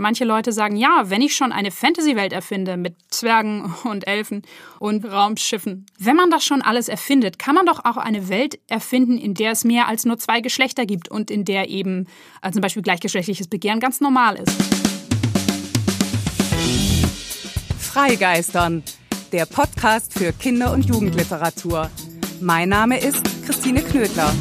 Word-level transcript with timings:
manche 0.00 0.24
Leute 0.24 0.52
sagen, 0.52 0.76
ja, 0.76 1.04
wenn 1.04 1.22
ich 1.22 1.36
schon 1.36 1.52
eine 1.52 1.70
Fantasy-Welt 1.70 2.32
erfinde 2.32 2.76
mit 2.76 2.96
Zwergen 3.10 3.72
und 3.84 4.06
Elfen 4.06 4.42
und 4.78 5.04
Raumschiffen, 5.04 5.86
wenn 5.98 6.16
man 6.16 6.30
das 6.30 6.44
schon 6.44 6.62
alles 6.62 6.88
erfindet, 6.88 7.38
kann 7.38 7.54
man 7.54 7.66
doch 7.66 7.84
auch 7.84 7.96
eine 7.96 8.28
Welt 8.28 8.58
erfinden, 8.66 9.18
in 9.18 9.34
der 9.34 9.52
es 9.52 9.64
mehr 9.64 9.86
als 9.86 10.04
nur 10.04 10.18
zwei 10.18 10.40
Geschlechter 10.40 10.86
gibt 10.86 11.08
und 11.08 11.30
in 11.30 11.44
der 11.44 11.68
eben 11.68 12.06
also 12.40 12.54
zum 12.54 12.62
Beispiel 12.62 12.82
gleichgeschlechtliches 12.82 13.48
Begehren 13.48 13.80
ganz 13.80 14.00
normal 14.00 14.36
ist. 14.36 14.56
Freigeistern, 17.78 18.82
der 19.32 19.46
Podcast 19.46 20.12
für 20.12 20.32
Kinder- 20.32 20.72
und 20.72 20.86
Jugendliteratur. 20.86 21.90
Mein 22.40 22.68
Name 22.68 22.98
ist 22.98 23.22
Christine 23.44 23.82
Knödler. 23.82 24.32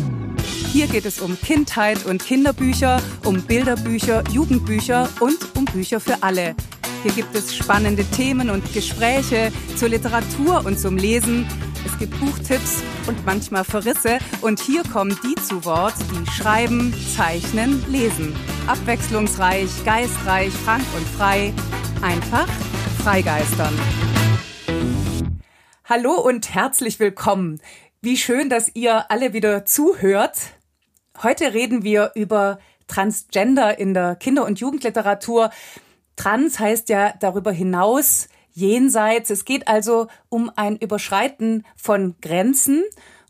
Hier 0.71 0.85
geht 0.85 1.05
es 1.05 1.19
um 1.19 1.35
Kindheit 1.41 2.05
und 2.05 2.23
Kinderbücher, 2.23 3.01
um 3.25 3.41
Bilderbücher, 3.41 4.23
Jugendbücher 4.29 5.09
und 5.19 5.37
um 5.57 5.65
Bücher 5.65 5.99
für 5.99 6.21
alle. 6.21 6.55
Hier 7.01 7.11
gibt 7.11 7.33
es 7.35 7.55
spannende 7.55 8.05
Themen 8.05 8.51
und 8.51 8.71
Gespräche 8.71 9.51
zur 9.75 9.89
Literatur 9.89 10.63
und 10.63 10.79
zum 10.79 10.95
Lesen. 10.95 11.47
Es 11.87 11.97
gibt 11.97 12.19
Buchtipps 12.19 12.83
und 13.07 13.25
manchmal 13.25 13.63
Verrisse. 13.63 14.19
Und 14.41 14.59
hier 14.59 14.83
kommen 14.83 15.17
die 15.23 15.33
zu 15.41 15.65
Wort, 15.65 15.95
die 16.11 16.31
schreiben, 16.31 16.93
zeichnen, 17.17 17.83
lesen. 17.89 18.35
Abwechslungsreich, 18.67 19.69
geistreich, 19.85 20.53
frank 20.53 20.83
und 20.95 21.07
frei. 21.17 21.51
Einfach 22.03 22.47
freigeistern. 23.03 23.73
Hallo 25.85 26.11
und 26.11 26.53
herzlich 26.53 26.99
willkommen. 26.99 27.59
Wie 28.01 28.17
schön, 28.17 28.49
dass 28.49 28.69
ihr 28.75 29.09
alle 29.09 29.33
wieder 29.33 29.65
zuhört. 29.65 30.58
Heute 31.21 31.53
reden 31.53 31.83
wir 31.83 32.11
über 32.15 32.59
Transgender 32.87 33.77
in 33.77 33.93
der 33.93 34.15
Kinder- 34.15 34.45
und 34.45 34.61
Jugendliteratur. 34.61 35.49
Trans 36.15 36.59
heißt 36.59 36.87
ja 36.87 37.13
darüber 37.19 37.51
hinaus 37.51 38.29
jenseits. 38.53 39.29
Es 39.29 39.43
geht 39.43 39.67
also 39.67 40.07
um 40.29 40.49
ein 40.55 40.77
Überschreiten 40.77 41.65
von 41.75 42.15
Grenzen 42.21 42.83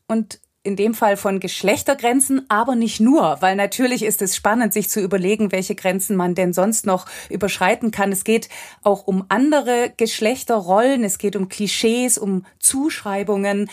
und 0.08 0.40
in 0.62 0.76
dem 0.76 0.94
Fall 0.94 1.18
von 1.18 1.40
Geschlechtergrenzen, 1.40 2.46
aber 2.48 2.76
nicht 2.76 3.00
nur, 3.00 3.38
weil 3.42 3.56
natürlich 3.56 4.04
ist 4.04 4.22
es 4.22 4.36
spannend, 4.36 4.72
sich 4.72 4.88
zu 4.88 5.02
überlegen, 5.02 5.52
welche 5.52 5.74
Grenzen 5.74 6.16
man 6.16 6.36
denn 6.36 6.54
sonst 6.54 6.86
noch 6.86 7.08
überschreiten 7.30 7.90
kann. 7.90 8.12
Es 8.12 8.24
geht 8.24 8.50
auch 8.84 9.08
um 9.08 9.26
andere 9.30 9.92
Geschlechterrollen, 9.98 11.04
es 11.04 11.18
geht 11.18 11.36
um 11.36 11.50
Klischees, 11.50 12.20
um 12.20 12.46
Zuschreibungen. 12.60 13.68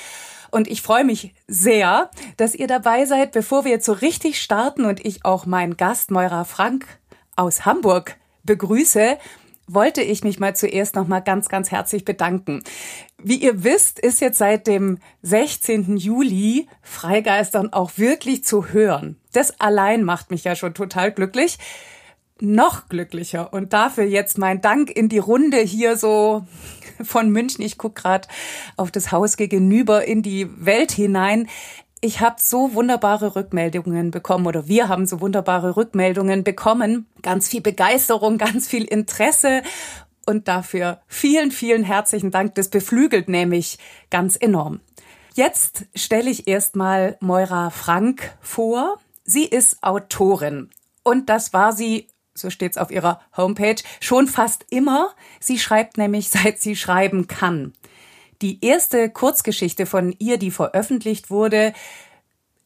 Und 0.50 0.68
ich 0.68 0.82
freue 0.82 1.04
mich 1.04 1.34
sehr, 1.46 2.10
dass 2.36 2.54
ihr 2.54 2.66
dabei 2.66 3.04
seid, 3.06 3.32
bevor 3.32 3.64
wir 3.64 3.72
jetzt 3.72 3.86
so 3.86 3.92
richtig 3.92 4.40
starten 4.40 4.84
und 4.84 5.04
ich 5.04 5.24
auch 5.24 5.46
meinen 5.46 5.76
Gast 5.76 6.10
Moira 6.10 6.44
Frank 6.44 6.86
aus 7.36 7.64
Hamburg 7.64 8.16
begrüße 8.44 9.18
wollte 9.66 10.02
ich 10.02 10.22
mich 10.22 10.38
mal 10.38 10.54
zuerst 10.54 10.94
noch 10.94 11.08
mal 11.08 11.20
ganz, 11.20 11.48
ganz 11.48 11.70
herzlich 11.70 12.04
bedanken. 12.04 12.62
Wie 13.22 13.36
ihr 13.36 13.64
wisst, 13.64 13.98
ist 13.98 14.20
jetzt 14.20 14.38
seit 14.38 14.66
dem 14.66 14.98
16. 15.22 15.96
Juli 15.96 16.68
Freigeistern 16.82 17.72
auch 17.72 17.92
wirklich 17.96 18.44
zu 18.44 18.68
hören. 18.68 19.16
Das 19.32 19.60
allein 19.60 20.04
macht 20.04 20.30
mich 20.30 20.44
ja 20.44 20.54
schon 20.54 20.74
total 20.74 21.12
glücklich. 21.12 21.58
Noch 22.38 22.88
glücklicher. 22.88 23.52
Und 23.52 23.72
dafür 23.72 24.04
jetzt 24.04 24.38
mein 24.38 24.60
Dank 24.60 24.90
in 24.90 25.08
die 25.08 25.18
Runde 25.18 25.58
hier 25.58 25.96
so 25.96 26.46
von 27.02 27.30
München. 27.30 27.64
Ich 27.64 27.78
gucke 27.78 28.02
gerade 28.02 28.28
auf 28.76 28.90
das 28.90 29.12
Haus 29.12 29.36
gegenüber 29.36 30.04
in 30.04 30.22
die 30.22 30.48
Welt 30.64 30.92
hinein. 30.92 31.48
Ich 32.00 32.20
habe 32.20 32.36
so 32.38 32.74
wunderbare 32.74 33.36
Rückmeldungen 33.36 34.10
bekommen 34.10 34.46
oder 34.46 34.68
wir 34.68 34.88
haben 34.88 35.06
so 35.06 35.20
wunderbare 35.20 35.76
Rückmeldungen 35.76 36.44
bekommen. 36.44 37.06
Ganz 37.22 37.48
viel 37.48 37.62
Begeisterung, 37.62 38.38
ganz 38.38 38.68
viel 38.68 38.84
Interesse 38.84 39.62
und 40.26 40.48
dafür 40.48 41.00
vielen, 41.06 41.50
vielen 41.50 41.84
herzlichen 41.84 42.30
Dank. 42.30 42.54
Das 42.56 42.68
beflügelt 42.68 43.28
nämlich 43.28 43.78
ganz 44.10 44.36
enorm. 44.36 44.80
Jetzt 45.34 45.86
stelle 45.94 46.30
ich 46.30 46.48
erstmal 46.48 47.16
Moira 47.20 47.70
Frank 47.70 48.36
vor. 48.40 48.98
Sie 49.24 49.44
ist 49.44 49.82
Autorin 49.82 50.70
und 51.02 51.28
das 51.28 51.52
war 51.52 51.72
sie 51.72 52.08
so 52.36 52.50
steht's 52.50 52.78
auf 52.78 52.90
ihrer 52.90 53.20
Homepage, 53.36 53.82
schon 54.00 54.28
fast 54.28 54.66
immer. 54.70 55.10
Sie 55.40 55.58
schreibt 55.58 55.98
nämlich, 55.98 56.28
seit 56.30 56.60
sie 56.60 56.76
schreiben 56.76 57.26
kann. 57.26 57.72
Die 58.42 58.64
erste 58.64 59.08
Kurzgeschichte 59.08 59.86
von 59.86 60.14
ihr, 60.18 60.38
die 60.38 60.50
veröffentlicht 60.50 61.30
wurde, 61.30 61.72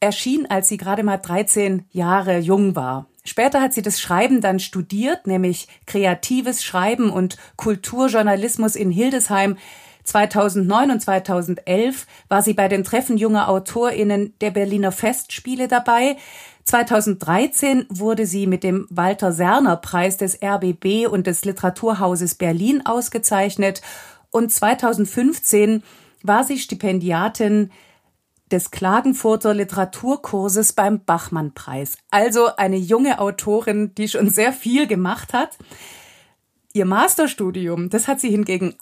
erschien, 0.01 0.49
als 0.49 0.67
sie 0.67 0.77
gerade 0.77 1.03
mal 1.03 1.17
13 1.17 1.85
Jahre 1.91 2.39
jung 2.39 2.75
war. 2.75 3.07
Später 3.23 3.61
hat 3.61 3.73
sie 3.73 3.83
das 3.83 4.01
Schreiben 4.01 4.41
dann 4.41 4.59
studiert, 4.59 5.27
nämlich 5.27 5.67
kreatives 5.85 6.63
Schreiben 6.63 7.11
und 7.11 7.37
Kulturjournalismus 7.55 8.75
in 8.75 8.91
Hildesheim. 8.91 9.57
2009 10.03 10.91
und 10.91 11.01
2011 11.01 12.07
war 12.27 12.41
sie 12.41 12.53
bei 12.53 12.67
den 12.67 12.83
Treffen 12.83 13.17
junger 13.17 13.47
AutorInnen 13.47 14.33
der 14.41 14.49
Berliner 14.49 14.91
Festspiele 14.91 15.67
dabei. 15.67 16.17
2013 16.65 17.85
wurde 17.89 18.25
sie 18.25 18.47
mit 18.47 18.63
dem 18.63 18.87
Walter 18.89 19.31
Serner 19.31 19.77
Preis 19.77 20.17
des 20.17 20.39
RBB 20.41 21.07
und 21.09 21.27
des 21.27 21.45
Literaturhauses 21.45 22.35
Berlin 22.35 22.85
ausgezeichnet 22.85 23.81
und 24.29 24.51
2015 24.51 25.83
war 26.23 26.43
sie 26.43 26.59
Stipendiatin 26.59 27.71
des 28.51 28.71
Klagenfurter 28.71 29.53
Literaturkurses 29.53 30.73
beim 30.73 31.03
Bachmann-Preis. 31.03 31.97
Also 32.09 32.55
eine 32.55 32.77
junge 32.77 33.19
Autorin, 33.19 33.95
die 33.95 34.07
schon 34.07 34.29
sehr 34.29 34.53
viel 34.53 34.87
gemacht 34.87 35.33
hat. 35.33 35.57
Ihr 36.73 36.85
Masterstudium, 36.85 37.89
das 37.89 38.07
hat 38.07 38.19
sie 38.19 38.29
hingegen 38.29 38.75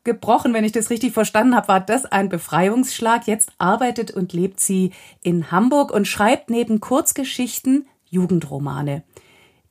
abgebrochen, 0.00 0.54
wenn 0.54 0.64
ich 0.64 0.72
das 0.72 0.90
richtig 0.90 1.12
verstanden 1.12 1.54
habe, 1.54 1.68
war 1.68 1.80
das 1.80 2.06
ein 2.06 2.28
Befreiungsschlag. 2.28 3.26
Jetzt 3.26 3.52
arbeitet 3.58 4.10
und 4.10 4.32
lebt 4.32 4.60
sie 4.60 4.92
in 5.22 5.50
Hamburg 5.50 5.92
und 5.92 6.06
schreibt 6.06 6.48
neben 6.48 6.80
Kurzgeschichten 6.80 7.86
Jugendromane. 8.08 9.02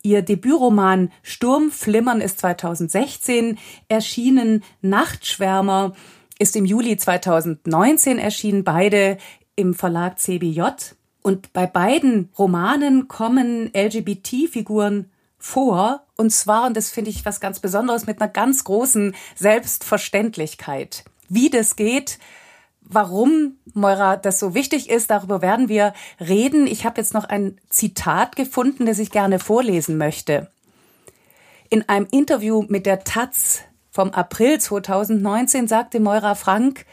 Ihr 0.01 0.22
Debütroman 0.22 1.12
Sturmflimmern 1.23 2.22
ist 2.22 2.40
2016 2.40 3.57
erschienen. 3.90 4.63
Nachtschwärmer 4.81 5.94
ist 6.38 6.56
im 6.56 6.63
Juli 6.63 6.96
2019 6.96 8.17
erschienen, 8.17 8.63
beide 8.63 9.17
im 9.56 9.73
Verlag 9.73 10.19
CBJ. 10.19 10.61
Und 11.22 11.51
bei 11.51 11.66
beiden 11.66 12.29
Romanen 12.38 13.07
kommen 13.09 13.72
LGBT-Figuren 13.73 15.09
vor. 15.40 16.04
Und 16.18 16.32
zwar, 16.32 16.68
und 16.68 16.78
das 16.78 16.92
finde 16.92 17.10
ich 17.10 17.26
was 17.26 17.40
ganz 17.40 17.60
Besonderes, 17.60 18.06
mit 18.06 18.22
einer 18.22 18.30
ganz 18.30 18.64
großen 18.66 19.16
Selbstverständlichkeit. 19.36 21.06
Wie 21.30 21.50
das 21.50 21.76
geht, 21.76 22.20
warum 22.82 23.58
Moira 23.74 24.18
das 24.18 24.40
so 24.40 24.54
wichtig 24.54 24.90
ist, 24.90 25.10
darüber 25.10 25.42
werden 25.42 25.70
wir 25.70 25.94
reden. 26.20 26.68
Ich 26.68 26.86
habe 26.86 27.00
jetzt 27.00 27.14
noch 27.14 27.26
ein 27.26 27.58
Zitat 27.70 28.36
gefunden, 28.36 28.86
das 28.86 29.00
ich 29.00 29.12
gerne 29.12 29.40
vorlesen 29.40 29.98
möchte. 29.98 30.52
In 31.70 31.88
einem 31.88 32.08
Interview 32.12 32.66
mit 32.68 32.86
der 32.86 33.04
Taz 33.04 33.62
vom 33.92 34.12
April 34.12 34.60
2019 34.60 35.68
sagte 35.68 36.00
Moira 36.00 36.36
Frank, 36.36 36.86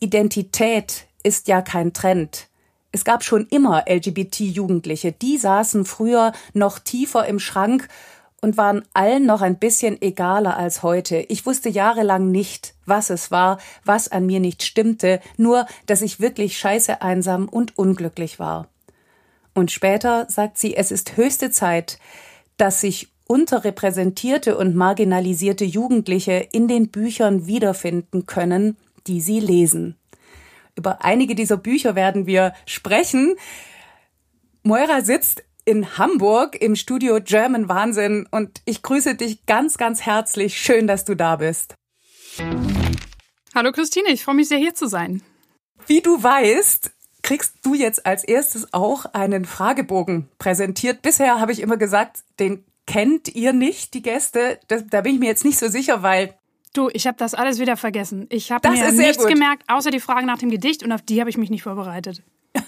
Identität 0.00 1.06
ist 1.22 1.48
ja 1.48 1.60
kein 1.60 1.92
Trend. 1.92 2.49
Es 2.92 3.04
gab 3.04 3.22
schon 3.22 3.46
immer 3.46 3.84
LGBT-Jugendliche, 3.88 5.12
die 5.12 5.38
saßen 5.38 5.84
früher 5.84 6.32
noch 6.54 6.78
tiefer 6.78 7.26
im 7.26 7.38
Schrank 7.38 7.88
und 8.40 8.56
waren 8.56 8.82
allen 8.94 9.26
noch 9.26 9.42
ein 9.42 9.58
bisschen 9.58 10.00
egaler 10.00 10.56
als 10.56 10.82
heute. 10.82 11.18
Ich 11.28 11.46
wusste 11.46 11.68
jahrelang 11.68 12.30
nicht, 12.30 12.74
was 12.86 13.10
es 13.10 13.30
war, 13.30 13.58
was 13.84 14.10
an 14.10 14.26
mir 14.26 14.40
nicht 14.40 14.62
stimmte, 14.62 15.20
nur, 15.36 15.66
dass 15.86 16.02
ich 16.02 16.20
wirklich 16.20 16.58
scheiße 16.58 17.02
einsam 17.02 17.48
und 17.48 17.78
unglücklich 17.78 18.38
war. 18.38 18.68
Und 19.54 19.70
später 19.70 20.26
sagt 20.28 20.58
sie, 20.58 20.76
es 20.76 20.90
ist 20.90 21.16
höchste 21.16 21.50
Zeit, 21.50 21.98
dass 22.56 22.80
sich 22.80 23.08
unterrepräsentierte 23.26 24.56
und 24.56 24.74
marginalisierte 24.74 25.64
Jugendliche 25.64 26.48
in 26.50 26.66
den 26.66 26.88
Büchern 26.88 27.46
wiederfinden 27.46 28.26
können, 28.26 28.76
die 29.06 29.20
sie 29.20 29.38
lesen. 29.38 29.96
Über 30.80 31.04
einige 31.04 31.34
dieser 31.34 31.58
Bücher 31.58 31.94
werden 31.94 32.24
wir 32.24 32.54
sprechen. 32.64 33.34
Moira 34.62 35.02
sitzt 35.02 35.44
in 35.66 35.98
Hamburg 35.98 36.56
im 36.58 36.74
Studio 36.74 37.18
German 37.22 37.68
Wahnsinn 37.68 38.26
und 38.30 38.62
ich 38.64 38.82
grüße 38.82 39.14
dich 39.14 39.44
ganz, 39.44 39.76
ganz 39.76 40.00
herzlich. 40.00 40.56
Schön, 40.56 40.86
dass 40.86 41.04
du 41.04 41.14
da 41.14 41.36
bist. 41.36 41.74
Hallo 43.54 43.72
Christine, 43.72 44.08
ich 44.08 44.24
freue 44.24 44.36
mich 44.36 44.48
sehr 44.48 44.56
hier 44.56 44.74
zu 44.74 44.86
sein. 44.86 45.20
Wie 45.86 46.00
du 46.00 46.22
weißt, 46.22 46.90
kriegst 47.22 47.56
du 47.60 47.74
jetzt 47.74 48.06
als 48.06 48.24
erstes 48.24 48.72
auch 48.72 49.04
einen 49.04 49.44
Fragebogen 49.44 50.30
präsentiert. 50.38 51.02
Bisher 51.02 51.40
habe 51.40 51.52
ich 51.52 51.60
immer 51.60 51.76
gesagt, 51.76 52.20
den 52.38 52.64
kennt 52.86 53.28
ihr 53.28 53.52
nicht, 53.52 53.92
die 53.92 54.00
Gäste. 54.00 54.58
Das, 54.68 54.86
da 54.86 55.02
bin 55.02 55.12
ich 55.12 55.20
mir 55.20 55.26
jetzt 55.26 55.44
nicht 55.44 55.58
so 55.58 55.68
sicher, 55.68 56.02
weil 56.02 56.39
Du, 56.72 56.88
ich 56.92 57.06
habe 57.06 57.16
das 57.18 57.34
alles 57.34 57.58
wieder 57.58 57.76
vergessen. 57.76 58.26
Ich 58.30 58.52
habe 58.52 58.70
mir 58.70 58.92
nichts 58.92 59.18
gut. 59.18 59.28
gemerkt, 59.28 59.64
außer 59.66 59.90
die 59.90 60.00
Frage 60.00 60.26
nach 60.26 60.38
dem 60.38 60.50
Gedicht 60.50 60.84
und 60.84 60.92
auf 60.92 61.02
die 61.02 61.20
habe 61.20 61.30
ich 61.30 61.36
mich 61.36 61.50
nicht 61.50 61.62
vorbereitet. 61.62 62.22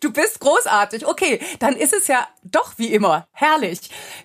Du 0.00 0.12
bist 0.12 0.40
großartig. 0.40 1.06
Okay, 1.06 1.40
dann 1.60 1.76
ist 1.76 1.94
es 1.94 2.08
ja 2.08 2.28
doch 2.42 2.74
wie 2.76 2.92
immer 2.92 3.26
herrlich. 3.32 3.80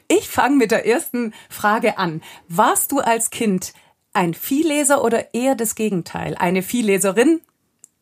Ich 0.10 0.28
fange 0.28 0.58
mit 0.58 0.72
der 0.72 0.86
ersten 0.86 1.34
Frage 1.48 1.98
an. 1.98 2.22
Warst 2.50 2.92
du 2.92 3.00
als 3.00 3.30
Kind 3.30 3.72
ein 4.12 4.34
Vielleser 4.34 5.02
oder 5.02 5.34
eher 5.34 5.56
das 5.56 5.76
Gegenteil? 5.76 6.36
Eine 6.36 6.64
Vielleserin 6.64 7.40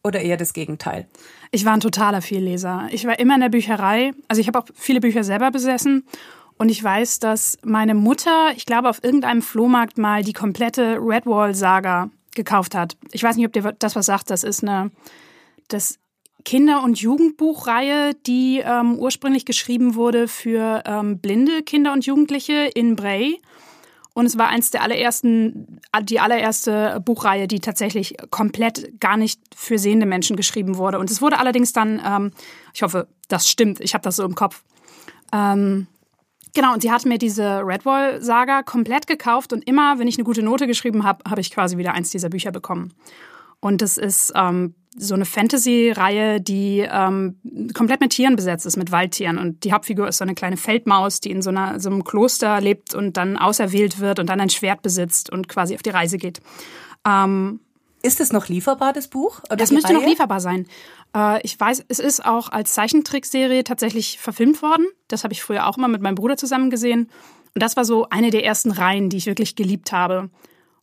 oder 0.03 0.21
eher 0.21 0.37
das 0.37 0.53
Gegenteil? 0.53 1.07
Ich 1.51 1.65
war 1.65 1.73
ein 1.73 1.79
totaler 1.79 2.23
Vielleser. 2.23 2.87
Ich 2.89 3.05
war 3.05 3.19
immer 3.19 3.35
in 3.35 3.41
der 3.41 3.49
Bücherei. 3.49 4.13
Also 4.27 4.41
ich 4.41 4.47
habe 4.47 4.57
auch 4.57 4.65
viele 4.73 4.99
Bücher 4.99 5.23
selber 5.23 5.51
besessen. 5.51 6.07
Und 6.57 6.69
ich 6.69 6.83
weiß, 6.83 7.19
dass 7.19 7.57
meine 7.63 7.93
Mutter, 7.93 8.51
ich 8.55 8.65
glaube, 8.65 8.89
auf 8.89 9.03
irgendeinem 9.03 9.41
Flohmarkt 9.41 9.97
mal 9.97 10.23
die 10.23 10.33
komplette 10.33 10.97
Redwall-Saga 10.99 12.09
gekauft 12.35 12.75
hat. 12.75 12.97
Ich 13.11 13.23
weiß 13.23 13.35
nicht, 13.35 13.45
ob 13.45 13.53
dir 13.53 13.75
das 13.77 13.95
was 13.95 14.05
sagt. 14.05 14.29
Das 14.29 14.43
ist 14.43 14.63
eine 14.63 14.91
das 15.67 15.99
Kinder- 16.45 16.81
und 16.83 16.99
Jugendbuchreihe, 16.99 18.13
die 18.25 18.61
ähm, 18.63 18.97
ursprünglich 18.97 19.45
geschrieben 19.45 19.95
wurde 19.95 20.27
für 20.27 20.81
ähm, 20.85 21.19
blinde 21.19 21.61
Kinder 21.63 21.91
und 21.93 22.05
Jugendliche 22.05 22.69
in 22.73 22.95
Bray. 22.95 23.41
Und 24.13 24.25
es 24.25 24.37
war 24.37 24.47
eins 24.47 24.71
der 24.71 24.81
allerersten, 24.81 25.79
die 26.03 26.19
allererste 26.19 27.01
Buchreihe, 27.05 27.47
die 27.47 27.59
tatsächlich 27.59 28.15
komplett 28.31 28.99
gar 28.99 29.17
nicht 29.17 29.41
für 29.55 29.77
sehende 29.77 30.07
Menschen 30.07 30.37
geschrieben 30.37 30.77
wurde. 30.77 30.97
Und 30.97 31.11
es 31.11 31.21
wurde 31.21 31.37
allerdings 31.37 31.73
dann, 31.73 32.01
ähm, 32.03 32.31
ich 32.73 32.81
hoffe, 32.81 33.07
das 33.27 33.47
stimmt, 33.47 33.79
ich 33.79 33.93
habe 33.93 34.03
das 34.03 34.15
so 34.15 34.23
im 34.23 34.33
Kopf. 34.33 34.63
Ähm, 35.31 35.87
genau, 36.57 36.73
und 36.73 36.81
sie 36.81 36.91
hat 36.91 37.05
mir 37.05 37.19
diese 37.19 37.61
Redwall-Saga 37.63 38.63
komplett 38.63 39.05
gekauft 39.05 39.53
und 39.53 39.67
immer, 39.67 39.99
wenn 39.99 40.07
ich 40.07 40.17
eine 40.17 40.23
gute 40.23 40.41
Note 40.41 40.65
geschrieben 40.65 41.03
habe, 41.03 41.29
habe 41.29 41.39
ich 41.39 41.51
quasi 41.51 41.77
wieder 41.77 41.93
eins 41.93 42.09
dieser 42.09 42.29
Bücher 42.29 42.51
bekommen. 42.51 42.93
Und 43.59 43.83
das 43.83 43.97
ist 43.97 44.33
ähm, 44.35 44.73
so 44.95 45.13
eine 45.13 45.25
Fantasy-Reihe, 45.25 46.41
die 46.41 46.79
ähm, 46.91 47.39
komplett 47.75 48.01
mit 48.01 48.11
Tieren 48.11 48.35
besetzt 48.35 48.65
ist, 48.65 48.75
mit 48.75 48.91
Waldtieren. 48.91 49.37
Und 49.37 49.63
die 49.63 49.71
Hauptfigur 49.71 50.07
ist 50.07 50.17
so 50.17 50.23
eine 50.23 50.33
kleine 50.33 50.57
Feldmaus, 50.57 51.21
die 51.21 51.29
in 51.29 51.43
so, 51.43 51.51
einer, 51.51 51.79
so 51.79 51.91
einem 51.91 52.03
Kloster 52.03 52.59
lebt 52.59 52.95
und 52.95 53.17
dann 53.17 53.37
auserwählt 53.37 53.99
wird 53.99 54.17
und 54.17 54.27
dann 54.27 54.41
ein 54.41 54.49
Schwert 54.49 54.81
besitzt 54.81 55.31
und 55.31 55.47
quasi 55.47 55.75
auf 55.75 55.83
die 55.83 55.91
Reise 55.91 56.17
geht. 56.17 56.39
Ähm, 57.07 57.59
ist 58.03 58.19
es 58.19 58.31
noch 58.31 58.47
lieferbar, 58.47 58.93
das 58.93 59.07
Buch? 59.07 59.39
Oder 59.45 59.57
das 59.57 59.71
müsste 59.71 59.89
Reihe? 59.89 59.99
noch 59.99 60.07
lieferbar 60.07 60.39
sein. 60.39 60.67
Äh, 61.15 61.41
ich 61.43 61.59
weiß, 61.59 61.85
es 61.87 61.99
ist 61.99 62.25
auch 62.25 62.49
als 62.49 62.73
Zeichentrickserie 62.73 63.63
tatsächlich 63.63 64.19
verfilmt 64.19 64.61
worden. 64.61 64.85
Das 65.07 65.23
habe 65.23 65.33
ich 65.33 65.41
früher 65.41 65.67
auch 65.67 65.77
immer 65.77 65.87
mit 65.87 66.01
meinem 66.01 66.15
Bruder 66.15 66.37
zusammen 66.37 66.69
gesehen. 66.69 67.09
Und 67.53 67.63
das 67.63 67.75
war 67.75 67.85
so 67.85 68.07
eine 68.09 68.29
der 68.29 68.45
ersten 68.45 68.71
Reihen, 68.71 69.09
die 69.09 69.17
ich 69.17 69.25
wirklich 69.25 69.55
geliebt 69.55 69.91
habe. 69.91 70.29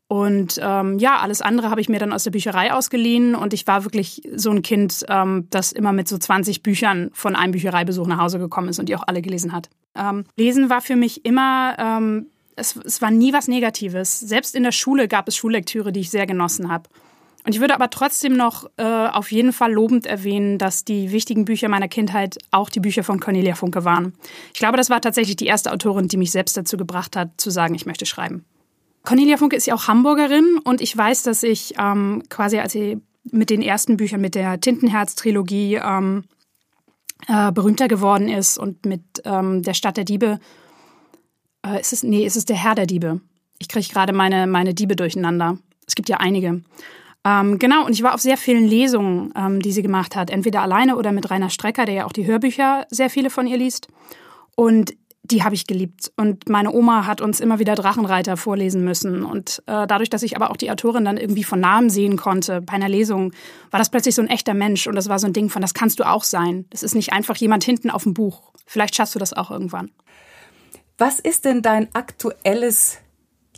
Und 0.06 0.60
ähm, 0.62 0.98
ja, 0.98 1.18
alles 1.18 1.40
andere 1.40 1.70
habe 1.70 1.80
ich 1.80 1.88
mir 1.88 1.98
dann 1.98 2.12
aus 2.12 2.24
der 2.24 2.30
Bücherei 2.30 2.72
ausgeliehen 2.72 3.34
und 3.34 3.54
ich 3.54 3.66
war 3.66 3.84
wirklich 3.84 4.22
so 4.34 4.50
ein 4.50 4.60
Kind, 4.60 5.04
ähm, 5.08 5.46
das 5.50 5.72
immer 5.72 5.92
mit 5.92 6.08
so 6.08 6.18
20 6.18 6.62
Büchern 6.62 7.10
von 7.14 7.34
einem 7.34 7.52
Büchereibesuch 7.52 8.06
nach 8.06 8.18
Hause 8.18 8.38
gekommen 8.38 8.68
ist 8.68 8.78
und 8.78 8.88
die 8.88 8.96
auch 8.96 9.04
alle 9.06 9.22
gelesen 9.22 9.52
hat. 9.52 9.70
Ähm, 9.96 10.24
Lesen 10.36 10.68
war 10.68 10.82
für 10.82 10.96
mich 10.96 11.24
immer, 11.24 11.74
ähm, 11.78 12.26
es, 12.56 12.76
es 12.76 13.02
war 13.02 13.10
nie 13.10 13.32
was 13.32 13.48
Negatives. 13.48 14.20
Selbst 14.20 14.54
in 14.54 14.62
der 14.62 14.72
Schule 14.72 15.08
gab 15.08 15.28
es 15.28 15.36
Schullektüre, 15.36 15.92
die 15.92 16.00
ich 16.00 16.10
sehr 16.10 16.26
genossen 16.26 16.70
habe. 16.70 16.88
Und 17.46 17.54
ich 17.54 17.60
würde 17.60 17.74
aber 17.74 17.90
trotzdem 17.90 18.36
noch 18.36 18.70
äh, 18.78 18.82
auf 18.82 19.30
jeden 19.30 19.52
Fall 19.52 19.72
lobend 19.72 20.06
erwähnen, 20.06 20.56
dass 20.56 20.84
die 20.84 21.12
wichtigen 21.12 21.44
Bücher 21.44 21.68
meiner 21.68 21.88
Kindheit 21.88 22.38
auch 22.50 22.70
die 22.70 22.80
Bücher 22.80 23.04
von 23.04 23.20
Cornelia 23.20 23.54
Funke 23.54 23.84
waren. 23.84 24.14
Ich 24.54 24.60
glaube, 24.60 24.78
das 24.78 24.88
war 24.88 25.02
tatsächlich 25.02 25.36
die 25.36 25.46
erste 25.46 25.70
Autorin, 25.70 26.08
die 26.08 26.16
mich 26.16 26.30
selbst 26.30 26.56
dazu 26.56 26.78
gebracht 26.78 27.16
hat, 27.16 27.32
zu 27.36 27.50
sagen, 27.50 27.74
ich 27.74 27.84
möchte 27.84 28.06
schreiben. 28.06 28.46
Cornelia 29.02 29.36
Funke 29.36 29.56
ist 29.56 29.66
ja 29.66 29.74
auch 29.74 29.88
Hamburgerin 29.88 30.58
und 30.64 30.80
ich 30.80 30.96
weiß, 30.96 31.22
dass 31.24 31.42
ich 31.42 31.74
ähm, 31.78 32.22
quasi, 32.30 32.58
als 32.58 32.72
sie 32.72 33.02
mit 33.30 33.50
den 33.50 33.60
ersten 33.60 33.98
Büchern, 33.98 34.22
mit 34.22 34.34
der 34.34 34.58
Tintenherz-Trilogie 34.58 35.80
ähm, 35.84 36.24
äh, 37.28 37.52
berühmter 37.52 37.88
geworden 37.88 38.28
ist 38.28 38.56
und 38.56 38.86
mit 38.86 39.02
ähm, 39.24 39.62
der 39.62 39.74
Stadt 39.74 39.98
der 39.98 40.04
Diebe, 40.04 40.40
äh, 41.64 41.80
ist 41.80 41.92
es, 41.92 42.02
nee, 42.02 42.24
ist 42.24 42.36
es 42.36 42.44
der 42.44 42.56
Herr 42.56 42.74
der 42.74 42.86
Diebe. 42.86 43.20
Ich 43.58 43.68
kriege 43.68 43.86
gerade 43.88 44.12
meine, 44.12 44.46
meine 44.46 44.74
Diebe 44.74 44.96
durcheinander. 44.96 45.58
Es 45.86 45.94
gibt 45.94 46.08
ja 46.08 46.18
einige. 46.18 46.62
Ähm, 47.24 47.58
genau, 47.58 47.86
und 47.86 47.92
ich 47.92 48.02
war 48.02 48.14
auf 48.14 48.20
sehr 48.20 48.36
vielen 48.36 48.66
Lesungen, 48.66 49.32
ähm, 49.36 49.60
die 49.60 49.72
sie 49.72 49.82
gemacht 49.82 50.14
hat, 50.14 50.30
entweder 50.30 50.60
alleine 50.60 50.96
oder 50.96 51.12
mit 51.12 51.30
Rainer 51.30 51.50
Strecker, 51.50 51.86
der 51.86 51.94
ja 51.94 52.04
auch 52.06 52.12
die 52.12 52.26
Hörbücher 52.26 52.86
sehr 52.90 53.08
viele 53.08 53.30
von 53.30 53.46
ihr 53.46 53.56
liest. 53.56 53.88
Und 54.56 54.94
die 55.22 55.42
habe 55.42 55.54
ich 55.54 55.66
geliebt. 55.66 56.12
Und 56.18 56.50
meine 56.50 56.70
Oma 56.70 57.06
hat 57.06 57.22
uns 57.22 57.40
immer 57.40 57.58
wieder 57.58 57.74
Drachenreiter 57.74 58.36
vorlesen 58.36 58.84
müssen. 58.84 59.24
Und 59.24 59.62
äh, 59.66 59.86
dadurch, 59.86 60.10
dass 60.10 60.22
ich 60.22 60.36
aber 60.36 60.50
auch 60.50 60.56
die 60.58 60.70
Autorin 60.70 61.06
dann 61.06 61.16
irgendwie 61.16 61.44
von 61.44 61.60
Namen 61.60 61.88
sehen 61.88 62.18
konnte 62.18 62.60
bei 62.60 62.74
einer 62.74 62.90
Lesung, 62.90 63.32
war 63.70 63.78
das 63.78 63.88
plötzlich 63.88 64.14
so 64.14 64.20
ein 64.20 64.28
echter 64.28 64.52
Mensch. 64.52 64.86
Und 64.86 64.96
das 64.96 65.08
war 65.08 65.18
so 65.18 65.26
ein 65.26 65.32
Ding 65.32 65.48
von, 65.48 65.62
das 65.62 65.72
kannst 65.72 65.98
du 65.98 66.04
auch 66.04 66.24
sein. 66.24 66.66
Das 66.68 66.82
ist 66.82 66.94
nicht 66.94 67.14
einfach 67.14 67.36
jemand 67.36 67.64
hinten 67.64 67.88
auf 67.88 68.02
dem 68.02 68.12
Buch. 68.12 68.52
Vielleicht 68.66 68.96
schaffst 68.96 69.14
du 69.14 69.18
das 69.18 69.32
auch 69.32 69.50
irgendwann. 69.50 69.90
Was 70.98 71.18
ist 71.18 71.44
denn 71.44 71.62
dein 71.62 71.92
aktuelles 71.94 72.98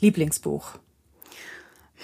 Lieblingsbuch? 0.00 0.78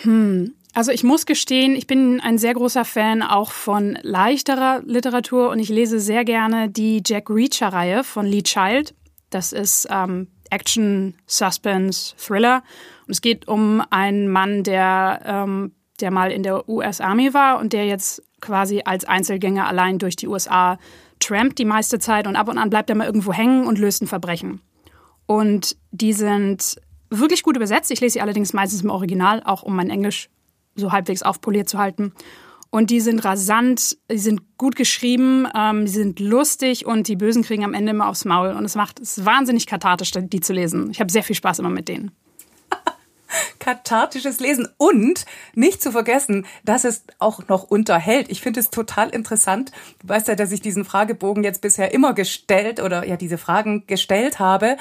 Hm. 0.03 0.55
Also 0.75 0.91
ich 0.91 1.05
muss 1.05 1.27
gestehen, 1.27 1.77
ich 1.77 1.87
bin 1.87 2.21
ein 2.21 2.39
sehr 2.39 2.55
großer 2.55 2.87
Fan 2.87 3.23
auch 3.23 3.53
von 3.53 3.99
leichterer 4.01 4.83
Literatur 4.87 5.51
und 5.51 5.59
ich 5.59 5.69
lese 5.69 6.01
sehr 6.01 6.25
gerne 6.25 6.71
die 6.71 7.03
Jack 7.05 7.29
Reacher-Reihe 7.29 8.05
von 8.05 8.25
Lee 8.25 8.43
Child. 8.43 8.95
Das 9.29 9.53
ist 9.53 9.87
ähm, 9.91 10.29
Action, 10.49 11.15
Suspense, 11.27 12.15
Thriller. 12.17 12.63
Und 13.07 13.13
es 13.13 13.21
geht 13.21 13.49
um 13.49 13.83
einen 13.91 14.29
Mann, 14.29 14.63
der, 14.63 15.21
ähm, 15.27 15.73
der 16.01 16.11
mal 16.11 16.33
in 16.33 16.43
der 16.43 16.67
US 16.69 17.03
Army 17.03 17.35
war 17.35 17.59
und 17.59 17.75
der 17.75 17.85
jetzt 17.87 18.23
quasi 18.41 18.83
als 18.85 19.05
Einzelgänger 19.05 19.67
allein 19.67 19.99
durch 19.99 20.17
die 20.17 20.27
USA 20.27 20.79
trampt 21.21 21.59
die 21.59 21.65
meiste 21.67 21.99
Zeit 21.99 22.27
und 22.27 22.37
ab 22.37 22.49
und 22.49 22.59
an 22.59 22.71
bleibt 22.71 22.89
er 22.89 22.97
mal 22.97 23.07
irgendwo 23.07 23.33
hängen 23.33 23.67
und 23.67 23.79
löst 23.79 24.03
ein 24.03 24.09
Verbrechen. 24.09 24.61
Und 25.27 25.77
die 25.91 26.13
sind 26.13 26.77
wirklich 27.11 27.43
gut 27.43 27.57
übersetzt. 27.57 27.91
Ich 27.91 28.01
lese 28.01 28.15
sie 28.15 28.21
allerdings 28.21 28.53
meistens 28.53 28.83
im 28.83 28.91
Original, 28.91 29.43
auch 29.45 29.63
um 29.63 29.77
mein 29.77 29.91
Englisch 29.91 30.29
so 30.75 30.93
halbwegs 30.93 31.23
aufpoliert 31.23 31.69
zu 31.69 31.79
halten. 31.79 32.13
Und 32.71 32.89
die 32.89 33.01
sind 33.01 33.23
rasant, 33.23 33.99
die 34.11 34.17
sind 34.17 34.57
gut 34.57 34.77
geschrieben, 34.77 35.47
ähm, 35.55 35.85
die 35.85 35.91
sind 35.91 36.21
lustig 36.21 36.87
und 36.87 37.07
die 37.07 37.17
Bösen 37.17 37.43
kriegen 37.43 37.65
am 37.65 37.75
Ende 37.75 37.91
immer 37.91 38.09
aufs 38.09 38.25
Maul. 38.25 38.53
Und 38.53 38.65
es 38.65 38.77
macht 38.77 38.99
es 38.99 39.27
wahnsinnig 39.27 39.67
kathartisch, 39.67 40.11
die 40.13 40.41
zu 40.41 40.55
lesen. 40.55 40.91
Ich 40.91 40.99
habe 40.99 41.13
sehr 41.13 41.23
viel 41.23 41.37
Spaß 41.37 41.59
immer 41.59 41.69
mit 41.69 41.89
denen. 41.89 42.13
Kathartisches 43.63 44.41
Lesen 44.41 44.67
und 44.77 45.25
nicht 45.55 45.81
zu 45.81 45.93
vergessen, 45.93 46.47
dass 46.65 46.83
es 46.83 47.05
auch 47.21 47.47
noch 47.47 47.63
unterhält. 47.63 48.29
Ich 48.29 48.41
finde 48.41 48.59
es 48.59 48.71
total 48.71 49.11
interessant. 49.11 49.71
Du 50.01 50.09
weißt 50.09 50.27
ja, 50.27 50.35
dass 50.35 50.51
ich 50.51 50.63
diesen 50.63 50.85
Fragebogen 50.85 51.45
jetzt 51.45 51.61
bisher 51.61 51.95
immer 51.95 52.13
gestellt 52.13 52.83
oder 52.83 53.07
ja 53.07 53.17
diese 53.17 53.39
Fragen 53.39 53.87
gestellt 53.87 54.41
habe. 54.41 54.77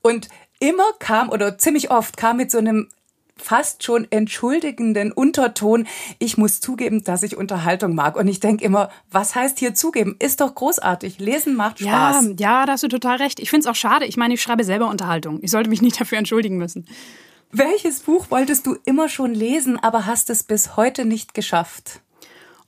Und 0.00 0.28
immer 0.60 0.86
kam 0.98 1.28
oder 1.28 1.58
ziemlich 1.58 1.90
oft 1.90 2.16
kam 2.16 2.38
mit 2.38 2.50
so 2.50 2.56
einem 2.56 2.88
fast 3.36 3.82
schon 3.82 4.10
entschuldigenden 4.10 5.12
Unterton. 5.12 5.86
Ich 6.18 6.38
muss 6.38 6.62
zugeben, 6.62 7.04
dass 7.04 7.22
ich 7.22 7.36
Unterhaltung 7.36 7.94
mag. 7.94 8.16
Und 8.16 8.28
ich 8.28 8.40
denke 8.40 8.64
immer, 8.64 8.88
was 9.10 9.34
heißt 9.34 9.58
hier 9.58 9.74
zugeben? 9.74 10.16
Ist 10.20 10.40
doch 10.40 10.54
großartig. 10.54 11.18
Lesen 11.18 11.54
macht 11.54 11.80
Spaß. 11.80 12.24
Ja, 12.24 12.32
ja 12.38 12.64
da 12.64 12.72
hast 12.72 12.82
du 12.82 12.88
total 12.88 13.18
recht. 13.18 13.40
Ich 13.40 13.50
finde 13.50 13.68
es 13.68 13.70
auch 13.70 13.76
schade. 13.76 14.06
Ich 14.06 14.16
meine, 14.16 14.32
ich 14.32 14.40
schreibe 14.40 14.64
selber 14.64 14.88
Unterhaltung. 14.88 15.40
Ich 15.42 15.50
sollte 15.50 15.68
mich 15.68 15.82
nicht 15.82 16.00
dafür 16.00 16.16
entschuldigen 16.16 16.56
müssen. 16.56 16.86
Welches 17.52 18.00
Buch 18.00 18.30
wolltest 18.30 18.66
du 18.66 18.76
immer 18.84 19.08
schon 19.08 19.34
lesen, 19.34 19.78
aber 19.78 20.06
hast 20.06 20.30
es 20.30 20.42
bis 20.42 20.76
heute 20.76 21.04
nicht 21.04 21.34
geschafft? 21.34 22.00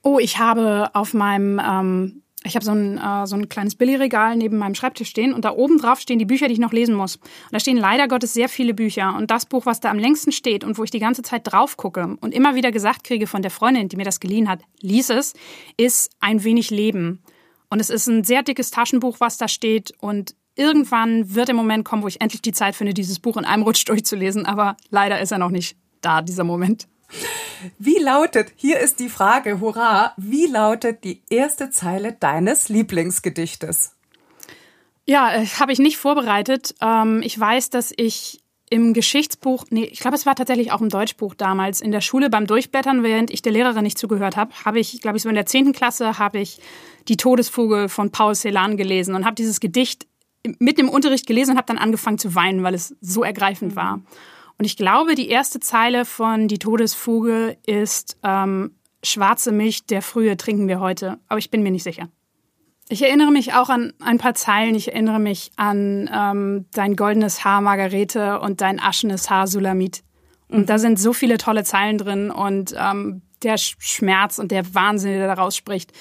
Oh, 0.02 0.18
ich 0.18 0.38
habe 0.38 0.90
auf 0.94 1.14
meinem 1.14 1.60
ähm, 1.62 2.22
ich 2.44 2.54
habe 2.54 2.64
so 2.64 2.72
ein, 2.72 2.98
äh, 2.98 3.26
so 3.26 3.36
ein 3.36 3.48
kleines 3.48 3.74
Billigregal 3.74 4.36
neben 4.36 4.58
meinem 4.58 4.74
Schreibtisch 4.74 5.08
stehen 5.08 5.32
und 5.32 5.44
da 5.44 5.50
oben 5.50 5.78
drauf 5.78 6.00
stehen 6.00 6.18
die 6.18 6.24
Bücher, 6.24 6.46
die 6.46 6.54
ich 6.54 6.60
noch 6.60 6.72
lesen 6.72 6.94
muss. 6.94 7.16
Und 7.16 7.52
da 7.52 7.60
stehen 7.60 7.76
leider 7.76 8.06
Gottes 8.06 8.32
sehr 8.32 8.48
viele 8.48 8.74
Bücher. 8.74 9.14
Und 9.16 9.30
das 9.30 9.46
Buch, 9.46 9.66
was 9.66 9.80
da 9.80 9.90
am 9.90 9.98
längsten 9.98 10.30
steht 10.30 10.62
und 10.62 10.78
wo 10.78 10.84
ich 10.84 10.90
die 10.90 11.00
ganze 11.00 11.22
Zeit 11.22 11.50
drauf 11.50 11.76
gucke 11.76 12.16
und 12.20 12.32
immer 12.32 12.54
wieder 12.54 12.70
gesagt 12.70 13.04
kriege 13.04 13.26
von 13.26 13.42
der 13.42 13.50
Freundin, 13.50 13.88
die 13.88 13.96
mir 13.96 14.04
das 14.04 14.20
geliehen 14.20 14.48
hat, 14.48 14.60
lies 14.80 15.10
es, 15.10 15.34
ist 15.76 16.10
Ein 16.20 16.44
wenig 16.44 16.70
Leben. 16.70 17.22
Und 17.70 17.80
es 17.80 17.90
ist 17.90 18.06
ein 18.06 18.24
sehr 18.24 18.42
dickes 18.42 18.70
Taschenbuch, 18.70 19.20
was 19.20 19.36
da 19.36 19.48
steht. 19.48 19.92
Und 20.00 20.34
irgendwann 20.58 21.34
wird 21.34 21.48
der 21.48 21.54
Moment 21.54 21.84
kommen, 21.84 22.02
wo 22.02 22.08
ich 22.08 22.20
endlich 22.20 22.42
die 22.42 22.52
Zeit 22.52 22.74
finde, 22.74 22.92
dieses 22.92 23.20
Buch 23.20 23.36
in 23.36 23.44
einem 23.44 23.62
Rutsch 23.62 23.88
durchzulesen. 23.88 24.44
Aber 24.44 24.76
leider 24.90 25.20
ist 25.20 25.32
er 25.32 25.38
noch 25.38 25.50
nicht 25.50 25.76
da, 26.00 26.20
dieser 26.20 26.44
Moment. 26.44 26.88
Wie 27.78 27.98
lautet, 27.98 28.52
hier 28.56 28.78
ist 28.78 29.00
die 29.00 29.08
Frage, 29.08 29.60
hurra, 29.60 30.12
wie 30.16 30.46
lautet 30.46 31.04
die 31.04 31.22
erste 31.30 31.70
Zeile 31.70 32.12
deines 32.12 32.68
Lieblingsgedichtes? 32.68 33.94
Ja, 35.06 35.32
äh, 35.32 35.46
habe 35.46 35.72
ich 35.72 35.78
nicht 35.78 35.96
vorbereitet. 35.96 36.74
Ähm, 36.82 37.22
ich 37.24 37.38
weiß, 37.38 37.70
dass 37.70 37.92
ich 37.96 38.42
im 38.70 38.92
Geschichtsbuch, 38.92 39.64
nee, 39.70 39.84
ich 39.84 40.00
glaube, 40.00 40.16
es 40.16 40.26
war 40.26 40.34
tatsächlich 40.34 40.72
auch 40.72 40.82
im 40.82 40.90
Deutschbuch 40.90 41.34
damals, 41.34 41.80
in 41.80 41.90
der 41.90 42.02
Schule 42.02 42.28
beim 42.28 42.46
Durchblättern, 42.46 43.02
während 43.02 43.30
ich 43.30 43.40
der 43.40 43.52
Lehrerin 43.52 43.84
nicht 43.84 43.96
zugehört 43.96 44.36
habe, 44.36 44.52
habe 44.66 44.78
ich, 44.78 45.00
glaube 45.00 45.16
ich, 45.16 45.22
so 45.22 45.30
in 45.30 45.34
der 45.34 45.46
zehnten 45.46 45.72
Klasse, 45.72 46.18
habe 46.18 46.38
ich 46.38 46.60
die 47.08 47.16
Todesfuge 47.16 47.88
von 47.88 48.10
Paul 48.10 48.34
Celan 48.34 48.76
gelesen 48.76 49.14
und 49.14 49.24
habe 49.24 49.34
dieses 49.34 49.60
Gedicht 49.60 50.06
mit 50.58 50.78
dem 50.78 50.88
Unterricht 50.88 51.26
gelesen 51.26 51.52
und 51.52 51.56
habe 51.56 51.66
dann 51.66 51.78
angefangen 51.78 52.18
zu 52.18 52.34
weinen, 52.34 52.62
weil 52.62 52.74
es 52.74 52.96
so 53.00 53.22
ergreifend 53.22 53.76
war. 53.76 53.98
Mhm. 53.98 54.06
Und 54.58 54.64
ich 54.64 54.76
glaube, 54.76 55.14
die 55.14 55.28
erste 55.28 55.60
Zeile 55.60 56.04
von 56.04 56.48
Die 56.48 56.58
Todesfuge 56.58 57.56
ist 57.64 58.18
ähm, 58.24 58.72
Schwarze 59.04 59.52
Milch, 59.52 59.86
der 59.86 60.02
Frühe 60.02 60.36
trinken 60.36 60.66
wir 60.66 60.80
heute. 60.80 61.18
Aber 61.28 61.38
ich 61.38 61.50
bin 61.50 61.62
mir 61.62 61.70
nicht 61.70 61.84
sicher. 61.84 62.08
Ich 62.88 63.02
erinnere 63.02 63.30
mich 63.30 63.52
auch 63.52 63.68
an 63.68 63.92
ein 64.00 64.18
paar 64.18 64.34
Zeilen. 64.34 64.74
Ich 64.74 64.88
erinnere 64.88 65.20
mich 65.20 65.52
an 65.56 66.10
ähm, 66.12 66.66
dein 66.72 66.96
goldenes 66.96 67.44
Haar, 67.44 67.60
Margarete, 67.60 68.40
und 68.40 68.60
dein 68.60 68.80
aschenes 68.80 69.30
Haar, 69.30 69.46
Sulamit. 69.46 70.02
Und 70.48 70.60
mhm. 70.60 70.66
da 70.66 70.78
sind 70.78 70.98
so 70.98 71.12
viele 71.12 71.38
tolle 71.38 71.62
Zeilen 71.62 71.98
drin 71.98 72.30
und 72.30 72.74
ähm, 72.76 73.22
der 73.42 73.56
Schmerz 73.58 74.38
und 74.38 74.50
der 74.50 74.74
Wahnsinn, 74.74 75.12
der 75.12 75.28
daraus 75.28 75.54
spricht. 75.54 75.92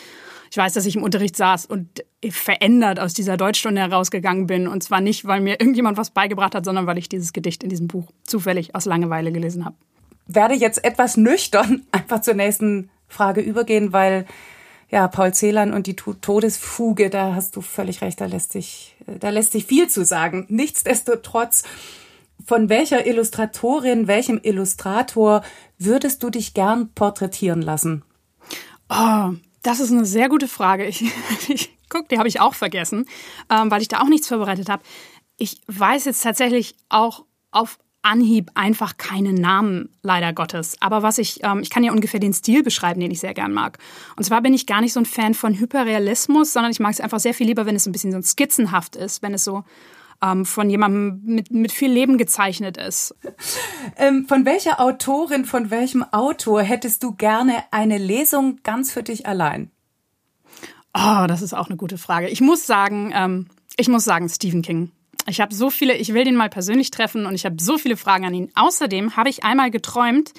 Ich 0.52 0.58
weiß, 0.58 0.74
dass 0.74 0.86
ich 0.86 0.96
im 0.96 1.04
Unterricht 1.04 1.36
saß 1.36 1.66
und 1.66 2.04
verändert 2.30 3.00
aus 3.00 3.14
dieser 3.14 3.38
Deutschstunde 3.38 3.82
herausgegangen 3.82 4.48
bin. 4.48 4.68
Und 4.68 4.84
zwar 4.84 5.02
nicht, 5.02 5.26
weil 5.26 5.42
mir 5.42 5.60
irgendjemand 5.60 5.98
was 5.98 6.12
beigebracht 6.12 6.56
hat, 6.56 6.66
sondern 6.66 6.88
weil 6.88 6.98
ich 6.98 7.10
dieses 7.10 7.34
Gedicht 7.34 7.64
in 7.64 7.70
diesem 7.70 7.88
Buch 7.88 8.12
zufällig 8.24 8.76
aus 8.76 8.86
Langeweile 8.86 9.32
gelesen 9.32 9.66
habe. 9.66 9.76
Werde 10.28 10.56
jetzt 10.56 10.84
etwas 10.84 11.18
nüchtern 11.18 11.84
einfach 11.92 12.22
zur 12.22 12.34
nächsten 12.34 12.90
Frage 13.08 13.42
übergehen, 13.42 13.94
weil 13.94 14.26
ja, 14.90 15.08
Paul 15.08 15.34
Celan 15.34 15.74
und 15.74 15.88
die 15.88 15.96
Todesfuge, 15.96 17.10
da 17.10 17.36
hast 17.36 17.56
du 17.56 17.62
völlig 17.62 18.02
recht, 18.02 18.22
da 18.22 18.26
lässt 18.26 18.54
sich, 18.54 18.96
da 19.06 19.30
lässt 19.30 19.52
sich 19.52 19.66
viel 19.66 19.90
zu 19.90 20.06
sagen. 20.06 20.46
Nichtsdestotrotz, 20.48 21.64
von 22.46 22.70
welcher 22.70 23.06
Illustratorin, 23.06 24.08
welchem 24.08 24.40
Illustrator 24.42 25.44
würdest 25.78 26.24
du 26.24 26.30
dich 26.30 26.54
gern 26.54 26.90
porträtieren 26.94 27.62
lassen? 27.62 28.04
Oh, 28.90 29.32
das 29.68 29.82
ist 29.82 29.92
eine 29.92 30.06
sehr 30.06 30.30
gute 30.30 30.48
Frage. 30.48 30.86
Ich, 30.86 31.04
ich 31.50 31.78
guck, 31.90 32.08
die 32.08 32.18
habe 32.18 32.30
ich 32.30 32.40
auch 32.40 32.56
vergessen, 32.56 33.06
ähm, 33.50 33.70
weil 33.70 33.82
ich 33.82 33.90
da 33.90 34.02
auch 34.02 34.08
nichts 34.08 34.28
vorbereitet 34.28 34.70
habe. 34.70 34.82
Ich 35.36 35.62
weiß 35.68 36.06
jetzt 36.06 36.24
tatsächlich 36.24 36.76
auch 36.90 37.26
auf 37.52 37.78
Anhieb 38.02 38.50
einfach 38.56 38.96
keine 38.98 39.34
Namen, 39.34 39.90
leider 40.02 40.32
Gottes. 40.32 40.78
Aber 40.80 41.04
was 41.04 41.18
ich, 41.18 41.44
ähm, 41.44 41.60
ich 41.60 41.70
kann 41.70 41.84
ja 41.84 41.92
ungefähr 41.92 42.22
den 42.22 42.34
Stil 42.34 42.64
beschreiben, 42.64 43.02
den 43.02 43.12
ich 43.12 43.20
sehr 43.20 43.34
gern 43.34 43.52
mag. 43.52 43.78
Und 44.16 44.24
zwar 44.24 44.42
bin 44.42 44.54
ich 44.54 44.66
gar 44.66 44.80
nicht 44.80 44.94
so 44.94 45.02
ein 45.02 45.06
Fan 45.06 45.34
von 45.34 45.60
Hyperrealismus, 45.60 46.54
sondern 46.54 46.72
ich 46.72 46.80
mag 46.80 46.94
es 46.94 47.02
einfach 47.02 47.20
sehr 47.20 47.34
viel 47.34 47.48
lieber, 47.48 47.66
wenn 47.66 47.76
es 47.76 47.86
ein 47.86 47.92
bisschen 47.92 48.14
so 48.14 48.22
skizzenhaft 48.22 48.96
ist, 48.96 49.22
wenn 49.22 49.34
es 49.34 49.44
so 49.44 49.66
ähm, 50.22 50.46
von 50.46 50.70
jemandem 50.70 51.22
mit, 51.24 51.52
mit 51.52 51.72
viel 51.72 51.92
Leben 51.92 52.18
gezeichnet 52.18 52.78
ist. 52.78 53.16
Ähm, 54.00 54.28
von 54.28 54.46
welcher 54.46 54.80
Autorin, 54.80 55.46
von 55.46 55.72
welchem 55.72 56.04
Autor 56.04 56.62
hättest 56.62 57.02
du 57.02 57.14
gerne 57.14 57.64
eine 57.72 57.98
Lesung 57.98 58.60
ganz 58.62 58.92
für 58.92 59.02
dich 59.02 59.26
allein? 59.26 59.72
Oh, 60.94 61.26
das 61.28 61.42
ist 61.42 61.54
auch 61.54 61.68
eine 61.68 61.78
gute 61.78 61.98
Frage. 61.98 62.28
Ich 62.28 62.42
muss 62.42 62.68
sagen, 62.68 63.12
ähm, 63.16 63.48
ich 63.76 63.88
muss 63.88 64.04
sagen, 64.04 64.30
Stephen 64.30 64.62
King. 64.62 64.92
Ich 65.28 65.42
habe 65.42 65.56
so 65.56 65.70
viele, 65.70 65.96
ich 65.96 66.14
will 66.14 66.26
den 66.26 66.36
mal 66.36 66.50
persönlich 66.50 66.92
treffen 66.92 67.26
und 67.26 67.34
ich 67.34 67.46
habe 67.46 67.56
so 67.60 67.78
viele 67.78 67.98
Fragen 67.98 68.26
an 68.26 68.34
ihn. 68.34 68.52
Außerdem 68.56 69.16
habe 69.16 69.30
ich 69.30 69.44
einmal 69.44 69.72
geträumt, 69.72 70.34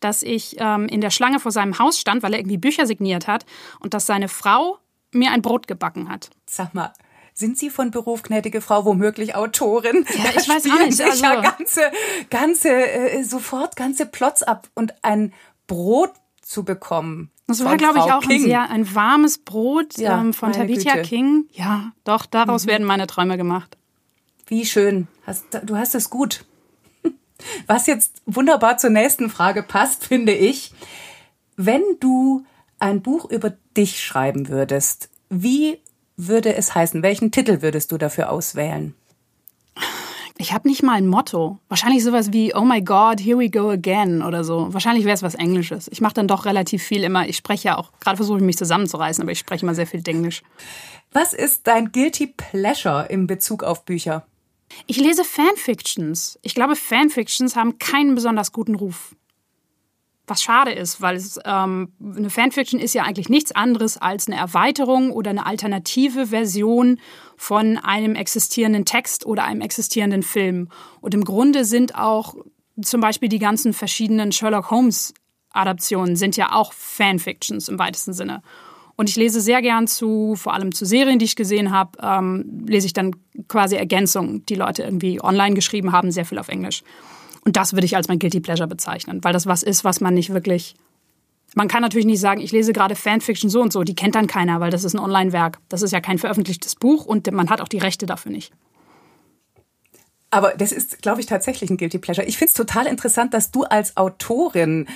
dass 0.00 0.22
ich 0.22 0.56
ähm, 0.58 0.86
in 0.86 1.00
der 1.00 1.10
Schlange 1.10 1.38
vor 1.38 1.52
seinem 1.52 1.78
Haus 1.78 2.00
stand, 2.00 2.22
weil 2.22 2.32
er 2.32 2.40
irgendwie 2.40 2.58
Bücher 2.58 2.86
signiert 2.86 3.26
hat 3.26 3.46
und 3.80 3.94
dass 3.94 4.06
seine 4.06 4.28
Frau 4.28 4.78
mir 5.12 5.30
ein 5.30 5.42
Brot 5.42 5.66
gebacken 5.66 6.08
hat. 6.08 6.30
Sag 6.46 6.74
mal, 6.74 6.92
sind 7.34 7.58
Sie 7.58 7.68
von 7.68 7.90
Beruf 7.90 8.22
gnädige 8.22 8.60
Frau 8.60 8.84
womöglich 8.84 9.34
Autorin? 9.34 10.06
Ja, 10.16 10.30
ich 10.40 10.48
weiß 10.48 10.70
auch 10.70 10.86
nicht. 10.86 11.00
Also 11.00 11.24
ja 11.24 11.40
ganze, 11.40 11.80
ganze, 12.30 12.70
äh, 12.70 13.22
sofort 13.24 13.74
ganze 13.74 14.06
Plots 14.06 14.44
ab 14.44 14.68
und 14.74 14.94
ein 15.02 15.32
Brot 15.66 16.12
zu 16.40 16.64
bekommen. 16.64 17.30
Das 17.46 17.62
war, 17.64 17.76
glaube 17.76 17.98
ich, 17.98 18.04
auch 18.04 18.26
ein 18.26 18.40
sehr 18.40 18.70
ein 18.70 18.94
warmes 18.94 19.38
Brot 19.38 19.98
ja, 19.98 20.18
ähm, 20.18 20.32
von 20.32 20.52
Tabitha 20.52 20.94
Güte. 20.94 21.02
King. 21.02 21.44
Ja, 21.52 21.92
doch, 22.04 22.24
daraus 22.24 22.64
mhm. 22.64 22.70
werden 22.70 22.86
meine 22.86 23.06
Träume 23.06 23.36
gemacht. 23.36 23.76
Wie 24.46 24.64
schön. 24.64 25.08
Hast, 25.26 25.46
du 25.64 25.76
hast 25.76 25.94
es 25.94 26.08
gut. 26.10 26.44
Was 27.66 27.86
jetzt 27.86 28.22
wunderbar 28.24 28.78
zur 28.78 28.90
nächsten 28.90 29.28
Frage 29.28 29.62
passt, 29.62 30.06
finde 30.06 30.32
ich. 30.32 30.72
Wenn 31.56 31.82
du 32.00 32.44
ein 32.78 33.02
Buch 33.02 33.30
über 33.30 33.50
dich 33.76 34.02
schreiben 34.02 34.48
würdest, 34.48 35.10
wie 35.28 35.80
würde 36.16 36.54
es 36.54 36.74
heißen? 36.74 37.02
Welchen 37.02 37.30
Titel 37.30 37.62
würdest 37.62 37.92
du 37.92 37.98
dafür 37.98 38.30
auswählen? 38.30 38.94
Ich 40.36 40.52
habe 40.52 40.68
nicht 40.68 40.82
mal 40.82 40.94
ein 40.94 41.06
Motto. 41.06 41.60
Wahrscheinlich 41.68 42.02
sowas 42.02 42.32
wie 42.32 42.54
Oh 42.54 42.64
my 42.64 42.82
God, 42.82 43.20
here 43.20 43.38
we 43.38 43.48
go 43.48 43.70
again 43.70 44.20
oder 44.20 44.42
so. 44.42 44.72
Wahrscheinlich 44.72 45.04
wäre 45.04 45.14
es 45.14 45.22
was 45.22 45.36
Englisches. 45.36 45.88
Ich 45.88 46.00
mache 46.00 46.14
dann 46.14 46.26
doch 46.26 46.44
relativ 46.44 46.82
viel 46.82 47.04
immer. 47.04 47.28
Ich 47.28 47.36
spreche 47.36 47.68
ja 47.68 47.78
auch, 47.78 47.92
gerade 48.00 48.16
versuche 48.16 48.38
ich 48.38 48.44
mich 48.44 48.58
zusammenzureißen, 48.58 49.22
aber 49.22 49.30
ich 49.30 49.38
spreche 49.38 49.64
immer 49.64 49.74
sehr 49.74 49.86
viel 49.86 50.02
Englisch. 50.06 50.42
Was 51.12 51.32
ist 51.32 51.68
dein 51.68 51.92
Guilty 51.92 52.26
Pleasure 52.26 53.06
in 53.08 53.28
Bezug 53.28 53.62
auf 53.62 53.84
Bücher? 53.84 54.26
Ich 54.86 54.96
lese 54.96 55.22
Fanfictions. 55.22 56.38
Ich 56.42 56.56
glaube, 56.56 56.74
Fanfictions 56.74 57.54
haben 57.54 57.78
keinen 57.78 58.16
besonders 58.16 58.50
guten 58.50 58.74
Ruf. 58.74 59.14
Was 60.26 60.42
schade 60.42 60.72
ist, 60.72 61.02
weil 61.02 61.16
es, 61.16 61.38
ähm, 61.44 61.92
eine 62.00 62.30
Fanfiction 62.30 62.80
ist 62.80 62.94
ja 62.94 63.02
eigentlich 63.02 63.28
nichts 63.28 63.52
anderes 63.52 63.98
als 63.98 64.26
eine 64.26 64.36
Erweiterung 64.36 65.10
oder 65.10 65.30
eine 65.30 65.44
alternative 65.44 66.28
Version 66.28 66.98
von 67.36 67.76
einem 67.76 68.14
existierenden 68.14 68.86
Text 68.86 69.26
oder 69.26 69.44
einem 69.44 69.60
existierenden 69.60 70.22
Film. 70.22 70.68
Und 71.00 71.12
im 71.12 71.24
Grunde 71.24 71.64
sind 71.64 71.94
auch 71.94 72.34
zum 72.80 73.00
Beispiel 73.00 73.28
die 73.28 73.38
ganzen 73.38 73.72
verschiedenen 73.72 74.32
Sherlock 74.32 74.70
Holmes 74.70 75.14
Adaptionen 75.54 76.16
sind 76.16 76.36
ja 76.36 76.52
auch 76.52 76.72
Fanfictions 76.72 77.68
im 77.68 77.78
weitesten 77.78 78.12
Sinne. 78.12 78.42
Und 78.96 79.08
ich 79.08 79.16
lese 79.16 79.40
sehr 79.40 79.62
gern 79.62 79.86
zu, 79.88 80.36
vor 80.36 80.54
allem 80.54 80.72
zu 80.72 80.84
Serien, 80.84 81.18
die 81.18 81.24
ich 81.24 81.36
gesehen 81.36 81.72
habe, 81.72 81.98
ähm, 82.00 82.64
lese 82.66 82.86
ich 82.86 82.92
dann 82.92 83.16
quasi 83.48 83.76
Ergänzungen, 83.76 84.46
die 84.46 84.54
Leute 84.54 84.82
irgendwie 84.82 85.22
online 85.22 85.54
geschrieben 85.54 85.92
haben, 85.92 86.12
sehr 86.12 86.24
viel 86.24 86.38
auf 86.38 86.48
Englisch. 86.48 86.82
Und 87.44 87.56
das 87.56 87.72
würde 87.74 87.84
ich 87.84 87.96
als 87.96 88.08
mein 88.08 88.18
Guilty 88.18 88.40
Pleasure 88.40 88.68
bezeichnen, 88.68 89.22
weil 89.22 89.32
das 89.32 89.46
was 89.46 89.62
ist, 89.62 89.84
was 89.84 90.00
man 90.00 90.14
nicht 90.14 90.32
wirklich. 90.32 90.74
Man 91.54 91.68
kann 91.68 91.82
natürlich 91.82 92.06
nicht 92.06 92.20
sagen, 92.20 92.40
ich 92.40 92.50
lese 92.50 92.72
gerade 92.72 92.96
Fanfiction 92.96 93.48
so 93.48 93.60
und 93.60 93.72
so, 93.72 93.84
die 93.84 93.94
kennt 93.94 94.16
dann 94.16 94.26
keiner, 94.26 94.58
weil 94.60 94.70
das 94.70 94.82
ist 94.82 94.94
ein 94.94 94.98
Online-Werk. 94.98 95.58
Das 95.68 95.82
ist 95.82 95.92
ja 95.92 96.00
kein 96.00 96.18
veröffentlichtes 96.18 96.74
Buch 96.74 97.04
und 97.04 97.30
man 97.30 97.48
hat 97.48 97.60
auch 97.60 97.68
die 97.68 97.78
Rechte 97.78 98.06
dafür 98.06 98.32
nicht. 98.32 98.52
Aber 100.34 100.52
das 100.56 100.72
ist, 100.72 101.00
glaube 101.00 101.20
ich, 101.20 101.26
tatsächlich 101.26 101.70
ein 101.70 101.76
Guilty 101.76 101.98
Pleasure. 101.98 102.26
Ich 102.26 102.38
finde 102.38 102.48
es 102.48 102.54
total 102.54 102.86
interessant, 102.86 103.34
dass 103.34 103.52
du 103.52 103.62
als 103.62 103.96
Autorin 103.96 104.88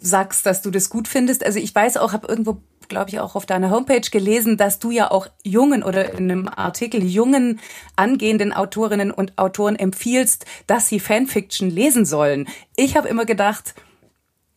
sagst, 0.00 0.46
dass 0.46 0.62
du 0.62 0.70
das 0.70 0.88
gut 0.88 1.08
findest. 1.08 1.44
Also 1.44 1.58
ich 1.58 1.74
weiß 1.74 1.98
auch, 1.98 2.14
habe 2.14 2.26
irgendwo, 2.26 2.62
glaube 2.92 3.08
ich, 3.08 3.20
auch 3.20 3.34
auf 3.34 3.46
deiner 3.46 3.70
Homepage 3.70 4.08
gelesen, 4.10 4.58
dass 4.58 4.78
du 4.78 4.90
ja 4.90 5.10
auch 5.10 5.26
jungen 5.42 5.82
oder 5.82 6.12
in 6.12 6.30
einem 6.30 6.48
Artikel 6.48 7.02
jungen 7.02 7.58
angehenden 7.96 8.52
Autorinnen 8.52 9.10
und 9.10 9.38
Autoren 9.38 9.76
empfiehlst, 9.76 10.44
dass 10.66 10.88
sie 10.88 11.00
Fanfiction 11.00 11.70
lesen 11.70 12.04
sollen. 12.04 12.46
Ich 12.76 12.96
habe 12.96 13.08
immer 13.08 13.24
gedacht, 13.24 13.74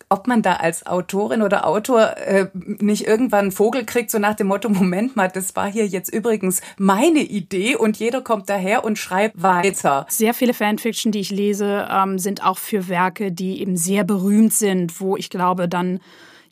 ob 0.10 0.28
man 0.28 0.42
da 0.42 0.58
als 0.58 0.86
Autorin 0.86 1.42
oder 1.42 1.66
Autor 1.66 2.18
äh, 2.18 2.48
nicht 2.54 3.08
irgendwann 3.08 3.46
einen 3.46 3.52
Vogel 3.52 3.86
kriegt, 3.86 4.12
so 4.12 4.20
nach 4.20 4.36
dem 4.36 4.48
Motto, 4.48 4.70
Moment 4.70 5.16
mal, 5.16 5.30
das 5.30 5.56
war 5.56 5.72
hier 5.72 5.88
jetzt 5.88 6.14
übrigens 6.14 6.62
meine 6.78 7.20
Idee 7.20 7.76
und 7.78 7.98
jeder 7.98 8.22
kommt 8.22 8.50
daher 8.50 8.84
und 8.84 9.00
schreibt 9.00 9.42
weiter. 9.42 10.06
Sehr 10.10 10.34
viele 10.34 10.54
Fanfiction, 10.54 11.12
die 11.12 11.22
ich 11.22 11.32
lese, 11.32 11.88
ähm, 11.90 12.20
sind 12.20 12.44
auch 12.44 12.58
für 12.58 12.90
Werke, 12.90 13.32
die 13.32 13.62
eben 13.62 13.78
sehr 13.78 14.04
berühmt 14.04 14.54
sind, 14.54 15.00
wo 15.00 15.16
ich 15.16 15.30
glaube, 15.30 15.68
dann 15.70 16.02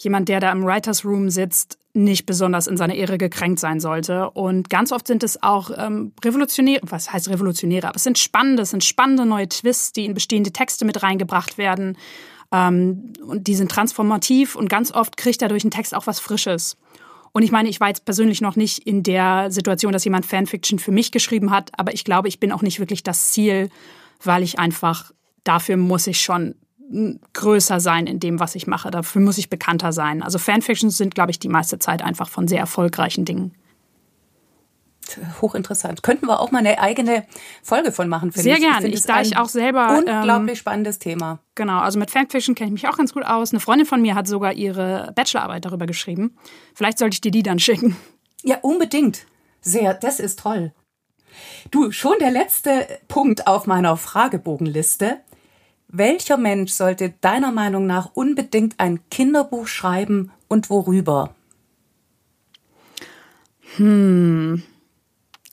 jemand, 0.03 0.29
der 0.29 0.39
da 0.39 0.51
im 0.51 0.63
Writers 0.63 1.05
Room 1.05 1.29
sitzt, 1.29 1.77
nicht 1.93 2.25
besonders 2.25 2.67
in 2.67 2.75
seiner 2.75 2.95
Ehre 2.95 3.17
gekränkt 3.17 3.59
sein 3.59 3.79
sollte. 3.79 4.29
Und 4.31 4.69
ganz 4.69 4.91
oft 4.91 5.05
sind 5.05 5.23
es 5.23 5.41
auch 5.43 5.69
ähm, 5.77 6.13
revolutionäre, 6.23 6.81
was 6.83 7.13
heißt 7.13 7.29
revolutionäre, 7.29 7.87
aber 7.87 7.97
es 7.97 8.03
sind 8.03 8.17
spannende, 8.17 8.63
es 8.63 8.71
sind 8.71 8.83
spannende 8.83 9.25
neue 9.25 9.47
Twists, 9.47 9.93
die 9.93 10.05
in 10.05 10.13
bestehende 10.13 10.51
Texte 10.51 10.85
mit 10.85 11.03
reingebracht 11.03 11.57
werden. 11.57 11.97
Ähm, 12.51 13.13
und 13.25 13.47
die 13.47 13.55
sind 13.55 13.69
transformativ 13.69 14.55
und 14.55 14.69
ganz 14.69 14.91
oft 14.91 15.17
kriegt 15.17 15.41
er 15.41 15.49
durch 15.49 15.61
den 15.61 15.71
Text 15.71 15.93
auch 15.93 16.07
was 16.07 16.19
Frisches. 16.19 16.77
Und 17.31 17.43
ich 17.43 17.51
meine, 17.51 17.69
ich 17.69 17.79
war 17.79 17.87
jetzt 17.87 18.05
persönlich 18.05 18.41
noch 18.41 18.55
nicht 18.55 18.79
in 18.79 19.03
der 19.03 19.51
Situation, 19.51 19.91
dass 19.91 20.03
jemand 20.03 20.25
Fanfiction 20.25 20.79
für 20.79 20.91
mich 20.91 21.11
geschrieben 21.11 21.51
hat, 21.51 21.71
aber 21.77 21.93
ich 21.93 22.05
glaube, 22.05 22.27
ich 22.27 22.39
bin 22.39 22.51
auch 22.51 22.61
nicht 22.61 22.79
wirklich 22.79 23.03
das 23.03 23.31
Ziel, 23.31 23.69
weil 24.23 24.43
ich 24.43 24.59
einfach, 24.59 25.11
dafür 25.43 25.77
muss 25.77 26.07
ich 26.07 26.21
schon 26.21 26.55
größer 27.33 27.79
sein 27.79 28.07
in 28.07 28.19
dem, 28.19 28.39
was 28.39 28.55
ich 28.55 28.67
mache. 28.67 28.91
Dafür 28.91 29.21
muss 29.21 29.37
ich 29.37 29.49
bekannter 29.49 29.91
sein. 29.91 30.21
Also 30.21 30.37
Fanfictions 30.37 30.97
sind, 30.97 31.15
glaube 31.15 31.31
ich, 31.31 31.39
die 31.39 31.49
meiste 31.49 31.79
Zeit 31.79 32.01
einfach 32.01 32.29
von 32.29 32.47
sehr 32.47 32.59
erfolgreichen 32.59 33.25
Dingen 33.25 33.53
hochinteressant. 35.41 36.03
Könnten 36.03 36.27
wir 36.27 36.39
auch 36.39 36.51
mal 36.51 36.59
eine 36.59 36.79
eigene 36.79 37.25
Folge 37.61 37.91
von 37.91 38.07
machen, 38.07 38.31
finde 38.31 38.43
Sehr 38.43 38.55
ich. 38.55 38.61
Sehr 38.61 38.69
gerne. 38.69 38.87
Ich, 38.87 38.95
ich 38.95 39.03
da 39.03 39.21
ich 39.21 39.37
auch 39.37 39.49
selber. 39.49 39.97
Unglaublich 39.97 40.51
ähm, 40.51 40.55
spannendes 40.55 40.99
Thema. 40.99 41.39
Genau, 41.55 41.79
also 41.79 41.99
mit 41.99 42.11
Fanfiction 42.11 42.55
kenne 42.55 42.67
ich 42.69 42.73
mich 42.73 42.87
auch 42.87 42.97
ganz 42.97 43.13
gut 43.13 43.25
aus. 43.25 43.51
Eine 43.51 43.59
Freundin 43.59 43.85
von 43.85 44.01
mir 44.01 44.15
hat 44.15 44.27
sogar 44.27 44.53
ihre 44.53 45.11
Bachelorarbeit 45.15 45.65
darüber 45.65 45.85
geschrieben. 45.85 46.35
Vielleicht 46.73 46.97
sollte 46.97 47.15
ich 47.15 47.21
dir 47.21 47.31
die 47.31 47.43
dann 47.43 47.59
schicken. 47.59 47.95
Ja, 48.43 48.57
unbedingt. 48.61 49.25
Sehr, 49.61 49.93
das 49.93 50.19
ist 50.19 50.39
toll. 50.39 50.73
Du, 51.71 51.91
schon 51.91 52.15
der 52.19 52.31
letzte 52.31 52.87
Punkt 53.07 53.47
auf 53.47 53.65
meiner 53.65 53.95
Fragebogenliste. 53.97 55.19
Welcher 55.95 56.37
Mensch 56.37 56.71
sollte 56.71 57.13
deiner 57.21 57.51
Meinung 57.51 57.85
nach 57.85 58.09
unbedingt 58.15 58.79
ein 58.79 59.07
Kinderbuch 59.11 59.67
schreiben 59.67 60.31
und 60.47 60.71
worüber? 60.71 61.35
Hm. 63.75 64.63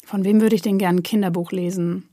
Von 0.07 0.25
wem 0.25 0.41
würde 0.41 0.55
ich 0.57 0.63
denn 0.63 0.79
gerne 0.79 1.01
ein 1.01 1.03
Kinderbuch 1.03 1.53
lesen? 1.53 2.09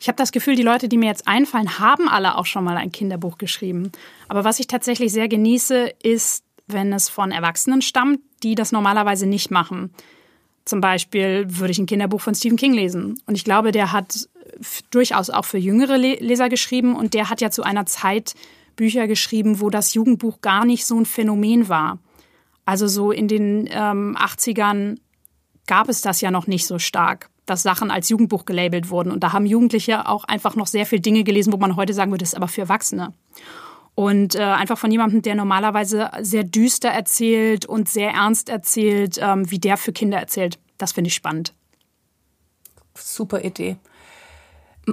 Ich 0.00 0.08
habe 0.08 0.16
das 0.16 0.32
Gefühl, 0.32 0.56
die 0.56 0.64
Leute, 0.64 0.88
die 0.88 0.98
mir 0.98 1.06
jetzt 1.06 1.28
einfallen, 1.28 1.78
haben 1.78 2.08
alle 2.08 2.38
auch 2.38 2.46
schon 2.46 2.64
mal 2.64 2.76
ein 2.76 2.90
Kinderbuch 2.90 3.38
geschrieben. 3.38 3.92
Aber 4.28 4.42
was 4.42 4.58
ich 4.58 4.66
tatsächlich 4.66 5.12
sehr 5.12 5.28
genieße, 5.28 5.92
ist, 6.02 6.44
wenn 6.66 6.92
es 6.92 7.08
von 7.08 7.30
Erwachsenen 7.30 7.82
stammt, 7.82 8.18
die 8.42 8.56
das 8.56 8.72
normalerweise 8.72 9.26
nicht 9.26 9.52
machen. 9.52 9.94
Zum 10.64 10.80
Beispiel 10.80 11.44
würde 11.46 11.70
ich 11.70 11.78
ein 11.78 11.86
Kinderbuch 11.86 12.20
von 12.20 12.34
Stephen 12.34 12.56
King 12.56 12.72
lesen. 12.72 13.20
Und 13.26 13.36
ich 13.36 13.44
glaube, 13.44 13.70
der 13.70 13.92
hat 13.92 14.28
durchaus 14.90 15.30
auch 15.30 15.44
für 15.44 15.58
jüngere 15.58 15.96
Leser 15.96 16.48
geschrieben 16.48 16.96
und 16.96 17.14
der 17.14 17.30
hat 17.30 17.40
ja 17.40 17.50
zu 17.50 17.62
einer 17.62 17.86
Zeit 17.86 18.34
Bücher 18.76 19.06
geschrieben, 19.06 19.60
wo 19.60 19.70
das 19.70 19.94
Jugendbuch 19.94 20.40
gar 20.40 20.64
nicht 20.64 20.86
so 20.86 20.98
ein 20.98 21.06
Phänomen 21.06 21.68
war. 21.68 21.98
Also 22.64 22.88
so 22.88 23.12
in 23.12 23.28
den 23.28 23.68
ähm, 23.70 24.16
80ern 24.18 24.96
gab 25.66 25.88
es 25.88 26.00
das 26.00 26.20
ja 26.20 26.30
noch 26.30 26.46
nicht 26.46 26.66
so 26.66 26.78
stark, 26.78 27.30
dass 27.46 27.62
Sachen 27.62 27.90
als 27.90 28.08
Jugendbuch 28.08 28.44
gelabelt 28.44 28.90
wurden. 28.90 29.12
Und 29.12 29.22
da 29.22 29.32
haben 29.32 29.46
Jugendliche 29.46 30.08
auch 30.08 30.24
einfach 30.24 30.56
noch 30.56 30.66
sehr 30.66 30.86
viele 30.86 31.02
Dinge 31.02 31.24
gelesen, 31.24 31.52
wo 31.52 31.56
man 31.56 31.76
heute 31.76 31.94
sagen 31.94 32.10
würde, 32.10 32.22
das 32.22 32.30
ist 32.30 32.36
aber 32.36 32.48
für 32.48 32.62
Erwachsene. 32.62 33.12
Und 33.94 34.34
äh, 34.34 34.42
einfach 34.42 34.78
von 34.78 34.90
jemandem, 34.90 35.22
der 35.22 35.36
normalerweise 35.36 36.10
sehr 36.20 36.42
düster 36.42 36.88
erzählt 36.88 37.64
und 37.64 37.88
sehr 37.88 38.10
ernst 38.10 38.48
erzählt, 38.48 39.18
ähm, 39.20 39.48
wie 39.50 39.58
der 39.58 39.76
für 39.76 39.92
Kinder 39.92 40.18
erzählt. 40.18 40.58
Das 40.78 40.92
finde 40.92 41.08
ich 41.08 41.14
spannend. 41.14 41.54
Super 42.96 43.44
Idee. 43.44 43.76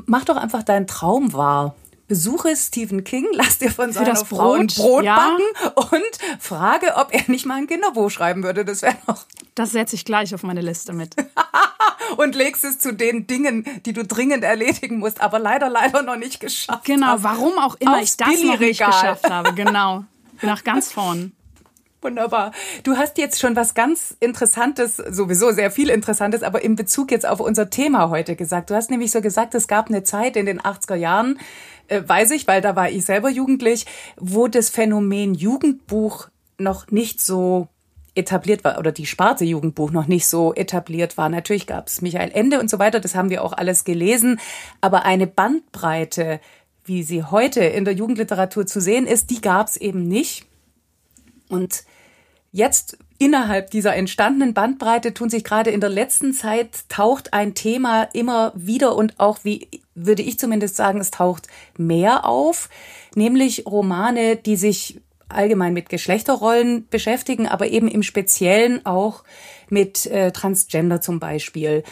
Mach 0.06 0.26
doch 0.26 0.38
einfach 0.38 0.64
deinen 0.64 0.88
Traum 0.88 1.34
wahr 1.34 1.76
besuche 2.12 2.54
Stephen 2.58 3.06
King, 3.06 3.26
lass 3.32 3.58
dir 3.58 3.72
von 3.72 3.94
seiner 3.94 4.08
das 4.08 4.24
Frau 4.24 4.52
ein 4.52 4.68
Brot 4.68 5.06
ja. 5.06 5.16
backen 5.16 5.96
und 5.96 6.42
frage, 6.42 6.98
ob 6.98 7.14
er 7.14 7.24
nicht 7.28 7.46
mal 7.46 7.56
ein 7.56 7.68
Kinderbuch 7.68 8.12
schreiben 8.12 8.44
würde. 8.44 8.66
Das 8.66 8.82
wäre 8.82 8.98
noch. 9.08 9.26
Das 9.56 9.72
setze 9.72 9.96
ich 9.96 10.04
gleich 10.04 10.36
auf 10.36 10.44
meine 10.44 10.60
Liste 10.60 10.92
mit. 10.92 11.16
und 12.18 12.36
legst 12.36 12.66
es 12.66 12.80
zu 12.80 12.94
den 12.94 13.28
Dingen, 13.28 13.66
die 13.86 13.94
du 13.94 14.04
dringend 14.04 14.44
erledigen 14.44 15.00
musst, 15.00 15.22
aber 15.22 15.40
leider, 15.40 15.70
leider 15.70 16.02
noch 16.02 16.18
nicht 16.18 16.42
geschafft 16.42 16.84
Genau, 16.84 17.08
hast. 17.08 17.24
warum 17.24 17.58
auch 17.58 17.76
immer 17.76 18.00
Aufs 18.00 18.12
ich 18.12 18.18
das 18.18 18.44
noch 18.44 18.60
nicht 18.60 18.80
geschafft 18.86 19.30
habe. 19.30 19.54
Genau. 19.54 20.04
Nach 20.42 20.66
ganz 20.66 20.92
vorn. 20.92 21.32
Wunderbar. 22.02 22.52
Du 22.82 22.98
hast 22.98 23.20
jetzt 23.20 23.40
schon 23.40 23.56
was 23.56 23.76
ganz 23.76 24.16
Interessantes, 24.20 24.98
sowieso 24.98 25.52
sehr 25.52 25.70
viel 25.70 25.90
Interessantes, 25.90 26.42
aber 26.42 26.64
in 26.64 26.76
Bezug 26.76 27.12
jetzt 27.12 27.28
auf 27.28 27.40
unser 27.40 27.70
Thema 27.70 28.10
heute 28.10 28.36
gesagt. 28.36 28.72
Du 28.72 28.76
hast 28.76 28.90
nämlich 28.90 29.12
so 29.12 29.22
gesagt, 29.22 29.54
es 29.54 29.68
gab 29.68 29.88
eine 29.88 30.04
Zeit 30.04 30.36
in 30.36 30.48
den 30.48 30.60
80er 30.60 30.96
Jahren, 30.96 31.40
äh, 31.90 32.02
weiß 32.04 32.32
ich, 32.32 32.48
weil 32.48 32.62
da 32.62 32.76
war 32.76 32.90
ich 32.90 33.06
selber 33.06 33.30
jugendlich, 33.30 33.86
wo 34.18 34.48
das 34.48 34.72
Phänomen 34.72 35.36
Jugendbuch 35.36 36.30
noch 36.58 36.90
nicht 36.90 37.22
so 37.22 37.68
etabliert 38.16 38.64
war 38.64 38.80
oder 38.80 38.92
die 38.92 39.06
Sparte 39.06 39.46
Jugendbuch 39.46 39.92
noch 39.92 40.08
nicht 40.08 40.26
so 40.26 40.56
etabliert 40.56 41.18
war. 41.18 41.30
Natürlich 41.30 41.68
gab 41.68 41.88
es 41.88 42.02
Michael 42.02 42.32
Ende 42.32 42.60
und 42.60 42.70
so 42.70 42.80
weiter, 42.80 43.00
das 43.00 43.14
haben 43.14 43.30
wir 43.30 43.44
auch 43.44 43.54
alles 43.54 43.84
gelesen, 43.84 44.40
aber 44.82 45.06
eine 45.06 45.28
Bandbreite, 45.28 46.40
wie 46.84 47.04
sie 47.04 47.24
heute 47.24 47.64
in 47.64 47.86
der 47.86 47.94
Jugendliteratur 47.94 48.66
zu 48.66 48.82
sehen 48.82 49.06
ist, 49.06 49.30
die 49.30 49.40
gab 49.40 49.68
es 49.68 49.78
eben 49.78 50.08
nicht. 50.08 50.48
Und 51.48 51.84
jetzt 52.52 52.98
innerhalb 53.18 53.72
dieser 53.72 53.96
entstandenen 53.96 54.54
Bandbreite 54.54 55.14
tun 55.14 55.30
sich 55.30 55.44
gerade 55.44 55.70
in 55.70 55.80
der 55.80 55.90
letzten 55.90 56.34
Zeit 56.34 56.90
taucht 56.90 57.34
ein 57.34 57.54
Thema 57.54 58.04
immer 58.14 58.52
wieder 58.56 58.96
und 58.96 59.20
auch 59.20 59.40
wie 59.44 59.68
würde 59.96 60.24
ich 60.24 60.40
zumindest 60.40 60.76
sagen, 60.76 61.00
es 61.00 61.12
taucht 61.12 61.48
mehr 61.78 62.26
auf, 62.26 62.70
nämlich 63.16 63.66
Romane, 63.66 64.38
die 64.38 64.56
sich 64.56 65.00
allgemein 65.30 65.74
mit 65.74 65.90
Geschlechterrollen 65.90 66.88
beschäftigen, 66.90 67.48
aber 67.48 67.68
eben 67.68 67.88
im 67.88 68.04
Speziellen 68.04 68.86
auch 68.86 69.24
mit 69.70 70.06
äh, 70.08 70.32
Transgender 70.32 71.00
zum 71.00 71.20
Beispiel. 71.20 71.84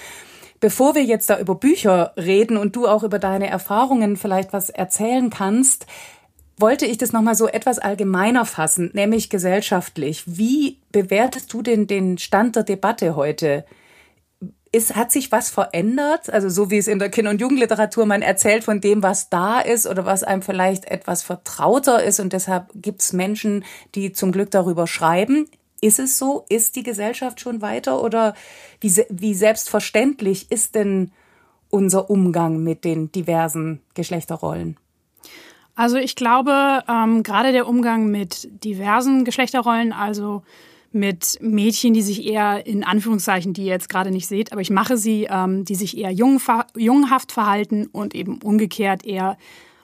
Bevor 0.60 0.94
wir 0.94 1.04
jetzt 1.04 1.30
da 1.30 1.39
über 1.39 1.56
Bücher 1.56 2.13
reden 2.18 2.58
und 2.58 2.75
du 2.75 2.86
auch 2.86 3.04
über 3.04 3.18
deine 3.18 3.48
Erfahrungen 3.48 4.18
vielleicht 4.18 4.51
was 4.51 4.70
erzählen 4.70 5.30
kannst, 5.30 5.86
wollte 6.60 6.86
ich 6.86 6.98
das 6.98 7.13
nochmal 7.13 7.36
so 7.36 7.48
etwas 7.48 7.80
allgemeiner 7.80 8.46
fassen, 8.46 8.92
nämlich 8.94 9.30
gesellschaftlich. 9.30 10.24
Wie 10.25 10.78
bewertest 10.92 11.54
du 11.54 11.62
denn 11.62 11.88
den 11.88 12.18
Stand 12.18 12.56
der 12.56 12.63
Debatte 12.63 13.16
heute? 13.16 13.66
Ist, 14.72 14.96
hat 14.96 15.12
sich 15.12 15.32
was 15.32 15.50
verändert? 15.50 16.30
Also 16.30 16.50
so 16.50 16.70
wie 16.70 16.78
es 16.78 16.88
in 16.88 17.00
der 17.00 17.10
Kinder- 17.10 17.32
und 17.32 17.42
Jugendliteratur 17.42 18.06
man 18.06 18.22
erzählt 18.22 18.63
von 18.63 18.82
dem, 18.82 19.01
was 19.01 19.30
da 19.30 19.60
ist 19.60 19.88
oder 19.88 20.06
was 20.06 20.24
einem 20.24 20.42
vielleicht 20.42 20.86
etwas 20.86 21.24
vertrauter 21.24 22.04
ist 22.04 22.20
und 22.20 22.34
deshalb 22.34 22.68
gibt 22.75 23.01
es 23.01 23.13
Menschen, 23.13 23.66
die 23.96 24.12
zum 24.14 24.31
Glück 24.31 24.51
darüber 24.51 24.86
schreiben. 24.86 25.48
Ist 25.81 26.00
es 26.00 26.18
so? 26.18 26.46
Ist 26.50 26.75
die 26.75 26.83
Gesellschaft 26.83 27.40
schon 27.40 27.62
weiter 27.62 28.03
oder 28.03 28.36
wie, 28.81 28.94
wie 29.10 29.33
selbstverständlich 29.33 30.51
ist 30.51 30.75
denn 30.75 31.12
unser 31.70 32.10
Umgang 32.10 32.62
mit 32.62 32.83
den 32.83 33.12
diversen 33.12 33.81
Geschlechterrollen? 33.94 34.77
Also 35.79 35.96
ich 35.96 36.18
glaube, 36.18 36.83
ähm, 36.89 37.24
gerade 37.24 37.53
der 37.53 37.65
Umgang 37.65 38.11
mit 38.11 38.50
diversen 38.65 39.24
Geschlechterrollen, 39.24 39.94
also 39.94 40.44
mit 40.92 41.37
Mädchen, 41.39 41.94
die 41.94 42.01
sich 42.01 42.25
eher 42.25 42.68
in 42.68 42.83
Anführungszeichen, 42.83 43.53
die 43.53 43.61
ihr 43.61 43.72
jetzt 43.72 43.87
gerade 43.87 44.11
nicht 44.11 44.27
seht, 44.27 44.51
aber 44.51 44.59
ich 44.59 44.72
mache 44.72 44.98
sie, 44.98 45.29
ähm, 45.31 45.63
die 45.63 45.75
sich 45.75 45.98
eher 45.98 46.11
jung, 46.11 46.42
junghaft 46.75 47.31
verhalten 47.31 47.87
und 47.94 48.13
eben 48.13 48.42
umgekehrt 48.42 49.05
eher 49.05 49.37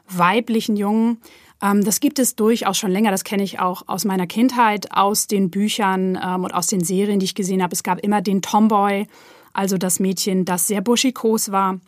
weiblichen 0.09 0.75
Jungen. 0.75 1.21
Ähm, 1.61 1.85
das 1.85 2.01
gibt 2.01 2.19
es 2.19 2.35
durchaus 2.35 2.77
schon 2.77 2.91
länger. 2.91 3.11
Das 3.11 3.23
kenne 3.23 3.43
ich 3.43 3.61
auch 3.61 3.83
aus 3.87 4.03
meiner 4.03 4.27
Kindheit, 4.27 4.91
aus 4.91 5.27
den 5.27 5.49
Büchern 5.49 6.19
ähm, 6.21 6.43
und 6.43 6.53
aus 6.53 6.67
den 6.67 6.83
Serien, 6.83 7.19
die 7.19 7.25
ich 7.25 7.35
gesehen 7.35 7.63
habe. 7.63 7.71
Es 7.71 7.83
gab 7.83 8.01
immer 8.01 8.21
den 8.21 8.41
Tomboy, 8.41 9.07
also 9.53 9.77
das 9.77 10.01
Mädchen, 10.01 10.43
das 10.43 10.67
sehr 10.67 10.81
buschikos 10.81 11.53
war 11.53 11.79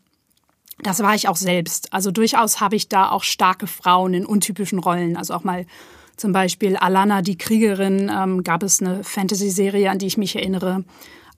das 0.79 1.01
war 1.01 1.15
ich 1.15 1.27
auch 1.27 1.35
selbst. 1.35 1.93
Also 1.93 2.11
durchaus 2.11 2.61
habe 2.61 2.75
ich 2.75 2.87
da 2.87 3.09
auch 3.09 3.23
starke 3.23 3.67
Frauen 3.67 4.13
in 4.13 4.25
untypischen 4.25 4.79
Rollen. 4.79 5.17
Also 5.17 5.33
auch 5.33 5.43
mal 5.43 5.65
zum 6.17 6.31
Beispiel 6.33 6.75
Alana, 6.75 7.21
die 7.21 7.37
Kriegerin, 7.37 8.11
ähm, 8.13 8.43
gab 8.43 8.63
es 8.63 8.81
eine 8.81 9.03
Fantasy-Serie, 9.03 9.89
an 9.89 9.99
die 9.99 10.07
ich 10.07 10.17
mich 10.17 10.35
erinnere. 10.35 10.83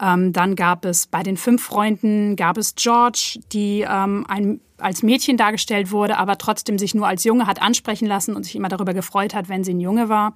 Ähm, 0.02 0.32
dann 0.32 0.56
gab 0.56 0.86
es 0.86 1.08
bei 1.08 1.23
den 1.23 1.36
fünf 1.36 1.63
Freunden, 1.63 2.36
gab 2.38 2.58
es 2.58 2.75
George, 2.75 3.39
die 3.52 3.86
ähm, 3.89 4.25
ein, 4.30 4.62
als 4.78 5.04
Mädchen 5.04 5.36
dargestellt 5.36 5.91
wurde, 5.91 6.17
aber 6.17 6.38
trotzdem 6.38 6.80
sich 6.80 6.95
nur 6.95 7.08
als 7.08 7.25
Junge 7.25 7.47
hat 7.47 7.62
ansprechen 7.62 8.08
lassen 8.08 8.36
und 8.36 8.43
sich 8.43 8.56
immer 8.56 8.69
darüber 8.69 8.93
gefreut 8.93 9.34
hat, 9.34 9.49
wenn 9.49 9.65
sie 9.65 9.73
ein 9.73 9.82
Junge 9.82 10.08
war. 10.08 10.34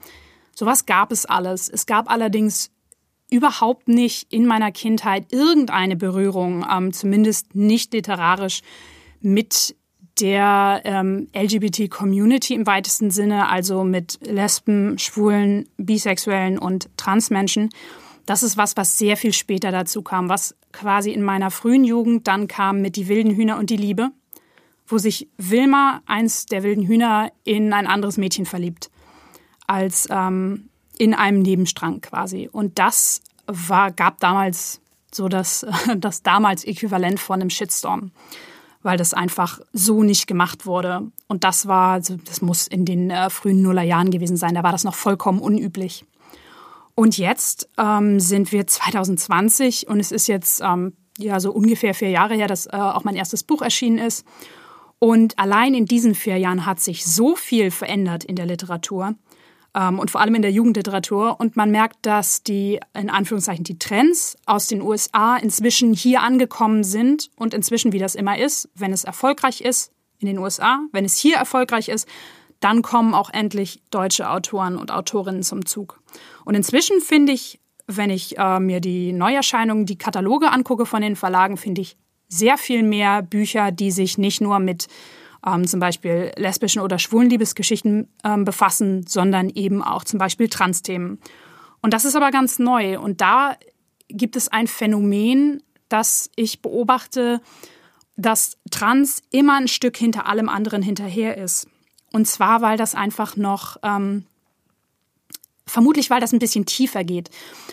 Sowas 0.53 0.85
gab 0.85 1.11
es 1.11 1.25
alles. 1.25 1.69
Es 1.69 1.85
gab 1.85 2.11
allerdings 2.11 2.71
überhaupt 3.31 3.87
nicht 3.87 4.31
in 4.31 4.45
meiner 4.45 4.71
Kindheit 4.71 5.31
irgendeine 5.31 5.95
Berührung, 5.95 6.65
ähm, 6.69 6.91
zumindest 6.91 7.55
nicht 7.55 7.93
literarisch, 7.93 8.61
mit 9.23 9.75
der 10.19 10.81
ähm, 10.83 11.27
LGBT-Community 11.35 12.53
im 12.53 12.67
weitesten 12.67 13.09
Sinne, 13.09 13.49
also 13.49 13.83
mit 13.83 14.19
Lesben, 14.21 14.99
Schwulen, 14.99 15.67
Bisexuellen 15.77 16.59
und 16.59 16.89
Transmenschen. 16.97 17.69
Das 18.25 18.43
ist 18.43 18.55
was, 18.55 18.77
was 18.77 18.97
sehr 18.97 19.17
viel 19.17 19.33
später 19.33 19.71
dazu 19.71 20.01
kam, 20.01 20.29
was 20.29 20.55
quasi 20.71 21.11
in 21.11 21.23
meiner 21.23 21.51
frühen 21.51 21.83
Jugend 21.83 22.27
dann 22.27 22.47
kam 22.47 22.81
mit 22.81 22.95
Die 22.95 23.07
wilden 23.07 23.35
Hühner 23.35 23.57
und 23.57 23.69
die 23.69 23.77
Liebe, 23.77 24.11
wo 24.87 24.97
sich 24.97 25.27
Wilma, 25.37 26.01
eins 26.05 26.45
der 26.45 26.63
wilden 26.63 26.85
Hühner, 26.85 27.31
in 27.43 27.73
ein 27.73 27.87
anderes 27.87 28.17
Mädchen 28.17 28.45
verliebt, 28.45 28.91
als 29.67 30.07
ähm, 30.11 30.69
in 30.97 31.13
einem 31.13 31.41
Nebenstrang 31.41 32.01
quasi. 32.01 32.47
Und 32.51 32.77
das 32.77 33.21
war, 33.47 33.91
gab 33.91 34.19
damals 34.19 34.79
so 35.11 35.27
das, 35.27 35.65
das 35.97 36.21
damals 36.21 36.63
Äquivalent 36.65 37.19
von 37.19 37.41
einem 37.41 37.49
Shitstorm 37.49 38.11
weil 38.83 38.97
das 38.97 39.13
einfach 39.13 39.59
so 39.71 40.03
nicht 40.03 40.27
gemacht 40.27 40.65
wurde. 40.65 41.11
Und 41.27 41.43
das 41.43 41.67
war, 41.67 41.93
also 41.93 42.17
das 42.25 42.41
muss 42.41 42.67
in 42.67 42.85
den 42.85 43.09
äh, 43.09 43.29
frühen 43.29 43.61
Nullerjahren 43.61 44.11
gewesen 44.11 44.37
sein, 44.37 44.53
da 44.53 44.63
war 44.63 44.71
das 44.71 44.83
noch 44.83 44.95
vollkommen 44.95 45.39
unüblich. 45.39 46.05
Und 46.95 47.17
jetzt 47.17 47.69
ähm, 47.77 48.19
sind 48.19 48.51
wir 48.51 48.67
2020 48.67 49.87
und 49.87 49.99
es 49.99 50.11
ist 50.11 50.27
jetzt 50.27 50.61
ähm, 50.63 50.93
ja 51.17 51.39
so 51.39 51.51
ungefähr 51.51 51.95
vier 51.95 52.09
Jahre 52.09 52.35
her, 52.35 52.47
dass 52.47 52.67
äh, 52.67 52.75
auch 52.75 53.03
mein 53.03 53.15
erstes 53.15 53.43
Buch 53.43 53.61
erschienen 53.61 53.97
ist. 53.97 54.25
Und 54.99 55.37
allein 55.39 55.73
in 55.73 55.85
diesen 55.85 56.13
vier 56.15 56.37
Jahren 56.37 56.65
hat 56.65 56.79
sich 56.79 57.05
so 57.05 57.35
viel 57.35 57.71
verändert 57.71 58.23
in 58.23 58.35
der 58.35 58.45
Literatur 58.45 59.15
und 59.75 60.11
vor 60.11 60.21
allem 60.21 60.35
in 60.35 60.41
der 60.43 60.51
Jugendliteratur. 60.51 61.39
Und 61.39 61.55
man 61.55 61.71
merkt, 61.71 62.05
dass 62.05 62.43
die, 62.43 62.79
in 62.93 63.09
Anführungszeichen, 63.09 63.63
die 63.63 63.79
Trends 63.79 64.37
aus 64.45 64.67
den 64.67 64.81
USA 64.81 65.37
inzwischen 65.37 65.93
hier 65.93 66.21
angekommen 66.21 66.83
sind 66.83 67.31
und 67.35 67.53
inzwischen, 67.53 67.91
wie 67.91 67.99
das 67.99 68.15
immer 68.15 68.37
ist, 68.37 68.69
wenn 68.75 68.93
es 68.93 69.03
erfolgreich 69.03 69.61
ist 69.61 69.91
in 70.19 70.27
den 70.27 70.37
USA, 70.37 70.79
wenn 70.91 71.05
es 71.05 71.17
hier 71.17 71.37
erfolgreich 71.37 71.89
ist, 71.89 72.07
dann 72.59 72.81
kommen 72.81 73.13
auch 73.13 73.29
endlich 73.29 73.81
deutsche 73.91 74.29
Autoren 74.29 74.77
und 74.77 74.91
Autorinnen 74.91 75.43
zum 75.43 75.65
Zug. 75.65 75.99
Und 76.45 76.55
inzwischen 76.55 77.01
finde 77.01 77.33
ich, 77.33 77.59
wenn 77.87 78.09
ich 78.09 78.37
äh, 78.37 78.59
mir 78.59 78.79
die 78.79 79.11
Neuerscheinungen, 79.11 79.85
die 79.85 79.97
Kataloge 79.97 80.49
angucke 80.49 80.85
von 80.85 81.01
den 81.01 81.17
Verlagen, 81.17 81.57
finde 81.57 81.81
ich 81.81 81.97
sehr 82.29 82.57
viel 82.57 82.83
mehr 82.83 83.21
Bücher, 83.21 83.71
die 83.71 83.91
sich 83.91 84.17
nicht 84.17 84.39
nur 84.39 84.59
mit 84.59 84.87
ähm, 85.45 85.67
zum 85.67 85.79
Beispiel 85.79 86.31
lesbischen 86.35 86.81
oder 86.81 86.99
schwulen 86.99 87.29
Liebesgeschichten 87.29 88.07
ähm, 88.23 88.45
befassen, 88.45 89.05
sondern 89.07 89.49
eben 89.49 89.81
auch 89.81 90.03
zum 90.03 90.19
Beispiel 90.19 90.49
Trans-Themen. 90.49 91.19
Und 91.81 91.93
das 91.93 92.05
ist 92.05 92.15
aber 92.15 92.31
ganz 92.31 92.59
neu. 92.59 92.99
Und 92.99 93.21
da 93.21 93.55
gibt 94.07 94.35
es 94.35 94.47
ein 94.47 94.67
Phänomen, 94.67 95.61
das 95.89 96.29
ich 96.35 96.61
beobachte, 96.61 97.41
dass 98.15 98.57
Trans 98.71 99.21
immer 99.31 99.57
ein 99.57 99.67
Stück 99.67 99.97
hinter 99.97 100.27
allem 100.27 100.49
anderen 100.49 100.81
hinterher 100.81 101.37
ist. 101.37 101.67
Und 102.11 102.27
zwar, 102.27 102.61
weil 102.61 102.77
das 102.77 102.95
einfach 102.95 103.35
noch 103.35 103.77
ähm, 103.83 104.25
Vermutlich, 105.65 106.09
weil 106.09 106.19
das 106.19 106.33
ein 106.33 106.39
bisschen 106.39 106.65
tiefer 106.65 107.03
geht. 107.03 107.29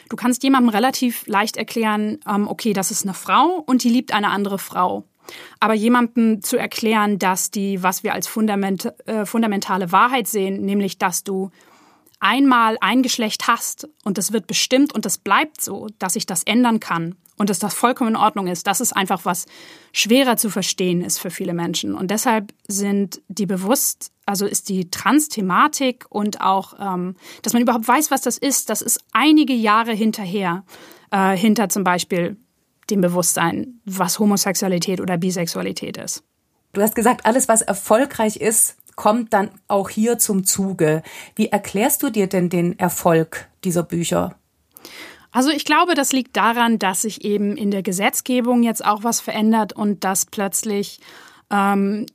Du 0.09 0.17
kannst 0.17 0.45
jemandem 0.45 0.71
relativ 0.71 1.27
leicht 1.27 1.57
erklären, 1.57 2.19
ähm, 2.27 2.47
okay, 2.47 2.73
das 2.73 2.91
ist 2.91 3.05
eine 3.05 3.15
Frau 3.15 3.65
und 3.67 3.83
die 3.83 3.89
liebt 3.89 4.13
eine 4.13 4.31
andere 4.31 4.59
Frau. 4.59 5.05
Aber 5.59 5.75
jemandem 5.75 6.43
zu 6.43 6.57
erklären, 6.57 7.19
dass 7.19 7.51
die, 7.51 7.83
was 7.83 8.03
wir 8.03 8.15
als 8.15 8.27
Fundament, 8.27 8.93
äh, 9.07 9.27
fundamentale 9.27 9.93
Wahrheit 9.93 10.29
sehen, 10.29 10.65
nämlich 10.65 10.99
dass 10.99 11.25
du 11.25 11.51
einmal 12.21 12.77
ein 12.81 13.03
Geschlecht 13.03 13.49
hast 13.49 13.89
und 14.05 14.19
das 14.19 14.33
wird 14.33 14.47
bestimmt 14.47 14.95
und 14.95 15.07
das 15.07 15.19
bleibt 15.19 15.61
so, 15.61 15.89
dass 15.99 16.13
sich 16.13 16.27
das 16.27 16.43
ändern 16.43 16.79
kann 16.79 17.17
und 17.41 17.49
dass 17.49 17.59
das 17.59 17.73
vollkommen 17.73 18.11
in 18.11 18.17
Ordnung 18.17 18.47
ist, 18.47 18.67
das 18.67 18.83
ist 18.83 18.93
einfach 18.93 19.25
was 19.25 19.47
schwerer 19.93 20.37
zu 20.37 20.51
verstehen 20.51 21.03
ist 21.03 21.19
für 21.19 21.31
viele 21.31 21.55
Menschen. 21.55 21.95
Und 21.95 22.11
deshalb 22.11 22.53
sind 22.69 23.23
die 23.29 23.47
bewusst, 23.47 24.13
also 24.27 24.45
ist 24.45 24.69
die 24.69 24.91
Trans-Thematik 24.91 26.05
und 26.11 26.43
auch, 26.43 26.75
ähm, 26.79 27.17
dass 27.41 27.55
man 27.55 27.63
überhaupt 27.63 27.89
weiß, 27.89 28.11
was 28.11 28.21
das 28.21 28.37
ist, 28.37 28.69
das 28.69 28.83
ist 28.83 29.01
einige 29.13 29.55
Jahre 29.55 29.93
hinterher, 29.93 30.65
äh, 31.11 31.35
hinter 31.35 31.71
zum 31.71 31.83
Beispiel 31.83 32.37
dem 32.91 33.01
Bewusstsein, 33.01 33.81
was 33.85 34.19
Homosexualität 34.19 35.01
oder 35.01 35.17
Bisexualität 35.17 35.97
ist. 35.97 36.23
Du 36.73 36.83
hast 36.83 36.95
gesagt, 36.95 37.27
alles, 37.27 37.49
was 37.49 37.63
erfolgreich 37.63 38.37
ist, 38.37 38.77
kommt 38.97 39.33
dann 39.33 39.51
auch 39.67 39.89
hier 39.89 40.19
zum 40.19 40.45
Zuge. 40.45 41.03
Wie 41.35 41.49
erklärst 41.49 42.03
du 42.03 42.11
dir 42.11 42.27
denn 42.27 42.49
den 42.49 42.79
Erfolg 42.79 43.49
dieser 43.65 43.83
Bücher? 43.83 44.37
Also 45.33 45.51
ich 45.51 45.65
glaube, 45.65 45.95
das 45.95 46.13
liegt 46.13 46.37
daran, 46.37 46.79
dass 46.79 47.03
sich 47.03 47.25
eben 47.25 47.57
in 47.57 47.71
der 47.71 47.83
Gesetzgebung 47.83 48.63
jetzt 48.63 48.85
auch 48.85 49.05
was 49.05 49.21
verändert 49.21 49.73
und 49.73 50.05
dass 50.05 50.27
plötzlich 50.27 51.01
ähm, 51.51 52.07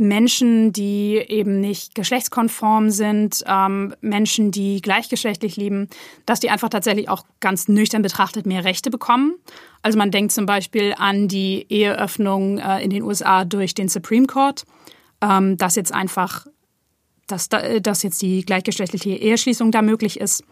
Menschen, 0.00 0.72
die 0.72 1.16
eben 1.16 1.60
nicht 1.60 1.94
geschlechtskonform 1.94 2.90
sind, 2.90 3.44
ähm, 3.46 3.94
Menschen, 4.00 4.50
die 4.50 4.80
gleichgeschlechtlich 4.80 5.56
lieben, 5.56 5.88
dass 6.26 6.40
die 6.40 6.50
einfach 6.50 6.68
tatsächlich 6.68 7.08
auch 7.08 7.24
ganz 7.40 7.68
nüchtern 7.68 8.02
betrachtet 8.02 8.46
mehr 8.46 8.64
Rechte 8.64 8.90
bekommen. 8.90 9.34
Also 9.82 9.98
man 9.98 10.10
denkt 10.10 10.32
zum 10.32 10.46
Beispiel 10.46 10.94
an 10.96 11.28
die 11.28 11.66
Eheöffnung 11.68 12.58
äh, 12.58 12.82
in 12.82 12.90
den 12.90 13.02
USA 13.02 13.44
durch 13.44 13.74
den 13.74 13.88
Supreme 13.88 14.26
Court 14.26 14.64
ähm, 15.20 15.56
dass 15.56 15.76
jetzt 15.76 15.92
einfach, 15.92 16.46
dass, 17.26 17.48
dass 17.48 18.02
jetzt 18.02 18.22
die 18.22 18.44
gleichgeschlechtliche 18.44 19.10
Eheschließung 19.10 19.70
da 19.70 19.82
möglich 19.82 20.20
ist. 20.20 20.44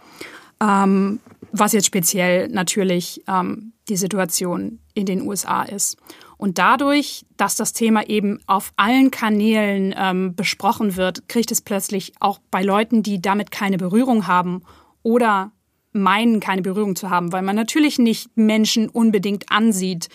Ähm, 0.60 1.20
was 1.52 1.72
jetzt 1.72 1.86
speziell 1.86 2.48
natürlich 2.48 3.22
ähm, 3.28 3.72
die 3.88 3.96
Situation 3.96 4.80
in 4.94 5.06
den 5.06 5.22
USA 5.22 5.62
ist. 5.62 5.96
Und 6.38 6.58
dadurch, 6.58 7.24
dass 7.36 7.56
das 7.56 7.72
Thema 7.72 8.06
eben 8.08 8.40
auf 8.46 8.72
allen 8.76 9.10
Kanälen 9.10 9.94
ähm, 9.96 10.34
besprochen 10.34 10.96
wird, 10.96 11.28
kriegt 11.28 11.50
es 11.50 11.62
plötzlich 11.62 12.12
auch 12.20 12.40
bei 12.50 12.62
Leuten, 12.62 13.02
die 13.02 13.22
damit 13.22 13.50
keine 13.50 13.78
Berührung 13.78 14.26
haben 14.26 14.62
oder 15.02 15.52
meinen, 15.92 16.40
keine 16.40 16.62
Berührung 16.62 16.94
zu 16.94 17.08
haben, 17.08 17.32
weil 17.32 17.42
man 17.42 17.56
natürlich 17.56 17.98
nicht 17.98 18.36
Menschen 18.36 18.88
unbedingt 18.88 19.50
ansieht, 19.50 20.08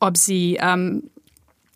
ob 0.00 0.16
sie 0.16 0.58
ähm, 0.60 1.10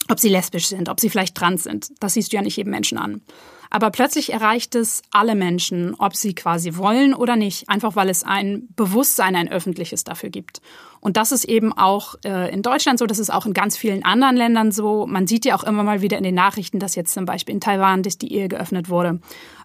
ob 0.09 0.19
sie 0.19 0.29
lesbisch 0.29 0.67
sind, 0.67 0.89
ob 0.89 1.01
sie 1.01 1.11
vielleicht 1.11 1.37
trans 1.37 1.63
sind. 1.65 1.93
Das 2.01 2.15
siehst 2.15 2.33
du 2.33 2.37
ja 2.37 2.43
nicht 2.43 2.57
jedem 2.57 2.71
Menschen 2.71 2.99
an. 2.99 3.23
Aber 3.71 3.91
plötzlich 3.91 4.33
erreicht 4.33 4.75
es 4.75 5.03
alle 5.11 5.35
Menschen, 5.35 5.95
ob 5.95 6.15
sie 6.15 6.35
quasi 6.35 6.77
wollen 6.77 7.15
oder 7.15 7.37
nicht, 7.37 7.69
einfach 7.69 7.97
weil 7.97 8.11
es 8.11 8.23
ein 8.23 8.69
Bewusstsein, 8.77 9.35
ein 9.35 9.49
öffentliches 9.49 10.05
dafür 10.05 10.29
gibt. 10.29 10.61
Und 11.03 11.17
das 11.17 11.33
ist 11.33 11.45
eben 11.45 11.73
auch 11.73 12.15
äh, 12.25 12.55
in 12.55 12.63
Deutschland 12.63 13.01
so, 13.01 13.07
das 13.07 13.19
ist 13.19 13.29
auch 13.29 13.45
in 13.45 13.55
ganz 13.55 13.77
vielen 13.77 14.05
anderen 14.05 14.37
Ländern 14.37 14.71
so. 14.71 15.05
Man 15.05 15.27
sieht 15.27 15.45
ja 15.45 15.57
auch 15.57 15.65
immer 15.65 15.83
mal 15.83 16.01
wieder 16.01 16.17
in 16.17 16.23
den 16.23 16.37
Nachrichten, 16.37 16.79
dass 16.79 16.95
jetzt 16.95 17.13
zum 17.13 17.25
Beispiel 17.25 17.53
in 17.53 17.61
Taiwan 17.61 18.05
dass 18.05 18.19
die 18.19 18.33
Ehe 18.33 18.47
geöffnet 18.47 18.89
wurde 18.89 19.19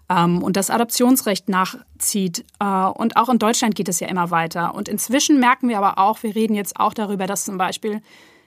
ähm, 0.08 0.42
und 0.42 0.56
das 0.56 0.68
Adoptionsrecht 0.68 1.48
nachzieht. 1.48 2.44
Äh, 2.58 2.64
und 2.64 3.16
auch 3.16 3.28
in 3.28 3.38
Deutschland 3.38 3.76
geht 3.76 3.88
es 3.88 4.00
ja 4.00 4.08
immer 4.08 4.32
weiter. 4.32 4.74
Und 4.74 4.88
inzwischen 4.88 5.38
merken 5.38 5.68
wir 5.68 5.78
aber 5.78 5.98
auch, 5.98 6.24
wir 6.24 6.34
reden 6.34 6.54
jetzt 6.54 6.80
auch 6.80 6.92
darüber, 6.92 7.28
dass 7.28 7.44
zum 7.44 7.56
Beispiel 7.56 8.02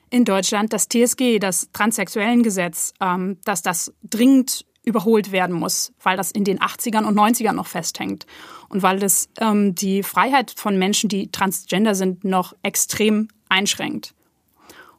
in 0.09 0.25
Deutschland 0.25 0.73
das 0.73 0.89
TSG, 0.89 1.39
das 1.39 1.69
Transsexuellengesetz, 1.71 2.93
ähm, 2.99 3.37
dass 3.45 3.61
das 3.61 3.93
dringend 4.03 4.65
überholt 4.83 5.31
werden 5.31 5.55
muss, 5.55 5.93
weil 6.03 6.17
das 6.17 6.31
in 6.31 6.43
den 6.43 6.59
80ern 6.59 7.05
und 7.05 7.15
90ern 7.17 7.53
noch 7.53 7.67
festhängt 7.67 8.25
und 8.71 8.81
weil 8.83 8.99
das 8.99 9.29
ähm, 9.39 9.75
die 9.75 10.01
Freiheit 10.01 10.51
von 10.55 10.77
Menschen, 10.77 11.09
die 11.09 11.29
transgender 11.29 11.93
sind, 11.93 12.23
noch 12.23 12.55
extrem 12.63 13.27
einschränkt. 13.49 14.13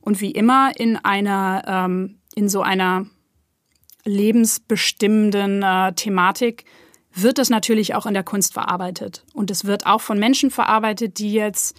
Und 0.01 0.21
wie 0.21 0.31
immer 0.31 0.73
in 0.77 0.97
einer 0.97 1.63
ähm, 1.67 2.19
in 2.35 2.49
so 2.49 2.61
einer 2.63 3.07
lebensbestimmenden 4.05 5.63
äh, 5.63 5.93
Thematik 5.95 6.65
wird 7.15 7.39
es 7.39 7.51
natürlich 7.51 7.95
auch 7.95 8.07
in 8.07 8.15
der 8.15 8.25
Kunst 8.25 8.53
verarbeitet 8.53 9.25
und 9.33 9.51
es 9.51 9.65
wird 9.65 9.87
auch 9.87 10.01
von 10.01 10.19
Menschen 10.19 10.51
verarbeitet, 10.51 11.19
die 11.19 11.33
jetzt 11.33 11.77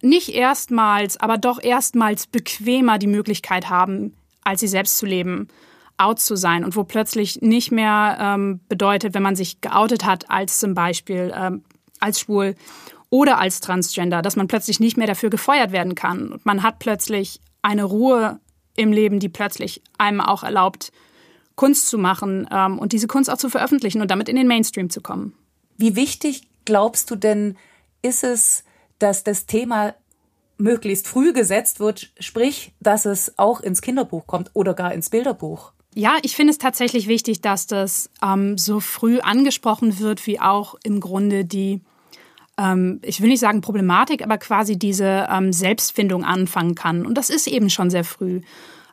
nicht 0.00 0.30
erstmals, 0.30 1.16
aber 1.16 1.38
doch 1.38 1.62
erstmals 1.62 2.26
bequemer 2.26 2.98
die 2.98 3.06
Möglichkeit 3.06 3.68
haben, 3.68 4.14
als 4.42 4.60
sie 4.60 4.68
selbst 4.68 4.98
zu 4.98 5.06
leben, 5.06 5.48
out 5.98 6.20
zu 6.20 6.36
sein 6.36 6.64
und 6.64 6.76
wo 6.76 6.84
plötzlich 6.84 7.42
nicht 7.42 7.70
mehr 7.70 8.16
ähm, 8.20 8.60
bedeutet, 8.68 9.14
wenn 9.14 9.22
man 9.22 9.36
sich 9.36 9.60
geoutet 9.60 10.04
hat 10.04 10.30
als 10.30 10.58
zum 10.58 10.74
Beispiel 10.74 11.32
ähm, 11.34 11.62
als 12.00 12.20
schwul 12.20 12.54
oder 13.10 13.38
als 13.38 13.60
Transgender, 13.60 14.22
dass 14.22 14.36
man 14.36 14.48
plötzlich 14.48 14.80
nicht 14.80 14.96
mehr 14.96 15.06
dafür 15.06 15.30
gefeuert 15.30 15.72
werden 15.72 15.94
kann. 15.94 16.32
Und 16.32 16.46
man 16.46 16.62
hat 16.62 16.78
plötzlich 16.78 17.40
eine 17.62 17.84
Ruhe 17.84 18.40
im 18.76 18.92
Leben, 18.92 19.18
die 19.18 19.28
plötzlich 19.28 19.82
einem 19.98 20.20
auch 20.20 20.42
erlaubt, 20.42 20.92
Kunst 21.56 21.88
zu 21.88 21.98
machen 21.98 22.48
ähm, 22.52 22.78
und 22.78 22.92
diese 22.92 23.08
Kunst 23.08 23.30
auch 23.30 23.38
zu 23.38 23.50
veröffentlichen 23.50 24.00
und 24.00 24.10
damit 24.10 24.28
in 24.28 24.36
den 24.36 24.46
Mainstream 24.46 24.90
zu 24.90 25.00
kommen. 25.00 25.34
Wie 25.76 25.96
wichtig 25.96 26.48
glaubst 26.64 27.10
du 27.10 27.16
denn, 27.16 27.56
ist 28.02 28.22
es, 28.22 28.64
dass 29.00 29.24
das 29.24 29.46
Thema 29.46 29.94
möglichst 30.56 31.08
früh 31.08 31.32
gesetzt 31.32 31.80
wird, 31.80 32.12
sprich, 32.20 32.72
dass 32.80 33.06
es 33.06 33.38
auch 33.38 33.60
ins 33.60 33.80
Kinderbuch 33.80 34.26
kommt 34.26 34.50
oder 34.54 34.74
gar 34.74 34.92
ins 34.92 35.10
Bilderbuch. 35.10 35.72
Ja, 35.98 36.18
ich 36.22 36.36
finde 36.36 36.52
es 36.52 36.58
tatsächlich 36.58 37.08
wichtig, 37.08 37.40
dass 37.40 37.66
das 37.66 38.08
ähm, 38.22 38.56
so 38.56 38.78
früh 38.78 39.18
angesprochen 39.18 39.98
wird, 39.98 40.28
wie 40.28 40.38
auch 40.38 40.76
im 40.84 41.00
Grunde 41.00 41.44
die, 41.44 41.80
ähm, 42.56 43.00
ich 43.02 43.20
will 43.20 43.28
nicht 43.28 43.40
sagen 43.40 43.62
Problematik, 43.62 44.22
aber 44.22 44.38
quasi 44.38 44.78
diese 44.78 45.26
ähm, 45.28 45.52
Selbstfindung 45.52 46.22
anfangen 46.22 46.76
kann. 46.76 47.04
Und 47.04 47.18
das 47.18 47.30
ist 47.30 47.48
eben 47.48 47.68
schon 47.68 47.90
sehr 47.90 48.04
früh. 48.04 48.42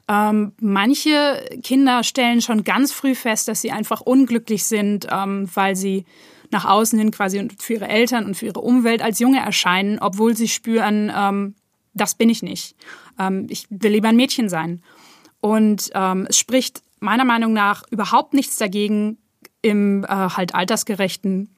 Ähm, 0.07 0.53
manche 0.59 1.45
Kinder 1.61 2.03
stellen 2.03 2.41
schon 2.41 2.63
ganz 2.63 2.91
früh 2.91 3.13
fest, 3.13 3.49
dass 3.49 3.61
sie 3.61 3.71
einfach 3.71 4.01
unglücklich 4.01 4.63
sind, 4.63 5.05
ähm, 5.11 5.47
weil 5.53 5.75
sie 5.75 6.05
nach 6.49 6.65
außen 6.65 6.97
hin 6.97 7.11
quasi 7.11 7.47
für 7.59 7.73
ihre 7.73 7.87
Eltern 7.87 8.25
und 8.25 8.33
für 8.33 8.47
ihre 8.47 8.61
Umwelt 8.61 9.03
als 9.03 9.19
Junge 9.19 9.41
erscheinen, 9.41 9.99
obwohl 9.99 10.35
sie 10.35 10.47
spüren, 10.47 11.13
ähm, 11.15 11.53
das 11.93 12.15
bin 12.15 12.31
ich 12.31 12.41
nicht. 12.41 12.75
Ähm, 13.19 13.45
ich 13.51 13.67
will 13.69 13.91
lieber 13.91 14.07
ein 14.07 14.15
Mädchen 14.15 14.49
sein. 14.49 14.81
Und 15.39 15.91
ähm, 15.93 16.25
es 16.27 16.39
spricht 16.39 16.81
meiner 16.99 17.25
Meinung 17.25 17.53
nach 17.53 17.83
überhaupt 17.91 18.33
nichts 18.33 18.57
dagegen, 18.57 19.17
im 19.61 20.03
äh, 20.03 20.07
halt 20.07 20.53
altersgerechten 20.53 21.49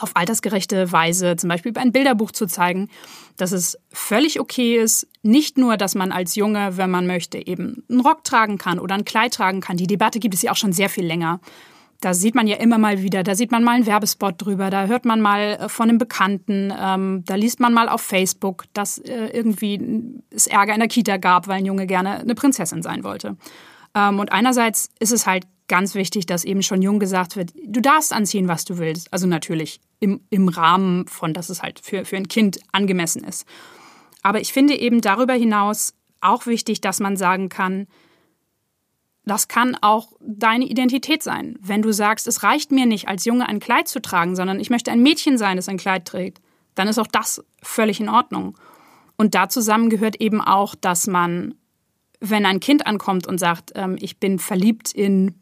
auf 0.00 0.16
altersgerechte 0.16 0.92
Weise 0.92 1.36
zum 1.36 1.48
Beispiel 1.48 1.72
ein 1.76 1.92
Bilderbuch 1.92 2.30
zu 2.30 2.46
zeigen, 2.46 2.88
dass 3.36 3.52
es 3.52 3.78
völlig 3.92 4.40
okay 4.40 4.76
ist, 4.76 5.06
nicht 5.22 5.58
nur, 5.58 5.76
dass 5.76 5.94
man 5.94 6.12
als 6.12 6.34
Junge, 6.34 6.76
wenn 6.76 6.90
man 6.90 7.06
möchte, 7.06 7.46
eben 7.46 7.84
einen 7.88 8.00
Rock 8.00 8.24
tragen 8.24 8.58
kann 8.58 8.78
oder 8.78 8.94
ein 8.94 9.04
Kleid 9.04 9.34
tragen 9.34 9.60
kann. 9.60 9.76
Die 9.76 9.86
Debatte 9.86 10.18
gibt 10.18 10.34
es 10.34 10.42
ja 10.42 10.52
auch 10.52 10.56
schon 10.56 10.72
sehr 10.72 10.88
viel 10.88 11.04
länger. 11.04 11.40
Da 12.00 12.14
sieht 12.14 12.34
man 12.34 12.46
ja 12.46 12.56
immer 12.56 12.78
mal 12.78 13.02
wieder, 13.02 13.22
da 13.22 13.34
sieht 13.34 13.50
man 13.50 13.62
mal 13.62 13.72
einen 13.72 13.84
Werbespot 13.84 14.36
drüber, 14.38 14.70
da 14.70 14.86
hört 14.86 15.04
man 15.04 15.20
mal 15.20 15.58
äh, 15.60 15.68
von 15.68 15.90
einem 15.90 15.98
Bekannten, 15.98 16.72
ähm, 16.80 17.24
da 17.26 17.34
liest 17.34 17.60
man 17.60 17.74
mal 17.74 17.90
auf 17.90 18.00
Facebook, 18.00 18.64
dass 18.72 18.96
äh, 18.96 19.26
irgendwie 19.34 20.22
es 20.30 20.46
Ärger 20.46 20.72
in 20.72 20.80
der 20.80 20.88
Kita 20.88 21.18
gab, 21.18 21.46
weil 21.46 21.58
ein 21.58 21.66
Junge 21.66 21.86
gerne 21.86 22.20
eine 22.20 22.34
Prinzessin 22.34 22.82
sein 22.82 23.04
wollte. 23.04 23.36
Ähm, 23.94 24.18
und 24.18 24.32
einerseits 24.32 24.90
ist 24.98 25.12
es 25.12 25.26
halt 25.26 25.44
ganz 25.68 25.94
wichtig, 25.94 26.26
dass 26.26 26.44
eben 26.44 26.62
schon 26.62 26.82
jung 26.82 26.98
gesagt 26.98 27.36
wird, 27.36 27.52
du 27.64 27.80
darfst 27.80 28.12
anziehen, 28.12 28.48
was 28.48 28.64
du 28.64 28.78
willst. 28.78 29.12
Also 29.12 29.26
natürlich 29.26 29.80
im, 30.00 30.20
im 30.30 30.48
Rahmen 30.48 31.06
von, 31.06 31.32
dass 31.32 31.48
es 31.48 31.62
halt 31.62 31.80
für, 31.80 32.04
für 32.04 32.16
ein 32.16 32.28
Kind 32.28 32.58
angemessen 32.72 33.22
ist. 33.22 33.46
Aber 34.22 34.40
ich 34.40 34.52
finde 34.52 34.74
eben 34.76 35.00
darüber 35.00 35.34
hinaus 35.34 35.94
auch 36.20 36.46
wichtig, 36.46 36.80
dass 36.80 37.00
man 37.00 37.16
sagen 37.16 37.48
kann, 37.48 37.86
das 39.24 39.48
kann 39.48 39.76
auch 39.80 40.12
deine 40.20 40.64
Identität 40.64 41.22
sein. 41.22 41.56
Wenn 41.60 41.82
du 41.82 41.92
sagst, 41.92 42.26
es 42.26 42.42
reicht 42.42 42.72
mir 42.72 42.86
nicht, 42.86 43.08
als 43.08 43.24
Junge 43.24 43.48
ein 43.48 43.60
Kleid 43.60 43.86
zu 43.86 44.00
tragen, 44.00 44.34
sondern 44.34 44.58
ich 44.60 44.70
möchte 44.70 44.90
ein 44.90 45.02
Mädchen 45.02 45.38
sein, 45.38 45.56
das 45.56 45.68
ein 45.68 45.76
Kleid 45.76 46.04
trägt, 46.04 46.40
dann 46.74 46.88
ist 46.88 46.98
auch 46.98 47.06
das 47.06 47.44
völlig 47.62 48.00
in 48.00 48.08
Ordnung. 48.08 48.56
Und 49.16 49.34
da 49.34 49.48
zusammen 49.48 49.90
gehört 49.90 50.16
eben 50.16 50.40
auch, 50.40 50.74
dass 50.74 51.06
man, 51.06 51.54
wenn 52.20 52.46
ein 52.46 52.60
Kind 52.60 52.86
ankommt 52.86 53.26
und 53.26 53.38
sagt, 53.38 53.72
ähm, 53.74 53.96
ich 54.00 54.18
bin 54.18 54.38
verliebt 54.38 54.92
in, 54.92 55.34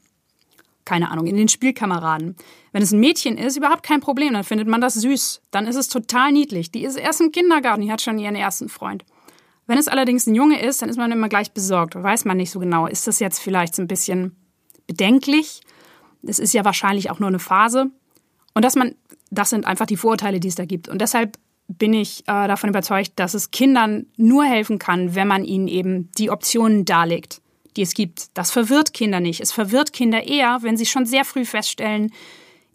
keine 0.85 1.11
Ahnung, 1.11 1.27
in 1.27 1.37
den 1.37 1.49
Spielkameraden. 1.49 2.37
Wenn 2.73 2.83
es 2.83 2.93
ein 2.93 3.01
Mädchen 3.01 3.37
ist, 3.37 3.57
überhaupt 3.57 3.83
kein 3.83 4.01
Problem, 4.01 4.33
dann 4.33 4.45
findet 4.45 4.69
man 4.69 4.81
das 4.81 4.95
süß. 4.95 5.43
Dann 5.51 5.67
ist 5.67 5.77
es 5.77 5.88
total 5.88 6.33
niedlich. 6.33 6.71
Die 6.71 6.85
ist 6.85 6.97
erst 6.97 7.21
im 7.21 7.33
Kindergarten, 7.33 7.83
die 7.83 7.93
hat 7.93 8.01
schon 8.01 8.19
ihren 8.19 8.37
ersten 8.37 8.69
Freund. 8.69 9.05
Wenn 9.67 9.79
es 9.79 9.88
allerdings 9.88 10.27
ein 10.27 10.35
Junge 10.35 10.62
ist, 10.62 10.81
dann 10.81 10.88
ist 10.88 10.97
man 10.97 11.12
immer 11.12 11.29
gleich 11.29 11.53
besorgt. 11.53 11.95
Weiß 11.95 12.25
man 12.25 12.38
nicht 12.38 12.51
so 12.51 12.59
genau. 12.59 12.87
Ist 12.87 13.07
das 13.07 13.19
jetzt 13.19 13.38
vielleicht 13.38 13.75
so 13.75 13.83
ein 13.83 13.88
bisschen 13.88 14.37
bedenklich? 14.87 15.61
Das 16.23 16.38
ist 16.38 16.55
ja 16.55 16.64
wahrscheinlich 16.64 17.11
auch 17.11 17.19
nur 17.19 17.29
eine 17.29 17.38
Phase. 17.38 17.91
Und 18.55 18.64
dass 18.64 18.77
man 18.77 18.95
das 19.31 19.51
sind 19.51 19.67
einfach 19.67 19.87
die 19.87 19.97
Vorurteile, 19.97 20.41
die 20.41 20.49
es 20.49 20.55
da 20.55 20.64
gibt. 20.64 20.88
Und 20.88 21.01
deshalb 21.01 21.38
bin 21.69 21.93
ich 21.93 22.21
äh, 22.23 22.49
davon 22.49 22.71
überzeugt, 22.71 23.13
dass 23.17 23.35
es 23.35 23.51
Kindern 23.51 24.07
nur 24.17 24.45
helfen 24.45 24.79
kann, 24.79 25.15
wenn 25.15 25.29
man 25.29 25.45
ihnen 25.45 25.69
eben 25.69 26.11
die 26.17 26.31
Optionen 26.31 26.87
darlegt, 26.87 27.43
die 27.77 27.83
es 27.83 27.95
gibt. 27.95 28.37
Das 28.37 28.51
verwirrt 28.51 28.95
Kinder 28.95 29.21
nicht. 29.21 29.41
Es 29.41 29.53
verwirrt 29.53 29.93
Kinder 29.93 30.27
eher, 30.27 30.59
wenn 30.63 30.79
sie 30.79 30.87
schon 30.87 31.05
sehr 31.05 31.27
früh 31.27 31.45
feststellen, 31.45 32.11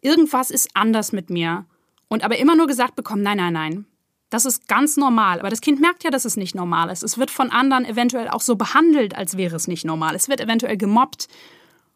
irgendwas 0.02 0.52
ist 0.52 0.70
anders 0.76 1.12
mit 1.12 1.32
mir. 1.32 1.66
Und 2.08 2.24
aber 2.24 2.38
immer 2.38 2.56
nur 2.56 2.68
gesagt 2.68 2.96
bekommen, 2.96 3.24
nein, 3.24 3.38
nein, 3.38 3.54
nein. 3.54 3.86
Das 4.30 4.46
ist 4.46 4.68
ganz 4.68 4.98
normal. 4.98 5.40
Aber 5.40 5.50
das 5.50 5.62
Kind 5.62 5.80
merkt 5.80 6.04
ja, 6.04 6.12
dass 6.12 6.26
es 6.26 6.38
nicht 6.38 6.54
normal 6.54 6.90
ist. 6.90 7.04
Es 7.04 7.18
wird 7.18 7.32
von 7.32 7.52
anderen 7.52 7.86
eventuell 7.86 8.30
auch 8.30 8.42
so 8.42 8.56
behandelt, 8.56 9.16
als 9.16 9.38
wäre 9.38 9.56
es 9.56 9.68
nicht 9.68 9.86
normal. 9.86 10.16
Es 10.16 10.30
wird 10.30 10.42
eventuell 10.42 10.78
gemobbt. 10.78 11.28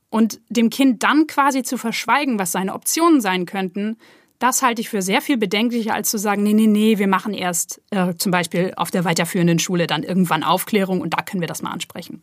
Und 0.09 0.39
dem 0.49 0.69
Kind 0.69 1.03
dann 1.03 1.27
quasi 1.27 1.63
zu 1.63 1.77
verschweigen, 1.77 2.39
was 2.39 2.51
seine 2.51 2.73
Optionen 2.73 3.21
sein 3.21 3.45
könnten, 3.45 3.97
das 4.39 4.61
halte 4.61 4.81
ich 4.81 4.89
für 4.89 5.01
sehr 5.01 5.21
viel 5.21 5.37
bedenklicher, 5.37 5.93
als 5.93 6.09
zu 6.09 6.17
sagen, 6.17 6.43
nee, 6.43 6.53
nee, 6.53 6.67
nee, 6.67 6.97
wir 6.97 7.07
machen 7.07 7.33
erst 7.33 7.81
äh, 7.89 8.13
zum 8.15 8.31
Beispiel 8.31 8.73
auf 8.75 8.91
der 8.91 9.03
weiterführenden 9.03 9.59
Schule 9.59 9.87
dann 9.87 10.03
irgendwann 10.03 10.43
Aufklärung 10.43 11.01
und 11.01 11.13
da 11.13 11.23
können 11.23 11.41
wir 11.41 11.47
das 11.47 11.61
mal 11.61 11.71
ansprechen. 11.71 12.21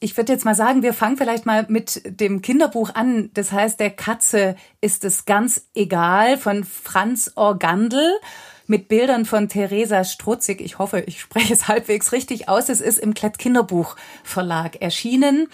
Ich 0.00 0.16
würde 0.16 0.32
jetzt 0.32 0.44
mal 0.44 0.56
sagen, 0.56 0.82
wir 0.82 0.94
fangen 0.94 1.16
vielleicht 1.16 1.46
mal 1.46 1.64
mit 1.68 2.02
dem 2.04 2.42
Kinderbuch 2.42 2.94
an. 2.94 3.30
Das 3.34 3.52
heißt, 3.52 3.78
der 3.78 3.90
Katze 3.90 4.56
ist 4.80 5.04
es 5.04 5.26
ganz 5.26 5.68
egal 5.74 6.38
von 6.38 6.64
Franz 6.64 7.30
Organdl 7.36 8.18
mit 8.66 8.88
Bildern 8.88 9.26
von 9.26 9.48
Theresa 9.48 10.02
Strutzig. 10.02 10.60
Ich 10.60 10.80
hoffe, 10.80 11.04
ich 11.06 11.20
spreche 11.20 11.52
es 11.52 11.68
halbwegs 11.68 12.10
richtig 12.10 12.48
aus. 12.48 12.68
Es 12.68 12.80
ist 12.80 12.98
im 12.98 13.14
Klett 13.14 13.38
Kinderbuch 13.38 13.94
Verlag 14.24 14.82
erschienen 14.82 15.46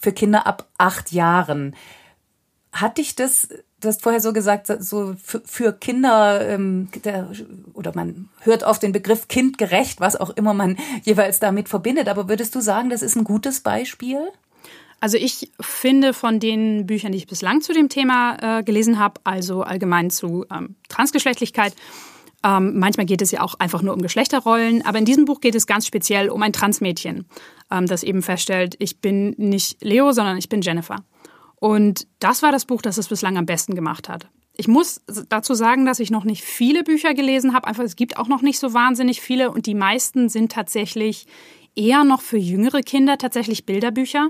für 0.00 0.12
Kinder 0.12 0.46
ab 0.46 0.68
acht 0.76 1.12
Jahren. 1.12 1.74
Hat 2.72 2.98
dich 2.98 3.16
das 3.16 3.48
du 3.84 3.88
hast 3.88 4.02
vorher 4.02 4.20
so 4.20 4.32
gesagt, 4.32 4.66
so 4.80 5.14
für 5.22 5.72
Kinder 5.72 6.48
ähm, 6.48 6.88
der, 7.04 7.30
oder 7.74 7.92
man 7.94 8.28
hört 8.40 8.62
oft 8.62 8.82
den 8.82 8.92
Begriff 8.92 9.28
kindgerecht, 9.28 10.00
was 10.00 10.16
auch 10.16 10.30
immer 10.30 10.54
man 10.54 10.76
jeweils 11.02 11.40
damit 11.40 11.68
verbindet. 11.68 12.08
Aber 12.08 12.28
würdest 12.28 12.54
du 12.54 12.60
sagen, 12.60 12.90
das 12.90 13.02
ist 13.02 13.16
ein 13.16 13.24
gutes 13.24 13.60
Beispiel? 13.60 14.18
Also 15.00 15.18
ich 15.18 15.50
finde 15.60 16.14
von 16.14 16.40
den 16.40 16.86
Büchern, 16.86 17.12
die 17.12 17.18
ich 17.18 17.26
bislang 17.26 17.60
zu 17.60 17.74
dem 17.74 17.88
Thema 17.88 18.58
äh, 18.58 18.62
gelesen 18.62 18.98
habe, 18.98 19.20
also 19.24 19.62
allgemein 19.62 20.10
zu 20.10 20.46
ähm, 20.50 20.76
Transgeschlechtlichkeit, 20.88 21.74
ähm, 22.44 22.78
manchmal 22.78 23.06
geht 23.06 23.22
es 23.22 23.30
ja 23.30 23.40
auch 23.40 23.54
einfach 23.58 23.82
nur 23.82 23.94
um 23.94 24.02
Geschlechterrollen, 24.02 24.84
aber 24.84 24.98
in 24.98 25.04
diesem 25.04 25.24
Buch 25.24 25.40
geht 25.40 25.54
es 25.54 25.66
ganz 25.66 25.86
speziell 25.86 26.28
um 26.28 26.42
ein 26.42 26.52
Transmädchen, 26.52 27.26
ähm, 27.70 27.86
das 27.86 28.02
eben 28.02 28.22
feststellt, 28.22 28.76
ich 28.78 29.00
bin 29.00 29.34
nicht 29.38 29.82
Leo, 29.82 30.12
sondern 30.12 30.36
ich 30.36 30.48
bin 30.48 30.60
Jennifer. 30.60 30.96
Und 31.64 32.06
das 32.18 32.42
war 32.42 32.52
das 32.52 32.66
Buch, 32.66 32.82
das 32.82 32.98
es 32.98 33.08
bislang 33.08 33.38
am 33.38 33.46
besten 33.46 33.74
gemacht 33.74 34.10
hat. 34.10 34.28
Ich 34.54 34.68
muss 34.68 35.00
dazu 35.30 35.54
sagen, 35.54 35.86
dass 35.86 35.98
ich 35.98 36.10
noch 36.10 36.24
nicht 36.24 36.44
viele 36.44 36.84
Bücher 36.84 37.14
gelesen 37.14 37.54
habe. 37.54 37.66
Einfach, 37.66 37.84
es 37.84 37.96
gibt 37.96 38.18
auch 38.18 38.28
noch 38.28 38.42
nicht 38.42 38.58
so 38.58 38.74
wahnsinnig 38.74 39.22
viele 39.22 39.50
und 39.50 39.64
die 39.64 39.74
meisten 39.74 40.28
sind 40.28 40.52
tatsächlich 40.52 41.26
eher 41.74 42.04
noch 42.04 42.20
für 42.20 42.36
jüngere 42.36 42.82
Kinder, 42.82 43.16
tatsächlich 43.16 43.64
Bilderbücher. 43.64 44.28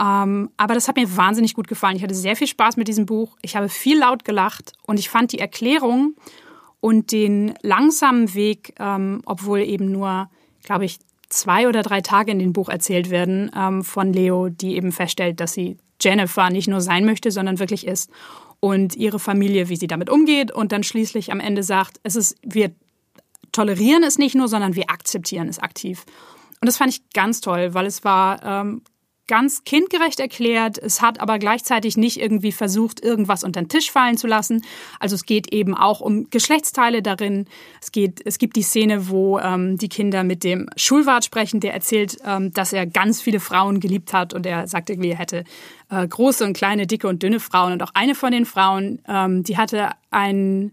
Ähm, 0.00 0.50
aber 0.56 0.74
das 0.74 0.88
hat 0.88 0.96
mir 0.96 1.16
wahnsinnig 1.16 1.54
gut 1.54 1.68
gefallen. 1.68 1.96
Ich 1.96 2.02
hatte 2.02 2.16
sehr 2.16 2.34
viel 2.34 2.48
Spaß 2.48 2.76
mit 2.76 2.88
diesem 2.88 3.06
Buch. 3.06 3.36
Ich 3.40 3.54
habe 3.54 3.68
viel 3.68 4.00
laut 4.00 4.24
gelacht 4.24 4.72
und 4.84 4.98
ich 4.98 5.10
fand 5.10 5.30
die 5.30 5.38
Erklärung 5.38 6.16
und 6.80 7.12
den 7.12 7.54
langsamen 7.62 8.34
Weg, 8.34 8.74
ähm, 8.80 9.22
obwohl 9.26 9.60
eben 9.60 9.92
nur, 9.92 10.28
glaube 10.64 10.86
ich, 10.86 10.98
zwei 11.28 11.68
oder 11.68 11.84
drei 11.84 12.00
Tage 12.00 12.32
in 12.32 12.40
dem 12.40 12.52
Buch 12.52 12.68
erzählt 12.68 13.10
werden, 13.10 13.48
ähm, 13.56 13.84
von 13.84 14.12
Leo, 14.12 14.48
die 14.48 14.74
eben 14.74 14.90
feststellt, 14.90 15.38
dass 15.38 15.52
sie 15.52 15.78
Jennifer 16.00 16.50
nicht 16.50 16.68
nur 16.68 16.80
sein 16.80 17.04
möchte, 17.04 17.30
sondern 17.30 17.58
wirklich 17.58 17.86
ist. 17.86 18.10
Und 18.60 18.96
ihre 18.96 19.18
Familie, 19.18 19.68
wie 19.68 19.76
sie 19.76 19.86
damit 19.86 20.10
umgeht 20.10 20.50
und 20.50 20.72
dann 20.72 20.82
schließlich 20.82 21.30
am 21.30 21.40
Ende 21.40 21.62
sagt, 21.62 22.00
es 22.02 22.16
ist, 22.16 22.36
wir 22.42 22.72
tolerieren 23.52 24.02
es 24.02 24.18
nicht 24.18 24.34
nur, 24.34 24.48
sondern 24.48 24.74
wir 24.74 24.90
akzeptieren 24.90 25.48
es 25.48 25.58
aktiv. 25.58 26.04
Und 26.60 26.66
das 26.66 26.76
fand 26.76 26.92
ich 26.92 27.08
ganz 27.10 27.40
toll, 27.40 27.74
weil 27.74 27.86
es 27.86 28.02
war 28.04 28.42
ähm, 28.42 28.82
ganz 29.28 29.62
kindgerecht 29.62 30.18
erklärt. 30.18 30.78
Es 30.78 31.00
hat 31.00 31.20
aber 31.20 31.38
gleichzeitig 31.38 31.96
nicht 31.96 32.20
irgendwie 32.20 32.50
versucht, 32.50 33.00
irgendwas 33.00 33.44
unter 33.44 33.62
den 33.62 33.68
Tisch 33.68 33.90
fallen 33.90 34.16
zu 34.16 34.26
lassen. 34.26 34.64
Also 34.98 35.14
es 35.14 35.24
geht 35.24 35.52
eben 35.52 35.76
auch 35.76 36.00
um 36.00 36.28
Geschlechtsteile 36.30 37.02
darin. 37.02 37.46
Es 37.80 37.92
geht, 37.92 38.20
es 38.24 38.38
gibt 38.38 38.56
die 38.56 38.62
Szene, 38.62 39.08
wo 39.08 39.38
ähm, 39.38 39.76
die 39.76 39.88
Kinder 39.88 40.24
mit 40.24 40.42
dem 40.42 40.68
Schulwart 40.76 41.24
sprechen, 41.24 41.60
der 41.60 41.74
erzählt, 41.74 42.16
ähm, 42.24 42.52
dass 42.52 42.72
er 42.72 42.86
ganz 42.86 43.20
viele 43.20 43.38
Frauen 43.38 43.78
geliebt 43.78 44.12
hat 44.12 44.34
und 44.34 44.46
er 44.46 44.66
sagt 44.66 44.90
irgendwie, 44.90 45.10
er 45.10 45.18
hätte 45.18 45.44
äh, 45.90 46.08
große 46.08 46.44
und 46.44 46.54
kleine, 46.54 46.86
dicke 46.86 47.06
und 47.06 47.22
dünne 47.22 47.40
Frauen 47.40 47.72
und 47.72 47.82
auch 47.82 47.92
eine 47.94 48.14
von 48.14 48.32
den 48.32 48.46
Frauen, 48.46 49.00
ähm, 49.06 49.44
die 49.44 49.56
hatte 49.56 49.90
ein, 50.10 50.72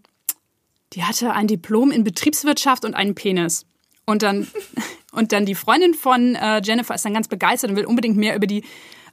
die 0.94 1.04
hatte 1.04 1.34
ein 1.34 1.48
Diplom 1.48 1.92
in 1.92 2.04
Betriebswirtschaft 2.04 2.86
und 2.86 2.94
einen 2.94 3.16
Penis. 3.16 3.66
Und 4.06 4.22
dann 4.22 4.48
Und 5.16 5.32
dann 5.32 5.46
die 5.46 5.56
Freundin 5.56 5.94
von 5.94 6.36
äh, 6.36 6.62
Jennifer 6.64 6.96
ist 6.96 7.06
dann 7.06 7.14
ganz 7.14 7.28
begeistert 7.28 7.72
und 7.72 7.78
will 7.78 7.86
unbedingt 7.86 8.18
mehr 8.18 8.36
über 8.36 8.48
die 8.48 8.64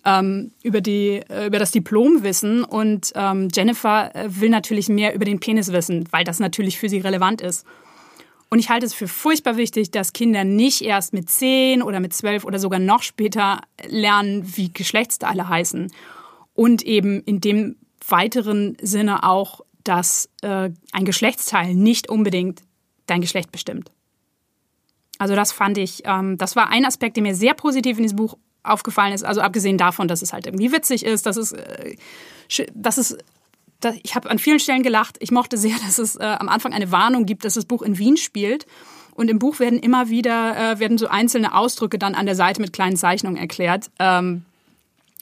ähm, 0.05 0.51
über 0.63 0.81
die 0.81 1.23
äh, 1.29 1.47
über 1.47 1.59
das 1.59 1.71
Diplom 1.71 2.25
wissen 2.25 2.65
und 2.65 3.13
ähm, 3.15 3.49
Jennifer 3.55 4.15
äh, 4.15 4.27
will 4.29 4.51
natürlich 4.51 4.89
mehr 4.89 5.15
über 5.15 5.25
den 5.25 5.39
Penis 5.39 5.71
wissen, 5.73 6.09
weil 6.11 6.25
das 6.25 6.41
natürlich 6.41 6.79
für 6.79 6.89
sie 6.89 6.99
relevant 6.99 7.41
ist. 7.41 7.65
Und 8.51 8.59
ich 8.59 8.69
halte 8.69 8.85
es 8.85 8.93
für 8.93 9.09
furchtbar 9.09 9.57
wichtig, 9.57 9.93
dass 9.93 10.13
Kinder 10.13 10.45
nicht 10.45 10.83
erst 10.83 11.15
mit 11.15 11.31
zehn 11.31 11.83
oder 11.83 12.01
mit 12.01 12.13
zwölf 12.13 12.45
oder 12.45 12.59
sogar 12.59 12.81
noch 12.81 13.03
später 13.03 13.63
lernen, 13.89 14.45
wie 14.57 14.71
Geschlechtsteile 14.71 15.49
heißen. 15.49 15.91
Und 16.53 16.83
eben 16.83 17.23
in 17.23 17.41
dem 17.41 17.77
weiteren 18.07 18.77
Sinne 18.83 19.23
auch, 19.25 19.63
dass 19.85 20.29
äh, 20.43 20.69
ein 20.93 21.05
Geschlechtsteil 21.07 21.75
nicht 21.75 22.11
unbedingt 22.11 22.61
dein 23.07 23.23
Geschlecht 23.23 23.53
bestimmt. 23.53 23.91
Also 25.23 25.37
das 25.37 25.53
fand 25.53 25.79
ich, 25.79 26.03
ähm, 26.05 26.37
das 26.37 26.57
war 26.57 26.69
ein 26.69 26.85
Aspekt, 26.85 27.15
der 27.15 27.23
mir 27.23 27.37
sehr 27.37 27.55
positiv 27.55 27.97
in 27.97 28.03
diesem 28.03 28.17
Buch 28.17 28.37
aufgefallen 28.65 29.13
ist. 29.13 29.23
Also 29.23 29.41
abgesehen 29.41 29.79
davon, 29.79 30.09
dass 30.09 30.21
es 30.21 30.33
halt 30.33 30.47
irgendwie 30.47 30.73
witzig 30.73 31.05
ist, 31.05 31.27
dass 31.27 31.37
es, 31.37 31.53
äh, 31.53 31.95
dass 32.75 32.99
es 32.99 33.17
dass, 33.79 33.95
ich 34.03 34.17
habe 34.17 34.29
an 34.31 34.41
vielen 34.41 34.59
Stellen 34.59 34.83
gelacht. 34.83 35.19
Ich 35.21 35.31
mochte 35.31 35.59
sehr, 35.59 35.77
dass 35.87 35.99
es 35.99 36.17
äh, 36.17 36.25
am 36.25 36.49
Anfang 36.49 36.73
eine 36.73 36.91
Warnung 36.91 37.25
gibt, 37.25 37.45
dass 37.45 37.55
das 37.55 37.67
Buch 37.67 37.83
in 37.83 37.99
Wien 37.99 38.17
spielt. 38.17 38.67
Und 39.15 39.31
im 39.31 39.39
Buch 39.39 39.61
werden 39.61 39.79
immer 39.79 40.09
wieder, 40.09 40.73
äh, 40.73 40.81
werden 40.81 40.99
so 40.99 41.07
einzelne 41.07 41.55
Ausdrücke 41.55 41.99
dann 41.99 42.17
an 42.17 42.27
der 42.27 42.35
Seite 42.35 42.61
mit 42.61 42.73
kleinen 42.73 42.97
Zeichnungen 42.97 43.37
erklärt. 43.37 43.93
Ähm, 44.01 44.45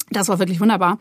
das 0.08 0.28
war 0.28 0.38
wirklich 0.38 0.60
wunderbar. 0.60 0.98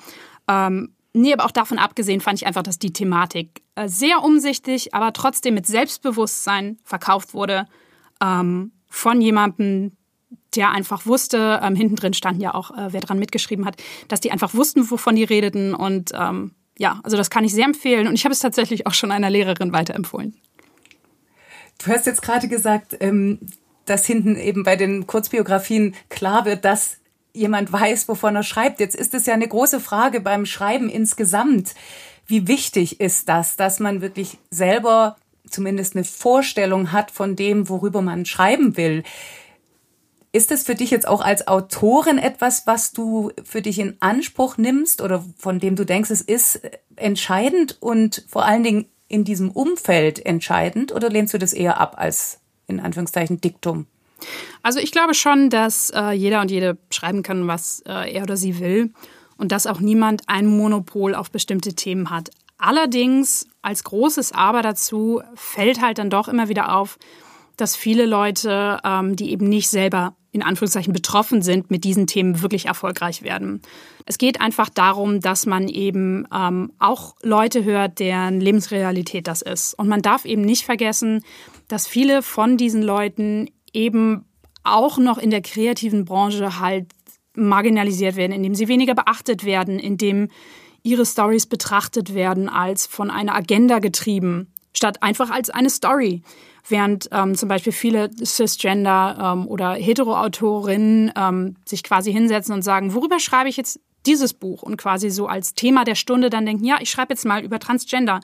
Ähm, 0.50 0.94
nee, 1.14 1.32
aber 1.32 1.46
auch 1.46 1.52
davon 1.52 1.80
abgesehen 1.80 2.20
fand 2.20 2.42
ich 2.42 2.48
einfach, 2.48 2.64
dass 2.64 2.80
die 2.80 2.92
Thematik 2.92 3.62
äh, 3.76 3.88
sehr 3.88 4.26
umsichtig, 4.26 4.94
aber 4.94 5.14
trotzdem 5.14 5.54
mit 5.54 5.68
Selbstbewusstsein 5.68 6.80
verkauft 6.84 7.34
wurde. 7.34 7.66
Ähm, 8.22 8.74
von 8.90 9.22
jemandem, 9.22 9.94
der 10.56 10.72
einfach 10.72 11.06
wusste, 11.06 11.60
ähm, 11.64 11.76
hinten 11.76 11.96
drin 11.96 12.14
stand 12.14 12.42
ja 12.42 12.54
auch, 12.54 12.72
äh, 12.72 12.92
wer 12.92 13.02
dran 13.02 13.20
mitgeschrieben 13.20 13.66
hat, 13.66 13.78
dass 14.08 14.20
die 14.20 14.32
einfach 14.32 14.54
wussten, 14.54 14.90
wovon 14.90 15.16
die 15.16 15.24
redeten. 15.24 15.76
Und 15.76 16.12
ähm, 16.14 16.52
ja, 16.78 17.00
also 17.04 17.18
das 17.18 17.30
kann 17.30 17.44
ich 17.44 17.54
sehr 17.54 17.66
empfehlen. 17.66 18.08
Und 18.08 18.16
ich 18.16 18.26
habe 18.26 18.34
es 18.34 18.40
tatsächlich 18.40 18.88
auch 18.88 18.94
schon 18.94 19.12
einer 19.12 19.30
Lehrerin 19.30 19.74
weiterempfohlen. 19.74 20.36
Du 21.84 21.92
hast 21.92 22.06
jetzt 22.08 22.22
gerade 22.22 22.48
gesagt, 22.48 22.98
ähm, 23.00 23.40
dass 23.86 24.06
hinten 24.06 24.36
eben 24.36 24.64
bei 24.64 24.76
den 24.76 25.08
Kurzbiografien 25.08 25.96
klar 26.10 26.46
wird, 26.46 26.66
dass 26.66 26.98
jemand 27.34 27.72
weiß, 27.72 28.08
wovon 28.08 28.36
er 28.36 28.44
schreibt. 28.44 28.80
Jetzt 28.80 28.96
ist 28.96 29.14
es 29.14 29.26
ja 29.26 29.34
eine 29.34 29.48
große 29.48 29.80
Frage 29.80 30.20
beim 30.20 30.46
Schreiben 30.46 30.90
insgesamt. 30.90 31.74
Wie 32.26 32.48
wichtig 32.48 33.00
ist 33.00 33.30
das, 33.30 33.56
dass 33.56 33.80
man 33.80 34.02
wirklich 34.02 34.38
selber 34.52 35.16
zumindest 35.50 35.96
eine 35.96 36.04
Vorstellung 36.04 36.92
hat 36.92 37.12
von 37.12 37.36
dem, 37.36 37.70
worüber 37.70 38.02
man 38.02 38.26
schreiben 38.26 38.78
will. 38.78 39.04
Ist 40.32 40.52
das 40.52 40.64
für 40.64 40.76
dich 40.76 40.92
jetzt 40.92 41.08
auch 41.08 41.22
als 41.22 41.48
Autorin 41.48 42.20
etwas, 42.20 42.68
was 42.68 42.92
du 42.92 43.32
für 43.44 43.62
dich 43.62 43.80
in 43.80 43.98
Anspruch 44.00 44.58
nimmst 44.58 45.02
oder 45.02 45.26
von 45.38 45.60
dem 45.60 45.76
du 45.76 45.86
denkst, 45.86 46.12
es 46.12 46.22
ist 46.22 46.62
entscheidend 46.96 47.78
und 47.80 48.26
vor 48.28 48.46
allen 48.46 48.64
Dingen 48.64 48.86
in 49.08 49.24
diesem 49.24 49.50
Umfeld 49.50 50.24
entscheidend 50.24 50.92
oder 50.92 51.10
lehnst 51.10 51.34
du 51.34 51.40
das 51.40 51.54
eher 51.54 51.80
ab 51.80 51.96
als 51.98 52.40
in 52.68 52.80
Anführungszeichen 52.80 53.42
Diktum? 53.42 53.88
Also 54.62 54.80
ich 54.80 54.92
glaube 54.92 55.14
schon, 55.14 55.50
dass 55.50 55.90
äh, 55.90 56.12
jeder 56.12 56.42
und 56.42 56.52
jede 56.52 56.78
schreiben 56.92 57.24
kann, 57.24 57.48
was 57.48 57.82
äh, 57.88 58.14
er 58.14 58.24
oder 58.24 58.38
sie 58.38 58.60
will 58.60 58.94
und 59.38 59.52
dass 59.52 59.66
auch 59.66 59.80
niemand 59.80 60.24
ein 60.28 60.46
Monopol 60.46 61.16
auf 61.16 61.32
bestimmte 61.32 61.74
Themen 61.74 62.10
hat. 62.10 62.30
Allerdings 62.60 63.48
als 63.62 63.84
großes 63.84 64.34
Aber 64.34 64.62
dazu 64.62 65.22
fällt 65.34 65.82
halt 65.82 65.98
dann 65.98 66.10
doch 66.10 66.28
immer 66.28 66.50
wieder 66.50 66.76
auf, 66.76 67.00
dass 67.58 67.76
viele 67.76 68.06
Leute, 68.06 68.80
ähm, 68.84 69.16
die 69.16 69.32
eben 69.32 69.50
nicht 69.50 69.70
selber 69.70 70.16
in 70.32 70.44
Anführungszeichen 70.44 70.94
betroffen 70.94 71.42
sind, 71.42 71.72
mit 71.72 71.84
diesen 71.84 72.06
Themen 72.06 72.42
wirklich 72.42 72.68
erfolgreich 72.68 73.24
werden. 73.24 73.62
Es 74.06 74.18
geht 74.18 74.42
einfach 74.42 74.70
darum, 74.70 75.22
dass 75.22 75.46
man 75.46 75.68
eben 75.68 76.28
ähm, 76.34 76.72
auch 76.78 77.16
Leute 77.24 77.64
hört, 77.64 78.00
deren 78.00 78.40
Lebensrealität 78.40 79.28
das 79.28 79.42
ist. 79.42 79.74
Und 79.74 79.88
man 79.88 80.04
darf 80.04 80.26
eben 80.26 80.44
nicht 80.44 80.66
vergessen, 80.66 81.24
dass 81.68 81.88
viele 81.88 82.22
von 82.22 82.58
diesen 82.58 82.84
Leuten 82.84 83.50
eben 83.74 84.26
auch 84.64 84.98
noch 84.98 85.18
in 85.18 85.32
der 85.32 85.42
kreativen 85.42 86.06
Branche 86.06 86.60
halt 86.60 86.88
marginalisiert 87.36 88.16
werden, 88.16 88.34
indem 88.34 88.54
sie 88.54 88.68
weniger 88.68 88.94
beachtet 88.94 89.46
werden, 89.46 89.80
indem 89.80 90.30
ihre 90.84 91.06
Stories 91.06 91.46
betrachtet 91.46 92.14
werden 92.14 92.50
als 92.50 92.88
von 92.88 93.12
einer 93.12 93.36
Agenda 93.36 93.80
getrieben, 93.80 94.52
statt 94.74 95.02
einfach 95.02 95.30
als 95.30 95.50
eine 95.50 95.70
Story. 95.70 96.24
Während 96.68 97.10
ähm, 97.12 97.36
zum 97.36 97.50
Beispiel 97.50 97.74
viele 97.74 98.12
Cisgender 98.24 99.34
ähm, 99.34 99.48
oder 99.48 99.74
Heteroautorinnen 99.74 101.12
ähm, 101.16 101.56
sich 101.66 101.84
quasi 101.84 102.12
hinsetzen 102.12 102.54
und 102.54 102.62
sagen, 102.62 102.94
worüber 102.94 103.20
schreibe 103.20 103.50
ich 103.50 103.58
jetzt 103.58 103.80
dieses 104.06 104.34
Buch? 104.34 104.62
Und 104.62 104.78
quasi 104.78 105.10
so 105.10 105.28
als 105.28 105.54
Thema 105.54 105.84
der 105.84 105.96
Stunde 105.96 106.30
dann 106.30 106.46
denken, 106.46 106.66
ja, 106.66 106.78
ich 106.80 106.90
schreibe 106.90 107.14
jetzt 107.14 107.26
mal 107.26 107.44
über 107.44 107.60
Transgender. 107.60 108.20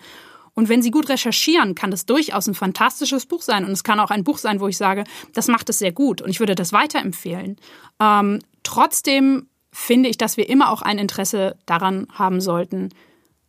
Und 0.53 0.69
wenn 0.69 0.81
Sie 0.81 0.91
gut 0.91 1.09
recherchieren, 1.09 1.75
kann 1.75 1.91
das 1.91 2.05
durchaus 2.05 2.47
ein 2.47 2.55
fantastisches 2.55 3.25
Buch 3.25 3.41
sein. 3.41 3.65
Und 3.65 3.71
es 3.71 3.83
kann 3.83 3.99
auch 3.99 4.09
ein 4.09 4.23
Buch 4.23 4.37
sein, 4.37 4.59
wo 4.59 4.67
ich 4.67 4.77
sage, 4.77 5.03
das 5.33 5.47
macht 5.47 5.69
es 5.69 5.79
sehr 5.79 5.91
gut 5.91 6.21
und 6.21 6.29
ich 6.29 6.39
würde 6.39 6.55
das 6.55 6.71
weiterempfehlen. 6.71 7.57
Ähm, 7.99 8.39
trotzdem 8.63 9.47
finde 9.75 10.07
ich, 10.07 10.17
dass 10.17 10.37
wir 10.37 10.47
immer 10.47 10.71
auch 10.71 10.81
ein 10.81 10.97
Interesse 10.97 11.57
daran 11.65 12.07
haben 12.13 12.39
sollten, 12.39 12.89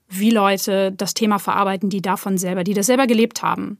wie 0.08 0.30
Leute 0.30 0.90
das 0.90 1.14
Thema 1.14 1.38
verarbeiten, 1.38 1.88
die 1.88 2.02
davon 2.02 2.36
selber, 2.36 2.64
die 2.64 2.74
das 2.74 2.86
selber 2.86 3.06
gelebt 3.06 3.42
haben. 3.42 3.78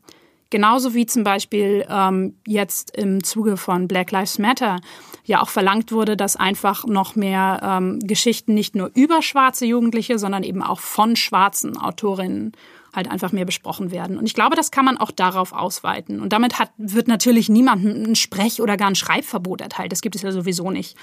Genauso 0.50 0.94
wie 0.94 1.06
zum 1.06 1.24
Beispiel 1.24 1.84
ähm, 1.90 2.36
jetzt 2.46 2.96
im 2.96 3.24
Zuge 3.24 3.56
von 3.56 3.88
Black 3.88 4.12
Lives 4.12 4.38
Matter 4.38 4.78
ja 5.24 5.42
auch 5.42 5.48
verlangt 5.48 5.90
wurde, 5.90 6.16
dass 6.16 6.36
einfach 6.36 6.86
noch 6.86 7.16
mehr 7.16 7.60
ähm, 7.64 7.98
Geschichten 7.98 8.54
nicht 8.54 8.76
nur 8.76 8.92
über 8.94 9.22
schwarze 9.22 9.66
Jugendliche, 9.66 10.20
sondern 10.20 10.44
eben 10.44 10.62
auch 10.62 10.78
von 10.78 11.16
schwarzen 11.16 11.76
Autorinnen 11.76 12.52
halt 12.94 13.10
einfach 13.10 13.32
mehr 13.32 13.44
besprochen 13.44 13.90
werden. 13.90 14.18
Und 14.18 14.24
ich 14.24 14.34
glaube, 14.34 14.54
das 14.54 14.70
kann 14.70 14.84
man 14.84 14.98
auch 14.98 15.10
darauf 15.10 15.52
ausweiten. 15.52 16.20
Und 16.20 16.32
damit 16.32 16.60
hat, 16.60 16.70
wird 16.78 17.08
natürlich 17.08 17.48
niemandem 17.48 18.04
ein 18.04 18.14
Sprech- 18.14 18.62
oder 18.62 18.76
gar 18.76 18.88
ein 18.88 18.94
Schreibverbot 18.94 19.60
erteilt. 19.60 19.90
Das 19.90 20.00
gibt 20.00 20.14
es 20.14 20.22
ja 20.22 20.30
sowieso 20.30 20.70
nicht. 20.70 20.96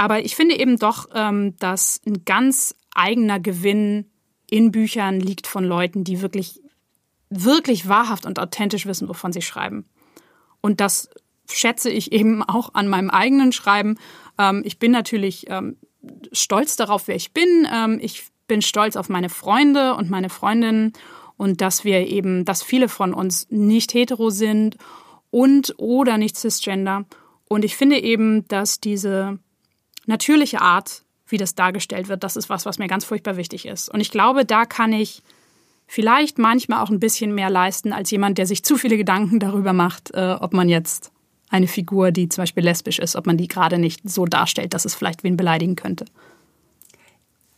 Aber 0.00 0.24
ich 0.24 0.34
finde 0.34 0.58
eben 0.58 0.78
doch, 0.78 1.08
ähm, 1.14 1.56
dass 1.58 2.00
ein 2.06 2.24
ganz 2.24 2.74
eigener 2.94 3.38
Gewinn 3.38 4.06
in 4.48 4.72
Büchern 4.72 5.20
liegt 5.20 5.46
von 5.46 5.62
Leuten, 5.62 6.04
die 6.04 6.22
wirklich 6.22 6.62
wirklich 7.28 7.86
wahrhaft 7.86 8.24
und 8.24 8.38
authentisch 8.38 8.86
wissen, 8.86 9.10
wovon 9.10 9.34
sie 9.34 9.42
schreiben. 9.42 9.84
Und 10.62 10.80
das 10.80 11.10
schätze 11.50 11.90
ich 11.90 12.12
eben 12.12 12.42
auch 12.42 12.72
an 12.72 12.88
meinem 12.88 13.10
eigenen 13.10 13.52
Schreiben. 13.52 13.98
Ähm, 14.38 14.62
ich 14.64 14.78
bin 14.78 14.90
natürlich 14.90 15.50
ähm, 15.50 15.76
stolz 16.32 16.76
darauf, 16.76 17.06
wer 17.06 17.14
ich 17.14 17.34
bin. 17.34 17.68
Ich 18.00 18.24
bin 18.46 18.62
stolz 18.62 18.96
auf 18.96 19.10
meine 19.10 19.28
Freunde 19.28 19.96
und 19.96 20.08
meine 20.08 20.30
Freundinnen 20.30 20.94
und 21.36 21.60
dass 21.60 21.84
wir 21.84 22.06
eben, 22.06 22.46
dass 22.46 22.62
viele 22.62 22.88
von 22.88 23.12
uns 23.12 23.48
nicht 23.50 23.92
hetero 23.92 24.30
sind 24.30 24.78
und 25.30 25.74
oder 25.76 26.16
nicht 26.16 26.38
cisgender. 26.38 27.04
Und 27.50 27.66
ich 27.66 27.76
finde 27.76 28.02
eben, 28.02 28.48
dass 28.48 28.80
diese 28.80 29.38
natürliche 30.10 30.60
Art, 30.60 31.02
wie 31.26 31.38
das 31.38 31.54
dargestellt 31.54 32.08
wird, 32.08 32.22
das 32.22 32.36
ist 32.36 32.50
was, 32.50 32.66
was 32.66 32.78
mir 32.78 32.88
ganz 32.88 33.04
furchtbar 33.04 33.36
wichtig 33.36 33.64
ist. 33.64 33.88
Und 33.88 34.00
ich 34.00 34.10
glaube, 34.10 34.44
da 34.44 34.66
kann 34.66 34.92
ich 34.92 35.22
vielleicht 35.86 36.38
manchmal 36.38 36.84
auch 36.84 36.90
ein 36.90 37.00
bisschen 37.00 37.34
mehr 37.34 37.50
leisten 37.50 37.92
als 37.92 38.10
jemand, 38.10 38.36
der 38.38 38.46
sich 38.46 38.62
zu 38.62 38.76
viele 38.76 38.96
Gedanken 38.96 39.40
darüber 39.40 39.72
macht, 39.72 40.12
äh, 40.14 40.36
ob 40.38 40.52
man 40.52 40.68
jetzt 40.68 41.10
eine 41.48 41.66
Figur, 41.66 42.12
die 42.12 42.28
zum 42.28 42.42
Beispiel 42.42 42.64
lesbisch 42.64 42.98
ist, 42.98 43.16
ob 43.16 43.26
man 43.26 43.36
die 43.36 43.48
gerade 43.48 43.78
nicht 43.78 44.08
so 44.08 44.24
darstellt, 44.24 44.72
dass 44.74 44.84
es 44.84 44.94
vielleicht 44.94 45.24
wen 45.24 45.36
beleidigen 45.36 45.74
könnte. 45.74 46.04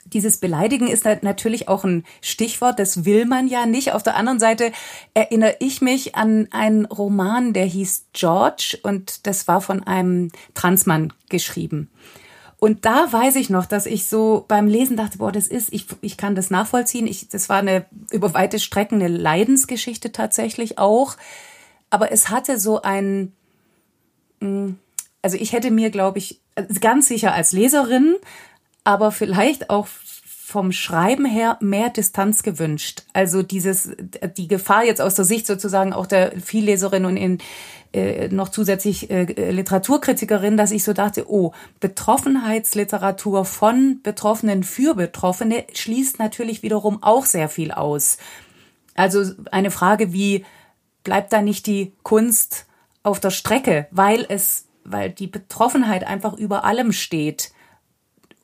Dieses 0.06 0.38
Beleidigen 0.38 0.88
ist 0.88 1.04
natürlich 1.04 1.68
auch 1.68 1.84
ein 1.84 2.04
Stichwort, 2.20 2.78
das 2.78 3.06
will 3.06 3.24
man 3.24 3.48
ja 3.48 3.64
nicht. 3.64 3.92
Auf 3.92 4.02
der 4.02 4.16
anderen 4.16 4.38
Seite 4.38 4.72
erinnere 5.14 5.56
ich 5.60 5.80
mich 5.80 6.14
an 6.14 6.48
einen 6.50 6.84
Roman, 6.84 7.54
der 7.54 7.64
hieß 7.64 8.06
George 8.12 8.78
und 8.82 9.26
das 9.26 9.48
war 9.48 9.62
von 9.62 9.82
einem 9.86 10.30
Transmann 10.54 11.14
geschrieben. 11.30 11.88
Und 12.62 12.84
da 12.84 13.12
weiß 13.12 13.34
ich 13.34 13.50
noch, 13.50 13.66
dass 13.66 13.86
ich 13.86 14.06
so 14.06 14.44
beim 14.46 14.68
Lesen 14.68 14.96
dachte, 14.96 15.18
boah, 15.18 15.32
das 15.32 15.48
ist, 15.48 15.72
ich, 15.72 15.86
ich 16.00 16.16
kann 16.16 16.36
das 16.36 16.48
nachvollziehen. 16.48 17.08
Ich, 17.08 17.28
das 17.28 17.48
war 17.48 17.56
eine 17.56 17.86
über 18.12 18.34
weite 18.34 18.60
Strecken 18.60 19.02
eine 19.02 19.08
Leidensgeschichte 19.08 20.12
tatsächlich 20.12 20.78
auch. 20.78 21.16
Aber 21.90 22.12
es 22.12 22.28
hatte 22.28 22.60
so 22.60 22.80
ein, 22.80 23.32
mm, 24.38 24.74
also 25.22 25.36
ich 25.38 25.52
hätte 25.52 25.72
mir, 25.72 25.90
glaube 25.90 26.18
ich, 26.18 26.40
ganz 26.80 27.08
sicher 27.08 27.34
als 27.34 27.50
Leserin, 27.50 28.14
aber 28.84 29.10
vielleicht 29.10 29.68
auch 29.68 29.88
vom 29.88 30.70
Schreiben 30.70 31.24
her 31.24 31.58
mehr 31.60 31.90
Distanz 31.90 32.44
gewünscht. 32.44 33.02
Also 33.12 33.42
dieses, 33.42 33.90
die 34.36 34.46
Gefahr 34.46 34.84
jetzt 34.84 35.00
aus 35.00 35.16
der 35.16 35.24
Sicht 35.24 35.48
sozusagen 35.48 35.92
auch 35.92 36.06
der 36.06 36.40
Vielleserin 36.40 37.06
und 37.06 37.16
in, 37.16 37.38
äh, 37.92 38.28
noch 38.28 38.48
zusätzlich 38.48 39.10
äh, 39.10 39.50
Literaturkritikerin, 39.50 40.56
dass 40.56 40.70
ich 40.70 40.84
so 40.84 40.92
dachte, 40.92 41.30
oh, 41.30 41.52
Betroffenheitsliteratur 41.80 43.44
von 43.44 44.00
Betroffenen 44.02 44.62
für 44.62 44.94
Betroffene 44.94 45.66
schließt 45.72 46.18
natürlich 46.18 46.62
wiederum 46.62 47.02
auch 47.02 47.26
sehr 47.26 47.48
viel 47.48 47.70
aus. 47.70 48.18
Also 48.94 49.24
eine 49.50 49.70
Frage 49.70 50.12
wie, 50.12 50.44
bleibt 51.04 51.32
da 51.32 51.42
nicht 51.42 51.66
die 51.66 51.92
Kunst 52.02 52.66
auf 53.02 53.20
der 53.20 53.30
Strecke, 53.30 53.88
weil 53.90 54.24
es, 54.28 54.66
weil 54.84 55.10
die 55.10 55.26
Betroffenheit 55.26 56.04
einfach 56.04 56.34
über 56.34 56.64
allem 56.64 56.92
steht? 56.92 57.52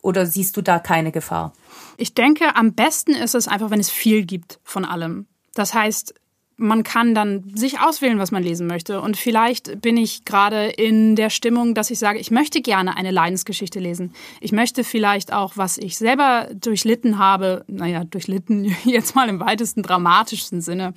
Oder 0.02 0.26
siehst 0.26 0.56
du 0.56 0.62
da 0.62 0.78
keine 0.78 1.12
Gefahr? 1.12 1.52
Ich 1.96 2.14
denke, 2.14 2.54
am 2.54 2.74
besten 2.74 3.12
ist 3.12 3.34
es 3.34 3.48
einfach, 3.48 3.70
wenn 3.70 3.80
es 3.80 3.90
viel 3.90 4.24
gibt 4.24 4.60
von 4.62 4.84
allem. 4.84 5.26
Das 5.54 5.74
heißt, 5.74 6.14
man 6.60 6.82
kann 6.82 7.14
dann 7.14 7.44
sich 7.54 7.80
auswählen, 7.80 8.18
was 8.18 8.32
man 8.32 8.42
lesen 8.42 8.66
möchte. 8.66 9.00
Und 9.00 9.16
vielleicht 9.16 9.80
bin 9.80 9.96
ich 9.96 10.24
gerade 10.24 10.66
in 10.66 11.14
der 11.14 11.30
Stimmung, 11.30 11.72
dass 11.72 11.88
ich 11.90 12.00
sage, 12.00 12.18
ich 12.18 12.32
möchte 12.32 12.60
gerne 12.60 12.96
eine 12.96 13.12
Leidensgeschichte 13.12 13.78
lesen. 13.78 14.12
Ich 14.40 14.50
möchte 14.50 14.82
vielleicht 14.82 15.32
auch, 15.32 15.52
was 15.56 15.78
ich 15.78 15.96
selber 15.96 16.48
durchlitten 16.52 17.18
habe, 17.18 17.64
naja, 17.68 18.02
durchlitten 18.02 18.64
jetzt 18.84 19.14
mal 19.14 19.28
im 19.28 19.38
weitesten 19.38 19.84
dramatischsten 19.84 20.60
Sinne. 20.60 20.94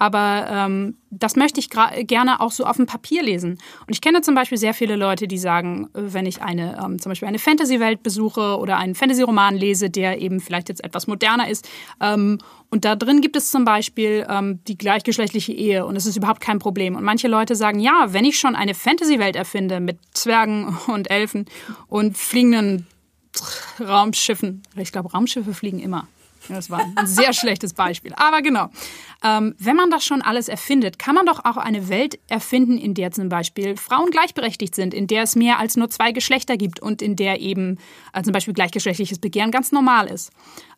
Aber 0.00 0.48
ähm, 0.50 0.96
das 1.10 1.36
möchte 1.36 1.60
ich 1.60 1.70
gerne 1.70 2.40
auch 2.40 2.50
so 2.50 2.64
auf 2.64 2.76
dem 2.76 2.86
Papier 2.86 3.22
lesen. 3.22 3.52
Und 3.52 3.90
ich 3.90 4.00
kenne 4.00 4.20
zum 4.22 4.34
Beispiel 4.34 4.58
sehr 4.58 4.74
viele 4.74 4.96
Leute, 4.96 5.28
die 5.28 5.38
sagen, 5.38 5.88
wenn 5.92 6.26
ich 6.26 6.42
eine, 6.42 6.76
ähm, 6.84 7.00
zum 7.00 7.10
Beispiel 7.10 7.28
eine 7.28 7.38
Fantasy-Welt 7.38 8.02
besuche 8.02 8.58
oder 8.58 8.78
einen 8.78 8.96
Fantasy-Roman 8.96 9.54
lese, 9.54 9.90
der 9.90 10.20
eben 10.20 10.40
vielleicht 10.40 10.68
jetzt 10.68 10.82
etwas 10.82 11.06
moderner 11.06 11.48
ist 11.48 11.68
ähm, 12.00 12.38
und 12.74 12.84
da 12.84 12.96
drin 12.96 13.20
gibt 13.20 13.36
es 13.36 13.52
zum 13.52 13.64
Beispiel 13.64 14.26
ähm, 14.28 14.58
die 14.66 14.76
gleichgeschlechtliche 14.76 15.52
Ehe 15.52 15.86
und 15.86 15.94
es 15.94 16.06
ist 16.06 16.16
überhaupt 16.16 16.40
kein 16.40 16.58
Problem. 16.58 16.96
Und 16.96 17.04
manche 17.04 17.28
Leute 17.28 17.54
sagen, 17.54 17.78
ja, 17.78 18.06
wenn 18.08 18.24
ich 18.24 18.36
schon 18.36 18.56
eine 18.56 18.74
Fantasy-Welt 18.74 19.36
erfinde 19.36 19.78
mit 19.78 20.00
Zwergen 20.12 20.76
und 20.88 21.08
Elfen 21.08 21.44
und 21.86 22.18
fliegenden 22.18 22.88
Raumschiffen, 23.78 24.64
ich 24.74 24.90
glaube, 24.90 25.12
Raumschiffe 25.12 25.54
fliegen 25.54 25.78
immer. 25.78 26.08
Das 26.48 26.70
war 26.70 26.80
ein 26.96 27.06
sehr 27.06 27.32
schlechtes 27.32 27.74
Beispiel. 27.74 28.12
Aber 28.16 28.42
genau. 28.42 28.68
Ähm, 29.22 29.54
wenn 29.58 29.76
man 29.76 29.90
das 29.90 30.04
schon 30.04 30.20
alles 30.20 30.48
erfindet, 30.48 30.98
kann 30.98 31.14
man 31.14 31.24
doch 31.24 31.44
auch 31.44 31.56
eine 31.56 31.88
Welt 31.88 32.18
erfinden, 32.28 32.76
in 32.76 32.92
der 32.94 33.10
zum 33.10 33.28
Beispiel 33.28 33.76
Frauen 33.76 34.10
gleichberechtigt 34.10 34.74
sind, 34.74 34.92
in 34.92 35.06
der 35.06 35.22
es 35.22 35.34
mehr 35.34 35.58
als 35.58 35.76
nur 35.76 35.88
zwei 35.88 36.12
Geschlechter 36.12 36.56
gibt 36.56 36.80
und 36.80 37.00
in 37.00 37.16
der 37.16 37.40
eben 37.40 37.78
äh, 38.12 38.22
zum 38.22 38.32
Beispiel 38.32 38.52
gleichgeschlechtliches 38.52 39.18
Begehren 39.18 39.50
ganz 39.50 39.72
normal 39.72 40.08
ist. 40.08 40.30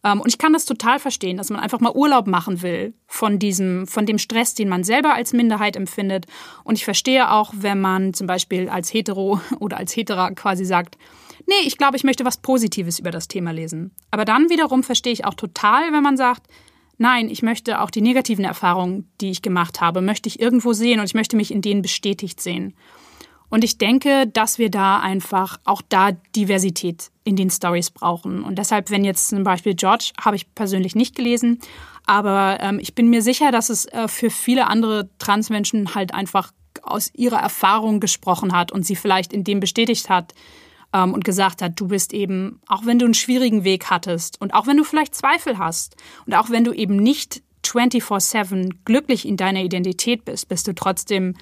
Ähm, 0.05 0.21
und 0.21 0.29
ich 0.29 0.39
kann 0.39 0.53
das 0.53 0.65
total 0.65 1.01
verstehen, 1.01 1.37
dass 1.37 1.51
man 1.51 1.61
einfach 1.61 1.81
mal 1.81 1.93
Urlaub 1.93 2.29
machen 2.29 2.63
will 2.63 2.95
von 3.09 3.39
diesem, 3.39 3.87
von 3.89 4.07
dem 4.07 4.19
Stress, 4.19 4.55
den 4.55 4.69
man 4.69 4.85
selber 4.85 5.15
als 5.15 5.33
Minderheit 5.33 5.75
empfindet. 5.75 6.27
Und 6.63 6.77
ich 6.77 6.85
verstehe 6.85 7.33
auch, 7.33 7.53
wenn 7.57 7.81
man 7.81 8.15
zum 8.15 8.27
Beispiel 8.29 8.69
als 8.69 8.93
Hetero 8.93 9.41
oder 9.59 9.77
als 9.77 9.97
Hetera 9.97 10.31
quasi 10.31 10.65
sagt, 10.65 10.97
nee, 11.47 11.67
ich 11.67 11.79
glaube, 11.79 11.97
ich 11.97 12.05
möchte 12.05 12.25
was 12.25 12.39
Positives 12.39 12.99
über 12.99 13.11
das 13.11 13.29
Thema 13.29 13.53
lesen. 13.53 13.93
Aber 14.11 14.25
dann 14.25 14.51
wiederum 14.51 14.83
verstehe 14.83 15.13
ich 15.13 15.25
auch 15.25 15.35
total, 15.35 15.93
wenn 15.93 16.03
man 16.03 16.17
sagt, 16.17 16.47
nein, 16.99 17.29
ich 17.29 17.43
möchte 17.43 17.81
auch 17.81 17.91
die 17.91 18.01
negativen 18.01 18.45
Erfahrungen, 18.45 19.11
die 19.21 19.31
ich 19.31 19.43
gemacht 19.43 19.81
habe, 19.81 20.01
möchte 20.01 20.29
ich 20.29 20.41
irgendwo 20.41 20.73
sehen 20.73 21.01
und 21.01 21.07
ich 21.07 21.15
möchte 21.15 21.37
mich 21.37 21.51
in 21.51 21.63
denen 21.63 21.83
bestätigt 21.83 22.41
sehen. 22.41 22.75
Und 23.49 23.63
ich 23.63 23.79
denke, 23.79 24.27
dass 24.27 24.59
wir 24.59 24.71
da 24.71 24.99
einfach 24.99 25.59
auch 25.65 25.83
da 25.89 26.13
Diversität 26.35 27.11
in 27.23 27.37
den 27.37 27.51
Stories 27.51 27.91
brauchen. 27.91 28.43
Und 28.43 28.59
deshalb, 28.59 28.91
wenn 28.91 29.05
jetzt 29.05 29.29
zum 29.29 29.45
Beispiel 29.45 29.75
George, 29.75 30.11
habe 30.21 30.37
ich 30.37 30.53
persönlich 30.55 30.97
nicht 30.97 31.15
gelesen, 31.15 31.61
aber 32.07 32.59
ähm, 32.61 32.79
ich 32.81 32.95
bin 32.95 33.09
mir 33.09 33.23
sicher, 33.23 33.53
dass 33.53 33.69
es 33.69 33.87
äh, 33.87 34.09
für 34.09 34.31
viele 34.31 34.67
andere 34.67 35.09
Transmenschen 35.19 35.95
halt 35.95 36.15
einfach 36.15 36.53
aus 36.83 37.11
ihrer 37.15 37.39
Erfahrung 37.39 38.01
gesprochen 38.01 38.53
hat 38.53 38.73
und 38.73 38.85
sie 38.85 38.97
vielleicht 38.97 39.33
in 39.33 39.45
dem 39.45 39.61
bestätigt 39.61 40.09
hat, 40.09 40.35
ähm, 40.97 41.12
und 41.12 41.24
gesagt 41.24 41.62
hat, 41.62 41.78
du 41.78 41.88
bist 41.88 42.12
eben, 42.12 42.61
auch 42.66 42.86
wenn 42.86 42.99
du 42.99 43.05
einen 43.05 43.14
schwierigen 43.14 43.64
Weg 43.64 43.90
hattest 43.90 44.40
und 44.40 44.55
auch 44.55 44.66
wenn 44.66 44.76
du 44.76 44.84
vielleicht 44.84 45.14
Zweifel 45.14 45.59
hast 45.59 45.97
und 46.26 46.34
auch 46.34 46.51
wenn 46.51 46.64
du 46.64 46.72
eben 46.72 46.97
nicht 46.97 47.42
24/7 47.64 48.70
glücklich 48.84 49.26
in 49.26 49.36
deiner 49.36 49.61
Identität 49.61 50.24
bist, 50.24 50.49
bist 50.49 50.66
du 50.68 50.74
trotzdem, 50.74 51.34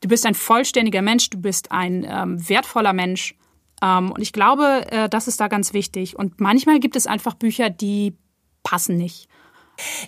du 0.00 0.08
bist 0.08 0.24
ein 0.24 0.34
vollständiger 0.34 1.02
Mensch, 1.02 1.30
du 1.30 1.38
bist 1.38 1.72
ein 1.72 2.06
ähm, 2.08 2.48
wertvoller 2.48 2.92
Mensch. 2.92 3.34
Ähm, 3.82 4.12
und 4.12 4.22
ich 4.22 4.32
glaube, 4.32 4.86
äh, 4.90 5.08
das 5.08 5.28
ist 5.28 5.40
da 5.40 5.48
ganz 5.48 5.72
wichtig. 5.72 6.16
Und 6.16 6.40
manchmal 6.40 6.78
gibt 6.80 6.96
es 6.96 7.06
einfach 7.06 7.34
Bücher, 7.34 7.68
die 7.70 8.14
passen 8.62 8.96
nicht. 8.96 9.28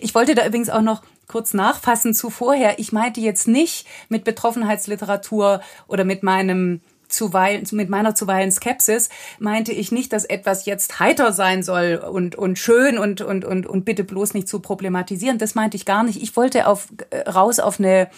Ich 0.01 0.15
wollte 0.15 0.35
da 0.35 0.47
übrigens 0.47 0.71
auch 0.71 0.83
noch 0.83 1.03
kurz 1.27 1.55
nachfassen 1.55 2.15
zu 2.15 2.31
vorher. 2.31 2.79
Ich 2.79 2.93
meinte 2.93 3.21
jetzt 3.21 3.49
nicht 3.49 3.87
mit 4.09 4.25
Betroffenheitsliteratur 4.25 5.63
oder 5.89 6.05
mit 6.05 6.23
meinem 6.23 6.83
zuweilen, 7.13 7.67
mit 7.73 7.89
meiner 7.89 8.15
zuweilen 8.15 8.51
Skepsis 8.51 9.09
meinte 9.39 9.73
ich 9.73 9.93
nicht, 9.93 10.13
dass 10.13 10.25
etwas 10.25 10.65
jetzt 10.67 10.99
heiter 11.01 11.33
sein 11.33 11.63
soll 11.63 11.97
und, 11.97 12.37
und 12.37 12.59
schön 12.59 12.99
und, 12.99 13.21
und, 13.21 13.45
und, 13.45 13.67
und 13.67 13.85
bitte 13.85 14.05
bloß 14.05 14.35
nicht 14.35 14.49
zu 14.49 14.61
problematisieren. 14.61 15.39
Das 15.39 15.55
meinte 15.55 15.77
ich 15.77 15.85
gar 15.85 16.03
nicht. 16.03 16.23
Ich 16.23 16.37
wollte 16.37 16.67
auf, 16.67 16.89
äh, 17.11 17.29
raus 17.29 17.59
auf 17.61 17.79
eine, 17.79 18.09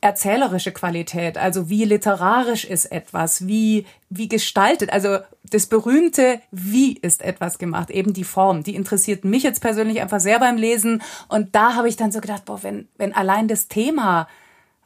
erzählerische 0.00 0.72
Qualität, 0.72 1.38
also 1.38 1.68
wie 1.68 1.84
literarisch 1.84 2.64
ist 2.64 2.86
etwas, 2.86 3.46
wie, 3.46 3.86
wie 4.10 4.28
gestaltet, 4.28 4.92
also 4.92 5.18
das 5.50 5.66
berühmte, 5.66 6.40
wie 6.50 6.96
ist 6.96 7.22
etwas 7.22 7.58
gemacht, 7.58 7.90
eben 7.90 8.12
die 8.12 8.24
Form, 8.24 8.62
die 8.62 8.74
interessiert 8.74 9.24
mich 9.24 9.42
jetzt 9.42 9.60
persönlich 9.60 10.00
einfach 10.00 10.20
sehr 10.20 10.38
beim 10.38 10.56
Lesen. 10.56 11.02
Und 11.28 11.54
da 11.54 11.74
habe 11.74 11.88
ich 11.88 11.96
dann 11.96 12.12
so 12.12 12.20
gedacht, 12.20 12.44
boah, 12.44 12.62
wenn, 12.62 12.88
wenn 12.98 13.14
allein 13.14 13.48
das 13.48 13.68
Thema 13.68 14.28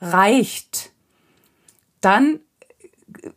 reicht, 0.01 0.93
dann 2.01 2.41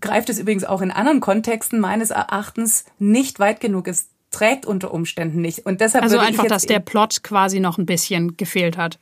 greift 0.01 0.29
es 0.29 0.39
übrigens 0.39 0.63
auch 0.63 0.81
in 0.81 0.91
anderen 0.91 1.19
Kontexten 1.19 1.79
meines 1.79 2.11
Erachtens 2.11 2.85
nicht 2.99 3.39
weit 3.39 3.59
genug. 3.59 3.87
Es 3.87 4.09
trägt 4.31 4.65
unter 4.65 4.93
Umständen 4.93 5.41
nicht. 5.41 5.65
Und 5.65 5.81
deshalb 5.81 6.03
also 6.03 6.17
einfach, 6.17 6.47
dass 6.47 6.65
der 6.65 6.79
Plot 6.79 7.23
quasi 7.23 7.59
noch 7.59 7.77
ein 7.77 7.85
bisschen 7.85 8.35
gefehlt 8.37 8.77
hat 8.77 8.99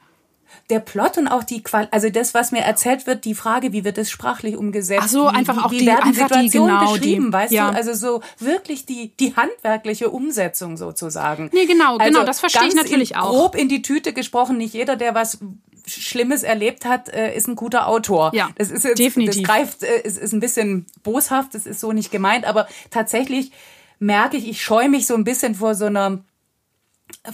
der 0.70 0.80
Plot 0.80 1.18
und 1.18 1.28
auch 1.28 1.44
die 1.44 1.62
Qual 1.64 1.88
also 1.92 2.10
das, 2.10 2.34
was 2.34 2.52
mir 2.52 2.62
erzählt 2.62 3.08
wird, 3.08 3.26
die 3.26 3.36
Frage, 3.36 3.74
wie 3.74 3.84
wird 3.84 3.98
es 3.98 4.10
sprachlich 4.10 4.56
umgesetzt? 4.56 5.02
Ach 5.04 5.10
so, 5.10 5.28
einfach 5.28 5.56
wie, 5.56 5.60
auch 5.60 5.72
wie 5.72 5.78
die, 5.80 5.86
werden 5.86 6.04
einfach 6.04 6.30
Situationen 6.30 6.50
die, 6.50 6.86
genau, 6.86 6.94
beschrieben, 6.94 7.26
die, 7.28 7.34
weißt 7.34 7.54
ja. 7.54 7.72
du? 7.72 7.78
Also 7.78 7.94
so 7.94 8.22
wirklich 8.40 8.86
die, 8.86 9.12
die 9.20 9.36
handwerkliche 9.36 10.10
Umsetzung 10.10 10.78
sozusagen. 10.78 11.50
Nee, 11.54 11.66
genau, 11.66 11.98
also 11.98 12.12
genau, 12.12 12.26
das 12.26 12.40
verstehe 12.40 12.68
ich 12.68 12.76
natürlich 12.76 13.12
in, 13.12 13.18
auch. 13.18 13.30
Grob 13.30 13.56
in 13.56 13.70
die 13.70 13.82
Tüte 13.82 14.14
gesprochen, 14.14 14.58
nicht 14.58 14.74
jeder, 14.74 14.96
der 14.96 15.14
was 15.14 15.40
Schlimmes 15.86 16.44
erlebt 16.44 16.86
hat, 16.86 17.10
äh, 17.10 17.36
ist 17.36 17.48
ein 17.48 17.56
guter 17.56 17.88
Autor. 17.88 18.32
Ja, 18.34 18.50
das 18.56 18.72
ist 18.72 18.86
jetzt, 18.86 19.00
definitiv. 19.00 19.44
Das 19.44 19.50
greift, 19.50 19.84
äh, 19.84 20.02
ist, 20.02 20.18
ist 20.18 20.34
ein 20.34 20.40
bisschen 20.40 20.86
boshaft, 21.04 21.54
das 21.56 21.66
ist 21.66 21.80
so 21.80 21.92
nicht 21.92 22.12
gemeint, 22.12 22.46
aber 22.46 22.68
tatsächlich 22.90 23.52
merke 24.00 24.38
ich, 24.38 24.48
ich 24.48 24.62
scheue 24.62 24.90
mich 24.90 25.06
so 25.06 25.16
ein 25.16 25.24
bisschen 25.24 25.56
vor 25.56 25.76
so 25.76 25.86
einer 25.86 26.24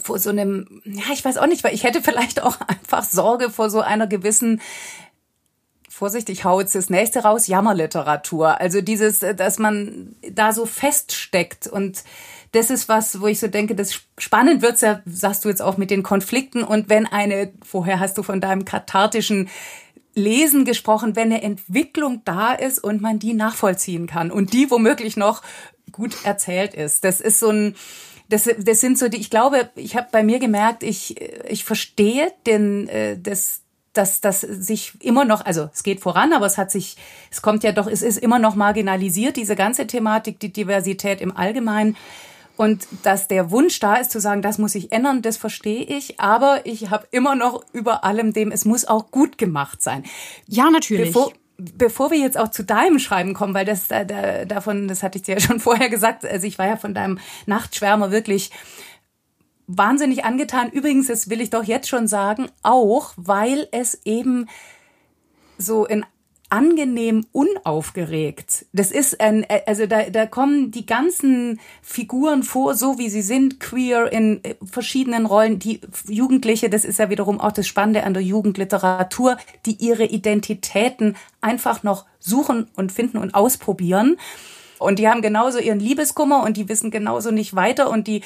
vor 0.04 0.20
so 0.20 0.30
einem, 0.30 0.82
ja, 0.86 1.14
ich 1.14 1.24
weiß 1.24 1.38
auch 1.38 1.48
nicht, 1.48 1.64
weil 1.64 1.74
ich 1.74 1.84
hätte 1.84 2.02
vielleicht 2.02 2.42
auch 2.44 2.58
einfach 2.68 3.04
Sorge 3.04 3.50
vor 3.50 3.70
so 3.70 3.82
einer 3.82 4.08
gewissen 4.08 4.62
Vorsicht, 5.90 6.30
ich 6.30 6.44
hau 6.44 6.60
jetzt 6.60 6.76
das 6.76 6.92
nächste 6.92 7.24
raus, 7.24 7.48
Jammerliteratur. 7.48 8.62
Also 8.62 8.82
dieses, 8.82 9.20
dass 9.20 9.58
man 9.58 10.16
da 10.32 10.54
so 10.54 10.68
feststeckt 10.68 11.66
und 11.66 12.04
das 12.52 12.70
ist 12.70 12.88
was, 12.88 13.20
wo 13.20 13.28
ich 13.28 13.40
so 13.40 13.48
denke, 13.48 13.76
das 13.76 14.00
spannend 14.18 14.62
wird's 14.62 14.82
ja, 14.82 15.02
sagst 15.06 15.44
du 15.44 15.50
jetzt 15.50 15.62
auch 15.62 15.78
mit 15.78 15.90
den 15.90 16.04
Konflikten 16.04 16.64
und 16.64 16.90
wenn 16.90 17.06
eine, 17.06 17.52
vorher 17.64 18.00
hast 18.00 18.18
du 18.18 18.24
von 18.24 18.42
deinem 18.42 18.64
kathartischen 18.64 19.50
Lesen 20.14 20.66
gesprochen, 20.66 21.16
wenn 21.16 21.32
eine 21.32 21.44
Entwicklung 21.44 22.22
da 22.26 22.54
ist 22.54 22.84
und 22.84 23.02
man 23.02 23.20
die 23.20 23.34
nachvollziehen 23.34 24.08
kann 24.08 24.32
und 24.32 24.54
die 24.54 24.72
womöglich 24.72 25.18
noch 25.18 25.42
gut 25.92 26.16
erzählt 26.24 26.74
ist. 26.74 27.04
Das 27.04 27.22
ist 27.22 27.40
so 27.40 27.50
ein, 27.50 27.76
das, 28.30 28.50
das 28.60 28.82
sind 28.82 28.98
so 28.98 29.08
die, 29.08 29.18
ich 29.18 29.30
glaube, 29.30 29.70
ich 29.76 29.96
habe 29.96 30.08
bei 30.12 30.24
mir 30.24 30.40
gemerkt, 30.40 30.84
ich, 30.84 31.22
ich 31.50 31.64
verstehe 31.64 32.32
den, 32.46 32.88
äh, 32.90 33.18
das, 33.20 33.62
dass 33.94 34.22
das 34.22 34.42
sich 34.42 34.94
immer 35.02 35.26
noch, 35.26 35.46
also 35.46 35.70
es 35.74 35.84
geht 35.84 36.02
voran, 36.02 36.34
aber 36.34 36.46
es 36.46 36.58
hat 36.58 36.72
sich, 36.72 36.98
es 37.32 37.42
kommt 37.42 37.64
ja 37.64 37.72
doch, 37.72 37.88
es 37.88 38.02
ist 38.02 38.18
immer 38.18 38.40
noch 38.40 38.56
marginalisiert, 38.56 39.38
diese 39.38 39.56
ganze 39.56 39.88
Thematik, 39.88 40.40
die 40.40 40.52
Diversität 40.52 41.22
im 41.22 41.36
Allgemeinen. 41.36 41.96
Und 42.58 42.88
dass 43.04 43.28
der 43.28 43.52
Wunsch 43.52 43.80
da 43.80 43.98
ist 43.98 44.10
zu 44.10 44.20
sagen, 44.20 44.42
das 44.42 44.58
muss 44.58 44.72
sich 44.72 44.92
ändern, 44.92 45.22
das 45.22 45.38
verstehe 45.38 45.84
ich. 45.84 46.20
Aber 46.20 46.66
ich 46.66 46.90
habe 46.90 47.08
immer 47.12 47.36
noch 47.36 47.64
über 47.72 48.04
allem 48.04 48.34
dem, 48.34 48.52
es 48.52 48.66
muss 48.66 48.86
auch 48.86 49.12
gut 49.12 49.38
gemacht 49.38 49.84
sein. 49.84 50.04
Ja, 50.48 50.72
natürlich. 50.72 51.14
Bevor, 51.14 51.34
bevor 51.58 52.12
wir 52.12 52.20
jetzt 52.20 52.38
auch 52.38 52.49
zu 52.49 52.64
deinem 52.64 52.99
Schreiben 52.99 53.34
kommen, 53.34 53.53
weil 53.53 53.66
das 53.66 53.88
da, 53.88 54.03
da, 54.03 54.45
davon, 54.45 54.88
das 54.88 55.03
hatte 55.03 55.18
ich 55.18 55.24
dir 55.24 55.36
ja 55.36 55.41
schon 55.41 55.60
vorher 55.62 55.89
gesagt, 55.89 56.26
also 56.26 56.45
ich 56.47 56.58
war 56.60 56.68
ja 56.68 56.78
von 56.78 56.93
deinem 56.93 57.20
Nachtschwärmer 57.45 58.12
wirklich 58.12 58.51
wahnsinnig 59.68 60.24
angetan. 60.24 60.70
Übrigens, 60.72 61.08
das 61.08 61.30
will 61.30 61.41
ich 61.41 61.49
doch 61.49 61.64
jetzt 61.64 61.89
schon 61.89 62.08
sagen, 62.08 62.47
auch 62.64 63.14
weil 63.18 63.68
es 63.72 64.01
eben 64.05 64.47
so 65.58 65.86
in 65.86 66.05
angenehm 66.50 67.26
unaufgeregt. 67.32 68.66
Das 68.72 68.91
ist 68.91 69.20
ein, 69.20 69.45
also 69.66 69.86
da, 69.86 70.10
da 70.10 70.26
kommen 70.26 70.72
die 70.72 70.86
ganzen 70.86 71.60
Figuren 71.82 72.43
vor, 72.43 72.76
so 72.76 72.98
wie 72.98 73.10
sie 73.10 73.22
sind, 73.22 73.60
queer 73.60 74.12
in 74.12 74.41
verschiedenen 74.64 75.26
Rollen. 75.26 75.60
Die 75.60 75.82
Jugendliche, 76.08 76.70
das 76.70 76.86
ist 76.86 77.00
ja 77.00 77.10
wiederum 77.10 77.41
auch 77.41 77.52
das 77.52 77.68
Spannende 77.68 78.04
an 78.04 78.14
der 78.14 78.24
Jugendliteratur, 78.24 79.38
die 79.66 79.76
ihre 79.84 80.06
Identitäten 80.06 81.18
einfach 81.41 81.84
noch 81.84 82.06
suchen 82.20 82.68
und 82.76 82.91
finden 82.91 83.18
und 83.18 83.36
ausprobieren. 83.36 84.18
Und 84.80 85.00
die 85.00 85.08
haben 85.08 85.22
genauso 85.22 85.60
ihren 85.60 85.80
Liebeskummer 85.80 86.44
und 86.44 86.58
die 86.58 86.70
wissen 86.70 86.92
genauso 86.92 87.32
nicht 87.32 87.56
weiter 87.56 87.90
und 87.90 88.08
die 88.08 88.22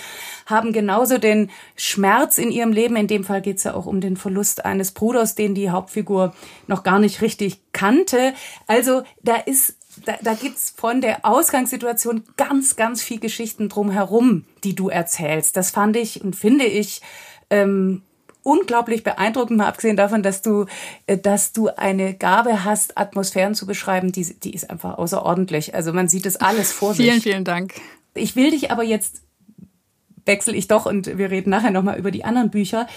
haben 0.45 0.74
genauso 0.74 1.18
den 1.18 1.49
Schmerz 1.76 2.38
in 2.38 2.52
ihrem 2.52 2.72
Leben. 2.72 2.95
In 2.95 3.08
dem 3.08 3.24
Fall 3.24 3.41
geht 3.41 3.58
es 3.58 3.64
ja 3.64 3.74
auch 3.74 3.86
um 3.86 4.02
den 4.02 4.18
Verlust 4.18 4.66
eines 4.66 4.91
Bruders, 4.91 5.36
den 5.36 5.56
die 5.56 5.70
Hauptfigur 5.70 6.34
noch 6.68 6.84
gar 6.84 6.99
nicht 6.99 7.22
richtig 7.22 7.60
kannte. 7.72 8.34
Also 8.68 9.04
da 9.24 9.36
ist 9.36 9.76
da, 10.06 10.14
da 10.22 10.34
gibt's 10.34 10.74
von 10.76 11.02
der 11.02 11.26
Ausgangssituation 11.26 12.24
ganz, 12.38 12.76
ganz 12.76 13.02
viel 13.02 13.20
Geschichten 13.20 13.70
drumherum, 13.70 14.45
die 14.64 14.76
du 14.76 14.89
erzählst. 14.89 15.58
Das 15.58 15.72
fand 15.72 15.97
ich 15.97 16.24
und 16.24 16.36
finde 16.36 16.66
ich 16.66 17.02
ähm, 17.49 18.02
unglaublich 18.43 19.03
beeindruckend, 19.03 19.57
mal 19.57 19.67
abgesehen 19.67 19.97
davon, 19.97 20.23
dass 20.23 20.41
du, 20.41 20.65
äh, 21.07 21.17
dass 21.17 21.53
du 21.53 21.69
eine 21.69 22.13
Gabe 22.13 22.63
hast, 22.63 22.97
Atmosphären 22.97 23.55
zu 23.55 23.65
beschreiben, 23.65 24.11
die, 24.11 24.33
die 24.39 24.53
ist 24.53 24.69
einfach 24.69 24.97
außerordentlich. 24.97 25.75
Also 25.75 25.93
man 25.93 26.07
sieht 26.07 26.25
es 26.25 26.37
alles 26.37 26.71
vor 26.73 26.95
vielen, 26.95 27.15
sich. 27.15 27.23
Vielen, 27.23 27.33
vielen 27.33 27.45
Dank. 27.45 27.73
Ich 28.13 28.35
will 28.35 28.51
dich 28.51 28.71
aber 28.71 28.83
jetzt, 28.83 29.21
wechsle 30.25 30.55
ich 30.55 30.67
doch 30.67 30.85
und 30.85 31.17
wir 31.17 31.31
reden 31.31 31.49
nachher 31.49 31.71
nochmal 31.71 31.97
über 31.97 32.11
die 32.11 32.25
anderen 32.25 32.49
Bücher. 32.49 32.87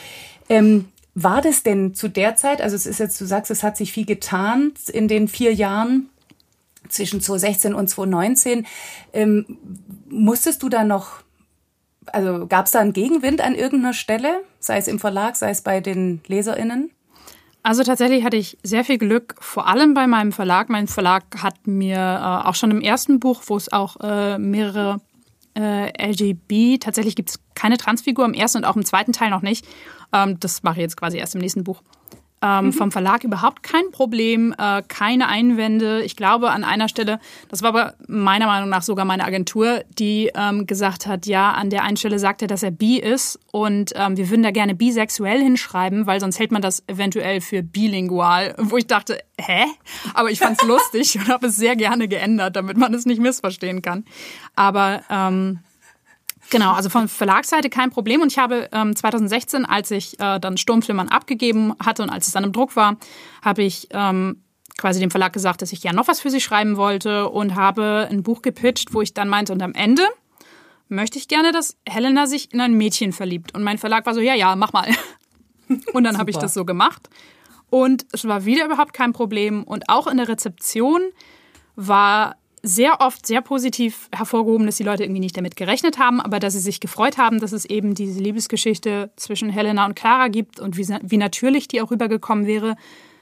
Ähm, 0.49 0.87
war 1.15 1.41
das 1.41 1.63
denn 1.63 1.95
zu 1.95 2.09
der 2.09 2.35
Zeit, 2.35 2.61
also 2.61 2.75
es 2.75 2.87
ist 2.87 2.99
jetzt, 2.99 3.21
du 3.21 3.25
sagst, 3.25 3.51
es 3.51 3.63
hat 3.63 3.77
sich 3.77 3.93
viel 3.93 4.05
getan 4.05 4.73
in 4.93 5.07
den 5.07 5.29
vier 5.29 5.55
Jahren 5.55 6.11
zwischen 6.89 7.21
2016 7.21 7.73
und 7.73 7.89
2019. 7.89 8.67
Ähm, 9.13 9.59
musstest 10.09 10.63
du 10.63 10.69
da 10.69 10.85
noch 10.85 11.23
also 12.13 12.47
gab 12.47 12.67
es 12.67 12.73
da 12.73 12.81
einen 12.81 12.93
Gegenwind 12.93 13.41
an 13.41 13.55
irgendeiner 13.55 13.95
Stelle, 13.95 14.43
sei 14.61 14.79
es 14.79 14.89
im 14.89 14.99
Verlag, 14.99 15.37
sei 15.37 15.51
es 15.51 15.63
bei 15.63 15.81
den 15.81 16.21
LeserInnen? 16.27 16.91
Also 17.63 17.83
tatsächlich 17.83 18.25
hatte 18.25 18.37
ich 18.37 18.59
sehr 18.63 18.85
viel 18.85 18.99
Glück, 18.99 19.37
vor 19.41 19.67
allem 19.67 19.95
bei 19.95 20.07
meinem 20.07 20.33
Verlag. 20.33 20.69
Mein 20.69 20.87
Verlag 20.87 21.25
hat 21.43 21.67
mir 21.67 21.97
äh, 21.97 22.49
auch 22.49 22.55
schon 22.55 22.71
im 22.71 22.83
ersten 22.83 23.21
Buch, 23.21 23.43
wo 23.47 23.57
es 23.57 23.73
auch 23.73 23.97
äh, 24.03 24.39
mehrere 24.39 25.01
äh, 25.57 26.11
LGB, 26.11 26.79
tatsächlich 26.79 27.17
gibt 27.17 27.31
es 27.31 27.41
keine 27.55 27.79
Transfigur 27.79 28.25
im 28.25 28.35
ersten 28.35 28.59
und 28.59 28.65
auch 28.65 28.77
im 28.77 28.85
zweiten 28.85 29.13
Teil 29.13 29.31
noch 29.31 29.43
nicht. 29.43 29.67
Ähm, 30.13 30.39
das 30.41 30.63
mache 30.63 30.77
ich 30.77 30.83
jetzt 30.83 30.97
quasi 30.97 31.19
erst 31.19 31.35
im 31.35 31.41
nächsten 31.41 31.65
Buch. 31.65 31.83
Ähm, 32.45 32.67
mhm. 32.67 32.73
Vom 32.75 32.93
Verlag 32.93 33.25
überhaupt 33.25 33.63
kein 33.63 33.91
Problem, 33.91 34.55
äh, 34.59 34.83
keine 34.87 35.29
Einwände. 35.29 36.03
Ich 36.03 36.15
glaube 36.15 36.51
an 36.51 36.63
einer 36.63 36.91
Stelle, 36.91 37.19
das 37.49 37.63
war 37.63 37.71
aber 37.71 37.95
meiner 38.07 38.45
Meinung 38.45 38.69
nach 38.69 38.83
sogar 38.83 39.07
meine 39.07 39.25
Agentur, 39.25 39.83
die 39.99 40.31
ähm, 40.35 40.67
gesagt 40.67 41.07
hat, 41.07 41.25
ja, 41.25 41.53
an 41.53 41.71
der 41.71 41.85
einen 41.85 41.97
Stelle 41.97 42.19
sagt 42.19 42.43
er, 42.43 42.49
dass 42.49 42.63
er 42.63 42.71
bi 42.71 42.99
ist 42.99 43.41
und 43.51 43.93
ähm, 43.95 44.19
wir 44.19 44.29
würden 44.29 44.43
da 44.43 44.51
gerne 44.51 44.75
bisexuell 44.75 45.41
hinschreiben, 45.41 46.07
weil 46.07 46.21
sonst 46.21 46.39
hält 46.39 46.53
man 46.53 46.61
das 46.61 46.83
eventuell 46.87 47.41
für 47.41 47.63
bilingual. 47.63 48.55
Wo 48.59 48.77
ich 48.77 48.87
dachte, 48.87 49.19
hä? 49.41 49.65
Aber 50.13 50.31
ich 50.31 50.39
fand 50.39 50.61
es 50.61 50.69
lustig 50.69 51.19
und 51.19 51.29
habe 51.29 51.47
es 51.47 51.57
sehr 51.57 51.77
gerne 51.77 52.09
geändert, 52.09 52.57
damit 52.57 52.77
man 52.77 52.93
es 52.93 53.07
nicht 53.07 53.23
missverstehen 53.23 53.81
kann. 53.81 54.05
Aber 54.55 55.01
ähm, 55.09 55.61
Genau, 56.51 56.73
also 56.73 56.89
von 56.89 57.09
Verlagsseite 57.09 57.71
kein 57.71 57.91
Problem. 57.91 58.21
Und 58.21 58.31
ich 58.31 58.39
habe 58.39 58.69
ähm, 58.73 58.95
2016, 58.95 59.65
als 59.65 59.91
ich 59.91 60.21
äh, 60.21 60.39
dann 60.39 60.57
Sturmflimmern 60.57 61.09
abgegeben 61.09 61.75
hatte 61.85 62.03
und 62.03 62.11
als 62.11 62.27
es 62.27 62.33
dann 62.33 62.45
im 62.45 62.53
Druck 62.53 62.77
war, 62.77 62.97
habe 63.43 63.63
ich 63.63 63.89
ähm, 63.91 64.43
quasi 64.77 65.01
dem 65.01 65.11
Verlag 65.11 65.33
gesagt, 65.33 65.63
dass 65.63 65.73
ich 65.73 65.83
ja 65.83 65.93
noch 65.93 66.09
was 66.09 66.21
für 66.21 66.31
sie 66.31 66.41
schreiben 66.41 66.77
wollte 66.77 67.29
und 67.29 67.55
habe 67.55 68.09
ein 68.11 68.23
Buch 68.23 68.43
gepitcht, 68.43 68.93
wo 68.93 69.03
ich 69.03 69.15
dann 69.15 69.29
meinte, 69.29 69.53
und 69.53 69.63
am 69.63 69.73
Ende 69.73 70.03
möchte 70.89 71.19
ich 71.19 71.29
gerne, 71.29 71.53
dass 71.53 71.77
Helena 71.89 72.27
sich 72.27 72.53
in 72.53 72.61
ein 72.61 72.75
Mädchen 72.75 73.13
verliebt. 73.13 73.55
Und 73.55 73.63
mein 73.63 73.79
Verlag 73.79 74.07
war 74.07 74.15
so, 74.15 74.21
ja, 74.21 74.35
ja, 74.35 74.55
mach 74.57 74.73
mal. 74.73 74.89
Und 75.95 76.05
dann 76.05 76.19
habe 76.19 76.31
ich 76.31 76.37
das 76.37 76.53
so 76.53 76.65
gemacht. 76.65 77.09
Und 77.71 78.05
es 78.13 78.27
war 78.27 78.45
wieder 78.45 78.67
überhaupt 78.67 78.93
kein 78.93 79.13
Problem. 79.13 79.65
Und 79.65 79.89
auch 79.89 80.07
in 80.07 80.19
der 80.19 80.29
Rezeption 80.29 81.01
war 81.75 82.37
sehr 82.67 83.03
oft 83.03 83.27
sehr 83.27 83.43
positiv 83.43 84.09
hervorgehoben, 84.11 84.65
dass 84.65 84.77
die 84.77 84.85
Leute 84.85 85.05
irgendwie 85.05 85.21
nicht 85.21 85.37
damit 85.37 85.55
gerechnet 85.55 85.99
haben, 85.99 86.19
aber 86.19 86.41
dass 86.41 86.55
sie 86.55 86.61
sich 86.61 86.81
gefreut 86.81 87.19
haben, 87.19 87.39
dass 87.39 87.53
es 87.53 87.67
eben 87.67 87.95
diese 87.95 88.21
Liebesgeschichte 88.21 89.11
zwischen 89.17 89.51
Helena 89.51 89.85
und 89.85 89.95
Clara 89.95 90.29
gibt 90.29 90.61
und 90.61 90.79
wie, 90.79 90.89
wie 91.03 91.19
natürlich 91.19 91.69
die 91.69 91.83
auch 91.83 91.91
rübergekommen 91.91 92.47
wäre. 92.47 92.77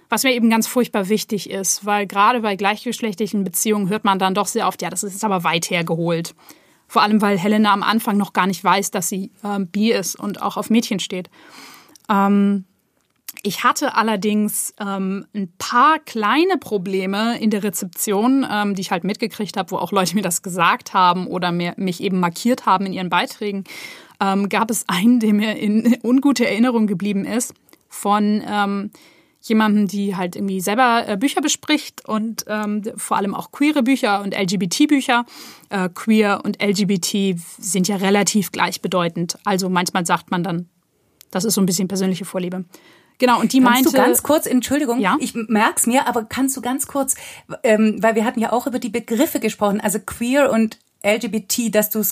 Was 0.08 0.22
mir 0.22 0.32
eben 0.32 0.48
ganz 0.48 0.68
furchtbar 0.68 1.08
wichtig 1.08 1.50
ist, 1.50 1.84
weil 1.84 2.06
gerade 2.06 2.40
bei 2.40 2.54
gleichgeschlechtlichen 2.54 3.42
Beziehungen 3.42 3.88
hört 3.88 4.04
man 4.04 4.20
dann 4.20 4.34
doch 4.34 4.46
sehr 4.46 4.68
oft, 4.68 4.80
ja, 4.80 4.90
das 4.90 5.02
ist 5.02 5.24
aber 5.24 5.42
weit 5.42 5.70
hergeholt. 5.70 6.36
Vor 6.86 7.02
allem, 7.02 7.20
weil 7.20 7.36
Helena 7.36 7.72
am 7.72 7.82
Anfang 7.82 8.18
noch 8.18 8.34
gar 8.34 8.46
nicht 8.46 8.62
weiß, 8.62 8.92
dass 8.92 9.08
sie 9.08 9.32
ähm, 9.42 9.66
bi 9.66 9.90
ist 9.90 10.14
und 10.14 10.40
auch 10.40 10.56
auf 10.56 10.70
Mädchen 10.70 11.00
steht. 11.00 11.30
Ähm, 12.08 12.64
Ich 13.44 13.64
hatte 13.64 13.96
allerdings 13.96 14.72
ähm, 14.78 15.26
ein 15.34 15.52
paar 15.58 15.98
kleine 15.98 16.58
Probleme 16.58 17.40
in 17.40 17.50
der 17.50 17.64
Rezeption, 17.64 18.46
ähm, 18.48 18.76
die 18.76 18.82
ich 18.82 18.92
halt 18.92 19.02
mitgekriegt 19.02 19.56
habe, 19.56 19.72
wo 19.72 19.78
auch 19.78 19.90
Leute 19.90 20.14
mir 20.14 20.22
das 20.22 20.42
gesagt 20.42 20.94
haben 20.94 21.26
oder 21.26 21.50
mir, 21.50 21.74
mich 21.76 22.00
eben 22.00 22.20
markiert 22.20 22.66
haben 22.66 22.86
in 22.86 22.92
ihren 22.92 23.10
Beiträgen. 23.10 23.64
Ähm, 24.20 24.48
gab 24.48 24.70
es 24.70 24.88
einen, 24.88 25.18
der 25.18 25.34
mir 25.34 25.56
in 25.56 25.98
ungute 26.04 26.46
Erinnerung 26.46 26.86
geblieben 26.86 27.24
ist, 27.24 27.52
von 27.88 28.42
ähm, 28.46 28.90
jemandem, 29.40 29.88
die 29.88 30.14
halt 30.14 30.36
irgendwie 30.36 30.60
selber 30.60 31.04
äh, 31.08 31.16
Bücher 31.16 31.40
bespricht 31.40 32.08
und 32.08 32.44
ähm, 32.46 32.82
vor 32.96 33.16
allem 33.16 33.34
auch 33.34 33.50
queere 33.50 33.82
Bücher 33.82 34.22
und 34.22 34.36
LGBT-Bücher. 34.36 35.26
Äh, 35.68 35.88
queer 35.92 36.42
und 36.44 36.62
LGBT 36.62 37.36
sind 37.58 37.88
ja 37.88 37.96
relativ 37.96 38.52
gleichbedeutend. 38.52 39.36
Also 39.44 39.68
manchmal 39.68 40.06
sagt 40.06 40.30
man 40.30 40.44
dann, 40.44 40.68
das 41.32 41.44
ist 41.44 41.54
so 41.54 41.60
ein 41.60 41.66
bisschen 41.66 41.88
persönliche 41.88 42.24
Vorliebe. 42.24 42.64
Genau, 43.22 43.38
und 43.38 43.52
die 43.52 43.60
kannst 43.60 43.84
meinte. 43.84 43.90
du 43.90 43.96
ganz 43.96 44.24
kurz, 44.24 44.46
Entschuldigung, 44.46 44.98
ja? 44.98 45.16
ich 45.20 45.32
merk's 45.36 45.86
mir, 45.86 46.08
aber 46.08 46.24
kannst 46.24 46.56
du 46.56 46.60
ganz 46.60 46.88
kurz, 46.88 47.14
ähm, 47.62 48.02
weil 48.02 48.16
wir 48.16 48.24
hatten 48.24 48.40
ja 48.40 48.50
auch 48.50 48.66
über 48.66 48.80
die 48.80 48.88
Begriffe 48.88 49.38
gesprochen, 49.38 49.80
also 49.80 50.00
queer 50.00 50.50
und 50.50 50.80
LGBT, 51.04 51.72
dass 51.72 51.88
du 51.88 52.02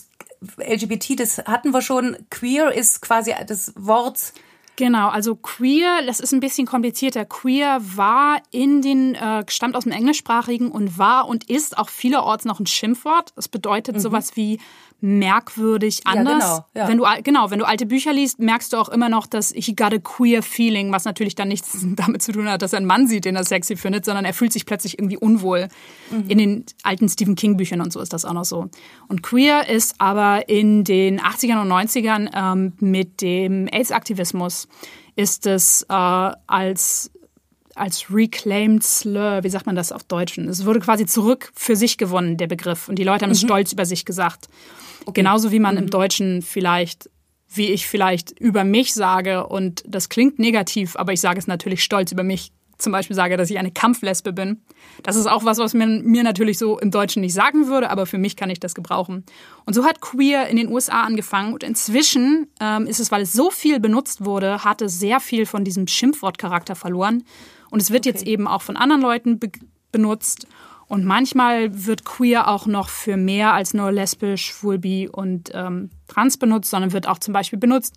LGBT, 0.59 1.19
das 1.19 1.39
hatten 1.39 1.73
wir 1.73 1.83
schon. 1.83 2.17
Queer 2.31 2.73
ist 2.73 3.03
quasi 3.03 3.35
das 3.49 3.73
Wort. 3.75 4.35
Genau, 4.77 5.09
also 5.09 5.35
queer, 5.35 6.03
das 6.07 6.21
ist 6.21 6.33
ein 6.33 6.39
bisschen 6.39 6.69
komplizierter. 6.69 7.25
Queer 7.25 7.81
war 7.83 8.41
in 8.53 8.81
den, 8.81 9.17
äh, 9.17 9.45
stammt 9.49 9.75
aus 9.75 9.83
dem 9.83 9.93
Englischsprachigen 9.93 10.71
und 10.71 10.97
war 10.97 11.27
und 11.27 11.51
ist 11.51 11.77
auch 11.77 11.89
vielerorts 11.89 12.45
noch 12.45 12.61
ein 12.61 12.67
Schimpfwort. 12.67 13.33
Es 13.35 13.49
bedeutet 13.49 13.97
mhm. 13.97 14.01
sowas 14.01 14.37
wie 14.37 14.61
merkwürdig 15.01 16.07
anders. 16.07 16.43
Ja, 16.43 16.49
genau, 16.49 16.67
ja. 16.75 16.89
Wenn 16.89 16.99
du 16.99 17.23
genau, 17.23 17.51
wenn 17.51 17.59
du 17.59 17.67
alte 17.67 17.87
Bücher 17.87 18.13
liest, 18.13 18.39
merkst 18.39 18.73
du 18.73 18.77
auch 18.77 18.89
immer 18.89 19.09
noch, 19.09 19.27
dass 19.27 19.53
he 19.55 19.75
got 19.75 19.93
a 19.93 19.99
queer 19.99 20.43
feeling, 20.43 20.93
was 20.93 21.05
natürlich 21.05 21.35
dann 21.35 21.49
nichts 21.49 21.79
damit 21.97 22.23
zu 22.23 22.33
tun 22.33 22.49
hat, 22.49 22.63
dass 22.63 22.73
er 22.73 22.79
einen 22.79 22.87
Mann 22.87 23.07
sieht, 23.07 23.25
den 23.25 23.37
er 23.37 23.45
sexy 23.45 23.77
findet, 23.77 24.05
sondern 24.05 24.25
er 24.25 24.35
fühlt 24.35 24.53
sich 24.53 24.67
plötzlich 24.67 24.99
irgendwie 24.99 25.17
unwohl. 25.17 25.69
Mhm. 26.11 26.31
In 26.31 26.39
den 26.39 26.65
alten 26.83 27.09
Stephen 27.09 27.35
King 27.35 27.57
Büchern 27.57 27.81
und 27.81 27.93
so 27.93 28.01
ist 28.01 28.13
das 28.13 28.25
auch 28.25 28.33
noch 28.33 28.45
so. 28.45 28.69
Und 29.09 29.23
queer 29.23 29.69
ist 29.69 29.95
aber 29.99 30.49
in 30.49 30.85
den 30.85 31.21
80ern 31.21 31.63
und 31.63 31.69
90ern 31.69 32.31
ähm, 32.35 32.73
mit 32.81 33.21
dem 33.21 33.69
AIDS-Aktivismus 33.69 34.69
ist 35.17 35.47
es 35.47 35.83
äh, 35.89 35.95
als 35.95 37.11
als 37.75 38.13
reclaimed 38.13 38.83
slur, 38.83 39.41
wie 39.43 39.49
sagt 39.49 39.67
man 39.67 39.77
das 39.77 39.93
auf 39.93 40.05
Deutsch? 40.05 40.39
Es 40.39 40.65
wurde 40.65 40.81
quasi 40.81 41.07
zurück 41.07 41.53
für 41.55 41.77
sich 41.77 41.99
gewonnen, 41.99 42.37
der 42.37 42.47
Begriff. 42.47 42.89
Und 42.89 42.97
die 42.99 43.05
Leute 43.05 43.25
haben 43.25 43.33
es 43.33 43.43
mhm. 43.43 43.49
stolz 43.49 43.73
über 43.73 43.87
sich 43.87 44.05
gesagt. 44.05 44.49
Okay. 45.03 45.13
Genauso 45.21 45.53
wie 45.53 45.61
man 45.61 45.77
mhm. 45.77 45.83
im 45.83 45.91
Deutschen 45.91 46.43
vielleicht, 46.43 47.11
wie 47.49 47.67
ich 47.67 47.87
vielleicht 47.87 48.39
über 48.39 48.65
mich 48.65 48.95
sage 48.95 49.47
und 49.47 49.83
das 49.87 50.09
klingt 50.09 50.39
negativ, 50.39 50.97
aber 50.97 51.13
ich 51.13 51.21
sage 51.21 51.39
es 51.39 51.47
natürlich 51.47 51.83
stolz 51.83 52.13
über 52.13 52.23
mich. 52.23 52.53
Zum 52.79 52.93
Beispiel 52.93 53.15
sage, 53.15 53.37
dass 53.37 53.51
ich 53.51 53.59
eine 53.59 53.73
Kampflesbe 53.73 54.33
bin. 54.33 54.63
Das 55.03 55.15
ist 55.15 55.27
auch 55.27 55.45
was, 55.45 55.59
was 55.59 55.75
man 55.75 56.03
mir 56.03 56.23
natürlich 56.23 56.57
so 56.57 56.79
im 56.79 56.91
Deutschen 56.91 57.21
nicht 57.21 57.35
sagen 57.35 57.67
würde, 57.67 57.91
aber 57.91 58.07
für 58.07 58.17
mich 58.17 58.37
kann 58.37 58.49
ich 58.49 58.59
das 58.59 58.75
gebrauchen. 58.75 59.25
Und 59.67 59.75
so 59.75 59.85
hat 59.85 60.01
Queer 60.01 60.47
in 60.49 60.57
den 60.57 60.73
USA 60.73 61.03
angefangen 61.03 61.53
und 61.53 61.63
inzwischen 61.63 62.47
ähm, 62.59 62.87
ist 62.87 62.99
es, 62.99 63.13
weil 63.13 63.23
es 63.23 63.35
so 63.35 63.51
viel 63.51 63.81
benutzt 63.81 64.25
wurde, 64.25 64.65
hat 64.65 64.81
es 64.81 64.99
sehr 64.99 65.21
viel 65.21 65.45
von 65.45 65.63
diesem 65.63 65.87
Schimpfwortcharakter 65.87 66.75
verloren. 66.75 67.23
Und 67.71 67.81
es 67.81 67.91
wird 67.91 68.07
okay. 68.07 68.11
jetzt 68.11 68.27
eben 68.27 68.47
auch 68.47 68.63
von 68.63 68.77
anderen 68.77 69.03
Leuten 69.03 69.39
be 69.39 69.51
benutzt. 69.93 70.47
Und 70.87 71.05
manchmal 71.05 71.87
wird 71.87 72.05
queer 72.05 72.49
auch 72.49 72.67
noch 72.67 72.89
für 72.89 73.17
mehr 73.17 73.55
als 73.55 73.75
nur 73.75 73.93
lesbisch, 73.93 74.47
schwul, 74.47 74.79
bi 74.79 75.09
und 75.09 75.51
ähm, 75.55 75.91
trans 76.09 76.37
benutzt, 76.37 76.71
sondern 76.71 76.93
wird 76.93 77.07
auch 77.07 77.19
zum 77.19 77.33
Beispiel 77.33 77.59
benutzt 77.59 77.97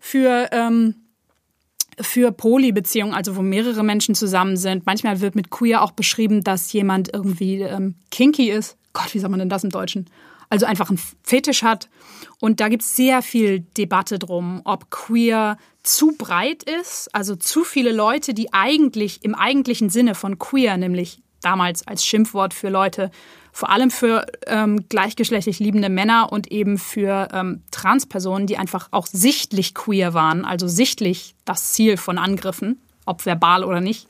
für, 0.00 0.48
ähm, 0.50 0.94
für 2.00 2.32
Poly-Beziehungen, 2.32 3.12
also 3.12 3.36
wo 3.36 3.42
mehrere 3.42 3.82
Menschen 3.82 4.14
zusammen 4.14 4.56
sind. 4.56 4.86
Manchmal 4.86 5.20
wird 5.20 5.34
mit 5.34 5.50
queer 5.50 5.82
auch 5.82 5.90
beschrieben, 5.92 6.42
dass 6.42 6.72
jemand 6.72 7.12
irgendwie 7.12 7.60
ähm, 7.60 7.94
kinky 8.10 8.50
ist. 8.50 8.78
Gott, 8.94 9.12
wie 9.14 9.18
sagt 9.18 9.30
man 9.30 9.40
denn 9.40 9.50
das 9.50 9.64
im 9.64 9.70
Deutschen? 9.70 10.08
Also 10.48 10.64
einfach 10.66 10.88
einen 10.88 11.00
Fetisch 11.22 11.62
hat. 11.62 11.90
Und 12.40 12.60
da 12.60 12.68
gibt 12.68 12.82
es 12.82 12.96
sehr 12.96 13.20
viel 13.20 13.60
Debatte 13.60 14.18
drum, 14.18 14.62
ob 14.64 14.90
queer 14.90 15.58
zu 15.82 16.12
breit 16.16 16.62
ist, 16.62 17.14
also 17.14 17.36
zu 17.36 17.64
viele 17.64 17.92
Leute, 17.92 18.34
die 18.34 18.52
eigentlich 18.52 19.24
im 19.24 19.34
eigentlichen 19.34 19.90
Sinne 19.90 20.14
von 20.14 20.38
queer, 20.38 20.76
nämlich 20.76 21.22
damals 21.40 21.86
als 21.86 22.04
Schimpfwort 22.04 22.54
für 22.54 22.68
Leute, 22.68 23.10
vor 23.52 23.70
allem 23.70 23.90
für 23.90 24.26
ähm, 24.46 24.88
gleichgeschlechtlich 24.88 25.58
liebende 25.58 25.88
Männer 25.88 26.32
und 26.32 26.52
eben 26.52 26.78
für 26.78 27.28
ähm, 27.32 27.62
Transpersonen, 27.70 28.46
die 28.46 28.58
einfach 28.58 28.88
auch 28.90 29.06
sichtlich 29.06 29.74
queer 29.74 30.14
waren, 30.14 30.44
also 30.44 30.68
sichtlich 30.68 31.34
das 31.44 31.72
Ziel 31.72 31.96
von 31.96 32.18
Angriffen, 32.18 32.80
ob 33.06 33.26
verbal 33.26 33.64
oder 33.64 33.80
nicht. 33.80 34.06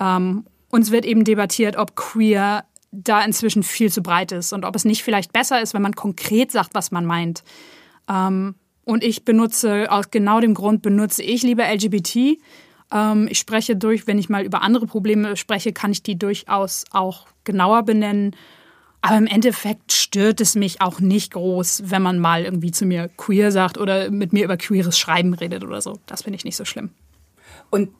Ähm, 0.00 0.44
uns 0.68 0.90
wird 0.90 1.04
eben 1.04 1.24
debattiert, 1.24 1.76
ob 1.76 1.96
queer 1.96 2.64
da 2.90 3.24
inzwischen 3.24 3.62
viel 3.62 3.90
zu 3.90 4.02
breit 4.02 4.32
ist 4.32 4.52
und 4.52 4.64
ob 4.64 4.76
es 4.76 4.84
nicht 4.84 5.02
vielleicht 5.02 5.32
besser 5.32 5.60
ist, 5.60 5.74
wenn 5.74 5.82
man 5.82 5.94
konkret 5.94 6.52
sagt, 6.52 6.74
was 6.74 6.90
man 6.90 7.04
meint. 7.04 7.42
Ähm, 8.08 8.54
und 8.84 9.04
ich 9.04 9.24
benutze, 9.24 9.90
aus 9.90 10.10
genau 10.10 10.40
dem 10.40 10.54
Grund 10.54 10.82
benutze 10.82 11.22
ich 11.22 11.42
lieber 11.42 11.64
LGBT 11.64 12.38
ähm, 12.92 13.26
ich 13.30 13.38
spreche 13.38 13.76
durch, 13.76 14.06
wenn 14.06 14.18
ich 14.18 14.28
mal 14.28 14.44
über 14.44 14.62
andere 14.62 14.86
Probleme 14.86 15.36
spreche, 15.36 15.72
kann 15.72 15.92
ich 15.92 16.02
die 16.02 16.18
durchaus 16.18 16.84
auch 16.92 17.26
genauer 17.44 17.82
benennen. 17.82 18.36
Aber 19.00 19.18
im 19.18 19.26
Endeffekt 19.26 19.92
stört 19.92 20.40
es 20.40 20.54
mich 20.54 20.80
auch 20.80 21.00
nicht 21.00 21.34
groß, 21.34 21.82
wenn 21.86 22.00
man 22.00 22.18
mal 22.18 22.44
irgendwie 22.44 22.70
zu 22.70 22.86
mir 22.86 23.10
queer 23.16 23.52
sagt 23.52 23.76
oder 23.76 24.10
mit 24.10 24.32
mir 24.32 24.44
über 24.44 24.56
queeres 24.56 24.98
Schreiben 24.98 25.34
redet 25.34 25.62
oder 25.62 25.82
so. 25.82 25.98
Das 26.06 26.22
finde 26.22 26.38
ich 26.38 26.44
nicht 26.44 26.56
so 26.56 26.64
schlimm. 26.64 26.90
Und 27.68 27.90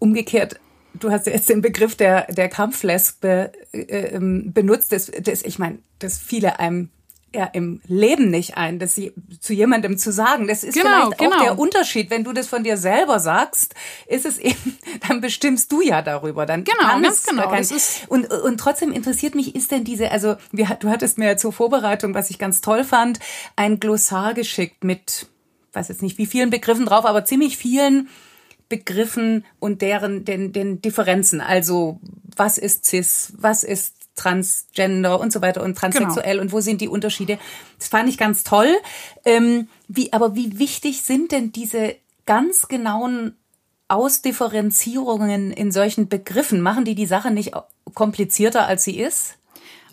umgekehrt, 0.00 0.58
du 0.94 1.12
hast 1.12 1.26
jetzt 1.26 1.48
den 1.48 1.62
Begriff 1.62 1.94
der, 1.94 2.32
der 2.32 2.48
Kampflesbe 2.48 3.52
äh, 3.72 3.78
ähm, 3.80 4.52
benutzt. 4.52 4.90
Das, 4.90 5.12
das, 5.22 5.42
ich 5.42 5.60
meine, 5.60 5.78
dass 6.00 6.18
viele 6.18 6.58
einem 6.58 6.88
ja 7.34 7.44
im 7.44 7.80
Leben 7.86 8.30
nicht 8.30 8.56
ein, 8.56 8.78
das 8.78 9.00
zu 9.40 9.52
jemandem 9.52 9.98
zu 9.98 10.12
sagen. 10.12 10.48
Das 10.48 10.64
ist 10.64 10.74
genau, 10.74 10.88
vielleicht 10.88 11.18
genau. 11.18 11.36
auch 11.36 11.42
der 11.42 11.58
Unterschied. 11.58 12.10
Wenn 12.10 12.24
du 12.24 12.32
das 12.32 12.48
von 12.48 12.64
dir 12.64 12.76
selber 12.76 13.20
sagst, 13.20 13.74
ist 14.06 14.24
es 14.24 14.38
eben, 14.38 14.78
dann 15.08 15.20
bestimmst 15.20 15.70
du 15.70 15.82
ja 15.82 16.02
darüber. 16.02 16.46
Dann 16.46 16.64
genau, 16.64 17.00
ganz 17.00 17.24
genau. 17.24 17.48
Kein, 17.48 17.66
und, 18.08 18.30
und 18.30 18.58
trotzdem 18.58 18.92
interessiert 18.92 19.34
mich, 19.34 19.54
ist 19.54 19.70
denn 19.70 19.84
diese, 19.84 20.10
also 20.10 20.36
wir, 20.52 20.66
du 20.80 20.88
hattest 20.88 21.18
mir 21.18 21.36
zur 21.36 21.52
Vorbereitung, 21.52 22.14
was 22.14 22.30
ich 22.30 22.38
ganz 22.38 22.60
toll 22.60 22.84
fand, 22.84 23.20
ein 23.56 23.78
Glossar 23.78 24.34
geschickt 24.34 24.84
mit, 24.84 25.26
weiß 25.72 25.88
jetzt 25.88 26.02
nicht 26.02 26.18
wie 26.18 26.26
vielen 26.26 26.50
Begriffen 26.50 26.86
drauf, 26.86 27.04
aber 27.04 27.24
ziemlich 27.24 27.56
vielen 27.56 28.08
Begriffen 28.68 29.44
und 29.58 29.82
deren 29.82 30.24
den, 30.24 30.52
den 30.52 30.80
Differenzen. 30.80 31.40
Also 31.40 32.00
was 32.36 32.58
ist 32.58 32.84
cis, 32.86 33.32
was 33.36 33.64
ist 33.64 33.97
Transgender 34.18 35.20
und 35.20 35.32
so 35.32 35.40
weiter 35.40 35.62
und 35.62 35.76
transsexuell 35.76 36.32
genau. 36.32 36.42
und 36.42 36.52
wo 36.52 36.60
sind 36.60 36.80
die 36.80 36.88
Unterschiede. 36.88 37.38
Das 37.78 37.88
fand 37.88 38.08
ich 38.08 38.18
ganz 38.18 38.44
toll. 38.44 38.76
Ähm, 39.24 39.68
wie, 39.86 40.12
aber 40.12 40.34
wie 40.34 40.58
wichtig 40.58 41.02
sind 41.02 41.32
denn 41.32 41.52
diese 41.52 41.96
ganz 42.26 42.68
genauen 42.68 43.36
Ausdifferenzierungen 43.88 45.50
in 45.52 45.72
solchen 45.72 46.08
Begriffen? 46.08 46.60
Machen 46.60 46.84
die 46.84 46.94
die 46.94 47.06
Sache 47.06 47.30
nicht 47.30 47.52
komplizierter, 47.94 48.66
als 48.66 48.84
sie 48.84 48.98
ist? 48.98 49.38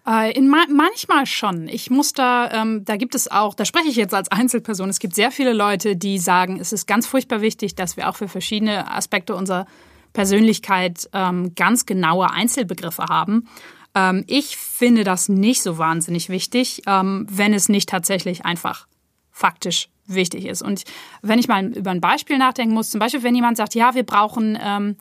Äh, 0.07 0.33
in 0.33 0.47
ma 0.47 0.65
manchmal 0.69 1.25
schon. 1.25 1.67
Ich 1.67 1.89
muss 1.89 2.13
da, 2.13 2.51
ähm, 2.51 2.85
da 2.85 2.95
gibt 2.95 3.15
es 3.15 3.31
auch, 3.31 3.55
da 3.55 3.65
spreche 3.65 3.87
ich 3.87 3.95
jetzt 3.95 4.13
als 4.13 4.29
Einzelperson. 4.31 4.89
Es 4.89 4.99
gibt 4.99 5.15
sehr 5.15 5.31
viele 5.31 5.53
Leute, 5.53 5.95
die 5.95 6.19
sagen, 6.19 6.59
es 6.59 6.73
ist 6.73 6.85
ganz 6.87 7.07
furchtbar 7.07 7.41
wichtig, 7.41 7.75
dass 7.75 7.97
wir 7.97 8.09
auch 8.09 8.15
für 8.15 8.27
verschiedene 8.27 8.91
Aspekte 8.91 9.35
unserer 9.35 9.65
Persönlichkeit 10.13 11.09
ähm, 11.13 11.53
ganz 11.55 11.85
genaue 11.85 12.31
Einzelbegriffe 12.31 13.03
haben. 13.03 13.47
Ähm, 13.95 14.23
ich 14.27 14.57
finde 14.57 15.03
das 15.03 15.29
nicht 15.29 15.63
so 15.63 15.77
wahnsinnig 15.77 16.29
wichtig, 16.29 16.83
ähm, 16.85 17.25
wenn 17.29 17.53
es 17.53 17.69
nicht 17.69 17.89
tatsächlich 17.89 18.45
einfach 18.45 18.87
faktisch 19.31 19.89
wichtig 20.05 20.45
ist. 20.45 20.61
Und 20.61 20.83
wenn 21.21 21.39
ich 21.39 21.47
mal 21.47 21.65
über 21.65 21.91
ein 21.91 22.01
Beispiel 22.01 22.37
nachdenken 22.37 22.73
muss, 22.73 22.91
zum 22.91 22.99
Beispiel, 22.99 23.23
wenn 23.23 23.35
jemand 23.35 23.57
sagt, 23.57 23.73
ja, 23.73 23.95
wir 23.95 24.03
brauchen, 24.03 24.57
ähm, 24.61 24.97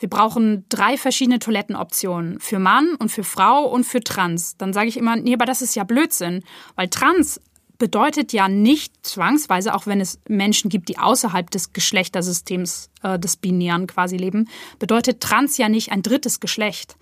wir 0.00 0.08
brauchen 0.08 0.64
drei 0.68 0.96
verschiedene 0.96 1.38
Toilettenoptionen 1.38 2.40
für 2.40 2.58
Mann 2.58 2.94
und 2.98 3.10
für 3.10 3.24
Frau 3.24 3.64
und 3.64 3.84
für 3.84 4.00
Trans, 4.00 4.56
dann 4.56 4.72
sage 4.72 4.88
ich 4.88 4.96
immer, 4.96 5.16
nee, 5.16 5.34
aber 5.34 5.44
das 5.44 5.62
ist 5.62 5.74
ja 5.74 5.84
Blödsinn, 5.84 6.42
weil 6.74 6.88
Trans 6.88 7.40
bedeutet 7.78 8.32
ja 8.32 8.48
nicht 8.48 9.06
zwangsweise, 9.06 9.74
auch 9.74 9.86
wenn 9.86 10.00
es 10.00 10.20
Menschen 10.28 10.68
gibt, 10.68 10.88
die 10.88 10.98
außerhalb 10.98 11.48
des 11.50 11.72
Geschlechtersystems 11.72 12.90
äh, 13.02 13.18
des 13.18 13.36
Binären 13.36 13.86
quasi 13.86 14.16
leben, 14.16 14.48
bedeutet 14.80 15.20
Trans 15.20 15.56
ja 15.58 15.68
nicht 15.68 15.92
ein 15.92 16.02
drittes 16.02 16.40
Geschlecht 16.40 16.96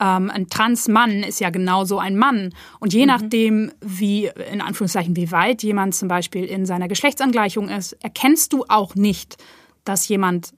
ähm, 0.00 0.30
ein 0.30 0.48
Transmann 0.48 1.22
ist 1.22 1.40
ja 1.40 1.50
genauso 1.50 1.98
ein 1.98 2.16
Mann. 2.16 2.54
Und 2.80 2.92
je 2.92 3.02
mhm. 3.02 3.08
nachdem, 3.08 3.72
wie, 3.80 4.30
in 4.52 4.60
Anführungszeichen, 4.60 5.16
wie 5.16 5.32
weit 5.32 5.62
jemand 5.62 5.94
zum 5.94 6.08
Beispiel 6.08 6.44
in 6.44 6.66
seiner 6.66 6.88
Geschlechtsangleichung 6.88 7.68
ist, 7.68 7.92
erkennst 7.94 8.52
du 8.52 8.64
auch 8.68 8.94
nicht, 8.94 9.36
dass 9.84 10.08
jemand 10.08 10.52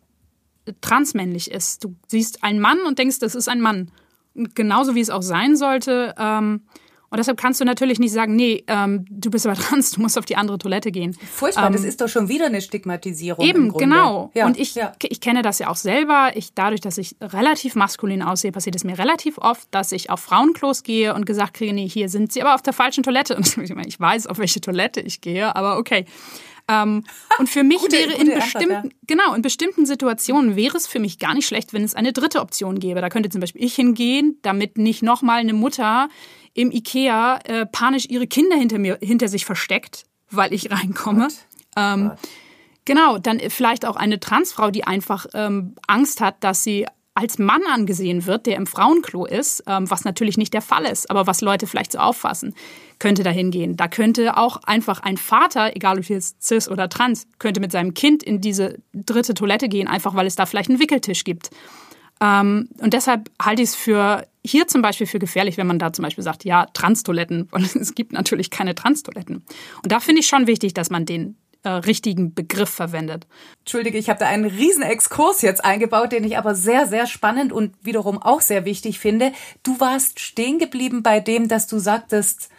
transmännlich 0.81 1.51
ist. 1.51 1.85
Du 1.85 1.95
siehst 2.09 2.43
einen 2.43 2.61
Mann 2.61 2.81
und 2.87 2.99
denkst, 2.99 3.21
das 3.21 3.35
ist 3.35 3.49
ein 3.49 3.61
Mann. 3.61 3.91
genauso 4.55 4.95
wie 4.95 5.01
es 5.01 5.11
auch 5.11 5.23
sein 5.23 5.57
sollte. 5.57 6.15
Ähm, 6.19 6.63
Und 7.11 7.17
deshalb 7.19 7.39
kannst 7.39 7.61
du 7.61 7.65
natürlich 7.65 7.99
nicht 7.99 8.13
sagen, 8.13 8.37
nee, 8.37 8.65
ähm, 8.67 9.07
du 9.09 9.31
bist 9.31 9.47
aber 9.47 9.57
trans, 9.61 9.93
du 9.93 10.01
musst 10.01 10.19
auf 10.19 10.27
die 10.27 10.37
andere 10.37 10.59
Toilette 10.59 10.93
gehen. 10.93 11.15
Furchtbar, 11.15 11.67
ähm, 11.67 11.73
das 11.73 11.85
ist 11.85 12.01
doch 12.01 12.09
schon 12.09 12.29
wieder 12.29 12.47
eine 12.47 12.61
Stigmatisierung. 12.61 13.45
Eben, 13.45 13.73
genau. 13.73 14.31
Ja, 14.35 14.47
und 14.47 14.59
ich, 14.59 14.75
ja. 14.75 14.93
ich 15.03 15.21
kenne 15.21 15.43
das 15.43 15.59
ja 15.59 15.69
auch 15.69 15.77
selber. 15.77 16.33
Ich, 16.35 16.55
dadurch, 16.55 16.81
dass 16.81 16.99
ich 16.99 17.17
relativ 17.21 17.75
maskulin 17.75 18.23
aussehe, 18.23 18.53
passiert 18.53 18.77
es 18.77 18.85
mir 18.85 18.99
relativ 18.99 19.39
oft, 19.39 19.69
dass 19.71 19.93
ich 19.93 20.11
auf 20.11 20.21
Frauenklos 20.21 20.83
gehe 20.83 21.15
und 21.15 21.25
gesagt 21.25 21.55
kriege, 21.55 21.73
nee, 21.73 21.89
hier 21.89 22.09
sind 22.09 22.33
sie 22.33 22.43
aber 22.43 22.55
auf 22.55 22.63
der 22.63 22.73
falschen 22.73 23.03
Toilette. 23.03 23.37
Und 23.39 23.57
ich 23.87 24.01
weiß, 24.01 24.27
auf 24.27 24.39
welche 24.39 24.61
Toilette 24.61 25.01
ich 25.01 25.21
gehe, 25.21 25.55
aber 25.55 25.79
okay. 25.79 26.05
Ähm, 26.69 27.05
und 27.39 27.49
für 27.49 27.65
mich 27.65 27.79
gute, 27.79 27.97
wäre 27.97 28.13
in 28.13 28.27
bestimmten, 28.27 28.73
Antwort, 28.73 28.93
ja. 28.93 28.99
genau, 29.07 29.35
in 29.35 29.41
bestimmten 29.41 29.87
Situationen 29.87 30.55
wäre 30.55 30.77
es 30.77 30.87
für 30.87 30.99
mich 30.99 31.19
gar 31.19 31.35
nicht 31.35 31.47
schlecht, 31.47 31.73
wenn 31.73 31.83
es 31.83 31.95
eine 31.95 32.13
dritte 32.13 32.41
Option 32.41 32.79
gäbe. 32.79 33.01
Da 33.01 33.09
könnte 33.09 33.31
zum 33.31 33.41
Beispiel 33.41 33.65
ich 33.65 33.75
hingehen, 33.75 34.39
damit 34.43 34.77
nicht 34.77 35.03
nochmal 35.03 35.41
eine 35.41 35.55
Mutter 35.55 36.11
im 36.59 36.73
Ikea 36.73 37.39
äh, 37.45 37.67
panisch 37.67 38.07
ihre 38.07 38.27
Kinder 38.27 38.57
hinter 38.57 38.79
mir, 38.79 38.99
hinter 39.01 39.29
sich 39.29 39.45
versteckt, 39.45 40.05
weil 40.31 40.53
ich 40.53 40.71
reinkomme. 40.73 41.29
Ähm, 41.77 42.11
genau, 42.85 43.19
dann 43.19 43.39
vielleicht 43.49 43.87
auch 43.87 43.95
eine 43.95 44.19
Transfrau, 44.19 44.73
die 44.73 44.83
einfach 44.83 45.27
ähm, 45.35 45.77
Angst 45.87 46.21
hat, 46.21 46.43
dass 46.43 46.65
sie 46.65 46.87
als 47.15 47.39
Mann 47.39 47.63
angesehen 47.73 48.27
wird, 48.27 48.47
der 48.47 48.57
im 48.57 48.67
Frauenklo 48.67 49.27
ist, 49.27 49.63
ähm, 49.69 49.89
was 49.89 50.05
natürlich 50.05 50.37
nicht 50.37 50.53
der 50.53 50.63
Fall 50.63 50.85
ist, 50.85 51.11
aber 51.11 51.29
was 51.29 51.41
Leute 51.41 51.69
vielleicht 51.69 51.93
so 51.93 51.99
auffassen, 51.99 52.55
könnte 52.99 53.23
dahin 53.23 53.53
gehen. 53.53 53.77
Da 53.77 53.87
könnte 53.87 54.37
auch 54.37 54.57
einfach 54.65 55.01
ein 55.01 55.17
Vater, 55.17 55.77
egal 55.77 55.99
ob 55.99 56.09
jetzt 56.09 56.43
cis 56.43 56.69
oder 56.69 56.89
trans, 56.89 57.29
könnte 57.39 57.61
mit 57.61 57.71
seinem 57.71 57.95
Kind 57.95 58.25
in 58.25 58.41
diese 58.41 58.79
dritte 58.93 59.35
Toilette 59.35 59.69
gehen, 59.69 59.87
einfach 59.87 60.15
weil 60.15 60.27
es 60.27 60.37
da 60.37 60.47
vielleicht 60.47 60.71
einen 60.71 60.81
Wickeltisch 60.81 61.23
gibt. 61.23 61.51
Ähm, 62.21 62.69
und 62.79 62.95
deshalb 62.95 63.31
halte 63.41 63.63
ich 63.63 63.71
es 63.71 63.75
für 63.77 64.27
hier 64.45 64.67
zum 64.67 64.83
Beispiel 64.83 65.07
für 65.07 65.19
gefährlich, 65.19 65.57
wenn 65.57 65.67
man 65.67 65.79
da 65.79 65.93
zum 65.93 66.05
Beispiel 66.05 66.25
sagt, 66.25 66.45
ja, 66.45 66.67
Transtoiletten, 66.73 67.49
weil 67.53 67.65
es 67.65 67.95
gibt 67.95 68.13
natürlich 68.13 68.51
keine 68.51 68.75
Transtoiletten. 68.75 69.45
Und 69.83 69.93
da 69.93 70.01
finde 70.01 70.21
ich 70.21 70.27
schon 70.27 70.47
wichtig, 70.47 70.75
dass 70.75 70.91
man 70.91 71.07
den 71.07 71.37
äh, 71.65 71.71
richtigen 71.71 72.35
Begriff 72.35 72.71
verwendet. 72.71 73.27
Entschuldige, 73.61 73.99
ich 73.99 74.09
habe 74.09 74.21
da 74.21 74.27
einen 74.27 74.45
riesen 74.45 74.83
Exkurs 74.83 75.43
jetzt 75.43 75.65
eingebaut, 75.65 76.13
den 76.13 76.25
ich 76.25 76.39
aber 76.39 76.55
sehr, 76.55 76.87
sehr 76.87 77.07
spannend 77.07 77.53
und 77.53 77.75
wiederum 77.83 78.23
auch 78.23 78.41
sehr 78.41 78.65
wichtig 78.65 78.99
finde. 78.99 79.33
Du 79.63 79.81
warst 79.81 80.21
stehen 80.21 80.59
geblieben 80.59 81.03
bei 81.03 81.21
dem, 81.21 81.49
dass 81.49 81.67
du 81.67 81.79
sagtest, 81.79 82.51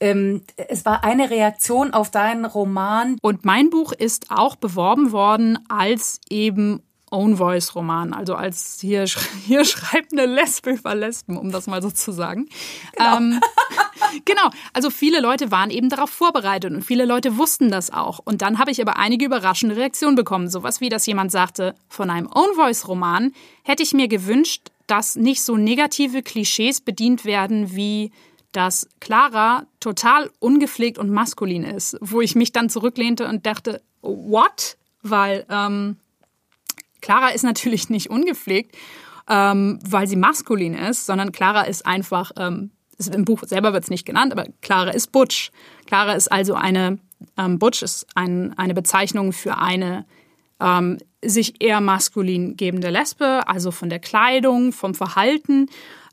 ähm, 0.00 0.42
es 0.56 0.84
war 0.84 1.02
eine 1.04 1.30
Reaktion 1.30 1.92
auf 1.92 2.10
deinen 2.10 2.44
Roman. 2.44 3.16
Und 3.22 3.44
mein 3.44 3.70
Buch 3.70 3.92
ist 3.92 4.30
auch 4.30 4.56
beworben 4.56 5.12
worden 5.12 5.58
als 5.68 6.20
eben 6.28 6.82
Own 7.10 7.36
Voice 7.36 7.74
Roman, 7.74 8.12
also 8.12 8.34
als 8.34 8.78
hier, 8.80 9.04
hier 9.46 9.64
schreibt 9.64 10.12
eine 10.12 10.26
Lesbe 10.26 10.72
über 10.72 10.94
Lesben, 10.94 11.36
um 11.36 11.50
das 11.50 11.66
mal 11.66 11.82
so 11.82 11.90
zu 11.90 12.12
sagen. 12.12 12.48
Genau. 12.96 13.16
Ähm, 13.16 13.40
genau, 14.24 14.50
also 14.72 14.90
viele 14.90 15.20
Leute 15.20 15.50
waren 15.50 15.70
eben 15.70 15.88
darauf 15.88 16.10
vorbereitet 16.10 16.72
und 16.72 16.82
viele 16.82 17.04
Leute 17.04 17.38
wussten 17.38 17.70
das 17.70 17.92
auch. 17.92 18.20
Und 18.24 18.42
dann 18.42 18.58
habe 18.58 18.70
ich 18.70 18.80
aber 18.80 18.96
einige 18.96 19.26
überraschende 19.26 19.76
Reaktionen 19.76 20.16
bekommen. 20.16 20.48
Sowas 20.48 20.80
wie, 20.80 20.88
dass 20.88 21.06
jemand 21.06 21.30
sagte, 21.30 21.74
von 21.88 22.10
einem 22.10 22.28
Own 22.32 22.54
Voice 22.54 22.88
Roman 22.88 23.32
hätte 23.62 23.82
ich 23.82 23.92
mir 23.92 24.08
gewünscht, 24.08 24.70
dass 24.86 25.16
nicht 25.16 25.42
so 25.42 25.56
negative 25.56 26.22
Klischees 26.22 26.80
bedient 26.80 27.24
werden 27.24 27.74
wie 27.74 28.12
dass 28.56 28.88
Clara 29.00 29.66
total 29.80 30.30
ungepflegt 30.38 30.96
und 30.96 31.10
maskulin 31.10 31.62
ist, 31.62 31.98
wo 32.00 32.22
ich 32.22 32.34
mich 32.34 32.52
dann 32.52 32.70
zurücklehnte 32.70 33.28
und 33.28 33.44
dachte, 33.44 33.82
what? 34.00 34.78
Weil 35.02 35.44
ähm, 35.50 35.98
Clara 37.06 37.28
ist 37.28 37.44
natürlich 37.44 37.88
nicht 37.88 38.10
ungepflegt, 38.10 38.76
ähm, 39.28 39.78
weil 39.88 40.08
sie 40.08 40.16
maskulin 40.16 40.74
ist, 40.74 41.06
sondern 41.06 41.30
Clara 41.30 41.62
ist 41.62 41.86
einfach, 41.86 42.32
ähm, 42.36 42.72
im 43.12 43.24
Buch 43.24 43.42
selber 43.46 43.72
wird 43.72 43.84
es 43.84 43.90
nicht 43.90 44.06
genannt, 44.06 44.32
aber 44.32 44.46
Clara 44.60 44.90
ist 44.90 45.12
Butch. 45.12 45.52
Clara 45.86 46.14
ist 46.14 46.32
also 46.32 46.54
eine, 46.54 46.98
ähm, 47.36 47.58
Butch 47.58 47.82
ist 47.82 48.06
ein, 48.16 48.58
eine 48.58 48.74
Bezeichnung 48.74 49.32
für 49.32 49.58
eine 49.58 50.04
ähm, 50.58 50.98
sich 51.22 51.62
eher 51.62 51.80
maskulin 51.80 52.56
gebende 52.56 52.90
Lesbe, 52.90 53.46
also 53.46 53.70
von 53.70 53.88
der 53.88 54.00
Kleidung, 54.00 54.72
vom 54.72 54.94
Verhalten 54.94 55.68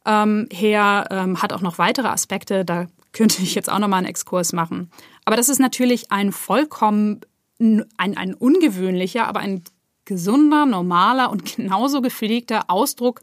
ähm, 0.05 0.47
her, 0.51 1.07
ähm, 1.09 1.41
hat 1.41 1.53
auch 1.53 1.61
noch 1.61 1.79
weitere 1.79 2.07
Aspekte, 2.07 2.65
da 2.65 2.87
könnte 3.13 3.41
ich 3.41 3.55
jetzt 3.55 3.71
auch 3.71 3.79
nochmal 3.79 3.99
einen 3.99 4.07
Exkurs 4.07 4.53
machen. 4.53 4.91
Aber 5.25 5.37
das 5.37 5.49
ist 5.49 5.59
natürlich 5.59 6.11
ein 6.11 6.31
vollkommen 6.31 7.21
ein, 7.59 8.17
ein 8.17 8.33
ungewöhnlicher, 8.33 9.27
aber 9.27 9.39
ein 9.39 9.63
gesunder, 10.05 10.65
normaler 10.65 11.31
und 11.31 11.55
genauso 11.55 12.01
gepflegter 12.01 12.69
Ausdruck 12.69 13.21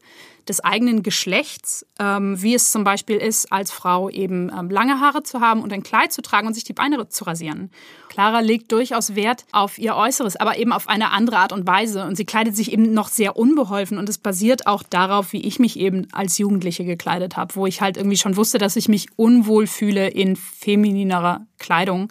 des 0.48 0.64
eigenen 0.64 1.02
Geschlechts, 1.02 1.86
ähm, 1.98 2.40
wie 2.42 2.54
es 2.54 2.72
zum 2.72 2.82
Beispiel 2.82 3.16
ist, 3.16 3.52
als 3.52 3.70
Frau 3.70 4.10
eben 4.10 4.50
ähm, 4.50 4.68
lange 4.68 4.98
Haare 4.98 5.22
zu 5.22 5.40
haben 5.40 5.62
und 5.62 5.72
ein 5.72 5.82
Kleid 5.82 6.12
zu 6.12 6.22
tragen 6.22 6.46
und 6.46 6.54
sich 6.54 6.64
die 6.64 6.72
Beine 6.72 7.08
zu 7.08 7.24
rasieren. 7.24 7.70
Clara 8.08 8.40
legt 8.40 8.72
durchaus 8.72 9.14
Wert 9.14 9.44
auf 9.52 9.78
ihr 9.78 9.94
Äußeres, 9.94 10.36
aber 10.36 10.58
eben 10.58 10.72
auf 10.72 10.88
eine 10.88 11.12
andere 11.12 11.38
Art 11.38 11.52
und 11.52 11.66
Weise. 11.66 12.04
Und 12.04 12.16
sie 12.16 12.24
kleidet 12.24 12.56
sich 12.56 12.72
eben 12.72 12.92
noch 12.92 13.08
sehr 13.08 13.36
unbeholfen. 13.36 13.98
Und 13.98 14.08
es 14.08 14.18
basiert 14.18 14.66
auch 14.66 14.82
darauf, 14.82 15.32
wie 15.32 15.46
ich 15.46 15.60
mich 15.60 15.78
eben 15.78 16.08
als 16.12 16.36
Jugendliche 16.38 16.84
gekleidet 16.84 17.36
habe, 17.36 17.54
wo 17.54 17.66
ich 17.66 17.80
halt 17.80 17.96
irgendwie 17.96 18.16
schon 18.16 18.36
wusste, 18.36 18.58
dass 18.58 18.74
ich 18.74 18.88
mich 18.88 19.06
unwohl 19.16 19.68
fühle 19.68 20.08
in 20.08 20.34
femininerer 20.34 21.46
Kleidung. 21.58 22.08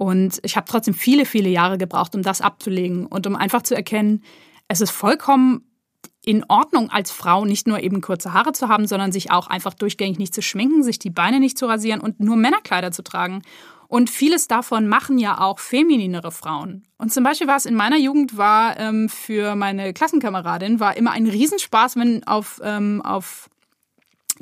Und 0.00 0.40
ich 0.44 0.56
habe 0.56 0.64
trotzdem 0.66 0.94
viele, 0.94 1.26
viele 1.26 1.50
Jahre 1.50 1.76
gebraucht, 1.76 2.14
um 2.14 2.22
das 2.22 2.40
abzulegen 2.40 3.04
und 3.04 3.26
um 3.26 3.36
einfach 3.36 3.60
zu 3.60 3.76
erkennen, 3.76 4.24
es 4.66 4.80
ist 4.80 4.92
vollkommen 4.92 5.70
in 6.24 6.42
Ordnung 6.48 6.88
als 6.88 7.10
Frau 7.10 7.44
nicht 7.44 7.66
nur 7.66 7.80
eben 7.80 8.00
kurze 8.00 8.32
Haare 8.32 8.52
zu 8.52 8.68
haben, 8.68 8.86
sondern 8.86 9.12
sich 9.12 9.30
auch 9.30 9.48
einfach 9.48 9.74
durchgängig 9.74 10.18
nicht 10.18 10.32
zu 10.32 10.40
schminken, 10.40 10.82
sich 10.82 10.98
die 10.98 11.10
Beine 11.10 11.38
nicht 11.38 11.58
zu 11.58 11.66
rasieren 11.66 12.00
und 12.00 12.18
nur 12.18 12.36
Männerkleider 12.36 12.92
zu 12.92 13.02
tragen. 13.02 13.42
Und 13.88 14.08
vieles 14.08 14.48
davon 14.48 14.88
machen 14.88 15.18
ja 15.18 15.38
auch 15.38 15.58
femininere 15.58 16.32
Frauen. 16.32 16.84
Und 16.96 17.12
zum 17.12 17.22
Beispiel 17.22 17.46
war 17.46 17.56
es 17.56 17.66
in 17.66 17.74
meiner 17.74 17.98
Jugend 17.98 18.38
war 18.38 18.80
ähm, 18.80 19.10
für 19.10 19.54
meine 19.54 19.92
Klassenkameradin 19.92 20.80
war 20.80 20.96
immer 20.96 21.10
ein 21.10 21.26
Riesenspaß, 21.26 21.96
wenn 21.96 22.26
auf, 22.26 22.58
ähm, 22.64 23.02
auf 23.04 23.50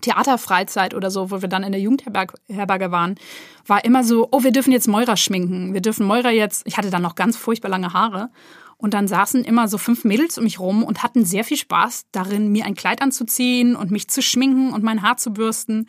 Theaterfreizeit 0.01 0.95
oder 0.95 1.11
so, 1.11 1.31
wo 1.31 1.43
wir 1.43 1.49
dann 1.49 1.65
in 1.65 1.73
der 1.73 1.81
Jugendherberge 1.81 2.91
waren, 2.91 3.17
war 3.67 3.85
immer 3.85 4.05
so, 4.05 4.29
oh, 4.31 4.43
wir 4.43 4.53
dürfen 4.53 4.73
jetzt 4.73 4.89
Moira 4.89 5.17
schminken. 5.17 5.75
Wir 5.75 5.81
dürfen 5.81 6.07
Moira 6.07 6.31
jetzt, 6.31 6.67
ich 6.67 6.77
hatte 6.77 6.91
dann 6.91 7.03
noch 7.03 7.15
ganz 7.15 7.37
furchtbar 7.37 7.69
lange 7.69 7.93
Haare. 7.93 8.31
Und 8.77 8.95
dann 8.95 9.09
saßen 9.09 9.45
immer 9.45 9.67
so 9.67 9.77
fünf 9.77 10.05
Mädels 10.05 10.39
um 10.39 10.45
mich 10.45 10.61
rum 10.61 10.85
und 10.85 11.03
hatten 11.03 11.25
sehr 11.25 11.43
viel 11.43 11.57
Spaß 11.57 12.07
darin, 12.13 12.53
mir 12.53 12.65
ein 12.65 12.77
Kleid 12.77 13.03
anzuziehen 13.03 13.75
und 13.75 13.91
mich 13.91 14.09
zu 14.09 14.23
schminken 14.23 14.73
und 14.73 14.85
mein 14.85 15.03
Haar 15.03 15.17
zu 15.17 15.33
bürsten. 15.33 15.89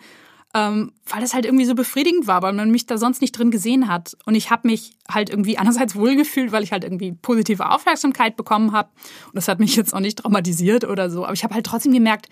Ähm, 0.55 0.93
weil 1.05 1.22
das 1.22 1.36
halt 1.36 1.45
irgendwie 1.45 1.66
so 1.66 1.76
befriedigend 1.76 2.26
war, 2.26 2.41
weil 2.41 2.53
man 2.53 2.72
mich 2.72 2.88
da 2.88 2.97
sonst 2.97 3.22
nicht 3.22 3.34
drin 3.34 3.51
gesehen 3.51 3.88
hat. 3.88 4.18
Und 4.26 4.34
ich 4.34 4.49
habe 4.49 4.68
mich 4.68 4.97
halt 5.07 5.30
irgendwie 5.30 5.60
einerseits 5.60 5.95
wohlgefühlt, 5.95 6.51
weil 6.51 6.64
ich 6.64 6.72
halt 6.72 6.84
irgendwie 6.84 7.12
positive 7.12 7.70
Aufmerksamkeit 7.70 8.36
bekommen 8.36 8.72
habe. 8.72 8.89
Und 9.28 9.36
das 9.36 9.47
hat 9.47 9.60
mich 9.60 9.76
jetzt 9.76 9.93
auch 9.93 9.99
nicht 9.99 10.18
traumatisiert 10.18 10.86
oder 10.86 11.12
so. 11.12 11.24
Aber 11.24 11.34
ich 11.34 11.43
habe 11.43 11.53
halt 11.53 11.68
trotzdem 11.68 11.93
gemerkt, 11.93 12.30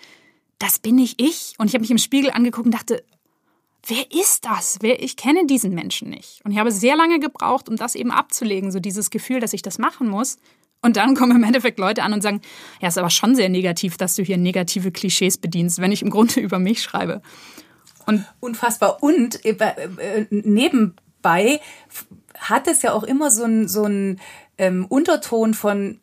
das 0.60 0.80
bin 0.80 0.96
nicht 0.96 1.22
ich. 1.22 1.54
Und 1.58 1.68
ich 1.68 1.74
habe 1.74 1.82
mich 1.82 1.92
im 1.92 1.98
Spiegel 1.98 2.32
angeguckt 2.32 2.66
und 2.66 2.74
dachte, 2.74 3.04
wer 3.86 4.12
ist 4.12 4.46
das? 4.46 4.80
Wer, 4.82 5.02
ich 5.02 5.18
kenne 5.18 5.46
diesen 5.46 5.74
Menschen 5.74 6.10
nicht. 6.10 6.42
Und 6.44 6.52
ich 6.52 6.58
habe 6.58 6.72
sehr 6.72 6.96
lange 6.96 7.20
gebraucht, 7.20 7.70
um 7.70 7.76
das 7.76 7.96
eben 7.96 8.12
abzulegen, 8.12 8.72
so 8.72 8.80
dieses 8.80 9.10
Gefühl, 9.10 9.40
dass 9.40 9.54
ich 9.54 9.62
das 9.62 9.78
machen 9.78 10.08
muss. 10.08 10.38
Und 10.82 10.98
dann 10.98 11.16
kommen 11.16 11.38
im 11.38 11.44
Endeffekt 11.44 11.80
Leute 11.80 12.04
an 12.04 12.14
und 12.14 12.22
sagen, 12.22 12.42
ja, 12.82 12.88
ist 12.88 12.98
aber 12.98 13.10
schon 13.10 13.36
sehr 13.36 13.50
negativ, 13.50 13.98
dass 13.98 14.16
du 14.16 14.24
hier 14.24 14.38
negative 14.38 14.92
Klischees 14.92 15.38
bedienst, 15.38 15.80
wenn 15.80 15.92
ich 15.92 16.02
im 16.02 16.10
Grunde 16.10 16.40
über 16.40 16.60
mich 16.60 16.82
schreibe. 16.82 17.22
Und 18.06 18.26
Unfassbar. 18.40 19.04
Und 19.04 19.44
äh, 19.46 19.52
äh, 19.52 20.26
nebenbei 20.30 21.60
hat 22.38 22.68
es 22.68 22.82
ja 22.82 22.94
auch 22.94 23.04
immer 23.04 23.32
so 23.32 23.44
einen 23.44 23.68
so 23.68 23.90
ähm, 24.58 24.86
Unterton 24.86 25.54
von 25.54 26.00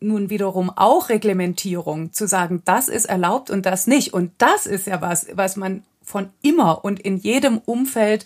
nun 0.00 0.30
wiederum 0.30 0.70
auch 0.70 1.08
Reglementierung, 1.08 2.12
zu 2.12 2.26
sagen, 2.26 2.62
das 2.64 2.88
ist 2.88 3.06
erlaubt 3.06 3.50
und 3.50 3.66
das 3.66 3.86
nicht. 3.86 4.12
Und 4.12 4.32
das 4.38 4.66
ist 4.66 4.86
ja 4.86 5.00
was, 5.00 5.26
was 5.34 5.56
man 5.56 5.82
von 6.02 6.30
immer 6.42 6.84
und 6.84 7.00
in 7.00 7.16
jedem 7.16 7.58
Umfeld 7.58 8.24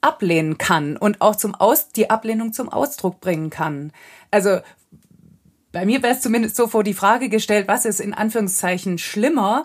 ablehnen 0.00 0.58
kann 0.58 0.96
und 0.96 1.20
auch 1.20 1.36
zum 1.36 1.54
Aus, 1.54 1.88
die 1.88 2.10
Ablehnung 2.10 2.52
zum 2.52 2.68
Ausdruck 2.68 3.20
bringen 3.20 3.50
kann. 3.50 3.92
Also 4.30 4.60
bei 5.72 5.84
mir 5.84 6.02
wäre 6.02 6.14
es 6.14 6.20
zumindest 6.20 6.56
so 6.56 6.68
vor 6.68 6.84
die 6.84 6.94
Frage 6.94 7.28
gestellt, 7.28 7.68
was 7.68 7.84
ist 7.84 8.00
in 8.00 8.14
Anführungszeichen 8.14 8.98
schlimmer, 8.98 9.64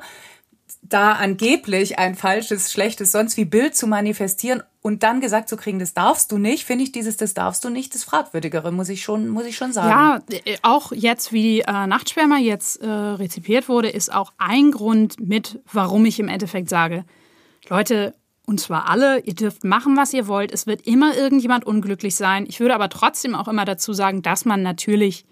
da 0.81 1.13
angeblich 1.13 1.99
ein 1.99 2.15
falsches, 2.15 2.71
schlechtes, 2.71 3.11
sonst 3.11 3.37
wie 3.37 3.45
Bild 3.45 3.75
zu 3.75 3.87
manifestieren 3.87 4.63
und 4.82 5.03
dann 5.03 5.21
gesagt 5.21 5.47
zu 5.47 5.57
kriegen, 5.57 5.77
das 5.79 5.93
darfst 5.93 6.32
du 6.32 6.38
nicht, 6.38 6.65
finde 6.65 6.84
ich 6.84 6.91
dieses, 6.91 7.15
das 7.15 7.34
darfst 7.34 7.63
du 7.63 7.69
nicht, 7.69 7.93
das 7.93 8.03
fragwürdigere, 8.03 8.71
muss 8.71 8.89
ich 8.89 9.03
schon, 9.03 9.27
muss 9.27 9.45
ich 9.45 9.55
schon 9.55 9.73
sagen. 9.73 9.89
Ja, 9.89 10.39
äh, 10.45 10.57
auch 10.63 10.91
jetzt, 10.91 11.32
wie 11.32 11.61
äh, 11.61 11.88
Nachtschwärmer 11.88 12.39
jetzt 12.39 12.82
äh, 12.82 12.88
rezipiert 12.88 13.69
wurde, 13.69 13.89
ist 13.89 14.11
auch 14.11 14.34
ein 14.38 14.71
Grund 14.71 15.19
mit, 15.19 15.59
warum 15.71 16.05
ich 16.05 16.19
im 16.19 16.27
Endeffekt 16.27 16.69
sage, 16.69 17.05
Leute, 17.69 18.15
und 18.47 18.59
zwar 18.59 18.89
alle, 18.89 19.19
ihr 19.19 19.36
dürft 19.36 19.63
machen, 19.63 19.95
was 19.95 20.13
ihr 20.13 20.27
wollt. 20.27 20.51
Es 20.51 20.65
wird 20.65 20.88
immer 20.88 21.15
irgendjemand 21.15 21.63
unglücklich 21.63 22.15
sein. 22.15 22.45
Ich 22.49 22.59
würde 22.59 22.73
aber 22.73 22.89
trotzdem 22.89 23.36
auch 23.36 23.47
immer 23.47 23.65
dazu 23.65 23.93
sagen, 23.93 24.23
dass 24.23 24.45
man 24.45 24.63
natürlich 24.63 25.25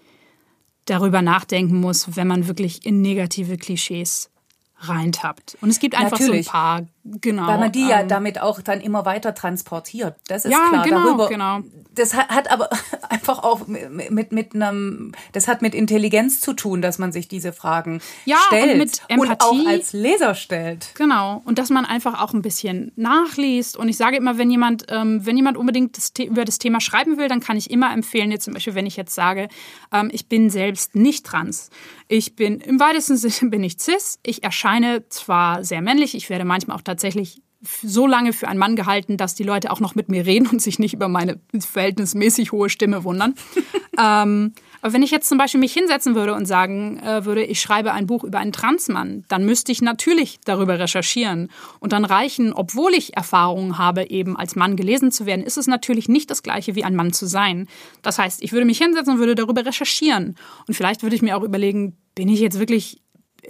darüber 0.84 1.20
nachdenken 1.22 1.80
muss, 1.80 2.16
wenn 2.16 2.28
man 2.28 2.46
wirklich 2.46 2.86
in 2.86 3.02
negative 3.02 3.58
Klischees 3.58 4.30
reintappt. 4.78 5.58
Und 5.60 5.70
es 5.70 5.78
gibt 5.80 5.94
einfach 5.94 6.18
Natürlich. 6.18 6.46
so 6.46 6.50
ein 6.50 6.52
paar 6.52 6.86
Genau. 7.02 7.46
Weil 7.46 7.58
man 7.58 7.72
die 7.72 7.88
ja 7.88 8.00
ähm, 8.00 8.08
damit 8.08 8.40
auch 8.40 8.60
dann 8.60 8.80
immer 8.80 9.06
weiter 9.06 9.34
transportiert. 9.34 10.16
Das 10.28 10.44
ist 10.44 10.52
ja, 10.52 10.68
klar. 10.68 10.84
Genau, 10.84 11.04
Darüber, 11.04 11.28
genau. 11.28 11.60
Das 11.94 12.14
hat, 12.14 12.28
hat 12.28 12.50
aber 12.50 12.68
einfach 13.08 13.42
auch 13.42 13.66
mit, 13.66 14.10
mit, 14.10 14.32
mit 14.32 14.54
einem, 14.54 15.12
das 15.32 15.48
hat 15.48 15.62
mit 15.62 15.74
Intelligenz 15.74 16.40
zu 16.40 16.52
tun, 16.52 16.82
dass 16.82 16.98
man 16.98 17.10
sich 17.10 17.26
diese 17.26 17.54
Fragen 17.54 18.02
ja, 18.26 18.36
stellt. 18.46 18.72
Und 18.72 18.78
mit 18.78 19.02
Empathie. 19.08 19.58
Und 19.58 19.66
auch 19.66 19.66
als 19.66 19.92
Leser 19.94 20.34
stellt. 20.34 20.90
Genau. 20.94 21.40
Und 21.46 21.58
dass 21.58 21.70
man 21.70 21.86
einfach 21.86 22.20
auch 22.20 22.34
ein 22.34 22.42
bisschen 22.42 22.92
nachliest. 22.96 23.78
Und 23.78 23.88
ich 23.88 23.96
sage 23.96 24.18
immer, 24.18 24.36
wenn 24.36 24.50
jemand, 24.50 24.84
ähm, 24.88 25.24
wenn 25.24 25.36
jemand 25.36 25.56
unbedingt 25.56 25.96
das 25.96 26.12
über 26.18 26.44
das 26.44 26.58
Thema 26.58 26.80
schreiben 26.80 27.16
will, 27.16 27.28
dann 27.28 27.40
kann 27.40 27.56
ich 27.56 27.70
immer 27.70 27.92
empfehlen, 27.92 28.30
jetzt 28.30 28.44
zum 28.44 28.52
Beispiel, 28.52 28.74
wenn 28.74 28.86
ich 28.86 28.96
jetzt 28.96 29.14
sage, 29.14 29.48
ähm, 29.90 30.10
ich 30.12 30.28
bin 30.28 30.50
selbst 30.50 30.94
nicht 30.94 31.24
trans. 31.24 31.70
Ich 32.08 32.34
bin, 32.34 32.60
im 32.60 32.80
weitesten 32.80 33.16
Sinne 33.16 33.50
bin 33.50 33.64
ich 33.64 33.78
cis. 33.78 34.18
Ich 34.22 34.42
erscheine 34.42 35.08
zwar 35.08 35.64
sehr 35.64 35.80
männlich, 35.80 36.14
ich 36.14 36.28
werde 36.28 36.44
manchmal 36.44 36.76
auch 36.76 36.82
tatsächlich 36.90 37.42
so 37.62 38.06
lange 38.06 38.32
für 38.32 38.48
einen 38.48 38.58
Mann 38.58 38.74
gehalten, 38.74 39.16
dass 39.16 39.34
die 39.34 39.42
Leute 39.42 39.70
auch 39.70 39.80
noch 39.80 39.94
mit 39.94 40.08
mir 40.08 40.24
reden 40.24 40.48
und 40.48 40.62
sich 40.62 40.78
nicht 40.78 40.94
über 40.94 41.08
meine 41.08 41.40
verhältnismäßig 41.58 42.52
hohe 42.52 42.70
Stimme 42.70 43.04
wundern. 43.04 43.34
ähm, 43.98 44.54
aber 44.82 44.94
wenn 44.94 45.02
ich 45.02 45.10
jetzt 45.10 45.28
zum 45.28 45.36
Beispiel 45.36 45.60
mich 45.60 45.74
hinsetzen 45.74 46.14
würde 46.14 46.32
und 46.32 46.46
sagen 46.46 46.98
äh, 47.00 47.26
würde, 47.26 47.44
ich 47.44 47.60
schreibe 47.60 47.92
ein 47.92 48.06
Buch 48.06 48.24
über 48.24 48.38
einen 48.38 48.52
Transmann, 48.52 49.24
dann 49.28 49.44
müsste 49.44 49.72
ich 49.72 49.82
natürlich 49.82 50.40
darüber 50.44 50.78
recherchieren. 50.78 51.50
Und 51.80 51.92
dann 51.92 52.06
reichen, 52.06 52.54
obwohl 52.54 52.94
ich 52.94 53.14
Erfahrungen 53.14 53.76
habe, 53.76 54.08
eben 54.08 54.38
als 54.38 54.56
Mann 54.56 54.76
gelesen 54.76 55.12
zu 55.12 55.26
werden, 55.26 55.44
ist 55.44 55.58
es 55.58 55.66
natürlich 55.66 56.08
nicht 56.08 56.30
das 56.30 56.42
gleiche 56.42 56.74
wie 56.76 56.84
ein 56.84 56.96
Mann 56.96 57.12
zu 57.12 57.26
sein. 57.26 57.68
Das 58.00 58.18
heißt, 58.18 58.42
ich 58.42 58.52
würde 58.52 58.64
mich 58.64 58.78
hinsetzen 58.78 59.14
und 59.14 59.18
würde 59.18 59.34
darüber 59.34 59.66
recherchieren. 59.66 60.36
Und 60.66 60.74
vielleicht 60.74 61.02
würde 61.02 61.16
ich 61.16 61.22
mir 61.22 61.36
auch 61.36 61.42
überlegen, 61.42 61.98
bin 62.14 62.30
ich 62.30 62.40
jetzt 62.40 62.58
wirklich 62.58 63.02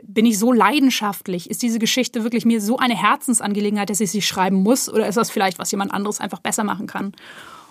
bin 0.07 0.26
ich 0.26 0.38
so 0.38 0.53
leidenschaftlich? 0.53 1.51
Ist 1.51 1.62
diese 1.62 1.78
Geschichte 1.78 2.24
wirklich 2.24 2.44
mir 2.44 2.61
so 2.61 2.78
eine 2.78 2.96
Herzensangelegenheit, 2.96 3.90
dass 3.90 4.01
ich 4.01 4.11
sie 4.11 4.22
schreiben 4.22 4.62
muss? 4.62 4.88
Oder 4.88 5.09
ist 5.09 5.16
das 5.16 5.30
vielleicht, 5.30 5.59
was 5.59 5.70
jemand 5.70 5.92
anderes 5.92 6.20
einfach 6.20 6.40
besser 6.40 6.64
machen 6.64 6.86
kann? 6.86 7.12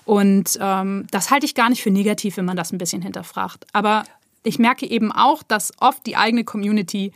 Und 0.05 0.57
ähm, 0.61 1.05
das 1.11 1.29
halte 1.29 1.45
ich 1.45 1.55
gar 1.55 1.69
nicht 1.69 1.83
für 1.83 1.91
negativ, 1.91 2.37
wenn 2.37 2.45
man 2.45 2.57
das 2.57 2.71
ein 2.71 2.77
bisschen 2.77 3.01
hinterfragt. 3.01 3.67
Aber 3.73 4.03
ich 4.43 4.59
merke 4.59 4.89
eben 4.89 5.11
auch, 5.11 5.43
dass 5.43 5.71
oft 5.79 6.05
die 6.05 6.17
eigene 6.17 6.43
Community, 6.43 7.11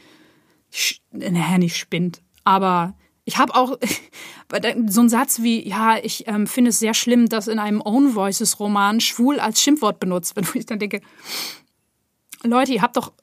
naja, 1.11 1.57
nicht 1.57 1.77
spinnt, 1.77 2.21
aber 2.43 2.93
ich 3.25 3.37
habe 3.37 3.55
auch 3.55 3.77
so 4.87 4.99
einen 4.99 5.09
Satz 5.09 5.41
wie, 5.41 5.67
ja, 5.67 5.97
ich 5.97 6.27
ähm, 6.27 6.47
finde 6.47 6.69
es 6.69 6.79
sehr 6.79 6.93
schlimm, 6.93 7.29
dass 7.29 7.47
in 7.47 7.59
einem 7.59 7.81
Own 7.81 8.15
Voices 8.15 8.59
Roman 8.59 8.99
schwul 8.99 9.39
als 9.39 9.61
Schimpfwort 9.61 9.99
benutzt 9.99 10.35
wird, 10.35 10.47
wo 10.53 10.59
ich 10.59 10.65
dann 10.65 10.79
denke, 10.79 11.01
Leute, 12.43 12.73
ihr 12.73 12.81
habt 12.81 12.97
doch 12.97 13.13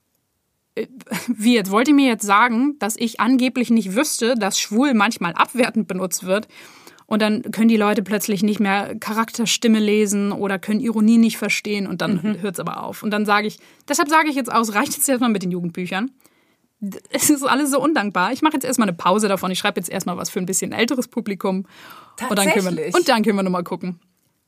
wie 1.28 1.54
jetzt? 1.54 1.70
Wollt 1.70 1.88
ihr 1.88 1.94
mir 1.94 2.08
jetzt 2.08 2.24
sagen, 2.24 2.76
dass 2.78 2.96
ich 2.96 3.20
angeblich 3.20 3.70
nicht 3.70 3.94
wüsste, 3.94 4.34
dass 4.34 4.58
schwul 4.58 4.94
manchmal 4.94 5.34
abwertend 5.34 5.88
benutzt 5.88 6.24
wird? 6.24 6.48
Und 7.06 7.22
dann 7.22 7.42
können 7.50 7.66
die 7.66 7.76
Leute 7.76 8.04
plötzlich 8.04 8.44
nicht 8.44 8.60
mehr 8.60 8.94
Charakterstimme 8.94 9.80
lesen 9.80 10.30
oder 10.30 10.60
können 10.60 10.78
Ironie 10.78 11.18
nicht 11.18 11.38
verstehen 11.38 11.88
und 11.88 12.02
dann 12.02 12.20
mhm. 12.22 12.40
hört 12.40 12.54
es 12.54 12.60
aber 12.60 12.84
auf. 12.84 13.02
Und 13.02 13.10
dann 13.10 13.26
sage 13.26 13.48
ich, 13.48 13.58
deshalb 13.88 14.08
sage 14.08 14.28
ich 14.28 14.36
jetzt 14.36 14.52
aus, 14.52 14.74
reicht 14.74 14.92
jetzt 14.92 15.08
erstmal 15.08 15.30
mit 15.30 15.42
den 15.42 15.50
Jugendbüchern. 15.50 16.12
Es 17.10 17.28
ist 17.28 17.42
alles 17.42 17.72
so 17.72 17.82
undankbar. 17.82 18.32
Ich 18.32 18.42
mache 18.42 18.54
jetzt 18.54 18.64
erstmal 18.64 18.88
eine 18.88 18.96
Pause 18.96 19.26
davon. 19.26 19.50
Ich 19.50 19.58
schreibe 19.58 19.80
jetzt 19.80 19.90
erstmal 19.90 20.16
was 20.16 20.30
für 20.30 20.38
ein 20.38 20.46
bisschen 20.46 20.70
älteres 20.70 21.08
Publikum. 21.08 21.66
Und 22.28 22.38
dann 22.38 22.48
können 22.48 22.76
wir, 22.76 22.94
und 22.94 23.08
dann 23.08 23.24
können 23.24 23.36
wir 23.36 23.42
nochmal 23.42 23.64
gucken. 23.64 23.98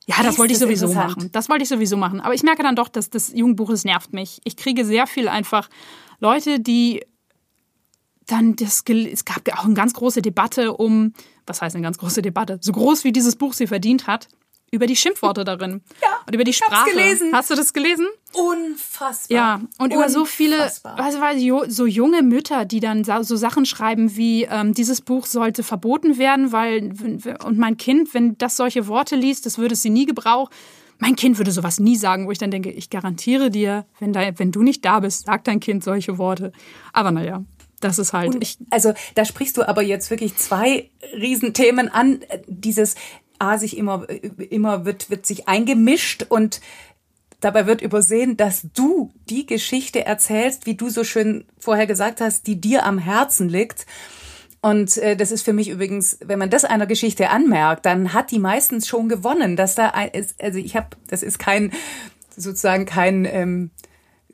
Ja, 0.07 0.16
das, 0.18 0.26
das 0.26 0.39
wollte 0.39 0.53
ich 0.53 0.59
sowieso 0.61 0.93
machen. 0.93 1.30
Das 1.33 1.49
wollte 1.49 1.64
ich 1.64 1.68
sowieso 1.68 1.97
machen. 1.97 2.20
Aber 2.20 2.35
ich 2.35 2.45
merke 2.45 2.62
dann 2.62 2.76
doch, 2.76 2.89
dass 2.89 3.11
das 3.11 3.33
Jugendbuch, 3.35 3.70
das 3.70 3.85
nervt 3.85 4.12
mich. 4.12 4.41
Ich 4.45 4.57
kriege 4.57 4.85
sehr 4.85 5.07
viel 5.07 5.28
einfach 5.28 5.68
Leute, 6.23 6.61
die 6.61 7.05
dann 8.29 8.55
das, 8.55 8.85
es 8.87 9.25
gab 9.25 9.43
auch 9.59 9.64
eine 9.64 9.75
ganz 9.75 9.93
große 9.93 10.23
Debatte 10.23 10.73
um, 10.73 11.12
was 11.47 11.61
heißt 11.61 11.75
eine 11.75 11.83
ganz 11.83 11.99
große 11.99 12.23
Debatte? 12.23 12.59
So 12.62 12.70
groß 12.73 13.03
wie 13.03 13.11
dieses 13.11 13.35
Buch 13.35 13.53
sie 13.53 13.66
verdient 13.66 14.07
hat, 14.07 14.29
über 14.70 14.87
die 14.87 14.95
Schimpfworte 14.97 15.45
darin. 15.45 15.83
Ja. 16.01 16.20
Und 16.25 16.35
über 16.37 16.45
die 16.45 16.53
Sprache. 16.53 16.89
Ich 16.89 16.95
gelesen. 16.95 17.33
Hast 17.33 17.51
du 17.51 17.57
das 17.57 17.73
gelesen? 17.73 18.07
Unfassbar. 18.33 19.37
Ja. 19.37 19.61
Und 19.79 19.93
über 19.93 20.09
so 20.09 20.25
viele, 20.25 20.62
also, 20.62 21.18
also 21.18 21.64
so 21.66 21.87
junge 21.87 22.23
Mütter, 22.23 22.64
die 22.64 22.79
dann 22.79 23.03
so 23.03 23.35
Sachen 23.35 23.66
schreiben 23.66 24.14
wie, 24.14 24.45
ähm, 24.45 24.73
dieses 24.73 25.01
Buch 25.01 25.27
sollte 25.27 25.64
verboten 25.64 26.16
werden, 26.16 26.53
weil, 26.53 26.93
und 27.45 27.59
mein 27.59 27.77
Kind, 27.77 28.14
wenn 28.14 28.39
das 28.39 28.57
solche 28.57 28.87
Worte 28.87 29.16
liest, 29.16 29.47
das 29.47 29.59
würde 29.59 29.75
sie 29.75 29.91
nie 29.91 30.07
gebrauchen 30.07 30.55
mein 31.03 31.16
Kind 31.16 31.36
würde 31.36 31.50
sowas 31.50 31.80
nie 31.80 31.96
sagen, 31.96 32.28
wo 32.28 32.30
ich 32.30 32.38
dann 32.38 32.53
denke, 32.53 32.70
ich 32.70 32.88
garantiere 32.88 33.50
dir, 33.50 33.86
wenn, 33.98 34.12
da, 34.12 34.20
wenn 34.38 34.53
du 34.53 34.62
nicht 34.62 34.84
da 34.84 35.00
bist, 35.00 35.26
sagt 35.26 35.48
dein 35.48 35.59
Kind 35.59 35.82
solche 35.82 36.16
Worte. 36.16 36.53
Aber 36.92 37.11
naja, 37.11 37.42
das 37.80 37.98
ist 37.98 38.12
halt. 38.12 38.36
Ich, 38.40 38.59
also 38.70 38.94
da 39.16 39.24
sprichst 39.24 39.57
du 39.57 39.66
aber 39.68 39.82
jetzt 39.82 40.11
wirklich 40.11 40.36
zwei 40.36 40.90
Riesenthemen 41.12 41.88
an. 41.88 42.20
Dieses 42.46 42.94
A 43.40 43.59
sich 43.59 43.76
immer, 43.76 44.09
immer 44.48 44.84
wird, 44.84 45.11
wird 45.11 45.26
sich 45.26 45.48
eingemischt 45.48 46.24
und 46.28 46.61
dabei 47.40 47.66
wird 47.66 47.82
übersehen, 47.82 48.36
dass 48.36 48.68
du 48.72 49.11
die 49.28 49.44
Geschichte 49.44 50.07
erzählst, 50.07 50.66
wie 50.66 50.76
du 50.76 50.88
so 50.88 51.03
schön 51.03 51.46
vorher 51.59 51.88
gesagt 51.88 52.20
hast, 52.20 52.46
die 52.46 52.61
dir 52.61 52.86
am 52.86 52.98
Herzen 52.98 53.48
liegt. 53.48 53.86
Und 54.62 54.96
äh, 54.96 55.16
das 55.16 55.32
ist 55.32 55.42
für 55.42 55.52
mich 55.52 55.68
übrigens, 55.68 56.18
wenn 56.24 56.38
man 56.38 56.48
das 56.48 56.64
einer 56.64 56.86
Geschichte 56.86 57.30
anmerkt, 57.30 57.84
dann 57.84 58.14
hat 58.14 58.30
die 58.30 58.38
meistens 58.38 58.86
schon 58.86 59.08
gewonnen, 59.08 59.56
dass 59.56 59.74
da 59.74 59.88
ein, 59.88 60.10
also 60.40 60.58
ich 60.58 60.76
habe, 60.76 60.96
das 61.08 61.22
ist 61.22 61.38
kein 61.38 61.72
sozusagen 62.36 62.86
kein 62.86 63.26
ähm, 63.26 63.70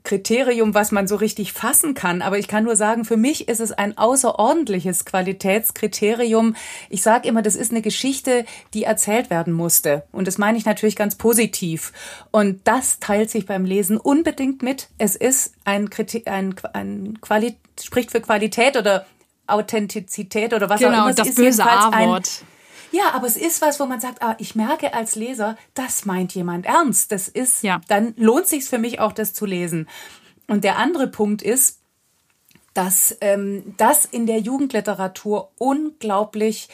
Kriterium, 0.05 0.75
was 0.75 0.93
man 0.93 1.09
so 1.09 1.17
richtig 1.17 1.53
fassen 1.53 1.95
kann. 1.95 2.23
Aber 2.23 2.39
ich 2.39 2.47
kann 2.49 2.65
nur 2.65 2.77
sagen, 2.77 3.05
für 3.05 3.17
mich 3.17 3.49
ist 3.49 3.61
es 3.61 3.73
ein 3.73 3.99
außerordentliches 3.99 5.05
Qualitätskriterium. 5.05 6.57
Ich 6.89 7.03
sage 7.03 7.29
immer, 7.29 7.43
das 7.43 7.57
ist 7.57 7.73
eine 7.73 7.83
Geschichte, 7.83 8.45
die 8.75 8.85
erzählt 8.85 9.31
werden 9.31 9.53
musste. 9.53 10.05
Und 10.13 10.27
das 10.27 10.39
meine 10.39 10.57
ich 10.57 10.65
natürlich 10.65 10.97
ganz 10.97 11.17
positiv. 11.17 11.93
Und 12.31 12.61
das 12.65 13.01
teilt 13.01 13.31
sich 13.31 13.45
beim 13.45 13.65
Lesen 13.65 13.99
unbedingt 13.99 14.63
mit. 14.63 14.89
Es 14.99 15.17
ist 15.17 15.55
ein, 15.65 15.91
Kriter 15.91 16.33
ein, 16.33 16.55
ein 16.73 17.19
Quali 17.21 17.57
spricht 17.79 18.11
für 18.11 18.21
Qualität 18.21 18.77
oder 18.77 19.05
Authentizität 19.49 20.53
oder 20.55 20.69
was 20.69 20.81
genau, 20.81 21.05
auch 21.05 21.07
immer. 21.07 21.15
das 21.15 21.35
böse 21.35 21.65
A-Wort. 21.65 22.43
Ja, 22.91 23.11
aber 23.13 23.27
es 23.27 23.37
ist 23.37 23.61
was, 23.61 23.79
wo 23.81 23.87
man 23.87 24.01
sagt, 24.01 24.23
ah, 24.23 24.35
ich 24.39 24.55
merke 24.55 24.95
als 24.95 25.15
Leser, 25.15 25.57
das 25.75 26.07
meint 26.07 26.35
jemand 26.35 26.67
ernst. 26.67 27.13
Das 27.13 27.29
ist, 27.29 27.63
ja. 27.63 27.81
dann 27.89 28.15
lohnt 28.17 28.47
sich 28.47 28.65
für 28.65 28.79
mich 28.79 29.01
auch, 29.01 29.13
das 29.13 29.35
zu 29.35 29.45
lesen. 29.45 29.89
Und 30.47 30.65
der 30.65 30.79
andere 30.79 31.07
Punkt 31.07 31.43
ist, 31.43 31.81
dass 32.73 33.17
ähm, 33.21 33.75
das 33.77 34.05
in 34.05 34.27
der 34.27 34.39
Jugendliteratur 34.39 35.51
unglaublich 35.59 36.69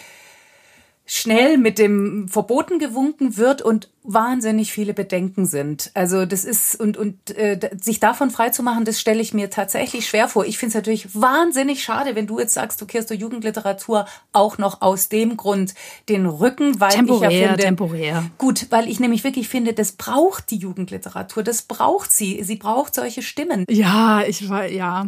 schnell 1.07 1.59
mit 1.59 1.78
dem 1.78 2.28
Verboten 2.28 2.78
gewunken 2.78 3.36
wird 3.36 3.61
und 3.61 3.90
wahnsinnig 4.05 4.72
viele 4.72 4.94
Bedenken 4.94 5.44
sind. 5.44 5.90
Also 5.94 6.24
das 6.24 6.44
ist 6.44 6.80
und 6.80 6.96
und 6.96 7.36
äh, 7.36 7.59
sich 7.78 8.00
davon 8.00 8.30
freizumachen, 8.30 8.84
das 8.84 9.00
stelle 9.00 9.20
ich 9.20 9.34
mir 9.34 9.50
tatsächlich 9.50 10.07
schwer 10.07 10.28
vor. 10.28 10.46
Ich 10.46 10.57
finde 10.57 10.70
es 10.70 10.74
natürlich 10.74 11.14
wahnsinnig 11.14 11.82
schade, 11.82 12.14
wenn 12.14 12.26
du 12.26 12.38
jetzt 12.38 12.55
sagst, 12.55 12.80
du 12.80 12.86
kehrst 12.86 13.11
du 13.11 13.14
Jugendliteratur 13.14 14.07
auch 14.32 14.57
noch 14.57 14.80
aus 14.80 15.09
dem 15.11 15.36
Grund 15.36 15.74
den 16.09 16.26
Rücken, 16.26 16.80
weil 16.80 16.92
temporär, 16.92 17.30
ich 17.30 17.40
ja 17.40 17.48
finde, 17.48 17.62
temporär. 17.62 18.30
Gut, 18.38 18.66
weil 18.70 18.88
ich 18.88 18.98
nämlich 18.98 19.24
wirklich 19.24 19.48
finde, 19.48 19.74
das 19.74 19.92
braucht 19.92 20.50
die 20.50 20.57
Jugendliteratur, 20.57 21.42
das 21.42 21.62
braucht 21.62 22.12
sie. 22.12 22.42
Sie 22.42 22.57
braucht 22.57 22.94
solche 22.94 23.22
Stimmen. 23.22 23.64
Ja, 23.68 24.22
ich 24.26 24.48
war 24.48 24.66
ja 24.66 25.07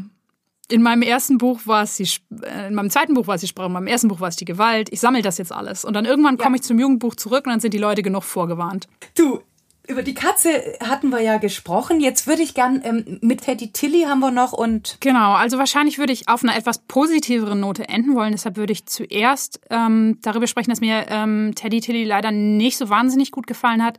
in 0.69 0.83
meinem 0.83 1.03
ersten 1.03 1.39
Buch 1.39 1.61
war 1.65 1.83
es 1.83 1.97
die, 1.97 2.09
äh, 2.43 2.69
in 2.69 2.75
meinem 2.75 2.91
zweiten 2.91 3.15
Buch 3.15 3.27
war 3.27 3.37
es 3.37 3.41
die 3.41 3.47
Sprache, 3.47 3.67
in 3.67 3.73
meinem 3.73 3.87
ersten 3.87 4.09
Buch 4.09 4.21
war 4.21 4.29
es 4.29 4.37
die 4.37 4.45
Gewalt. 4.45 4.89
Ich 4.93 5.01
sammle 5.01 5.23
das 5.23 5.39
jetzt 5.39 5.53
alles. 5.53 5.85
Und 5.85 5.95
dann 5.95 6.05
irgendwann 6.05 6.39
komme 6.39 6.57
ja. 6.57 6.61
ich 6.61 6.63
zum 6.63 6.79
Jugendbuch 6.79 7.15
zurück 7.15 7.47
und 7.47 7.53
dann 7.53 7.61
sind 7.61 7.75
die 7.75 7.79
Leute 7.79 8.03
genug 8.03 8.25
vorgewarnt. 8.25 8.89
Du, 9.17 9.41
über 9.87 10.03
die 10.03 10.15
Katze 10.15 10.49
hatten 10.83 11.11
wir 11.11 11.21
ja 11.21 11.39
gesprochen. 11.39 12.01
Jetzt 12.01 12.27
würde 12.27 12.43
ich 12.43 12.55
gern 12.55 12.83
ähm, 12.85 13.19
mit 13.23 13.43
Teddy 13.43 13.71
Tilly 13.71 14.03
haben 14.03 14.21
wir 14.21 14.33
noch 14.33 14.53
und. 14.53 14.99
Genau, 15.01 15.35
also 15.35 15.59
wahrscheinlich 15.59 15.99
würde 15.99 16.13
ich 16.13 16.29
auf 16.29 16.43
einer 16.43 16.57
etwas 16.57 16.79
positiveren 16.79 17.61
Note 17.61 17.89
enden 17.89 18.15
wollen. 18.15 18.33
Deshalb 18.33 18.57
würde 18.57 18.73
ich 18.73 18.87
zuerst 18.87 19.61
ähm, 19.71 20.19
darüber 20.23 20.47
sprechen, 20.49 20.71
dass 20.71 20.81
mir 20.81 21.07
ähm, 21.09 21.53
Teddy 21.55 21.81
Tilly 21.81 22.05
leider 22.05 22.33
nicht 22.33 22.77
so 22.77 22.89
wahnsinnig 22.89 23.31
gut 23.31 23.47
gefallen 23.47 23.85
hat. 23.85 23.99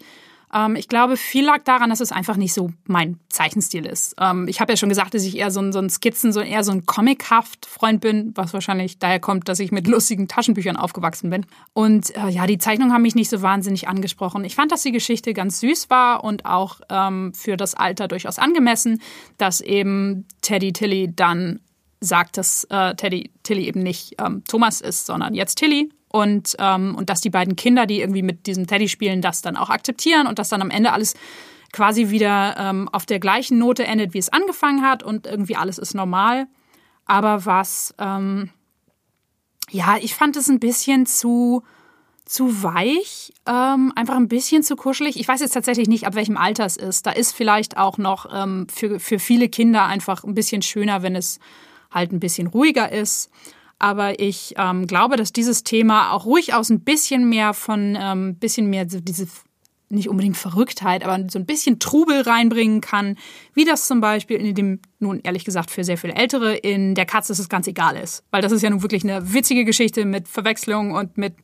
Ähm, 0.54 0.76
ich 0.76 0.88
glaube, 0.88 1.18
viel 1.18 1.46
lag 1.46 1.64
daran, 1.64 1.90
dass 1.90 2.00
es 2.00 2.12
einfach 2.12 2.38
nicht 2.38 2.54
so 2.54 2.72
mein 2.86 3.20
Zeichenstil 3.30 3.86
ist. 3.86 4.16
Ähm, 4.20 4.48
ich 4.48 4.62
habe 4.62 4.72
ja 4.72 4.78
schon 4.78 4.90
gesagt, 4.90 5.14
dass 5.14 5.24
ich 5.24 5.38
eher 5.38 5.52
so 5.52 5.62
ein, 5.62 5.74
so 5.74 5.80
ein 5.80 5.90
Skizzen, 5.90 6.32
so 6.32 6.40
eher 6.40 6.64
so 6.64 6.72
ein 6.72 6.86
comichaft 6.86 7.66
Freund 7.66 8.02
bin, 8.02 8.32
was 8.36 8.54
wahrscheinlich 8.54 9.00
daher 9.00 9.20
kommt, 9.20 9.50
dass 9.50 9.60
ich 9.60 9.72
mit 9.72 9.88
lustigen 9.88 10.28
Taschenbüchern 10.28 10.78
aufgewachsen 10.78 11.30
bin. 11.30 11.46
Und 11.74 12.16
äh, 12.16 12.30
ja, 12.30 12.48
die 12.48 12.58
Zeichnungen 12.58 12.94
haben 12.94 13.02
mich 13.02 13.16
nicht 13.16 13.30
so 13.30 13.42
wahnsinnig 13.42 13.88
angesprochen. 13.88 14.46
Ich 14.46 14.56
fand, 14.56 14.72
dass 14.72 14.84
die 14.84 14.92
Geschichte 14.92 15.34
ganz 15.34 15.60
süß 15.60 15.90
war 15.90 16.24
und 16.24 16.46
auch 16.46 16.80
ähm, 16.90 17.34
für 17.34 17.58
das 17.58 17.76
Alter 17.76 18.08
durchaus 18.08 18.40
angemessen, 18.40 19.02
dass 19.38 19.62
eben 19.62 20.26
Teddy 20.42 20.74
Tilly 20.74 21.14
dann 21.14 21.60
sagt, 22.00 22.38
dass 22.38 22.64
äh, 22.66 22.96
Teddy 22.96 23.32
Tilly 23.44 23.66
eben 23.66 23.82
nicht 23.82 24.16
ähm, 24.20 24.44
Thomas 24.48 24.82
ist, 24.82 25.06
sondern 25.06 25.34
jetzt 25.34 25.56
Tilly 25.56 25.90
und, 26.18 26.56
ähm, 26.60 26.96
und 26.96 27.10
dass 27.10 27.22
die 27.22 27.30
beiden 27.30 27.56
Kinder, 27.56 27.86
die 27.86 28.02
irgendwie 28.02 28.24
mit 28.24 28.48
diesem 28.48 28.68
Teddy 28.68 28.90
spielen, 28.90 29.22
das 29.22 29.42
dann 29.42 29.58
auch 29.58 29.70
akzeptieren 29.70 30.28
und 30.28 30.40
dass 30.40 30.50
dann 30.50 30.62
am 30.62 30.70
Ende 30.70 30.92
alles 30.92 31.16
quasi 31.72 32.10
wieder 32.10 32.56
ähm, 32.58 32.90
auf 32.90 33.06
der 33.06 33.20
gleichen 33.20 33.58
Note 33.60 33.86
endet, 33.86 34.14
wie 34.14 34.20
es 34.20 34.30
angefangen 34.30 34.82
hat 34.82 35.04
und 35.04 35.28
irgendwie 35.28 35.56
alles 35.56 35.78
ist 35.78 35.94
normal. 35.94 36.48
Aber 37.06 37.46
was, 37.46 37.94
ähm, 38.00 38.50
ja, 39.70 39.98
ich 40.02 40.16
fand 40.16 40.36
es 40.36 40.50
ein 40.50 40.60
bisschen 40.60 41.06
zu 41.06 41.64
zu 42.26 42.62
weich, 42.62 43.32
ähm, 43.46 43.94
einfach 43.96 44.18
ein 44.18 44.28
bisschen 44.28 44.62
zu 44.62 44.76
kuschelig. 44.76 45.18
Ich 45.18 45.28
weiß 45.30 45.40
jetzt 45.40 45.54
tatsächlich 45.54 45.88
nicht, 45.88 46.06
ab 46.06 46.16
welchem 46.16 46.36
Alter 46.36 46.66
es 46.66 46.76
ist. 46.76 47.06
Da 47.06 47.12
ist 47.12 47.32
vielleicht 47.32 47.78
auch 47.78 47.98
noch 47.98 48.28
ähm, 48.34 48.68
für, 48.70 49.00
für 49.00 49.18
viele 49.18 49.48
Kinder 49.48 49.86
einfach 49.86 50.26
ein 50.26 50.34
bisschen 50.34 50.62
schöner, 50.62 51.04
wenn 51.04 51.16
es 51.16 51.40
halt 51.90 52.12
ein 52.12 52.20
bisschen 52.20 52.48
ruhiger 52.48 52.92
ist. 52.92 53.30
Aber 53.80 54.20
ich 54.20 54.56
ähm, 54.58 54.88
glaube, 54.88 55.18
dass 55.18 55.34
dieses 55.34 55.64
Thema 55.64 56.12
auch 56.12 56.26
ruhig 56.26 56.54
aus 56.54 56.70
ein 56.70 56.82
bisschen 56.82 57.30
mehr 57.30 57.54
von, 57.54 57.98
ähm, 58.00 58.36
bisschen 58.36 58.70
mehr 58.70 58.86
diese 58.86 59.28
nicht 59.90 60.10
unbedingt 60.10 60.36
Verrücktheit, 60.36 61.04
aber 61.04 61.30
so 61.30 61.40
ein 61.40 61.46
bisschen 61.46 61.80
Trubel 61.80 62.22
reinbringen 62.22 62.82
kann, 62.82 63.18
wie 63.54 63.64
das 63.64 63.88
zum 63.88 64.02
Beispiel 64.02 64.38
in 64.38 64.54
dem, 64.54 64.80
nun 65.00 65.22
ehrlich 65.22 65.46
gesagt 65.46 65.72
für 65.72 65.84
sehr 65.84 65.98
viele 65.98 66.16
Ältere, 66.16 66.56
in 66.56 66.94
Der 66.94 67.06
Katze 67.06 67.32
ist 67.32 67.40
es 67.40 67.48
ganz 67.48 67.68
egal 67.68 67.96
ist. 67.96 68.24
Weil 68.32 68.42
das 68.42 68.52
ist 68.52 68.62
ja 68.62 68.70
nun 68.70 68.82
wirklich 68.82 69.04
eine 69.04 69.34
witzige 69.34 69.64
Geschichte 69.64 70.04
mit 70.04 70.28
Verwechslung 70.28 70.92
und 70.92 71.18
mit, 71.18 71.36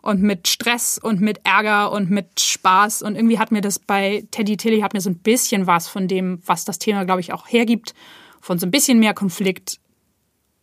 und 0.00 0.20
mit 0.20 0.48
Stress 0.48 0.98
und 0.98 1.20
mit 1.20 1.40
Ärger 1.44 1.92
und 1.92 2.10
mit 2.10 2.40
Spaß. 2.40 3.02
Und 3.02 3.14
irgendwie 3.14 3.38
hat 3.38 3.52
mir 3.52 3.60
das 3.60 3.78
bei 3.78 4.26
Teddy 4.32 4.56
Tilly 4.56 4.80
hat 4.80 4.94
mir 4.94 5.00
so 5.00 5.10
ein 5.10 5.18
bisschen 5.18 5.68
was 5.68 5.86
von 5.86 6.08
dem, 6.08 6.42
was 6.44 6.64
das 6.64 6.80
Thema, 6.80 7.04
glaube 7.04 7.20
ich, 7.20 7.32
auch 7.32 7.46
hergibt, 7.46 7.94
von 8.40 8.58
so 8.58 8.66
ein 8.66 8.72
bisschen 8.72 8.98
mehr 8.98 9.14
Konflikt, 9.14 9.78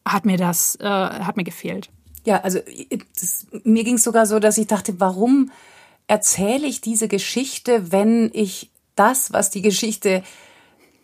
hat 0.06 0.26
mir 0.26 0.38
das, 0.38 0.76
äh, 0.82 0.86
hat 0.86 1.38
mir 1.38 1.44
gefehlt. 1.44 1.90
Ja, 2.26 2.42
also 2.42 2.60
das, 3.20 3.48
mir 3.64 3.84
ging 3.84 3.96
es 3.96 4.04
sogar 4.04 4.26
so, 4.26 4.40
dass 4.40 4.58
ich 4.58 4.68
dachte, 4.68 5.00
warum 5.00 5.52
erzähle 6.08 6.68
ich 6.68 6.82
diese 6.82 7.08
Geschichte, 7.08 7.92
wenn 7.92 8.32
ich 8.34 8.72
das, 8.96 9.32
was 9.32 9.50
die 9.50 9.62
Geschichte 9.62 10.24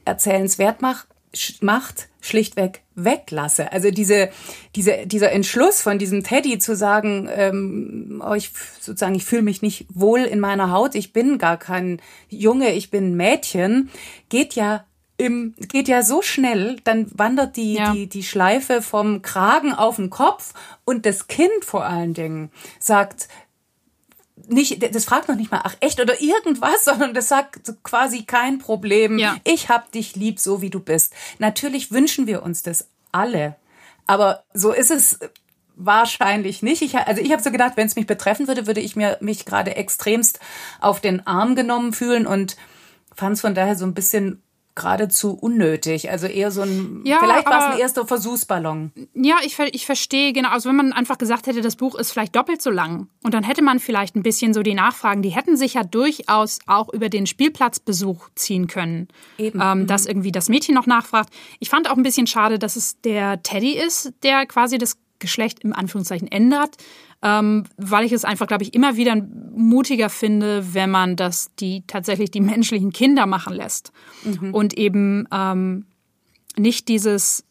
erzählenswert 0.03 0.81
macht, 0.81 1.07
macht 1.61 2.09
schlichtweg 2.21 2.81
weglasse. 2.95 3.71
Also 3.71 3.91
diese, 3.91 4.29
diese, 4.75 5.05
dieser 5.05 5.31
Entschluss 5.31 5.81
von 5.81 5.99
diesem 5.99 6.23
Teddy 6.23 6.59
zu 6.59 6.75
sagen, 6.75 7.29
ähm, 7.31 8.23
oh, 8.25 8.33
ich 8.33 8.51
sozusagen, 8.79 9.15
ich 9.15 9.25
fühle 9.25 9.41
mich 9.41 9.61
nicht 9.61 9.85
wohl 9.93 10.21
in 10.21 10.39
meiner 10.39 10.71
Haut, 10.71 10.95
ich 10.95 11.13
bin 11.13 11.37
gar 11.37 11.57
kein 11.57 12.01
Junge, 12.29 12.73
ich 12.73 12.89
bin 12.89 13.11
ein 13.11 13.15
Mädchen, 13.15 13.89
geht 14.29 14.53
ja 14.53 14.85
im, 15.17 15.55
geht 15.57 15.87
ja 15.87 16.01
so 16.01 16.21
schnell, 16.21 16.77
dann 16.83 17.07
wandert 17.13 17.55
die, 17.55 17.75
ja. 17.75 17.93
die, 17.93 18.07
die 18.07 18.23
Schleife 18.23 18.81
vom 18.81 19.21
Kragen 19.21 19.73
auf 19.73 19.95
den 19.95 20.09
Kopf 20.09 20.53
und 20.83 21.05
das 21.05 21.27
Kind 21.27 21.63
vor 21.63 21.85
allen 21.85 22.13
Dingen 22.13 22.51
sagt, 22.79 23.29
nicht, 24.47 24.93
das 24.93 25.05
fragt 25.05 25.29
noch 25.29 25.35
nicht 25.35 25.51
mal, 25.51 25.61
ach 25.63 25.75
echt 25.79 26.01
oder 26.01 26.21
irgendwas, 26.21 26.83
sondern 26.85 27.13
das 27.13 27.29
sagt 27.29 27.73
quasi 27.83 28.23
kein 28.23 28.59
Problem. 28.59 29.17
Ja. 29.17 29.37
Ich 29.43 29.69
hab 29.69 29.91
dich 29.91 30.15
lieb, 30.15 30.39
so 30.39 30.61
wie 30.61 30.69
du 30.69 30.79
bist. 30.79 31.13
Natürlich 31.39 31.91
wünschen 31.91 32.27
wir 32.27 32.43
uns 32.43 32.63
das 32.63 32.89
alle, 33.11 33.55
aber 34.07 34.43
so 34.53 34.71
ist 34.71 34.91
es 34.91 35.19
wahrscheinlich 35.77 36.61
nicht. 36.61 36.81
Ich, 36.81 36.97
also 36.97 37.21
ich 37.21 37.31
habe 37.31 37.41
so 37.41 37.51
gedacht, 37.51 37.73
wenn 37.75 37.87
es 37.87 37.95
mich 37.95 38.07
betreffen 38.07 38.47
würde, 38.47 38.67
würde 38.67 38.81
ich 38.81 38.95
mir 38.95 39.17
mich 39.21 39.45
gerade 39.45 39.75
extremst 39.75 40.39
auf 40.79 41.01
den 41.01 41.25
Arm 41.25 41.55
genommen 41.55 41.93
fühlen 41.93 42.27
und 42.27 42.55
fand 43.13 43.35
es 43.35 43.41
von 43.41 43.55
daher 43.55 43.75
so 43.75 43.85
ein 43.85 43.93
bisschen 43.93 44.41
geradezu 44.75 45.31
unnötig. 45.31 46.11
Also 46.11 46.27
eher 46.27 46.51
so 46.51 46.61
ein, 46.61 47.01
ja, 47.05 47.19
vielleicht 47.19 47.47
war 47.47 47.59
es 47.59 47.75
ein 47.75 47.79
erster 47.79 48.05
Versuchsballon. 48.05 48.91
Ja, 49.13 49.37
ich, 49.43 49.57
ich 49.57 49.85
verstehe, 49.85 50.33
genau. 50.33 50.49
Also 50.49 50.69
wenn 50.69 50.75
man 50.75 50.91
einfach 50.91 51.17
gesagt 51.17 51.47
hätte, 51.47 51.61
das 51.61 51.77
Buch 51.77 51.95
ist 51.95 52.11
vielleicht 52.11 52.35
doppelt 52.35 52.61
so 52.61 52.69
lang 52.69 53.07
und 53.23 53.33
dann 53.33 53.43
hätte 53.43 53.61
man 53.61 53.79
vielleicht 53.79 54.15
ein 54.15 54.23
bisschen 54.23 54.53
so 54.53 54.63
die 54.63 54.73
Nachfragen, 54.73 55.21
die 55.21 55.29
hätten 55.29 55.55
sich 55.55 55.75
ja 55.75 55.83
durchaus 55.83 56.59
auch 56.67 56.93
über 56.93 57.07
den 57.07 57.25
Spielplatzbesuch 57.25 58.29
ziehen 58.35 58.67
können. 58.67 59.07
Eben. 59.37 59.61
Ähm, 59.61 59.79
mhm. 59.79 59.87
Dass 59.87 60.05
irgendwie 60.05 60.33
das 60.33 60.49
Mädchen 60.49 60.75
noch 60.75 60.87
nachfragt. 60.87 61.29
Ich 61.59 61.69
fand 61.69 61.89
auch 61.89 61.95
ein 61.95 62.03
bisschen 62.03 62.27
schade, 62.27 62.59
dass 62.59 62.75
es 62.75 62.99
der 63.01 63.41
Teddy 63.43 63.77
ist, 63.77 64.13
der 64.23 64.45
quasi 64.45 64.77
das 64.77 64.97
Geschlecht 65.19 65.59
im 65.63 65.73
Anführungszeichen 65.73 66.27
ändert 66.27 66.75
ähm, 67.21 67.63
weil 67.77 68.05
ich 68.05 68.11
es 68.11 68.25
einfach, 68.25 68.47
glaube 68.47 68.63
ich, 68.63 68.73
immer 68.73 68.97
wieder 68.97 69.15
mutiger 69.55 70.09
finde, 70.09 70.73
wenn 70.73 70.91
man 70.91 71.15
das 71.15 71.53
die 71.55 71.83
tatsächlich 71.87 72.31
die 72.31 72.41
menschlichen 72.41 72.91
Kinder 72.91 73.25
machen 73.25 73.53
lässt 73.53 73.91
mhm. 74.23 74.53
und 74.53 74.77
eben 74.77 75.27
ähm, 75.31 75.85
nicht 76.57 76.87
dieses 76.87 77.45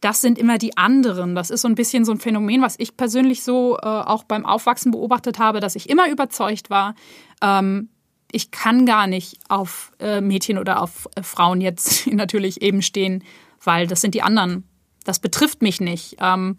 das 0.00 0.22
sind 0.22 0.38
immer 0.38 0.56
die 0.56 0.78
anderen. 0.78 1.34
Das 1.34 1.50
ist 1.50 1.60
so 1.60 1.68
ein 1.68 1.74
bisschen 1.74 2.06
so 2.06 2.12
ein 2.12 2.20
Phänomen, 2.20 2.62
was 2.62 2.76
ich 2.78 2.96
persönlich 2.96 3.42
so 3.42 3.76
äh, 3.76 3.86
auch 3.86 4.24
beim 4.24 4.46
Aufwachsen 4.46 4.92
beobachtet 4.92 5.38
habe, 5.38 5.60
dass 5.60 5.76
ich 5.76 5.90
immer 5.90 6.08
überzeugt 6.08 6.70
war, 6.70 6.94
ähm, 7.42 7.90
ich 8.32 8.50
kann 8.50 8.86
gar 8.86 9.06
nicht 9.06 9.38
auf 9.48 9.92
äh, 9.98 10.20
Mädchen 10.20 10.58
oder 10.58 10.82
auf 10.82 11.08
äh, 11.16 11.22
Frauen 11.22 11.60
jetzt 11.60 12.06
natürlich 12.12 12.62
eben 12.62 12.82
stehen, 12.82 13.24
weil 13.62 13.86
das 13.86 14.00
sind 14.00 14.14
die 14.14 14.22
anderen. 14.22 14.64
Das 15.04 15.18
betrifft 15.18 15.62
mich 15.62 15.80
nicht. 15.80 16.16
Ähm, 16.20 16.56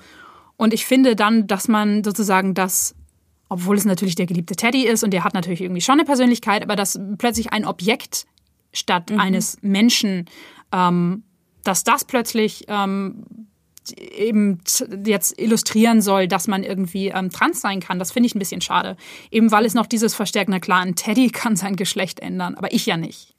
und 0.61 0.75
ich 0.75 0.85
finde 0.85 1.15
dann, 1.15 1.47
dass 1.47 1.67
man 1.67 2.03
sozusagen 2.03 2.53
das, 2.53 2.93
obwohl 3.49 3.77
es 3.77 3.85
natürlich 3.85 4.13
der 4.13 4.27
geliebte 4.27 4.55
Teddy 4.55 4.85
ist 4.85 5.03
und 5.03 5.11
der 5.11 5.23
hat 5.23 5.33
natürlich 5.33 5.61
irgendwie 5.61 5.81
schon 5.81 5.93
eine 5.93 6.05
Persönlichkeit, 6.05 6.61
aber 6.61 6.75
dass 6.75 6.99
plötzlich 7.17 7.51
ein 7.51 7.65
Objekt 7.65 8.27
statt 8.71 9.09
mhm. 9.09 9.19
eines 9.19 9.57
Menschen, 9.63 10.25
ähm, 10.71 11.23
dass 11.63 11.83
das 11.83 12.05
plötzlich 12.05 12.65
ähm, 12.67 13.25
eben 14.15 14.59
jetzt 15.03 15.41
illustrieren 15.41 15.99
soll, 15.99 16.27
dass 16.27 16.47
man 16.47 16.61
irgendwie 16.61 17.07
ähm, 17.07 17.31
trans 17.31 17.59
sein 17.59 17.79
kann. 17.79 17.97
Das 17.97 18.11
finde 18.11 18.27
ich 18.27 18.35
ein 18.35 18.39
bisschen 18.39 18.61
schade. 18.61 18.97
Eben 19.31 19.51
weil 19.51 19.65
es 19.65 19.73
noch 19.73 19.87
dieses 19.87 20.13
Verstärken, 20.13 20.51
na 20.51 20.59
klar, 20.59 20.81
ein 20.81 20.93
Teddy 20.95 21.29
kann 21.31 21.55
sein 21.55 21.75
Geschlecht 21.75 22.19
ändern, 22.19 22.53
aber 22.53 22.71
ich 22.71 22.85
ja 22.85 22.97
nicht. 22.97 23.33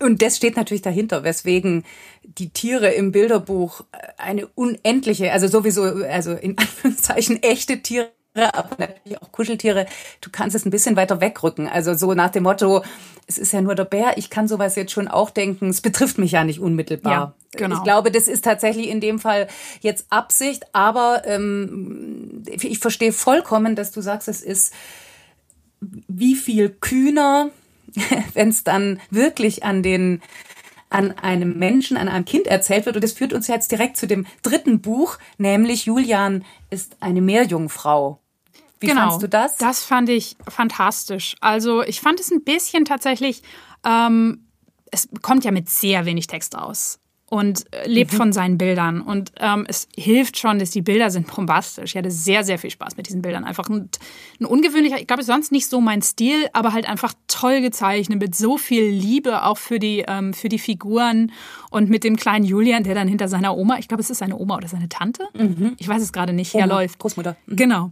Und 0.00 0.22
das 0.22 0.36
steht 0.36 0.56
natürlich 0.56 0.82
dahinter, 0.82 1.24
weswegen 1.24 1.84
die 2.22 2.50
Tiere 2.50 2.90
im 2.90 3.12
Bilderbuch 3.12 3.84
eine 4.16 4.46
unendliche, 4.48 5.32
also 5.32 5.46
sowieso, 5.46 5.82
also 5.82 6.32
in 6.32 6.56
Anführungszeichen 6.58 7.42
echte 7.42 7.82
Tiere, 7.82 8.10
aber 8.34 8.70
natürlich 8.78 9.20
auch 9.22 9.30
Kuscheltiere, 9.32 9.86
du 10.20 10.30
kannst 10.30 10.56
es 10.56 10.64
ein 10.64 10.70
bisschen 10.70 10.96
weiter 10.96 11.20
wegrücken. 11.20 11.68
Also 11.68 11.94
so 11.94 12.14
nach 12.14 12.30
dem 12.30 12.44
Motto, 12.44 12.82
es 13.26 13.38
ist 13.38 13.52
ja 13.52 13.60
nur 13.60 13.74
der 13.74 13.84
Bär, 13.84 14.16
ich 14.16 14.30
kann 14.30 14.48
sowas 14.48 14.76
jetzt 14.76 14.92
schon 14.92 15.08
auch 15.08 15.30
denken, 15.30 15.68
es 15.68 15.80
betrifft 15.80 16.18
mich 16.18 16.32
ja 16.32 16.44
nicht 16.44 16.60
unmittelbar. 16.60 17.12
Ja, 17.12 17.34
genau. 17.52 17.76
Ich 17.76 17.84
glaube, 17.84 18.10
das 18.10 18.26
ist 18.26 18.44
tatsächlich 18.44 18.88
in 18.88 19.00
dem 19.00 19.18
Fall 19.18 19.48
jetzt 19.80 20.06
Absicht, 20.10 20.64
aber 20.72 21.22
ähm, 21.26 22.42
ich 22.46 22.78
verstehe 22.78 23.12
vollkommen, 23.12 23.76
dass 23.76 23.92
du 23.92 24.00
sagst, 24.00 24.28
es 24.28 24.42
ist 24.42 24.72
wie 25.80 26.34
viel 26.34 26.70
kühner, 26.70 27.50
wenn 28.34 28.48
es 28.48 28.64
dann 28.64 29.00
wirklich 29.10 29.64
an 29.64 29.82
den 29.82 30.22
an 30.90 31.10
einem 31.18 31.58
Menschen, 31.58 31.96
an 31.96 32.08
einem 32.08 32.24
Kind 32.24 32.46
erzählt 32.46 32.86
wird. 32.86 32.94
Und 32.94 33.02
das 33.02 33.12
führt 33.12 33.32
uns 33.32 33.48
jetzt 33.48 33.72
direkt 33.72 33.96
zu 33.96 34.06
dem 34.06 34.26
dritten 34.42 34.80
Buch, 34.80 35.18
nämlich 35.38 35.86
Julian 35.86 36.44
ist 36.70 36.96
eine 37.00 37.20
Meerjungfrau. 37.20 38.20
Wie 38.78 38.86
genau, 38.86 39.00
fandst 39.00 39.22
du 39.22 39.28
das? 39.28 39.56
Das 39.56 39.82
fand 39.82 40.08
ich 40.08 40.36
fantastisch. 40.46 41.34
Also 41.40 41.82
ich 41.82 42.00
fand 42.00 42.20
es 42.20 42.30
ein 42.30 42.44
bisschen 42.44 42.84
tatsächlich, 42.84 43.42
ähm, 43.84 44.46
es 44.92 45.08
kommt 45.20 45.44
ja 45.44 45.50
mit 45.50 45.68
sehr 45.68 46.06
wenig 46.06 46.28
Text 46.28 46.56
aus 46.56 47.00
und 47.30 47.64
äh, 47.72 47.88
lebt 47.88 48.12
mhm. 48.12 48.16
von 48.16 48.32
seinen 48.32 48.58
Bildern. 48.58 49.00
Und 49.00 49.32
ähm, 49.38 49.64
es 49.68 49.88
hilft 49.96 50.38
schon, 50.38 50.58
dass 50.58 50.70
die 50.70 50.82
Bilder 50.82 51.10
sind 51.10 51.26
bombastisch. 51.26 51.92
Ich 51.92 51.96
hatte 51.96 52.10
sehr, 52.10 52.44
sehr 52.44 52.58
viel 52.58 52.70
Spaß 52.70 52.96
mit 52.96 53.08
diesen 53.08 53.22
Bildern. 53.22 53.44
Einfach 53.44 53.68
ein, 53.68 53.88
ein 54.40 54.44
ungewöhnlicher, 54.44 55.00
ich 55.00 55.06
glaube, 55.06 55.22
sonst 55.22 55.50
nicht 55.50 55.68
so 55.68 55.80
mein 55.80 56.02
Stil, 56.02 56.48
aber 56.52 56.72
halt 56.72 56.88
einfach 56.88 57.14
toll 57.26 57.60
gezeichnet, 57.60 58.20
mit 58.20 58.34
so 58.34 58.58
viel 58.58 58.84
Liebe 58.84 59.42
auch 59.44 59.58
für 59.58 59.78
die, 59.78 60.04
ähm, 60.06 60.34
für 60.34 60.48
die 60.48 60.58
Figuren 60.58 61.32
und 61.70 61.88
mit 61.88 62.04
dem 62.04 62.16
kleinen 62.16 62.44
Julian, 62.44 62.84
der 62.84 62.94
dann 62.94 63.08
hinter 63.08 63.28
seiner 63.28 63.56
Oma, 63.56 63.78
ich 63.78 63.88
glaube, 63.88 64.02
es 64.02 64.10
ist 64.10 64.18
seine 64.18 64.38
Oma 64.38 64.56
oder 64.56 64.68
seine 64.68 64.88
Tante, 64.88 65.26
mhm. 65.34 65.74
ich 65.78 65.88
weiß 65.88 66.02
es 66.02 66.12
gerade 66.12 66.32
nicht, 66.32 66.54
Oma, 66.54 66.64
herläuft. 66.64 66.98
Großmutter. 66.98 67.36
Mhm. 67.46 67.56
Genau. 67.56 67.90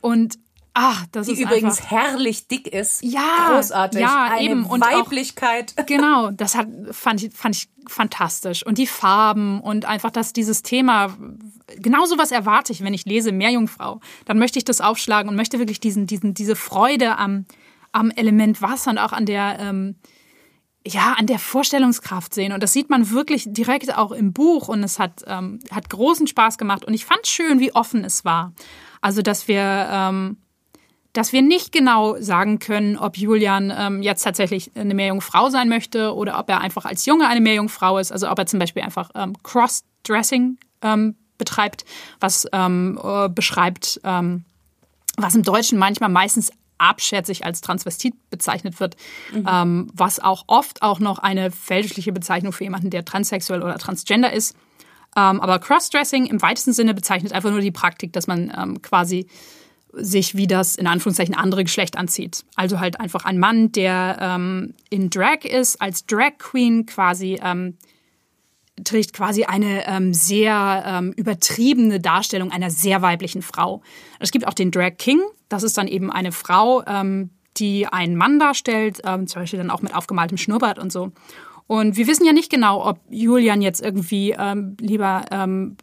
Und 0.00 0.38
Ach, 0.76 1.06
das 1.12 1.28
die 1.28 1.34
ist 1.34 1.40
übrigens 1.40 1.78
einfach, 1.78 1.90
herrlich 1.92 2.48
dick 2.48 2.66
ist. 2.66 3.00
Ja, 3.04 3.52
großartig. 3.52 4.00
Ja, 4.00 4.24
Eine 4.24 4.42
eben. 4.42 4.66
Und 4.66 4.80
Weiblichkeit. 4.80 5.72
Auch, 5.78 5.86
genau, 5.86 6.32
das 6.32 6.56
hat, 6.56 6.66
fand, 6.90 7.22
ich, 7.22 7.32
fand 7.32 7.54
ich 7.54 7.68
fantastisch. 7.86 8.66
Und 8.66 8.78
die 8.78 8.88
Farben 8.88 9.60
und 9.60 9.84
einfach, 9.84 10.10
dass 10.10 10.32
dieses 10.32 10.64
Thema, 10.64 11.16
genau 11.76 12.06
so 12.06 12.18
was 12.18 12.32
erwarte 12.32 12.72
ich, 12.72 12.82
wenn 12.82 12.92
ich 12.92 13.04
lese 13.04 13.30
Meerjungfrau. 13.30 14.00
Dann 14.24 14.38
möchte 14.40 14.58
ich 14.58 14.64
das 14.64 14.80
aufschlagen 14.80 15.28
und 15.28 15.36
möchte 15.36 15.60
wirklich 15.60 15.78
diesen, 15.78 16.08
diesen, 16.08 16.34
diese 16.34 16.56
Freude 16.56 17.18
am, 17.18 17.46
am 17.92 18.10
Element 18.10 18.60
Wasser 18.60 18.90
und 18.90 18.98
auch 18.98 19.12
an 19.12 19.26
der, 19.26 19.58
ähm, 19.60 19.94
ja, 20.84 21.14
an 21.16 21.28
der 21.28 21.38
Vorstellungskraft 21.38 22.34
sehen. 22.34 22.52
Und 22.52 22.64
das 22.64 22.72
sieht 22.72 22.90
man 22.90 23.10
wirklich 23.10 23.44
direkt 23.46 23.96
auch 23.96 24.10
im 24.10 24.32
Buch 24.32 24.66
und 24.66 24.82
es 24.82 24.98
hat, 24.98 25.22
ähm, 25.28 25.60
hat 25.70 25.88
großen 25.88 26.26
Spaß 26.26 26.58
gemacht. 26.58 26.84
Und 26.84 26.94
ich 26.94 27.04
fand 27.04 27.28
schön, 27.28 27.60
wie 27.60 27.72
offen 27.72 28.04
es 28.04 28.24
war. 28.24 28.52
Also, 29.00 29.22
dass 29.22 29.46
wir, 29.46 29.88
ähm, 29.90 30.38
dass 31.14 31.32
wir 31.32 31.42
nicht 31.42 31.72
genau 31.72 32.20
sagen 32.20 32.58
können, 32.58 32.98
ob 32.98 33.16
Julian 33.16 33.72
ähm, 33.74 34.02
jetzt 34.02 34.22
tatsächlich 34.22 34.72
eine 34.74 34.94
Meerjungfrau 34.94 35.48
sein 35.48 35.68
möchte 35.68 36.12
oder 36.12 36.38
ob 36.38 36.50
er 36.50 36.60
einfach 36.60 36.84
als 36.84 37.06
Junge 37.06 37.28
eine 37.28 37.40
Meerjungfrau 37.40 37.98
ist. 37.98 38.12
Also 38.12 38.28
ob 38.28 38.38
er 38.38 38.46
zum 38.46 38.58
Beispiel 38.58 38.82
einfach 38.82 39.10
ähm, 39.14 39.32
Cross-Dressing 39.44 40.58
ähm, 40.82 41.14
betreibt, 41.38 41.84
was 42.18 42.46
ähm, 42.52 43.00
äh, 43.02 43.28
beschreibt, 43.28 44.00
ähm, 44.02 44.44
was 45.16 45.36
im 45.36 45.44
Deutschen 45.44 45.78
manchmal 45.78 46.10
meistens 46.10 46.50
abschätzig 46.78 47.44
als 47.44 47.60
Transvestit 47.60 48.14
bezeichnet 48.30 48.80
wird, 48.80 48.96
mhm. 49.32 49.46
ähm, 49.48 49.90
was 49.94 50.18
auch 50.18 50.44
oft 50.48 50.82
auch 50.82 50.98
noch 50.98 51.20
eine 51.20 51.52
fälschliche 51.52 52.12
Bezeichnung 52.12 52.52
für 52.52 52.64
jemanden, 52.64 52.90
der 52.90 53.04
transsexuell 53.04 53.62
oder 53.62 53.78
transgender 53.78 54.32
ist. 54.32 54.56
Ähm, 55.16 55.40
aber 55.40 55.60
Crossdressing 55.60 56.26
im 56.26 56.42
weitesten 56.42 56.72
Sinne 56.72 56.92
bezeichnet 56.92 57.32
einfach 57.32 57.52
nur 57.52 57.60
die 57.60 57.70
Praktik, 57.70 58.12
dass 58.12 58.26
man 58.26 58.52
ähm, 58.56 58.82
quasi 58.82 59.28
sich 59.96 60.36
wie 60.36 60.46
das 60.46 60.76
in 60.76 60.86
Anführungszeichen 60.86 61.34
andere 61.34 61.64
Geschlecht 61.64 61.96
anzieht. 61.96 62.44
Also 62.56 62.80
halt 62.80 63.00
einfach 63.00 63.24
ein 63.24 63.38
Mann, 63.38 63.72
der 63.72 64.18
ähm, 64.20 64.74
in 64.90 65.10
Drag 65.10 65.44
ist, 65.44 65.80
als 65.80 66.06
Drag 66.06 66.38
Queen 66.38 66.86
quasi 66.86 67.38
ähm, 67.42 67.76
trägt 68.82 69.12
quasi 69.12 69.44
eine 69.44 69.86
ähm, 69.86 70.12
sehr 70.12 70.82
ähm, 70.86 71.12
übertriebene 71.12 72.00
Darstellung 72.00 72.50
einer 72.50 72.70
sehr 72.70 73.02
weiblichen 73.02 73.42
Frau. 73.42 73.82
Es 74.18 74.32
gibt 74.32 74.46
auch 74.48 74.54
den 74.54 74.70
Drag 74.70 74.96
King, 74.98 75.20
das 75.48 75.62
ist 75.62 75.78
dann 75.78 75.86
eben 75.86 76.10
eine 76.10 76.32
Frau, 76.32 76.82
ähm, 76.86 77.30
die 77.56 77.86
einen 77.86 78.16
Mann 78.16 78.40
darstellt, 78.40 79.00
ähm, 79.04 79.28
zum 79.28 79.42
Beispiel 79.42 79.58
dann 79.58 79.70
auch 79.70 79.82
mit 79.82 79.94
aufgemaltem 79.94 80.38
Schnurrbart 80.38 80.78
und 80.78 80.90
so. 80.90 81.12
Und 81.66 81.96
wir 81.96 82.06
wissen 82.06 82.26
ja 82.26 82.32
nicht 82.32 82.50
genau, 82.50 82.84
ob 82.86 82.98
Julian 83.08 83.62
jetzt 83.62 83.80
irgendwie 83.80 84.34
ähm, 84.38 84.76
lieber, 84.80 85.24
ähm, 85.30 85.76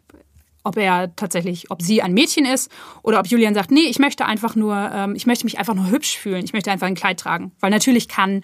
ob 0.62 0.76
er 0.76 1.14
tatsächlich, 1.16 1.70
ob 1.70 1.82
sie 1.82 2.02
ein 2.02 2.14
Mädchen 2.14 2.44
ist 2.44 2.70
oder 3.02 3.20
ob 3.20 3.26
Julian 3.26 3.54
sagt, 3.54 3.70
nee, 3.70 3.88
ich 3.88 3.98
möchte 3.98 4.26
einfach 4.26 4.54
nur, 4.54 4.76
ähm, 4.92 5.14
ich 5.14 5.26
möchte 5.26 5.44
mich 5.44 5.58
einfach 5.58 5.74
nur 5.74 5.90
hübsch 5.90 6.16
fühlen, 6.16 6.44
ich 6.44 6.52
möchte 6.52 6.70
einfach 6.70 6.86
ein 6.86 6.94
Kleid 6.94 7.20
tragen. 7.20 7.52
Weil 7.60 7.70
natürlich 7.70 8.08
kann 8.08 8.42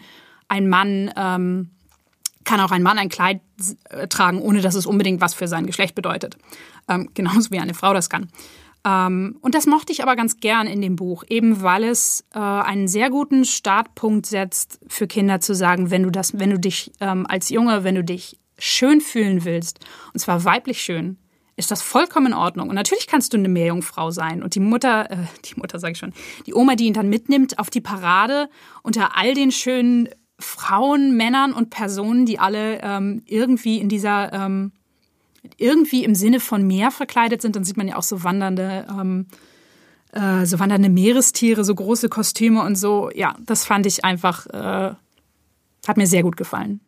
ein 0.49 0.69
Mann, 0.69 1.13
ähm, 1.17 1.71
kann 2.45 2.61
auch 2.61 2.71
ein 2.71 2.83
Mann 2.83 2.99
ein 2.99 3.09
Kleid 3.09 3.41
äh, 3.91 4.09
tragen, 4.09 4.41
ohne 4.41 4.61
dass 4.61 4.75
es 4.75 4.87
unbedingt 4.87 5.21
was 5.21 5.35
für 5.35 5.49
sein 5.49 5.67
Geschlecht 5.67 5.95
bedeutet. 5.95 6.37
Ähm, 6.89 7.11
genauso 7.15 7.51
wie 7.51 7.61
eine 7.61 7.75
Frau 7.75 7.93
das 7.95 8.11
kann. 8.11 8.29
Ähm, 8.85 9.37
und 9.41 9.55
das 9.55 9.67
mochte 9.67 9.93
ich 9.93 10.03
aber 10.03 10.17
ganz 10.17 10.39
gern 10.41 10.67
in 10.67 10.81
dem 10.81 10.97
Buch, 10.97 11.25
eben 11.29 11.63
weil 11.63 11.85
es 11.85 12.25
äh, 12.35 12.39
einen 12.39 12.89
sehr 12.89 13.11
guten 13.11 13.45
Startpunkt 13.45 14.27
setzt 14.27 14.81
für 14.89 15.07
Kinder 15.07 15.41
zu 15.41 15.55
sagen, 15.55 15.91
wenn 15.91 16.03
du 16.03 16.11
das, 16.11 16.39
wenn 16.39 16.51
du 16.51 16.59
dich 16.59 16.93
ähm, 17.01 17.27
als 17.29 17.49
Junge, 17.51 17.85
wenn 17.85 17.97
du 17.97 18.05
dich 18.05 18.39
schön 18.59 19.01
fühlen 19.01 19.45
willst, 19.45 19.81
und 20.13 20.21
zwar 20.21 20.45
weiblich 20.45 20.81
schön, 20.81 21.19
ist 21.59 21.71
das 21.71 21.83
vollkommen 21.83 22.29
in 22.29 22.35
Ordnung. 22.35 22.69
Und 22.69 22.75
natürlich 22.77 23.07
kannst 23.07 23.33
du 23.33 23.37
eine 23.37 23.49
Meerjungfrau 23.49 24.11
sein. 24.11 24.43
Und 24.43 24.55
die 24.55 24.61
Mutter, 24.61 25.11
äh, 25.11 25.17
die 25.45 25.59
Mutter 25.59 25.79
sage 25.79 25.93
ich 25.93 25.99
schon, 25.99 26.13
die 26.47 26.55
Oma, 26.55 26.77
die 26.77 26.85
ihn 26.85 26.95
dann 26.95 27.09
mitnimmt 27.09 27.59
auf 27.59 27.69
die 27.69 27.81
Parade 27.81 28.49
unter 28.83 29.17
all 29.17 29.35
den 29.35 29.51
schönen 29.51 30.09
Frauen, 30.39 31.17
Männern 31.17 31.53
und 31.53 31.71
Personen, 31.71 32.25
die 32.25 32.39
alle 32.39 32.81
ähm, 32.83 33.23
irgendwie 33.27 33.79
in 33.79 33.89
dieser 33.89 34.33
ähm, 34.33 34.73
irgendwie 35.57 36.05
im 36.05 36.15
Sinne 36.15 36.41
von 36.41 36.67
Meer 36.67 36.91
verkleidet 36.91 37.43
sind, 37.43 37.57
dann 37.57 37.65
sieht 37.65 37.77
man 37.77 37.89
ja 37.89 37.97
auch 37.97 38.03
so 38.03 38.23
wandernde, 38.23 38.87
ähm, 38.89 39.27
äh, 40.13 40.47
so 40.47 40.59
wandernde 40.61 40.89
Meerestiere, 40.89 41.65
so 41.65 41.75
große 41.75 42.09
Kostüme 42.09 42.63
und 42.63 42.77
so. 42.77 43.11
Ja, 43.15 43.35
das 43.45 43.65
fand 43.65 43.87
ich 43.87 44.05
einfach, 44.05 44.47
äh, 44.47 44.95
hat 45.87 45.97
mir 45.97 46.07
sehr 46.07 46.23
gut 46.23 46.37
gefallen. 46.37 46.81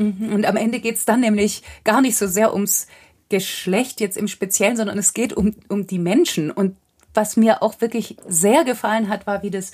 Mhm. 0.00 0.32
Und 0.32 0.46
am 0.46 0.56
Ende 0.56 0.80
geht 0.80 0.96
es 0.96 1.04
dann 1.04 1.20
nämlich 1.20 1.62
gar 1.84 2.00
nicht 2.00 2.16
so 2.16 2.26
sehr 2.26 2.52
ums 2.52 2.86
Geschlecht 3.30 4.00
jetzt 4.00 4.18
im 4.18 4.28
Speziellen, 4.28 4.76
sondern 4.76 4.98
es 4.98 5.14
geht 5.14 5.32
um, 5.32 5.54
um 5.68 5.86
die 5.86 5.98
Menschen. 5.98 6.50
Und 6.50 6.76
was 7.14 7.36
mir 7.36 7.62
auch 7.62 7.80
wirklich 7.80 8.16
sehr 8.28 8.64
gefallen 8.64 9.08
hat, 9.08 9.26
war, 9.26 9.42
wie 9.42 9.50
das 9.50 9.72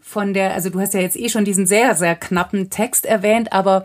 von 0.00 0.32
der, 0.32 0.54
also 0.54 0.70
du 0.70 0.80
hast 0.80 0.94
ja 0.94 1.00
jetzt 1.00 1.16
eh 1.16 1.28
schon 1.28 1.44
diesen 1.44 1.66
sehr, 1.66 1.94
sehr 1.94 2.14
knappen 2.14 2.70
Text 2.70 3.04
erwähnt, 3.04 3.52
aber 3.52 3.84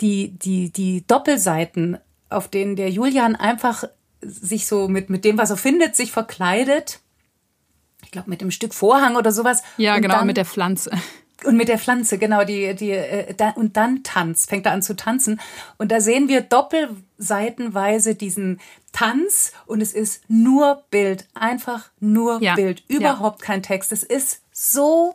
die, 0.00 0.30
die, 0.30 0.70
die 0.70 1.06
Doppelseiten 1.06 1.98
auf 2.28 2.48
denen 2.48 2.76
der 2.76 2.90
Julian 2.90 3.36
einfach 3.36 3.84
sich 4.20 4.66
so 4.66 4.88
mit, 4.88 5.10
mit 5.10 5.24
dem, 5.24 5.38
was 5.38 5.50
er 5.50 5.56
findet, 5.56 5.96
sich 5.96 6.12
verkleidet. 6.12 7.00
Ich 8.02 8.10
glaube, 8.10 8.30
mit 8.30 8.40
dem 8.40 8.50
Stück 8.50 8.74
Vorhang 8.74 9.16
oder 9.16 9.32
sowas. 9.32 9.62
Ja, 9.76 9.94
und 9.96 10.02
genau, 10.02 10.16
dann, 10.16 10.26
mit 10.26 10.36
der 10.36 10.44
Pflanze. 10.44 10.90
Und 11.42 11.56
mit 11.56 11.68
der 11.68 11.78
Pflanze, 11.78 12.16
genau, 12.16 12.44
die, 12.44 12.74
die, 12.74 12.92
äh, 12.92 13.34
da, 13.34 13.50
und 13.50 13.76
dann 13.76 14.02
tanzt, 14.02 14.48
fängt 14.48 14.66
er 14.66 14.72
an 14.72 14.82
zu 14.82 14.94
tanzen. 14.94 15.40
Und 15.78 15.90
da 15.90 16.00
sehen 16.00 16.28
wir 16.28 16.40
doppelseitenweise 16.40 18.14
diesen 18.14 18.60
Tanz 18.92 19.52
und 19.66 19.80
es 19.80 19.92
ist 19.92 20.22
nur 20.28 20.84
Bild, 20.90 21.26
einfach 21.34 21.90
nur 21.98 22.40
ja. 22.40 22.54
Bild, 22.54 22.84
überhaupt 22.88 23.40
ja. 23.40 23.46
kein 23.46 23.62
Text. 23.62 23.90
Es 23.92 24.04
ist 24.04 24.42
so 24.52 25.14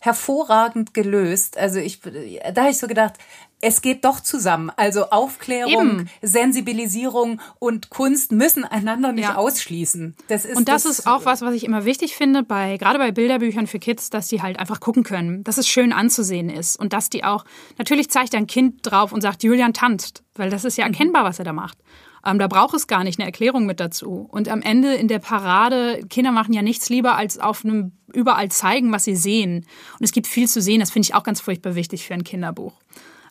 hervorragend 0.00 0.94
gelöst. 0.94 1.58
Also 1.58 1.80
ich, 1.80 2.00
da 2.00 2.62
habe 2.62 2.70
ich 2.70 2.78
so 2.78 2.86
gedacht, 2.86 3.14
es 3.60 3.80
geht 3.80 4.04
doch 4.04 4.20
zusammen. 4.20 4.70
Also 4.76 5.10
Aufklärung, 5.10 6.00
Eben. 6.00 6.10
Sensibilisierung 6.22 7.40
und 7.58 7.90
Kunst 7.90 8.32
müssen 8.32 8.64
einander 8.64 9.12
nicht 9.12 9.24
ja. 9.24 9.36
ausschließen. 9.36 10.14
Das 10.28 10.44
ist, 10.44 10.56
und 10.56 10.68
das, 10.68 10.82
das, 10.82 10.98
ist 10.98 11.06
auch 11.06 11.24
was, 11.24 11.40
was 11.40 11.54
ich 11.54 11.64
immer 11.64 11.84
wichtig 11.84 12.16
finde, 12.16 12.42
bei, 12.42 12.76
gerade 12.76 12.98
bei 12.98 13.12
Bilderbüchern 13.12 13.66
für 13.66 13.78
Kids, 13.78 14.10
dass 14.10 14.28
die 14.28 14.42
halt 14.42 14.58
einfach 14.58 14.80
gucken 14.80 15.04
können, 15.04 15.42
dass 15.44 15.58
es 15.58 15.68
schön 15.68 15.92
anzusehen 15.92 16.50
ist 16.50 16.76
und 16.76 16.92
dass 16.92 17.08
die 17.10 17.24
auch, 17.24 17.44
natürlich 17.78 18.10
zeigt 18.10 18.34
ein 18.34 18.46
Kind 18.46 18.80
drauf 18.82 19.12
und 19.12 19.22
sagt, 19.22 19.42
Julian 19.42 19.72
tanzt, 19.72 20.22
weil 20.34 20.50
das 20.50 20.64
ist 20.64 20.76
ja 20.76 20.84
mhm. 20.84 20.92
erkennbar, 20.92 21.24
was 21.24 21.38
er 21.38 21.44
da 21.44 21.52
macht. 21.52 21.78
Ähm, 22.26 22.38
da 22.38 22.48
braucht 22.48 22.74
es 22.74 22.86
gar 22.88 23.04
nicht 23.04 23.18
eine 23.18 23.26
Erklärung 23.26 23.66
mit 23.66 23.78
dazu. 23.78 24.26
Und 24.30 24.48
am 24.48 24.60
Ende 24.60 24.94
in 24.94 25.08
der 25.08 25.20
Parade, 25.20 26.00
Kinder 26.10 26.32
machen 26.32 26.52
ja 26.52 26.62
nichts 26.62 26.88
lieber, 26.88 27.16
als 27.16 27.38
auf 27.38 27.64
einem 27.64 27.92
überall 28.12 28.50
zeigen, 28.50 28.92
was 28.92 29.04
sie 29.04 29.16
sehen. 29.16 29.64
Und 29.98 30.04
es 30.04 30.12
gibt 30.12 30.26
viel 30.26 30.48
zu 30.48 30.60
sehen, 30.60 30.80
das 30.80 30.90
finde 30.90 31.06
ich 31.06 31.14
auch 31.14 31.22
ganz 31.22 31.40
furchtbar 31.40 31.74
wichtig 31.74 32.04
für 32.04 32.14
ein 32.14 32.24
Kinderbuch. 32.24 32.72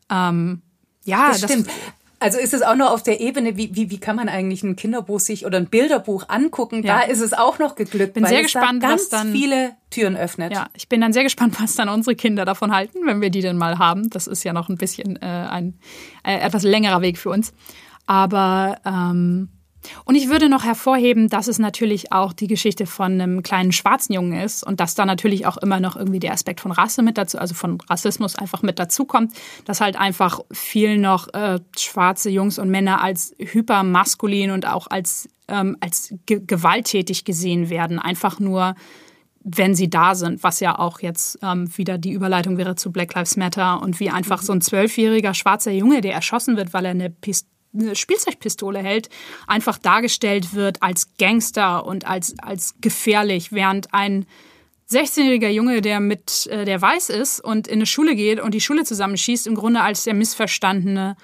Ähm, 0.09 0.61
ja, 1.03 1.29
das, 1.29 1.41
das 1.41 1.51
stimmt. 1.51 1.69
Also 2.19 2.39
ist 2.39 2.53
es 2.53 2.61
auch 2.61 2.75
nur 2.75 2.91
auf 2.91 3.03
der 3.03 3.19
Ebene, 3.19 3.57
wie, 3.57 3.75
wie, 3.75 3.91
wie 3.91 3.99
kann 3.99 4.15
man 4.15 4.29
eigentlich 4.29 4.63
ein 4.63 4.75
Kinderbuch 4.75 5.19
sich 5.19 5.45
oder 5.45 5.57
ein 5.57 5.67
Bilderbuch 5.67 6.29
angucken? 6.29 6.81
Ja. 6.81 6.99
Da 6.99 7.03
ist 7.03 7.19
es 7.19 7.33
auch 7.33 7.59
noch 7.59 7.75
geglückt. 7.75 8.13
Bin 8.13 8.25
sehr 8.25 8.41
gespannt, 8.41 8.81
da 8.81 8.87
ganz 8.87 9.03
was 9.03 9.09
dann 9.09 9.31
viele 9.31 9.75
Türen 9.89 10.15
öffnet. 10.15 10.53
Ja, 10.53 10.67
ich 10.73 10.87
bin 10.87 11.01
dann 11.01 11.13
sehr 11.13 11.23
gespannt, 11.23 11.57
was 11.61 11.75
dann 11.75 11.89
unsere 11.89 12.15
Kinder 12.15 12.45
davon 12.45 12.73
halten, 12.73 12.99
wenn 13.05 13.21
wir 13.21 13.29
die 13.29 13.41
denn 13.41 13.57
mal 13.57 13.77
haben. 13.79 14.09
Das 14.09 14.27
ist 14.27 14.43
ja 14.43 14.53
noch 14.53 14.69
ein 14.69 14.77
bisschen 14.77 15.17
äh, 15.21 15.25
ein 15.25 15.77
äh, 16.23 16.39
etwas 16.39 16.63
längerer 16.63 17.01
Weg 17.01 17.17
für 17.17 17.29
uns. 17.29 17.53
Aber 18.07 18.77
ähm, 18.85 19.49
und 20.05 20.15
ich 20.15 20.29
würde 20.29 20.49
noch 20.49 20.63
hervorheben, 20.63 21.29
dass 21.29 21.47
es 21.47 21.59
natürlich 21.59 22.11
auch 22.11 22.33
die 22.33 22.47
Geschichte 22.47 22.85
von 22.85 23.13
einem 23.13 23.43
kleinen 23.43 23.71
schwarzen 23.71 24.13
Jungen 24.13 24.39
ist 24.39 24.63
und 24.63 24.79
dass 24.79 24.95
da 24.95 25.05
natürlich 25.05 25.45
auch 25.45 25.57
immer 25.57 25.79
noch 25.79 25.95
irgendwie 25.95 26.19
der 26.19 26.33
Aspekt 26.33 26.61
von 26.61 26.71
Rasse 26.71 27.01
mit 27.01 27.17
dazu, 27.17 27.37
also 27.37 27.53
von 27.53 27.77
Rassismus 27.89 28.35
einfach 28.35 28.61
mit 28.61 28.79
dazu 28.79 29.05
kommt, 29.05 29.33
dass 29.65 29.81
halt 29.81 29.95
einfach 29.97 30.39
viel 30.51 30.97
noch 30.97 31.33
äh, 31.33 31.59
schwarze 31.77 32.29
Jungs 32.29 32.59
und 32.59 32.69
Männer 32.69 33.01
als 33.01 33.35
hypermaskulin 33.39 34.51
und 34.51 34.67
auch 34.67 34.87
als, 34.87 35.27
ähm, 35.47 35.77
als 35.79 36.13
ge 36.25 36.41
gewalttätig 36.45 37.25
gesehen 37.25 37.69
werden, 37.69 37.99
einfach 37.99 38.39
nur 38.39 38.75
wenn 39.47 39.75
sie 39.75 39.91
da 39.91 40.15
sind, 40.15 40.41
was 40.41 40.59
ja 40.59 40.79
auch 40.79 41.01
jetzt 41.01 41.37
ähm, 41.43 41.69
wieder 41.77 41.99
die 41.99 42.13
Überleitung 42.13 42.57
wäre 42.57 42.75
zu 42.75 42.91
Black 42.91 43.13
Lives 43.13 43.37
Matter 43.37 43.79
und 43.79 43.99
wie 43.99 44.09
einfach 44.09 44.41
so 44.41 44.51
ein 44.51 44.59
zwölfjähriger 44.59 45.35
schwarzer 45.35 45.71
Junge, 45.71 46.01
der 46.01 46.13
erschossen 46.13 46.57
wird, 46.57 46.73
weil 46.73 46.85
er 46.85 46.91
eine 46.91 47.11
Pistole 47.11 47.54
eine 47.77 47.95
Spielzeugpistole 47.95 48.79
hält, 48.79 49.09
einfach 49.47 49.77
dargestellt 49.77 50.53
wird 50.53 50.81
als 50.81 51.15
Gangster 51.17 51.85
und 51.85 52.07
als, 52.07 52.35
als 52.39 52.75
gefährlich, 52.81 53.51
während 53.51 53.93
ein 53.93 54.25
16-jähriger 54.89 55.49
Junge, 55.49 55.81
der 55.81 55.99
mit 55.99 56.47
äh, 56.47 56.65
der 56.65 56.81
weiß 56.81 57.09
ist 57.09 57.39
und 57.39 57.67
in 57.67 57.75
eine 57.75 57.85
Schule 57.85 58.15
geht 58.15 58.39
und 58.39 58.53
die 58.53 58.61
Schule 58.61 58.83
zusammenschießt, 58.83 59.47
im 59.47 59.55
Grunde 59.55 59.81
als 59.81 60.03
der 60.03 60.13
missverstandene 60.13 61.15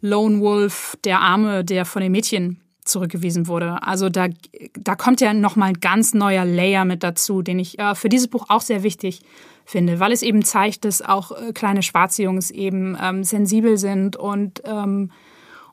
Lone 0.00 0.40
Wolf, 0.40 0.96
der 1.04 1.20
Arme, 1.20 1.64
der 1.64 1.84
von 1.84 2.02
den 2.02 2.12
Mädchen 2.12 2.60
zurückgewiesen 2.84 3.46
wurde. 3.46 3.82
Also 3.82 4.08
da, 4.08 4.28
da 4.74 4.94
kommt 4.94 5.20
ja 5.20 5.34
nochmal 5.34 5.70
ein 5.70 5.80
ganz 5.80 6.14
neuer 6.14 6.44
Layer 6.44 6.84
mit 6.84 7.02
dazu, 7.02 7.42
den 7.42 7.58
ich 7.58 7.78
äh, 7.78 7.94
für 7.94 8.08
dieses 8.08 8.28
Buch 8.28 8.46
auch 8.48 8.62
sehr 8.62 8.82
wichtig 8.82 9.20
finde, 9.64 10.00
weil 10.00 10.12
es 10.12 10.22
eben 10.22 10.44
zeigt, 10.44 10.84
dass 10.84 11.02
auch 11.02 11.32
äh, 11.32 11.52
kleine 11.52 11.82
schwarze 11.82 12.22
Jungs 12.22 12.50
eben 12.50 12.96
ähm, 13.00 13.24
sensibel 13.24 13.76
sind 13.76 14.16
und 14.16 14.62
ähm, 14.64 15.10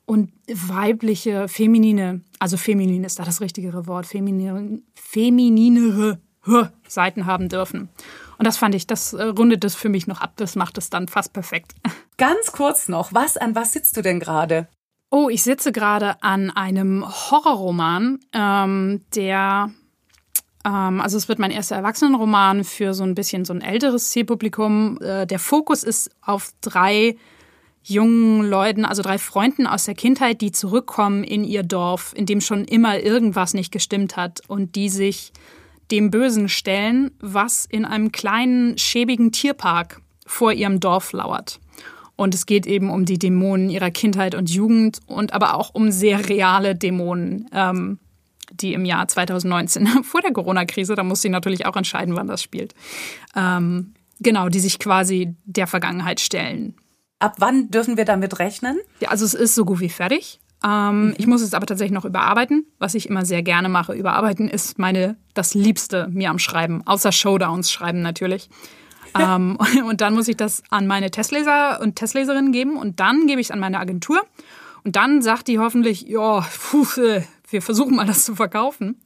und 0.08 0.32
weibliche, 0.48 1.50
feminine, 1.50 2.22
also 2.40 2.56
feminin 2.56 3.04
ist 3.04 3.20
da 3.20 3.24
das 3.24 3.42
richtigere 3.42 3.88
Wort, 3.88 4.06
feminine, 4.06 4.82
femininere 4.96 6.20
Seiten 6.88 7.26
haben 7.26 7.50
dürfen. 7.50 7.90
Und 8.38 8.48
das 8.48 8.58
fand 8.58 8.74
ich, 8.74 8.88
das 8.88 9.12
äh, 9.14 9.24
rundet 9.24 9.66
es 9.66 9.76
für 9.76 9.90
mich 9.90 10.08
noch 10.08 10.22
ab. 10.22 10.34
Das 10.38 10.56
macht 10.56 10.78
es 10.78 10.90
dann 10.90 11.10
fast 11.10 11.34
perfekt. 11.34 11.76
Ganz 12.18 12.54
kurz 12.54 12.88
noch, 12.88 13.14
was 13.14 13.36
an 13.36 13.54
was 13.54 13.74
sitzt 13.74 13.98
du 13.98 14.02
denn 14.02 14.22
gerade? 14.22 14.68
Oh, 15.10 15.30
ich 15.30 15.44
sitze 15.44 15.74
gerade 15.74 16.22
an 16.24 16.52
einem 16.52 17.06
Horrorroman, 17.06 18.20
ähm, 18.34 19.02
der 19.14 19.72
ähm, 20.64 21.02
also 21.02 21.18
es 21.18 21.28
wird 21.28 21.40
mein 21.40 21.52
erster 21.52 21.76
Erwachsenenroman 21.76 22.64
für 22.64 22.94
so 22.94 23.04
ein 23.04 23.16
bisschen 23.16 23.44
so 23.44 23.54
ein 23.54 23.62
älteres 23.62 24.10
Zielpublikum. 24.12 25.00
Äh, 25.02 25.28
der 25.28 25.40
Fokus 25.40 25.84
ist 25.84 26.12
auf 26.22 26.54
drei 26.62 27.18
jungen 27.90 28.44
Leuten, 28.48 28.86
also 28.86 29.02
drei 29.02 29.18
Freunden 29.18 29.66
aus 29.66 29.86
der 29.86 29.96
Kindheit, 29.96 30.42
die 30.42 30.52
zurückkommen 30.52 31.24
in 31.24 31.44
ihr 31.44 31.64
Dorf, 31.64 32.14
in 32.16 32.26
dem 32.26 32.42
schon 32.42 32.66
immer 32.66 33.00
irgendwas 33.00 33.54
nicht 33.54 33.72
gestimmt 33.72 34.18
hat 34.18 34.42
und 34.48 34.76
die 34.76 34.90
sich 34.90 35.32
dem 35.92 36.12
Bösen 36.12 36.50
stellen, 36.50 37.12
was 37.20 37.66
in 37.66 37.86
einem 37.86 38.12
kleinen, 38.12 38.78
schäbigen 38.78 39.32
Tierpark 39.32 40.02
vor 40.26 40.52
ihrem 40.52 40.80
Dorf 40.80 41.14
lauert. 41.14 41.60
Und 42.18 42.34
es 42.34 42.46
geht 42.46 42.66
eben 42.66 42.90
um 42.90 43.06
die 43.06 43.20
Dämonen 43.20 43.70
ihrer 43.70 43.92
Kindheit 43.92 44.36
und 44.36 44.50
Jugend 44.50 45.00
und 45.06 45.34
aber 45.34 45.54
auch 45.54 45.70
um 45.74 45.92
sehr 45.92 46.28
reale 46.28 46.76
Dämonen, 46.76 47.48
ähm, 47.54 48.00
die 48.52 48.74
im 48.74 48.86
Jahr 48.86 49.08
2019 49.08 49.88
vor 50.04 50.22
der 50.22 50.34
Corona-Krise, 50.34 50.96
da 50.96 51.04
muss 51.04 51.22
sie 51.22 51.30
natürlich 51.30 51.66
auch 51.66 51.76
entscheiden, 51.76 52.16
wann 52.16 52.28
das 52.28 52.42
spielt, 52.42 52.74
ähm, 53.36 53.94
genau, 54.20 54.50
die 54.50 54.60
sich 54.60 54.80
quasi 54.80 55.36
der 55.46 55.68
Vergangenheit 55.68 56.20
stellen. 56.20 56.76
Ab 57.20 57.36
wann 57.40 57.70
dürfen 57.72 57.98
wir 57.98 58.06
damit 58.06 58.40
rechnen? 58.40 58.78
Ja, 59.00 59.10
also 59.10 59.26
es 59.26 59.34
ist 59.34 59.56
so 59.56 59.66
gut 59.66 59.80
wie 59.80 59.90
fertig. 59.90 60.40
Ähm, 60.64 61.08
mhm. 61.08 61.16
Ich 61.18 61.28
muss 61.28 61.42
es 61.42 61.54
aber 61.54 61.66
tatsächlich 61.66 61.94
noch 61.94 62.06
überarbeiten, 62.06 62.66
was 62.80 62.96
ich 62.96 63.10
immer 63.10 63.26
sehr 63.26 63.44
gerne 63.44 63.70
mache. 63.70 63.94
Überarbeiten 63.94 64.50
ist 64.50 64.80
meine 64.80 65.16
das 65.34 65.54
Liebste 65.54 66.08
mir 66.10 66.30
am 66.30 66.40
Schreiben, 66.40 66.86
außer 66.86 67.12
Showdowns 67.12 67.72
schreiben 67.72 68.02
natürlich. 68.02 68.50
ähm, 69.18 69.58
und 69.88 70.02
dann 70.02 70.14
muss 70.14 70.28
ich 70.28 70.38
das 70.38 70.64
an 70.70 70.88
meine 70.88 71.12
Testleser 71.12 71.80
und 71.82 71.96
Testleserinnen 71.96 72.52
geben 72.52 72.78
und 72.78 73.00
dann 73.00 73.28
gebe 73.28 73.42
ich 73.42 73.48
es 73.48 73.52
an 73.52 73.60
meine 73.60 73.80
Agentur. 73.80 74.22
Und 74.84 74.96
dann 74.96 75.22
sagt 75.22 75.48
die 75.48 75.60
hoffentlich, 75.60 76.04
ja, 76.04 76.40
äh, 76.40 77.22
wir 77.50 77.62
versuchen 77.62 77.96
mal 77.96 78.06
das 78.06 78.26
zu 78.26 78.36
verkaufen. 78.36 79.00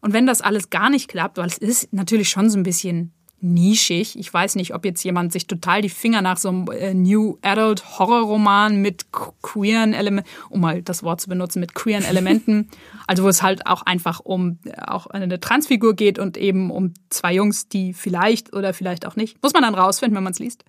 Und 0.00 0.12
wenn 0.12 0.26
das 0.26 0.40
alles 0.40 0.70
gar 0.70 0.90
nicht 0.90 1.08
klappt, 1.08 1.38
weil 1.38 1.48
es 1.48 1.58
ist 1.58 1.92
natürlich 1.92 2.28
schon 2.28 2.50
so 2.50 2.58
ein 2.58 2.62
bisschen 2.62 3.12
nischig. 3.40 4.18
Ich 4.18 4.32
weiß 4.32 4.56
nicht, 4.56 4.74
ob 4.74 4.84
jetzt 4.84 5.02
jemand 5.04 5.32
sich 5.32 5.46
total 5.46 5.82
die 5.82 5.88
Finger 5.88 6.22
nach 6.22 6.36
so 6.36 6.48
einem 6.48 6.68
äh, 6.70 6.94
New 6.94 7.38
Adult 7.42 7.98
Horrorroman 7.98 8.76
mit 8.82 9.06
queeren 9.42 9.94
Elementen, 9.94 10.28
um 10.50 10.60
mal 10.60 10.82
das 10.82 11.02
Wort 11.02 11.20
zu 11.20 11.28
benutzen, 11.28 11.60
mit 11.60 11.74
queeren 11.74 12.04
Elementen, 12.08 12.68
also 13.06 13.22
wo 13.22 13.28
es 13.28 13.42
halt 13.42 13.66
auch 13.66 13.82
einfach 13.82 14.20
um 14.20 14.58
äh, 14.64 14.80
auch 14.82 15.06
eine 15.06 15.40
Transfigur 15.40 15.94
geht 15.94 16.18
und 16.18 16.36
eben 16.36 16.70
um 16.70 16.94
zwei 17.10 17.34
Jungs, 17.34 17.68
die 17.68 17.92
vielleicht 17.92 18.52
oder 18.52 18.74
vielleicht 18.74 19.06
auch 19.06 19.16
nicht, 19.16 19.42
muss 19.42 19.52
man 19.52 19.62
dann 19.62 19.74
rausfinden, 19.74 20.16
wenn 20.16 20.24
man 20.24 20.32
es 20.32 20.38
liest. 20.38 20.64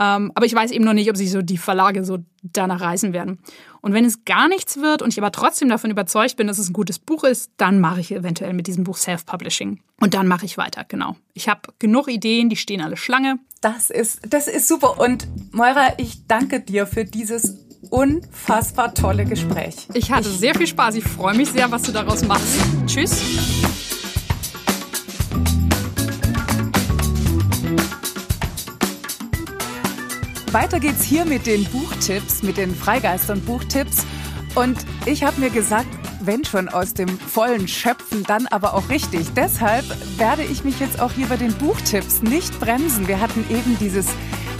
Ähm, 0.00 0.30
aber 0.34 0.46
ich 0.46 0.54
weiß 0.54 0.70
eben 0.70 0.84
noch 0.84 0.92
nicht, 0.92 1.10
ob 1.10 1.16
sich 1.16 1.30
so 1.30 1.42
die 1.42 1.58
Verlage 1.58 2.04
so 2.04 2.18
danach 2.42 2.80
reißen 2.80 3.12
werden. 3.12 3.38
Und 3.80 3.92
wenn 3.92 4.04
es 4.04 4.24
gar 4.24 4.48
nichts 4.48 4.78
wird 4.78 5.02
und 5.02 5.12
ich 5.12 5.18
aber 5.18 5.32
trotzdem 5.32 5.68
davon 5.68 5.90
überzeugt 5.90 6.36
bin, 6.36 6.46
dass 6.46 6.58
es 6.58 6.70
ein 6.70 6.72
gutes 6.72 6.98
Buch 6.98 7.24
ist, 7.24 7.50
dann 7.56 7.80
mache 7.80 8.00
ich 8.00 8.12
eventuell 8.12 8.52
mit 8.52 8.66
diesem 8.66 8.84
Buch 8.84 8.96
Self-Publishing. 8.96 9.80
Und 10.00 10.14
dann 10.14 10.28
mache 10.28 10.46
ich 10.46 10.58
weiter, 10.58 10.84
genau. 10.84 11.16
Ich 11.34 11.48
habe 11.48 11.60
genug 11.78 12.08
Ideen, 12.08 12.48
die 12.48 12.56
stehen 12.56 12.80
alle 12.80 12.96
Schlange. 12.96 13.38
Das 13.60 13.90
ist, 13.90 14.20
das 14.28 14.48
ist 14.48 14.68
super. 14.68 15.00
Und 15.00 15.26
Moira, 15.52 15.94
ich 15.98 16.26
danke 16.26 16.60
dir 16.60 16.86
für 16.86 17.04
dieses 17.04 17.56
unfassbar 17.90 18.94
tolle 18.94 19.24
Gespräch. 19.24 19.88
Ich 19.94 20.10
hatte 20.12 20.28
sehr 20.28 20.54
viel 20.54 20.66
Spaß. 20.66 20.96
Ich 20.96 21.04
freue 21.04 21.36
mich 21.36 21.50
sehr, 21.50 21.70
was 21.70 21.82
du 21.82 21.92
daraus 21.92 22.24
machst. 22.24 22.58
Tschüss. 22.86 23.57
Weiter 30.52 30.80
geht's 30.80 31.04
hier 31.04 31.26
mit 31.26 31.46
den 31.46 31.64
Buchtipps, 31.64 32.42
mit 32.42 32.56
den 32.56 32.74
Freigeistern 32.74 33.40
Buchtipps. 33.42 34.06
Und 34.54 34.78
ich 35.04 35.22
habe 35.22 35.40
mir 35.40 35.50
gesagt, 35.50 35.88
wenn 36.20 36.44
schon 36.44 36.68
aus 36.68 36.94
dem 36.94 37.08
vollen 37.18 37.68
Schöpfen, 37.68 38.22
dann 38.24 38.46
aber 38.46 38.74
auch 38.74 38.88
richtig. 38.88 39.26
Deshalb 39.36 39.84
werde 40.18 40.42
ich 40.44 40.64
mich 40.64 40.80
jetzt 40.80 41.00
auch 41.00 41.12
hier 41.12 41.26
bei 41.26 41.36
den 41.36 41.52
Buchtipps 41.54 42.22
nicht 42.22 42.58
bremsen. 42.60 43.08
Wir 43.08 43.20
hatten 43.20 43.44
eben 43.50 43.78
dieses 43.78 44.06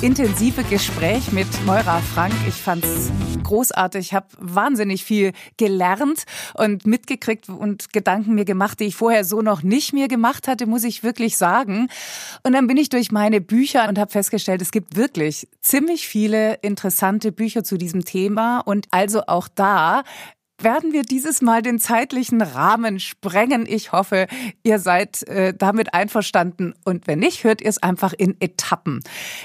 intensive 0.00 0.62
Gespräch 0.62 1.32
mit 1.32 1.48
Moira 1.66 1.98
Frank. 1.98 2.32
Ich 2.46 2.54
fand's 2.54 3.10
großartig, 3.42 4.06
ich 4.06 4.14
habe 4.14 4.26
wahnsinnig 4.38 5.02
viel 5.02 5.32
gelernt 5.56 6.24
und 6.54 6.86
mitgekriegt 6.86 7.48
und 7.48 7.92
Gedanken 7.92 8.34
mir 8.34 8.44
gemacht, 8.44 8.78
die 8.78 8.84
ich 8.84 8.96
vorher 8.96 9.24
so 9.24 9.42
noch 9.42 9.62
nicht 9.62 9.92
mir 9.92 10.06
gemacht 10.06 10.46
hatte, 10.46 10.66
muss 10.66 10.84
ich 10.84 11.02
wirklich 11.02 11.36
sagen. 11.36 11.88
Und 12.44 12.52
dann 12.52 12.66
bin 12.66 12.76
ich 12.76 12.90
durch 12.90 13.10
meine 13.10 13.40
Bücher 13.40 13.88
und 13.88 13.98
habe 13.98 14.10
festgestellt, 14.10 14.62
es 14.62 14.70
gibt 14.70 14.96
wirklich 14.96 15.48
ziemlich 15.60 16.06
viele 16.06 16.54
interessante 16.62 17.32
Bücher 17.32 17.64
zu 17.64 17.76
diesem 17.76 18.04
Thema 18.04 18.60
und 18.60 18.86
also 18.90 19.22
auch 19.26 19.48
da 19.48 20.04
werden 20.62 20.92
wir 20.92 21.02
dieses 21.02 21.42
Mal 21.42 21.62
den 21.62 21.78
zeitlichen 21.78 22.42
Rahmen 22.42 23.00
sprengen. 23.00 23.66
Ich 23.66 23.92
hoffe, 23.92 24.26
ihr 24.62 24.78
seid 24.78 25.22
äh, 25.28 25.54
damit 25.56 25.94
einverstanden. 25.94 26.74
Und 26.84 27.06
wenn 27.06 27.20
nicht, 27.20 27.44
hört 27.44 27.60
ihr 27.60 27.68
es 27.68 27.82
einfach 27.82 28.12
in 28.12 28.36
Etappen. 28.40 29.02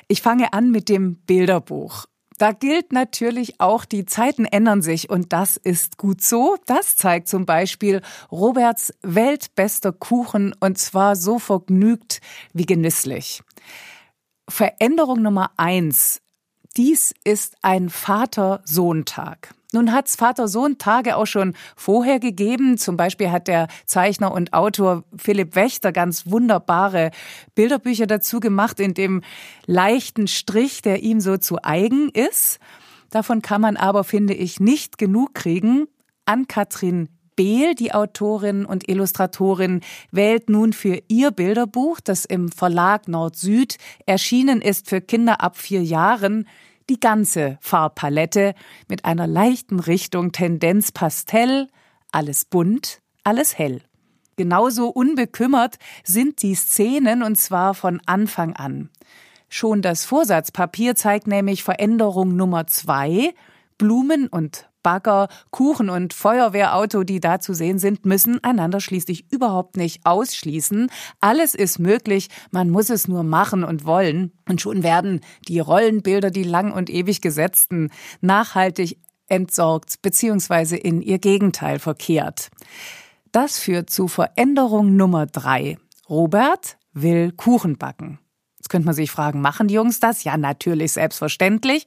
Ich 0.07 0.21
fange 0.21 0.53
an 0.53 0.71
mit 0.71 0.89
dem 0.89 1.15
Bilderbuch. 1.15 2.05
Da 2.37 2.51
gilt 2.51 2.91
natürlich 2.91 3.59
auch, 3.59 3.85
die 3.85 4.05
Zeiten 4.05 4.45
ändern 4.45 4.81
sich 4.81 5.09
und 5.09 5.33
das 5.33 5.55
ist 5.55 5.97
gut 5.97 6.21
so. 6.21 6.57
Das 6.65 6.95
zeigt 6.95 7.27
zum 7.27 7.45
Beispiel 7.45 8.01
Roberts 8.31 8.93
weltbester 9.01 9.91
Kuchen 9.91 10.55
und 10.59 10.77
zwar 10.77 11.15
so 11.15 11.37
vergnügt 11.37 12.21
wie 12.53 12.65
genüsslich. 12.65 13.43
Veränderung 14.49 15.21
Nummer 15.21 15.51
eins. 15.57 16.21
Dies 16.75 17.13
ist 17.23 17.55
ein 17.61 17.89
Vater-Sohn-Tag. 17.89 19.53
Nun 19.73 19.91
hat's 19.91 20.15
Vater-Sohn-Tage 20.15 21.17
auch 21.17 21.25
schon 21.25 21.55
vorher 21.75 22.19
gegeben. 22.19 22.77
Zum 22.77 22.95
Beispiel 22.95 23.31
hat 23.31 23.47
der 23.47 23.67
Zeichner 23.87 24.31
und 24.31 24.53
Autor 24.53 25.03
Philipp 25.17 25.55
Wächter 25.55 25.91
ganz 25.91 26.29
wunderbare 26.29 27.09
Bilderbücher 27.55 28.05
dazu 28.05 28.39
gemacht, 28.39 28.79
in 28.79 28.93
dem 28.93 29.23
leichten 29.65 30.27
Strich, 30.27 30.83
der 30.83 31.01
ihm 31.01 31.19
so 31.19 31.37
zu 31.37 31.57
eigen 31.63 32.09
ist. 32.09 32.59
Davon 33.09 33.41
kann 33.41 33.61
man 33.61 33.75
aber, 33.75 34.03
finde 34.03 34.35
ich, 34.35 34.59
nicht 34.59 34.99
genug 34.99 35.33
kriegen. 35.33 35.87
An 36.25 36.47
Katrin 36.47 37.09
Behl, 37.35 37.73
die 37.73 37.95
Autorin 37.95 38.65
und 38.65 38.87
Illustratorin, 38.87 39.81
wählt 40.11 40.49
nun 40.49 40.71
für 40.73 41.01
ihr 41.07 41.31
Bilderbuch, 41.31 41.99
das 41.99 42.25
im 42.25 42.51
Verlag 42.51 43.07
Nord-Süd 43.07 43.77
erschienen 44.05 44.61
ist 44.61 44.87
für 44.87 45.01
Kinder 45.01 45.41
ab 45.41 45.57
vier 45.57 45.81
Jahren, 45.81 46.47
die 46.89 46.99
ganze 46.99 47.57
Farbpalette 47.61 48.53
mit 48.87 49.05
einer 49.05 49.27
leichten 49.27 49.79
Richtung 49.79 50.31
Tendenz 50.31 50.91
Pastell, 50.91 51.67
alles 52.11 52.45
bunt, 52.45 53.01
alles 53.23 53.57
hell. 53.57 53.81
Genauso 54.35 54.87
unbekümmert 54.87 55.77
sind 56.03 56.41
die 56.41 56.55
Szenen 56.55 57.23
und 57.23 57.35
zwar 57.35 57.73
von 57.73 58.01
Anfang 58.05 58.55
an. 58.55 58.89
Schon 59.47 59.83
das 59.83 60.05
Vorsatzpapier 60.05 60.95
zeigt 60.95 61.27
nämlich 61.27 61.63
Veränderung 61.63 62.35
Nummer 62.35 62.65
zwei. 62.65 63.35
Blumen 63.77 64.27
und 64.27 64.67
Bagger, 64.83 65.29
Kuchen 65.49 65.89
und 65.89 66.13
Feuerwehrauto, 66.13 67.03
die 67.03 67.19
da 67.19 67.39
zu 67.39 67.53
sehen 67.53 67.79
sind, 67.79 68.05
müssen 68.05 68.43
einander 68.43 68.79
schließlich 68.79 69.31
überhaupt 69.31 69.77
nicht 69.77 70.05
ausschließen. 70.05 70.91
Alles 71.19 71.55
ist 71.55 71.79
möglich, 71.79 72.27
man 72.51 72.69
muss 72.69 72.89
es 72.89 73.07
nur 73.07 73.23
machen 73.23 73.63
und 73.63 73.85
wollen. 73.85 74.33
Und 74.47 74.61
schon 74.61 74.83
werden 74.83 75.21
die 75.47 75.59
Rollenbilder, 75.59 76.29
die 76.29 76.43
lang 76.43 76.71
und 76.71 76.89
ewig 76.89 77.21
gesetzten, 77.21 77.89
nachhaltig 78.21 78.99
entsorgt 79.27 80.01
bzw. 80.01 80.75
in 80.75 81.01
ihr 81.01 81.17
Gegenteil 81.17 81.79
verkehrt. 81.79 82.51
Das 83.31 83.57
führt 83.57 83.89
zu 83.89 84.07
Veränderung 84.07 84.95
Nummer 84.95 85.25
drei. 85.25 85.77
Robert 86.07 86.77
will 86.93 87.31
Kuchen 87.31 87.77
backen. 87.77 88.19
Jetzt 88.63 88.69
könnte 88.69 88.85
man 88.85 88.95
sich 88.95 89.11
fragen, 89.11 89.41
machen 89.41 89.67
die 89.67 89.73
Jungs 89.73 89.99
das? 89.99 90.23
Ja, 90.23 90.37
natürlich, 90.37 90.93
selbstverständlich. 90.93 91.85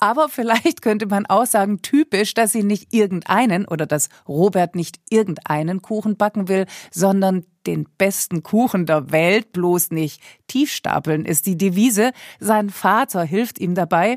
Aber 0.00 0.28
vielleicht 0.28 0.82
könnte 0.82 1.06
man 1.06 1.24
auch 1.24 1.46
sagen, 1.46 1.82
typisch, 1.82 2.34
dass 2.34 2.50
sie 2.50 2.64
nicht 2.64 2.92
irgendeinen 2.92 3.64
oder 3.64 3.86
dass 3.86 4.08
Robert 4.26 4.74
nicht 4.74 4.98
irgendeinen 5.08 5.82
Kuchen 5.82 6.16
backen 6.16 6.48
will, 6.48 6.66
sondern 6.90 7.46
den 7.68 7.86
besten 7.96 8.42
Kuchen 8.42 8.86
der 8.86 9.12
Welt, 9.12 9.52
bloß 9.52 9.92
nicht 9.92 10.20
tiefstapeln 10.48 11.26
ist 11.26 11.46
die 11.46 11.56
Devise. 11.56 12.10
Sein 12.40 12.70
Vater 12.70 13.22
hilft 13.22 13.60
ihm 13.60 13.76
dabei. 13.76 14.16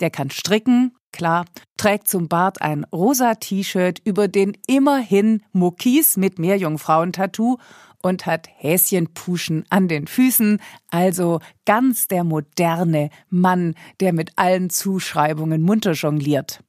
Der 0.00 0.08
kann 0.08 0.30
stricken, 0.30 0.94
klar, 1.12 1.44
trägt 1.76 2.08
zum 2.08 2.28
Bart 2.28 2.60
ein 2.60 2.84
rosa 2.92 3.34
T-Shirt 3.34 4.00
über 4.04 4.28
den 4.28 4.56
immerhin 4.66 5.42
Muckis 5.52 6.16
mit 6.16 6.38
Meerjungfrauentattoo 6.38 7.58
und 8.02 8.26
hat 8.26 8.48
Häschenpuschen 8.56 9.64
an 9.70 9.88
den 9.88 10.06
Füßen, 10.06 10.60
also 10.90 11.40
ganz 11.64 12.08
der 12.08 12.24
moderne 12.24 13.10
Mann, 13.28 13.74
der 14.00 14.12
mit 14.12 14.32
allen 14.36 14.70
Zuschreibungen 14.70 15.62
munter 15.62 15.92
jongliert. 15.92 16.60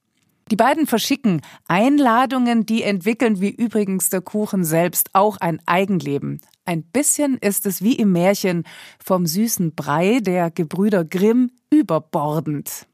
Die 0.51 0.55
beiden 0.55 0.87
verschicken 0.87 1.41
Einladungen, 1.67 2.65
die 2.65 2.83
entwickeln 2.83 3.39
wie 3.41 3.49
übrigens 3.49 4.09
der 4.09 4.21
Kuchen 4.21 4.63
selbst 4.65 5.09
auch 5.13 5.37
ein 5.37 5.59
Eigenleben. 5.65 6.41
Ein 6.65 6.83
bisschen 6.83 7.37
ist 7.37 7.65
es 7.65 7.81
wie 7.81 7.95
im 7.95 8.11
Märchen 8.11 8.63
vom 9.03 9.25
süßen 9.25 9.73
Brei 9.73 10.19
der 10.21 10.51
Gebrüder 10.51 11.05
Grimm 11.05 11.51
überbordend. 11.69 12.87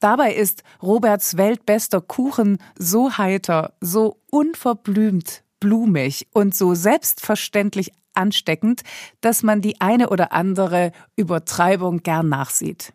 Dabei 0.00 0.34
ist 0.34 0.62
Roberts 0.82 1.36
weltbester 1.36 2.00
Kuchen 2.00 2.58
so 2.78 3.18
heiter, 3.18 3.74
so 3.80 4.18
unverblümt 4.30 5.42
blumig 5.60 6.28
und 6.32 6.54
so 6.54 6.74
selbstverständlich 6.74 7.92
ansteckend, 8.14 8.82
dass 9.20 9.42
man 9.42 9.60
die 9.60 9.80
eine 9.80 10.10
oder 10.10 10.32
andere 10.32 10.92
Übertreibung 11.16 12.02
gern 12.02 12.28
nachsieht. 12.28 12.92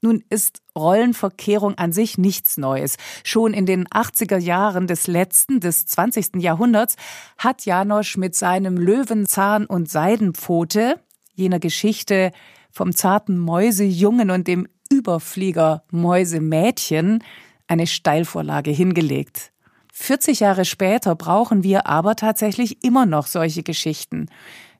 Nun 0.00 0.22
ist 0.30 0.62
Rollenverkehrung 0.76 1.76
an 1.76 1.92
sich 1.92 2.18
nichts 2.18 2.56
Neues. 2.56 2.96
Schon 3.24 3.52
in 3.52 3.66
den 3.66 3.88
80er 3.88 4.38
Jahren 4.38 4.86
des 4.86 5.08
letzten, 5.08 5.58
des 5.60 5.86
20. 5.86 6.36
Jahrhunderts 6.36 6.94
hat 7.36 7.64
Janosch 7.64 8.16
mit 8.16 8.36
seinem 8.36 8.76
Löwenzahn 8.76 9.66
und 9.66 9.90
Seidenpfote, 9.90 11.00
jener 11.34 11.58
Geschichte 11.58 12.30
vom 12.70 12.94
zarten 12.94 13.38
Mäusejungen 13.38 14.30
und 14.30 14.46
dem 14.46 14.68
Überflieger 14.90 15.82
Mäusemädchen, 15.90 17.22
eine 17.66 17.86
Steilvorlage 17.86 18.70
hingelegt. 18.70 19.52
40 19.92 20.40
Jahre 20.40 20.64
später 20.64 21.14
brauchen 21.14 21.64
wir 21.64 21.86
aber 21.86 22.16
tatsächlich 22.16 22.84
immer 22.84 23.04
noch 23.04 23.26
solche 23.26 23.62
Geschichten. 23.62 24.26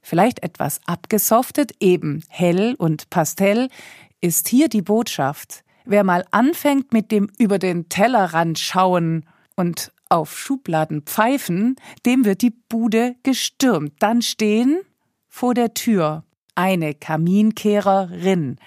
Vielleicht 0.01 0.43
etwas 0.43 0.81
abgesoftet, 0.87 1.73
eben 1.81 2.23
hell 2.29 2.75
und 2.79 3.11
pastell, 3.11 3.69
ist 4.21 4.49
hier 4.49 4.69
die 4.69 4.83
Botschaft. 4.83 5.65
Wer 5.85 6.05
mal 6.05 6.25
anfängt 6.31 6.93
mit 6.93 7.11
dem 7.11 7.31
über 7.39 7.59
den 7.59 7.89
Tellerrand 7.89 8.59
schauen 8.59 9.27
und 9.57 9.93
auf 10.09 10.39
Schubladen 10.39 11.03
pfeifen, 11.03 11.77
dem 12.07 12.25
wird 12.25 12.43
die 12.43 12.55
Bude 12.69 13.17
gestürmt. 13.23 13.95
Dann 13.99 14.23
stehen 14.23 14.81
vor 15.29 15.55
der 15.55 15.75
Tür 15.75 16.25
eine 16.55 16.95
Kaminkehrerin, 16.95 18.59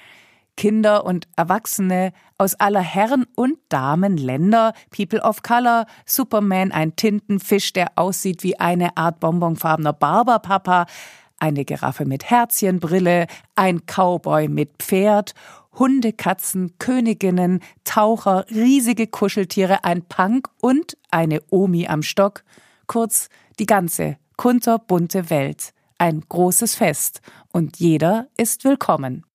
Kinder 0.61 1.05
und 1.07 1.27
Erwachsene 1.35 2.13
aus 2.37 2.53
aller 2.53 2.81
Herren- 2.81 3.25
und 3.35 3.57
Damenländer, 3.69 4.73
People 4.95 5.19
of 5.23 5.41
Color, 5.41 5.87
Superman, 6.05 6.71
ein 6.71 6.95
Tintenfisch, 6.95 7.73
der 7.73 7.93
aussieht 7.95 8.43
wie 8.43 8.59
eine 8.59 8.95
Art 8.95 9.19
bonbonfarbener 9.19 9.93
Barberpapa, 9.93 10.85
eine 11.39 11.65
Giraffe 11.65 12.05
mit 12.05 12.29
Herzchenbrille, 12.29 13.25
ein 13.55 13.87
Cowboy 13.87 14.49
mit 14.49 14.77
Pferd, 14.77 15.33
Hunde, 15.79 16.13
Katzen, 16.13 16.77
Königinnen, 16.77 17.61
Taucher, 17.83 18.45
riesige 18.51 19.07
Kuscheltiere, 19.07 19.83
ein 19.83 20.03
Punk 20.03 20.47
und 20.61 20.95
eine 21.09 21.41
Omi 21.49 21.87
am 21.87 22.03
Stock, 22.03 22.43
kurz 22.85 23.29
die 23.57 23.65
ganze 23.65 24.17
kunterbunte 24.37 25.31
Welt. 25.31 25.73
Ein 25.97 26.21
großes 26.29 26.75
Fest 26.75 27.21
und 27.51 27.79
jeder 27.79 28.27
ist 28.37 28.63
willkommen. 28.63 29.25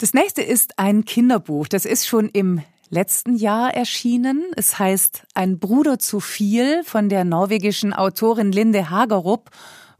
Das 0.00 0.14
nächste 0.14 0.42
ist 0.42 0.78
ein 0.78 1.04
Kinderbuch. 1.04 1.66
Das 1.66 1.84
ist 1.84 2.06
schon 2.06 2.28
im 2.28 2.62
letzten 2.88 3.34
Jahr 3.34 3.74
erschienen. 3.74 4.44
Es 4.54 4.78
heißt 4.78 5.24
Ein 5.34 5.58
Bruder 5.58 5.98
zu 5.98 6.20
viel 6.20 6.84
von 6.84 7.08
der 7.08 7.24
norwegischen 7.24 7.92
Autorin 7.92 8.52
Linde 8.52 8.90
Hagerup, 8.90 9.50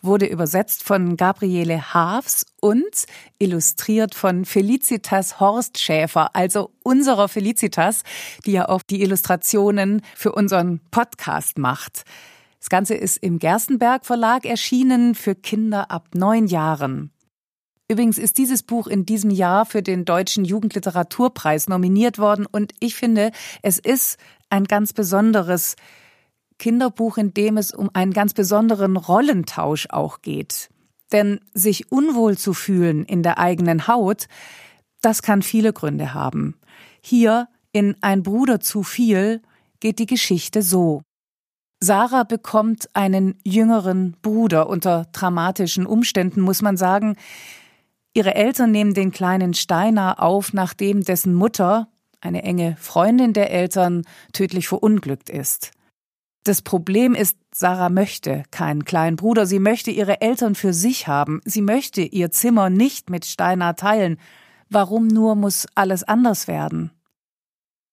wurde 0.01 0.27
übersetzt 0.27 0.85
von 0.85 1.17
Gabriele 1.17 1.93
Haafs 1.93 2.47
und 2.61 3.07
illustriert 3.41 4.15
von 4.15 4.45
Felicitas 4.45 5.41
Horst 5.41 5.79
Schäfer, 5.79 6.37
also 6.37 6.71
unserer 6.85 7.27
Felicitas, 7.27 8.05
die 8.47 8.53
ja 8.53 8.69
auch 8.69 8.83
die 8.83 9.03
Illustrationen 9.03 10.03
für 10.15 10.31
unseren 10.31 10.79
Podcast 10.93 11.59
macht. 11.59 12.05
Das 12.61 12.69
Ganze 12.69 12.95
ist 12.95 13.17
im 13.17 13.41
Gerstenberg 13.41 14.07
Verlag 14.07 14.45
erschienen 14.45 15.17
für 15.17 15.35
Kinder 15.35 15.91
ab 15.91 16.11
neun 16.15 16.47
Jahren. 16.47 17.11
Übrigens 17.91 18.19
ist 18.19 18.37
dieses 18.37 18.63
Buch 18.63 18.87
in 18.87 19.07
diesem 19.07 19.31
Jahr 19.31 19.65
für 19.65 19.83
den 19.83 20.05
Deutschen 20.05 20.45
Jugendliteraturpreis 20.45 21.69
nominiert 21.69 22.19
worden 22.19 22.45
und 22.45 22.75
ich 22.81 22.95
finde, 22.95 23.33
es 23.63 23.79
ist 23.79 24.19
ein 24.51 24.65
ganz 24.65 24.93
besonderes 24.93 25.75
Kinderbuch, 26.59 27.17
in 27.17 27.33
dem 27.33 27.57
es 27.57 27.73
um 27.73 27.89
einen 27.95 28.13
ganz 28.13 28.35
besonderen 28.35 28.97
Rollentausch 28.97 29.87
auch 29.91 30.21
geht. 30.21 30.69
Denn 31.13 31.41
sich 31.55 31.91
unwohl 31.91 32.37
zu 32.37 32.53
fühlen 32.53 33.05
in 33.05 33.23
der 33.23 33.39
eigenen 33.39 33.87
Haut, 33.87 34.27
das 35.01 35.23
kann 35.23 35.41
viele 35.41 35.73
Gründe 35.73 36.13
haben. 36.13 36.57
Hier 37.01 37.49
in 37.73 37.97
Ein 38.03 38.23
Bruder 38.23 38.61
zu 38.61 38.83
viel 38.83 39.41
geht 39.81 39.99
die 39.99 40.07
Geschichte 40.07 40.61
so. 40.61 41.03
Sarah 41.81 42.25
bekommt 42.25 42.89
einen 42.95 43.39
jüngeren 43.45 44.17
Bruder 44.21 44.69
unter 44.69 45.07
dramatischen 45.13 45.87
Umständen, 45.87 46.41
muss 46.41 46.61
man 46.61 46.77
sagen. 46.77 47.17
Ihre 48.19 48.35
Eltern 48.35 48.73
nehmen 48.73 48.95
den 48.95 49.13
kleinen 49.13 49.55
Steiner 49.55 50.21
auf, 50.21 50.53
nachdem 50.53 51.05
dessen 51.05 51.35
Mutter, 51.35 51.87
eine 52.21 52.43
enge 52.43 52.75
Freundin 52.77 53.33
der 53.33 53.53
Eltern, 53.53 54.03
tödlich 54.33 54.67
verunglückt 54.67 55.31
ist. 55.31 55.71
Das 56.43 56.61
Problem 56.61 57.15
ist, 57.15 57.37
Sarah 57.55 57.91
möchte 57.91 58.43
keinen 58.51 58.85
kleinen 58.85 59.15
Bruder, 59.15 59.47
sie 59.47 59.61
möchte 59.61 59.93
ihre 59.93 60.21
Eltern 60.21 60.57
für 60.57 60.73
sich 60.73 61.07
haben, 61.07 61.41
sie 61.45 61.63
möchte 61.63 62.01
ihr 62.01 62.33
Zimmer 62.33 62.71
nicht 62.71 63.09
mit 63.09 63.25
Steiner 63.25 63.77
teilen. 63.77 64.19
Warum 64.69 65.07
nur 65.07 65.37
muss 65.37 65.69
alles 65.77 66.03
anders 66.03 66.49
werden? 66.49 66.91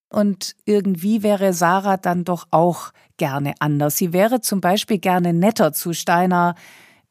Und 0.09 0.55
irgendwie 0.65 1.21
wäre 1.21 1.53
Sarah 1.53 1.97
dann 1.97 2.23
doch 2.23 2.47
auch 2.49 2.93
gerne 3.17 3.53
anders. 3.59 3.97
Sie 3.97 4.11
wäre 4.11 4.41
zum 4.41 4.59
Beispiel 4.59 4.97
gerne 4.97 5.33
netter 5.33 5.71
zu 5.71 5.93
Steiner, 5.93 6.55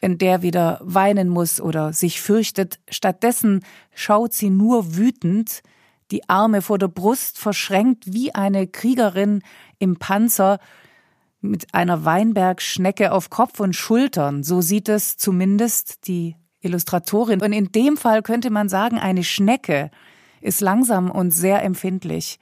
wenn 0.01 0.19
der 0.19 0.43
wieder 0.43 0.81
weinen 0.83 1.29
muss 1.29 1.61
oder 1.61 1.93
sich 1.93 2.21
fürchtet. 2.21 2.79
Stattdessen 2.89 3.65
schaut 3.95 4.33
sie 4.33 4.51
nur 4.51 4.97
wütend, 4.97 5.63
die 6.11 6.29
Arme 6.29 6.63
vor 6.63 6.79
der 6.79 6.89
Brust 6.89 7.39
verschränkt 7.39 8.13
wie 8.13 8.35
eine 8.35 8.67
Kriegerin 8.67 9.43
im 9.79 9.97
Panzer 9.97 10.59
mit 11.41 11.75
einer 11.75 12.05
Weinbergschnecke 12.05 13.13
auf 13.13 13.31
Kopf 13.31 13.61
und 13.61 13.75
Schultern. 13.75 14.43
So 14.43 14.61
sieht 14.61 14.89
es 14.89 15.17
zumindest 15.17 16.07
die 16.07 16.37
Illustratorin. 16.61 17.43
Und 17.43 17.53
in 17.53 17.73
dem 17.73 17.97
Fall 17.97 18.23
könnte 18.23 18.51
man 18.51 18.69
sagen, 18.69 18.99
eine 18.99 19.25
Schnecke 19.25 19.91
ist 20.41 20.61
langsam 20.61 21.11
und 21.11 21.31
sehr 21.31 21.63
empfindlich. 21.63 22.39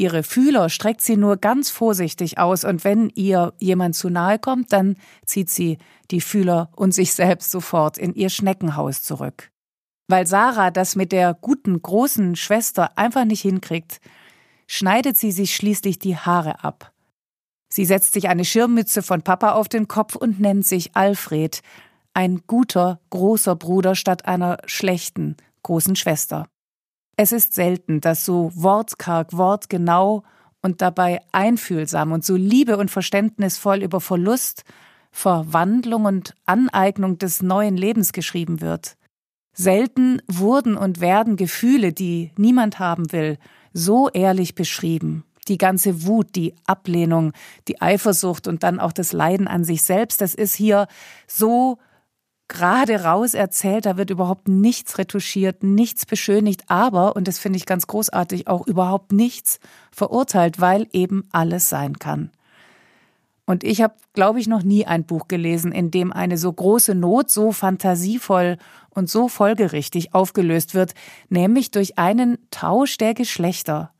Ihre 0.00 0.22
Fühler 0.22 0.68
streckt 0.68 1.00
sie 1.00 1.16
nur 1.16 1.36
ganz 1.36 1.70
vorsichtig 1.70 2.38
aus 2.38 2.62
und 2.62 2.84
wenn 2.84 3.10
ihr 3.16 3.52
jemand 3.58 3.96
zu 3.96 4.10
nahe 4.10 4.38
kommt, 4.38 4.72
dann 4.72 4.96
zieht 5.26 5.50
sie 5.50 5.78
die 6.12 6.20
Fühler 6.20 6.70
und 6.76 6.92
sich 6.92 7.12
selbst 7.14 7.50
sofort 7.50 7.98
in 7.98 8.14
ihr 8.14 8.30
Schneckenhaus 8.30 9.02
zurück. 9.02 9.50
Weil 10.06 10.26
Sarah 10.26 10.70
das 10.70 10.94
mit 10.94 11.10
der 11.10 11.34
guten 11.34 11.82
großen 11.82 12.36
Schwester 12.36 12.96
einfach 12.96 13.24
nicht 13.24 13.42
hinkriegt, 13.42 14.00
schneidet 14.68 15.16
sie 15.16 15.32
sich 15.32 15.56
schließlich 15.56 15.98
die 15.98 16.16
Haare 16.16 16.62
ab. 16.62 16.92
Sie 17.68 17.84
setzt 17.84 18.12
sich 18.14 18.28
eine 18.28 18.44
Schirmmütze 18.44 19.02
von 19.02 19.22
Papa 19.22 19.52
auf 19.52 19.68
den 19.68 19.88
Kopf 19.88 20.14
und 20.14 20.38
nennt 20.38 20.64
sich 20.64 20.94
Alfred, 20.94 21.60
ein 22.14 22.42
guter, 22.46 23.00
großer 23.10 23.56
Bruder 23.56 23.96
statt 23.96 24.26
einer 24.26 24.58
schlechten, 24.64 25.36
großen 25.62 25.96
Schwester. 25.96 26.48
Es 27.20 27.32
ist 27.32 27.52
selten, 27.52 28.00
dass 28.00 28.24
so 28.24 28.52
wortkarg, 28.54 29.36
wortgenau 29.36 30.22
und 30.62 30.80
dabei 30.80 31.20
einfühlsam 31.32 32.12
und 32.12 32.24
so 32.24 32.36
liebe 32.36 32.76
und 32.76 32.92
verständnisvoll 32.92 33.82
über 33.82 34.00
Verlust, 34.00 34.62
Verwandlung 35.10 36.04
und 36.04 36.36
Aneignung 36.44 37.18
des 37.18 37.42
neuen 37.42 37.76
Lebens 37.76 38.12
geschrieben 38.12 38.60
wird. 38.60 38.96
Selten 39.52 40.22
wurden 40.28 40.76
und 40.76 41.00
werden 41.00 41.34
Gefühle, 41.34 41.92
die 41.92 42.30
niemand 42.36 42.78
haben 42.78 43.10
will, 43.10 43.38
so 43.72 44.08
ehrlich 44.10 44.54
beschrieben. 44.54 45.24
Die 45.48 45.58
ganze 45.58 46.06
Wut, 46.06 46.36
die 46.36 46.54
Ablehnung, 46.66 47.32
die 47.66 47.82
Eifersucht 47.82 48.46
und 48.46 48.62
dann 48.62 48.78
auch 48.78 48.92
das 48.92 49.12
Leiden 49.12 49.48
an 49.48 49.64
sich 49.64 49.82
selbst, 49.82 50.20
das 50.20 50.36
ist 50.36 50.54
hier 50.54 50.86
so 51.26 51.78
gerade 52.48 53.04
raus 53.04 53.34
erzählt, 53.34 53.86
da 53.86 53.96
wird 53.96 54.10
überhaupt 54.10 54.48
nichts 54.48 54.98
retuschiert, 54.98 55.62
nichts 55.62 56.06
beschönigt, 56.06 56.64
aber, 56.68 57.14
und 57.14 57.28
das 57.28 57.38
finde 57.38 57.58
ich 57.58 57.66
ganz 57.66 57.86
großartig, 57.86 58.48
auch 58.48 58.66
überhaupt 58.66 59.12
nichts 59.12 59.60
verurteilt, 59.92 60.60
weil 60.60 60.88
eben 60.92 61.28
alles 61.30 61.68
sein 61.68 61.98
kann. 61.98 62.30
Und 63.48 63.64
ich 63.64 63.80
habe, 63.80 63.94
glaube 64.12 64.40
ich, 64.40 64.46
noch 64.46 64.62
nie 64.62 64.84
ein 64.84 65.04
Buch 65.04 65.26
gelesen, 65.26 65.72
in 65.72 65.90
dem 65.90 66.12
eine 66.12 66.36
so 66.36 66.52
große 66.52 66.94
Not 66.94 67.30
so 67.30 67.52
fantasievoll 67.52 68.58
und 68.90 69.08
so 69.08 69.28
folgerichtig 69.28 70.12
aufgelöst 70.12 70.74
wird, 70.74 70.92
nämlich 71.30 71.70
durch 71.70 71.98
einen 71.98 72.36
Tausch 72.50 72.98
der 72.98 73.14
Geschlechter. 73.14 73.92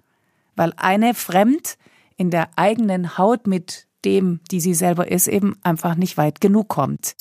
Weil 0.54 0.74
eine 0.76 1.14
fremd 1.14 1.78
in 2.18 2.30
der 2.30 2.50
eigenen 2.56 3.16
Haut 3.16 3.46
mit 3.46 3.86
dem, 4.04 4.40
die 4.50 4.60
sie 4.60 4.74
selber 4.74 5.10
ist, 5.10 5.28
eben 5.28 5.56
einfach 5.62 5.94
nicht 5.94 6.18
weit 6.18 6.42
genug 6.42 6.68
kommt. 6.68 7.16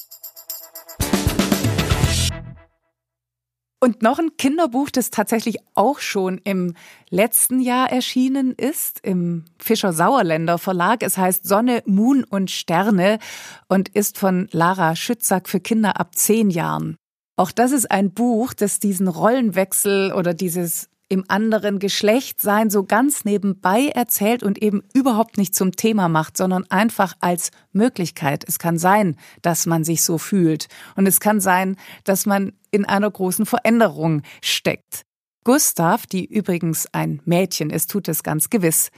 Und 3.79 4.01
noch 4.01 4.17
ein 4.17 4.37
Kinderbuch, 4.37 4.89
das 4.89 5.11
tatsächlich 5.11 5.57
auch 5.75 5.99
schon 5.99 6.41
im 6.43 6.73
letzten 7.11 7.59
Jahr 7.59 7.91
erschienen 7.91 8.53
ist, 8.53 8.99
im 9.03 9.45
Fischer 9.59 9.93
Sauerländer 9.93 10.57
Verlag. 10.57 11.03
Es 11.03 11.17
heißt 11.17 11.47
Sonne, 11.47 11.83
Moon 11.85 12.23
und 12.23 12.49
Sterne 12.49 13.19
und 13.67 13.89
ist 13.89 14.17
von 14.17 14.47
Lara 14.51 14.95
Schützack 14.95 15.47
für 15.47 15.59
Kinder 15.59 15.99
ab 15.99 16.15
zehn 16.15 16.49
Jahren. 16.49 16.97
Auch 17.35 17.51
das 17.51 17.71
ist 17.71 17.91
ein 17.91 18.11
Buch, 18.11 18.55
das 18.55 18.79
diesen 18.79 19.07
Rollenwechsel 19.07 20.11
oder 20.11 20.33
dieses 20.33 20.89
im 21.09 21.23
anderen 21.27 21.79
Geschlecht 21.79 22.41
sein 22.41 22.69
so 22.69 22.83
ganz 22.83 23.23
nebenbei 23.23 23.87
erzählt 23.87 24.43
und 24.43 24.61
eben 24.61 24.83
überhaupt 24.93 25.37
nicht 25.37 25.55
zum 25.55 25.71
Thema 25.71 26.09
macht, 26.09 26.35
sondern 26.35 26.65
einfach 26.69 27.13
als 27.19 27.51
Möglichkeit. 27.71 28.43
Es 28.47 28.59
kann 28.59 28.77
sein, 28.77 29.15
dass 29.41 29.65
man 29.65 29.83
sich 29.83 30.03
so 30.03 30.17
fühlt 30.17 30.67
und 30.95 31.07
es 31.07 31.19
kann 31.19 31.39
sein, 31.39 31.77
dass 32.03 32.25
man 32.25 32.53
in 32.71 32.85
einer 32.85 33.09
großen 33.09 33.45
Veränderung 33.45 34.21
steckt. 34.41 35.05
Gustav, 35.45 36.05
die 36.05 36.25
übrigens 36.25 36.87
ein 36.91 37.21
Mädchen 37.23 37.69
ist, 37.69 37.89
tut 37.89 38.09
es 38.09 38.21
ganz 38.21 38.49
gewiss. 38.49 38.91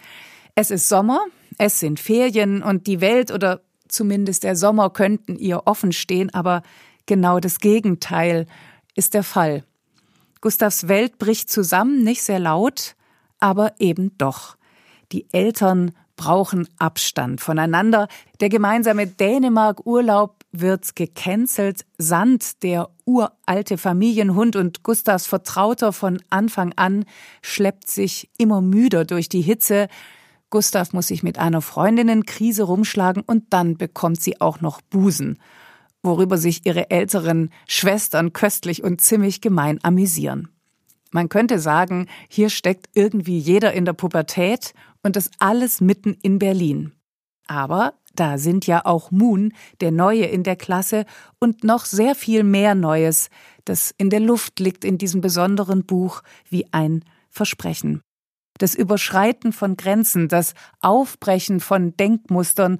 Es 0.55 0.71
ist 0.71 0.89
Sommer, 0.89 1.25
es 1.59 1.79
sind 1.79 1.99
Ferien 1.99 2.63
und 2.63 2.87
die 2.87 3.01
Welt 3.01 3.31
oder 3.31 3.61
zumindest 3.87 4.43
der 4.43 4.55
Sommer 4.55 4.89
könnten 4.89 5.37
ihr 5.37 5.67
offen 5.67 5.91
stehen, 5.91 6.33
aber 6.33 6.63
genau 7.05 7.39
das 7.39 7.59
Gegenteil 7.59 8.47
ist 8.95 9.13
der 9.13 9.23
Fall. 9.23 9.63
Gustavs 10.41 10.87
Welt 10.87 11.17
bricht 11.17 11.49
zusammen, 11.49 12.03
nicht 12.03 12.23
sehr 12.23 12.39
laut, 12.39 12.95
aber 13.39 13.73
eben 13.79 14.17
doch. 14.17 14.57
Die 15.11 15.27
Eltern 15.33 15.91
brauchen 16.15 16.67
Abstand 16.77 17.39
voneinander. 17.39 18.07
Der 18.41 18.49
gemeinsame 18.49 19.07
Dänemark-Urlaub 19.07 20.35
wird 20.51 20.95
gecancelt. 20.95 21.85
Sand, 21.97 22.61
der 22.63 22.89
uralte 23.05 23.77
Familienhund 23.77 24.55
und 24.55 24.83
Gustavs 24.83 25.27
Vertrauter 25.27 25.93
von 25.93 26.21
Anfang 26.29 26.73
an, 26.75 27.05
schleppt 27.41 27.89
sich 27.89 28.29
immer 28.37 28.61
müder 28.61 29.05
durch 29.05 29.29
die 29.29 29.41
Hitze. 29.41 29.87
Gustav 30.49 30.93
muss 30.93 31.07
sich 31.07 31.23
mit 31.23 31.37
einer 31.37 31.61
Freundinnenkrise 31.61 32.63
rumschlagen 32.63 33.23
und 33.25 33.45
dann 33.51 33.77
bekommt 33.77 34.21
sie 34.21 34.41
auch 34.41 34.61
noch 34.61 34.81
Busen, 34.81 35.37
worüber 36.03 36.37
sich 36.37 36.65
ihre 36.65 36.89
älteren 36.89 37.51
Schwestern 37.67 38.33
köstlich 38.33 38.83
und 38.83 39.01
ziemlich 39.01 39.41
gemein 39.41 39.79
amüsieren. 39.83 40.49
Man 41.11 41.29
könnte 41.29 41.59
sagen, 41.59 42.07
hier 42.27 42.49
steckt 42.49 42.89
irgendwie 42.93 43.39
jeder 43.39 43.73
in 43.73 43.85
der 43.85 43.93
Pubertät 43.93 44.73
und 45.01 45.15
das 45.15 45.31
alles 45.39 45.81
mitten 45.81 46.15
in 46.21 46.39
Berlin. 46.39 46.93
Aber 47.47 47.95
da 48.15 48.37
sind 48.37 48.67
ja 48.67 48.85
auch 48.85 49.11
Moon, 49.11 49.53
der 49.81 49.91
Neue 49.91 50.25
in 50.25 50.43
der 50.43 50.55
Klasse, 50.55 51.05
und 51.39 51.63
noch 51.63 51.85
sehr 51.85 52.15
viel 52.15 52.43
mehr 52.43 52.75
Neues, 52.75 53.29
das 53.65 53.93
in 53.97 54.09
der 54.09 54.19
Luft 54.19 54.59
liegt 54.59 54.83
in 54.83 54.97
diesem 54.97 55.21
besonderen 55.21 55.85
Buch 55.85 56.21
wie 56.49 56.65
ein 56.71 57.05
Versprechen. 57.29 58.01
Das 58.57 58.75
Überschreiten 58.75 59.53
von 59.53 59.77
Grenzen, 59.77 60.27
das 60.27 60.53
Aufbrechen 60.79 61.59
von 61.59 61.95
Denkmustern 61.95 62.79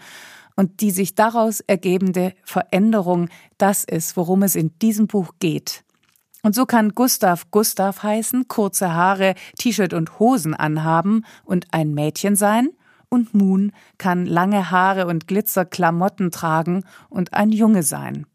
und 0.60 0.82
die 0.82 0.92
sich 0.92 1.16
daraus 1.16 1.62
ergebende 1.62 2.34
Veränderung, 2.44 3.30
das 3.58 3.86
ist, 3.86 4.18
worum 4.18 4.44
es 4.44 4.58
in 4.58 4.78
diesem 4.80 5.08
Buch 5.08 5.36
geht. 5.40 5.86
Und 6.44 6.54
so 6.54 6.66
kann 6.66 6.96
Gustav 6.96 7.50
Gustav 7.50 8.04
heißen, 8.04 8.50
kurze 8.50 8.94
Haare, 8.94 9.36
T-Shirt 9.58 9.94
und 9.94 10.20
Hosen 10.20 10.54
anhaben 10.54 11.24
und 11.46 11.68
ein 11.72 11.94
Mädchen 11.94 12.36
sein, 12.36 12.72
und 13.08 13.34
Moon 13.34 13.72
kann 13.98 14.26
lange 14.26 14.70
Haare 14.70 15.08
und 15.08 15.30
Glitzerklamotten 15.30 16.30
tragen 16.30 16.84
und 17.08 17.34
ein 17.34 17.54
Junge 17.54 17.84
sein. 17.84 18.26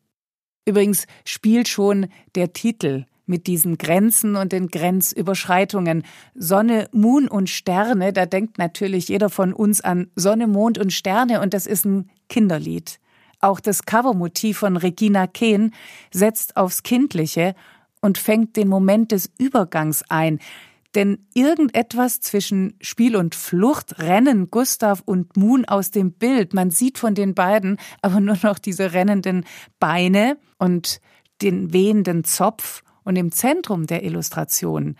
Übrigens 0.64 1.06
spielt 1.26 1.68
schon 1.68 2.06
der 2.36 2.54
Titel 2.54 3.04
mit 3.26 3.46
diesen 3.46 3.78
Grenzen 3.78 4.36
und 4.36 4.52
den 4.52 4.68
Grenzüberschreitungen. 4.68 6.04
Sonne, 6.34 6.88
Moon 6.92 7.28
und 7.28 7.48
Sterne, 7.48 8.12
da 8.12 8.26
denkt 8.26 8.58
natürlich 8.58 9.08
jeder 9.08 9.30
von 9.30 9.52
uns 9.52 9.80
an 9.80 10.10
Sonne, 10.14 10.46
Mond 10.46 10.78
und 10.78 10.92
Sterne 10.92 11.40
und 11.40 11.54
das 11.54 11.66
ist 11.66 11.84
ein 11.84 12.10
Kinderlied. 12.28 13.00
Auch 13.40 13.60
das 13.60 13.84
Covermotiv 13.84 14.58
von 14.58 14.76
Regina 14.76 15.26
Kehn 15.26 15.72
setzt 16.12 16.56
aufs 16.56 16.82
Kindliche 16.82 17.54
und 18.00 18.18
fängt 18.18 18.56
den 18.56 18.68
Moment 18.68 19.12
des 19.12 19.30
Übergangs 19.38 20.02
ein. 20.08 20.38
Denn 20.94 21.26
irgendetwas 21.34 22.20
zwischen 22.20 22.74
Spiel 22.80 23.16
und 23.16 23.34
Flucht 23.34 23.98
rennen 23.98 24.50
Gustav 24.50 25.02
und 25.04 25.36
Moon 25.36 25.64
aus 25.64 25.90
dem 25.90 26.12
Bild. 26.12 26.54
Man 26.54 26.70
sieht 26.70 26.98
von 26.98 27.14
den 27.14 27.34
beiden 27.34 27.78
aber 28.00 28.20
nur 28.20 28.38
noch 28.42 28.58
diese 28.58 28.92
rennenden 28.92 29.44
Beine 29.80 30.38
und 30.58 31.00
den 31.42 31.72
wehenden 31.72 32.22
Zopf. 32.24 32.83
Und 33.04 33.16
im 33.16 33.32
Zentrum 33.32 33.86
der 33.86 34.02
Illustration 34.02 34.96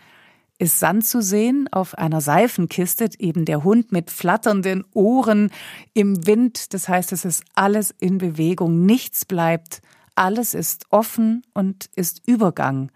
ist 0.57 0.79
Sand 0.79 1.05
zu 1.05 1.21
sehen 1.21 1.67
auf 1.71 1.97
einer 1.97 2.21
Seifenkiste, 2.21 3.09
eben 3.19 3.45
der 3.45 3.63
Hund 3.63 3.91
mit 3.91 4.09
flatternden 4.09 4.85
Ohren 4.93 5.51
im 5.93 6.25
Wind. 6.25 6.73
Das 6.73 6.87
heißt, 6.87 7.11
es 7.11 7.25
ist 7.25 7.43
alles 7.55 7.93
in 7.99 8.17
Bewegung, 8.17 8.85
nichts 8.85 9.25
bleibt, 9.25 9.81
alles 10.15 10.53
ist 10.53 10.85
offen 10.91 11.43
und 11.53 11.89
ist 11.95 12.21
Übergang. 12.25 12.91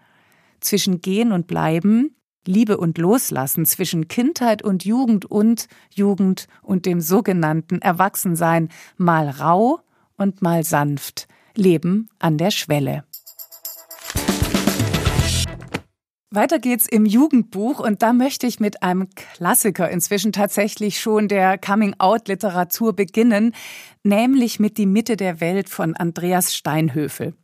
Zwischen 0.60 1.02
Gehen 1.02 1.32
und 1.32 1.46
Bleiben 1.46 2.14
Liebe 2.46 2.78
und 2.78 2.98
Loslassen 2.98 3.66
zwischen 3.66 4.08
Kindheit 4.08 4.62
und 4.62 4.84
Jugend 4.84 5.26
und 5.26 5.68
Jugend 5.90 6.48
und 6.62 6.86
dem 6.86 7.00
sogenannten 7.00 7.82
Erwachsensein, 7.82 8.70
mal 8.96 9.28
rau 9.28 9.80
und 10.16 10.42
mal 10.42 10.64
sanft, 10.64 11.28
Leben 11.54 12.08
an 12.18 12.38
der 12.38 12.50
Schwelle. 12.50 13.04
Weiter 16.32 16.60
geht's 16.60 16.86
im 16.86 17.06
Jugendbuch 17.06 17.80
und 17.80 18.02
da 18.02 18.12
möchte 18.12 18.46
ich 18.46 18.60
mit 18.60 18.84
einem 18.84 19.08
Klassiker 19.16 19.90
inzwischen 19.90 20.30
tatsächlich 20.30 21.00
schon 21.00 21.26
der 21.26 21.58
Coming-out-Literatur 21.58 22.94
beginnen, 22.94 23.52
nämlich 24.04 24.60
mit 24.60 24.78
Die 24.78 24.86
Mitte 24.86 25.16
der 25.16 25.40
Welt 25.40 25.68
von 25.68 25.96
Andreas 25.96 26.54
Steinhöfel. 26.54 27.34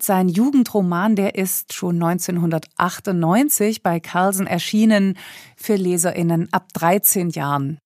Sein 0.00 0.28
Jugendroman, 0.28 1.16
der 1.16 1.34
ist 1.34 1.74
schon 1.74 1.96
1998 1.96 3.82
bei 3.82 3.98
Carlsen 3.98 4.46
erschienen 4.46 5.18
für 5.56 5.74
Leserinnen 5.74 6.48
ab 6.52 6.72
13 6.74 7.30
Jahren. 7.30 7.78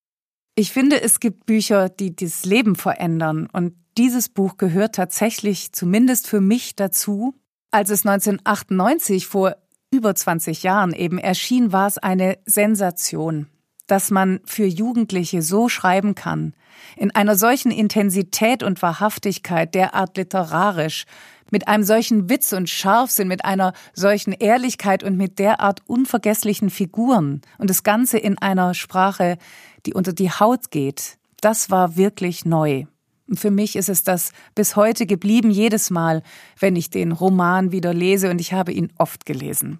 Ich 0.53 0.71
finde, 0.71 1.01
es 1.01 1.19
gibt 1.19 1.47
Bücher, 1.47 1.89
die 1.89 2.15
das 2.15 2.45
Leben 2.45 2.75
verändern 2.75 3.49
und 3.51 3.73
dieses 3.97 4.29
Buch 4.29 4.57
gehört 4.57 4.93
tatsächlich 4.93 5.71
zumindest 5.71 6.27
für 6.27 6.41
mich 6.41 6.75
dazu. 6.75 7.33
Als 7.71 7.89
es 7.89 8.05
1998 8.05 9.27
vor 9.27 9.55
über 9.95 10.13
20 10.13 10.63
Jahren 10.63 10.93
eben 10.93 11.17
erschien, 11.17 11.71
war 11.71 11.87
es 11.87 11.97
eine 11.97 12.37
Sensation, 12.45 13.47
dass 13.87 14.11
man 14.11 14.41
für 14.45 14.65
Jugendliche 14.65 15.41
so 15.41 15.69
schreiben 15.69 16.15
kann, 16.15 16.53
in 16.97 17.11
einer 17.11 17.35
solchen 17.35 17.71
Intensität 17.71 18.61
und 18.61 18.81
Wahrhaftigkeit, 18.81 19.73
derart 19.73 20.17
literarisch, 20.17 21.05
mit 21.51 21.67
einem 21.67 21.83
solchen 21.83 22.29
Witz 22.29 22.53
und 22.53 22.69
Scharfsinn, 22.69 23.27
mit 23.27 23.45
einer 23.45 23.73
solchen 23.93 24.33
Ehrlichkeit 24.33 25.03
und 25.03 25.15
mit 25.15 25.39
derart 25.39 25.81
unvergesslichen 25.87 26.69
Figuren 26.69 27.41
und 27.57 27.69
das 27.69 27.83
Ganze 27.83 28.17
in 28.17 28.37
einer 28.37 28.73
Sprache, 28.73 29.37
die 29.85 29.93
unter 29.93 30.11
die 30.11 30.31
Haut 30.31 30.71
geht, 30.71 31.17
das 31.41 31.69
war 31.69 31.95
wirklich 31.95 32.45
neu. 32.45 32.85
Und 33.27 33.39
für 33.39 33.51
mich 33.51 33.75
ist 33.75 33.89
es 33.89 34.03
das 34.03 34.31
bis 34.53 34.75
heute 34.75 35.05
geblieben, 35.05 35.49
jedes 35.49 35.89
Mal, 35.89 36.21
wenn 36.59 36.75
ich 36.75 36.89
den 36.89 37.11
Roman 37.11 37.71
wieder 37.71 37.93
lese 37.93 38.29
und 38.29 38.39
ich 38.39 38.53
habe 38.53 38.71
ihn 38.71 38.91
oft 38.97 39.25
gelesen. 39.25 39.79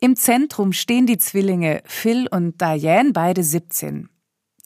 Im 0.00 0.16
Zentrum 0.16 0.72
stehen 0.72 1.06
die 1.06 1.18
Zwillinge 1.18 1.82
Phil 1.86 2.28
und 2.30 2.60
Diane, 2.60 3.12
beide 3.12 3.42
17. 3.42 4.08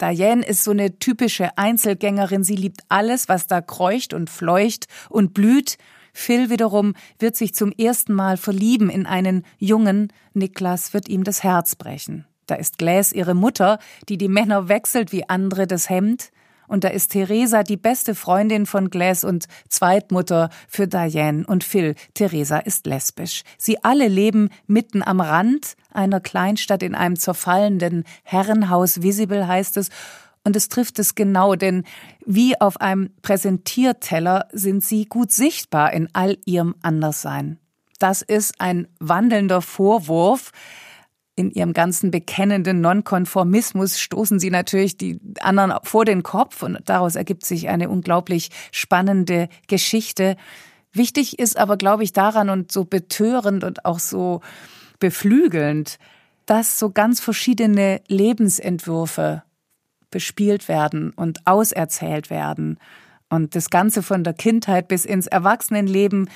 Diane 0.01 0.45
ist 0.45 0.65
so 0.65 0.73
eine 0.73 0.99
typische 0.99 1.57
Einzelgängerin, 1.57 2.43
sie 2.43 2.57
liebt 2.57 2.81
alles, 2.89 3.29
was 3.29 3.47
da 3.47 3.61
kreucht 3.61 4.13
und 4.13 4.29
fleucht 4.29 4.87
und 5.09 5.35
blüht 5.35 5.77
Phil 6.13 6.51
wiederum 6.51 6.95
wird 7.19 7.37
sich 7.37 7.55
zum 7.55 7.73
ersten 7.73 8.15
Mal 8.15 8.37
verlieben 8.37 8.91
in 8.91 9.07
einen 9.07 9.45
Jungen, 9.59 10.13
Niklas 10.35 10.93
wird 10.93 11.09
ihm 11.09 11.25
das 11.25 11.43
Herz 11.43 11.77
brechen. 11.77 12.27
Da 12.47 12.57
ist 12.57 12.79
Gläs 12.79 13.13
ihre 13.13 13.35
Mutter, 13.35 13.79
die 14.09 14.19
die 14.19 14.29
Männer 14.29 14.69
wechselt 14.69 15.13
wie 15.13 15.29
andere 15.29 15.67
das 15.67 15.89
Hemd, 15.89 16.31
und 16.71 16.85
da 16.85 16.89
ist 16.89 17.13
Theresa 17.13 17.65
die 17.65 17.77
beste 17.77 18.15
Freundin 18.15 18.65
von 18.65 18.91
Glass 18.91 19.25
und 19.25 19.47
Zweitmutter 19.69 20.51
für 20.69 20.87
Diane 20.87 21.45
und 21.47 21.65
Phil. 21.65 21.97
Theresa 22.15 22.59
ist 22.59 22.87
lesbisch. 22.87 23.43
Sie 23.59 23.83
alle 23.83 24.07
leben 24.07 24.51
mitten 24.67 25.03
am 25.03 25.21
Rand 25.21 25.75
einer 25.93 26.21
Kleinstadt 26.21 26.85
in 26.85 26.95
einem 26.95 27.17
zerfallenden 27.17 28.05
Herrenhaus, 28.23 29.03
Visible 29.03 29.49
heißt 29.49 29.77
es, 29.77 29.89
und 30.45 30.57
es 30.57 30.69
trifft 30.69 30.99
es 30.99 31.15
genau, 31.15 31.55
denn 31.55 31.85
wie 32.25 32.59
auf 32.61 32.81
einem 32.81 33.11
Präsentierteller 33.21 34.47
sind 34.53 34.83
sie 34.83 35.05
gut 35.05 35.33
sichtbar 35.33 35.93
in 35.93 36.09
all 36.15 36.39
ihrem 36.47 36.77
Anderssein. 36.83 37.59
Das 37.99 38.23
ist 38.23 38.61
ein 38.61 38.89
wandelnder 39.01 39.61
Vorwurf. 39.61 40.53
In 41.37 41.51
ihrem 41.51 41.73
ganzen 41.73 42.11
bekennenden 42.11 42.81
Nonkonformismus 42.81 43.99
stoßen 43.99 44.39
sie 44.39 44.51
natürlich 44.51 44.97
die 44.97 45.21
anderen 45.41 45.73
vor 45.85 46.05
den 46.05 46.23
Kopf 46.23 46.63
und 46.63 46.79
daraus 46.85 47.15
ergibt 47.15 47.47
sich 47.47 47.69
eine 47.69 47.89
unglaublich 47.89 48.51
spannende 48.73 49.49
Geschichte. 49.67 50.37
Wichtig 50.93 51.39
ist 51.39 51.57
aber, 51.57 51.77
glaube 51.77 52.03
ich, 52.03 52.13
daran 52.13 52.51
und 52.51 52.73
so 52.73 52.85
betörend 52.85 53.65
und 53.65 53.85
auch 53.85 54.01
so 54.01 54.41
beflügelnd, 54.99 55.99
dass 56.47 56.79
so 56.79 56.91
ganz 56.91 57.21
verschiedene 57.21 58.01
Lebensentwürfe 58.09 59.45
bespielt 60.11 60.69
werden 60.69 61.11
und 61.11 61.47
auserzählt 61.47 62.29
werden. 62.29 62.79
Und 63.29 63.55
das 63.55 63.71
Ganze 63.71 64.03
von 64.03 64.25
der 64.25 64.35
Kindheit 64.35 64.89
bis 64.89 65.05
ins 65.05 65.29
Erwachsenenleben, 65.29 66.29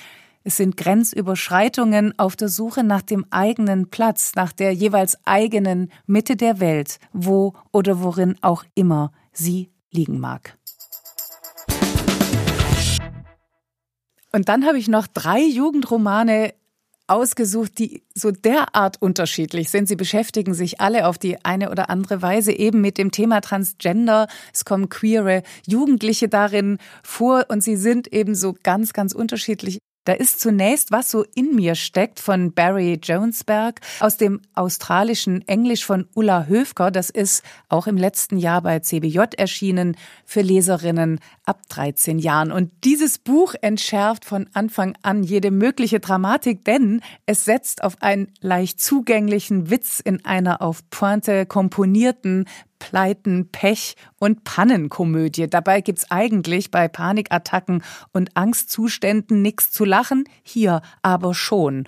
es 0.45 0.57
sind 0.57 0.77
Grenzüberschreitungen 0.77 2.17
auf 2.19 2.35
der 2.35 2.49
Suche 2.49 2.83
nach 2.83 3.01
dem 3.01 3.25
eigenen 3.31 3.89
Platz, 3.89 4.33
nach 4.35 4.53
der 4.53 4.73
jeweils 4.73 5.17
eigenen 5.25 5.91
Mitte 6.05 6.35
der 6.35 6.59
Welt, 6.59 6.99
wo 7.11 7.53
oder 7.73 8.03
worin 8.03 8.35
auch 8.41 8.63
immer 8.75 9.11
sie 9.33 9.71
liegen 9.91 10.19
mag. 10.19 10.55
Und 14.31 14.47
dann 14.47 14.65
habe 14.65 14.77
ich 14.77 14.87
noch 14.87 15.07
drei 15.07 15.41
Jugendromane 15.41 16.53
ausgesucht, 17.07 17.79
die 17.79 18.03
so 18.13 18.29
derart 18.29 19.01
unterschiedlich 19.01 19.71
sind. 19.71 19.87
Sie 19.87 19.95
beschäftigen 19.95 20.53
sich 20.53 20.79
alle 20.79 21.07
auf 21.07 21.17
die 21.17 21.43
eine 21.43 21.71
oder 21.71 21.89
andere 21.89 22.21
Weise 22.21 22.51
eben 22.51 22.81
mit 22.81 22.99
dem 22.99 23.11
Thema 23.11 23.41
Transgender. 23.41 24.27
Es 24.53 24.63
kommen 24.63 24.89
queere 24.89 25.41
Jugendliche 25.65 26.29
darin 26.29 26.77
vor 27.01 27.45
und 27.49 27.63
sie 27.63 27.77
sind 27.77 28.13
eben 28.13 28.35
so 28.35 28.55
ganz, 28.61 28.93
ganz 28.93 29.13
unterschiedlich. 29.13 29.79
Da 30.05 30.13
ist 30.13 30.39
zunächst, 30.39 30.91
was 30.91 31.09
so 31.09 31.25
in 31.33 31.55
mir 31.55 31.73
steckt, 31.73 32.19
von 32.19 32.53
Barry 32.53 32.99
Jonesberg 33.01 33.81
aus 33.99 34.17
dem 34.17 34.39
australischen 34.53 35.45
Englisch 35.47 35.83
von 35.83 36.07
Ulla 36.13 36.45
Höfker. 36.45 36.91
Das 36.91 37.09
ist 37.09 37.43
auch 37.69 37.87
im 37.87 37.97
letzten 37.97 38.37
Jahr 38.37 38.61
bei 38.61 38.79
CBJ 38.79 39.21
erschienen 39.35 39.97
für 40.23 40.41
Leserinnen 40.41 41.19
ab 41.43 41.61
13 41.69 42.19
Jahren. 42.19 42.51
Und 42.51 42.71
dieses 42.83 43.17
Buch 43.17 43.55
entschärft 43.61 44.25
von 44.25 44.47
Anfang 44.53 44.95
an 45.01 45.23
jede 45.23 45.49
mögliche 45.49 45.99
Dramatik, 45.99 46.63
denn 46.63 47.01
es 47.25 47.43
setzt 47.43 47.83
auf 47.83 48.01
einen 48.01 48.31
leicht 48.41 48.79
zugänglichen 48.79 49.71
Witz 49.71 50.01
in 50.01 50.23
einer 50.23 50.61
auf 50.61 50.87
Pointe 50.91 51.47
komponierten 51.47 52.45
Pleiten, 52.79 53.49
Pech 53.51 53.95
und 54.17 54.43
Pannenkomödie. 54.43 55.47
Dabei 55.47 55.81
gibt's 55.81 56.09
eigentlich 56.11 56.71
bei 56.71 56.87
Panikattacken 56.87 57.83
und 58.13 58.35
Angstzuständen 58.35 59.41
nichts 59.41 59.71
zu 59.71 59.85
lachen, 59.85 60.25
hier 60.43 60.81
aber 61.01 61.33
schon. 61.33 61.87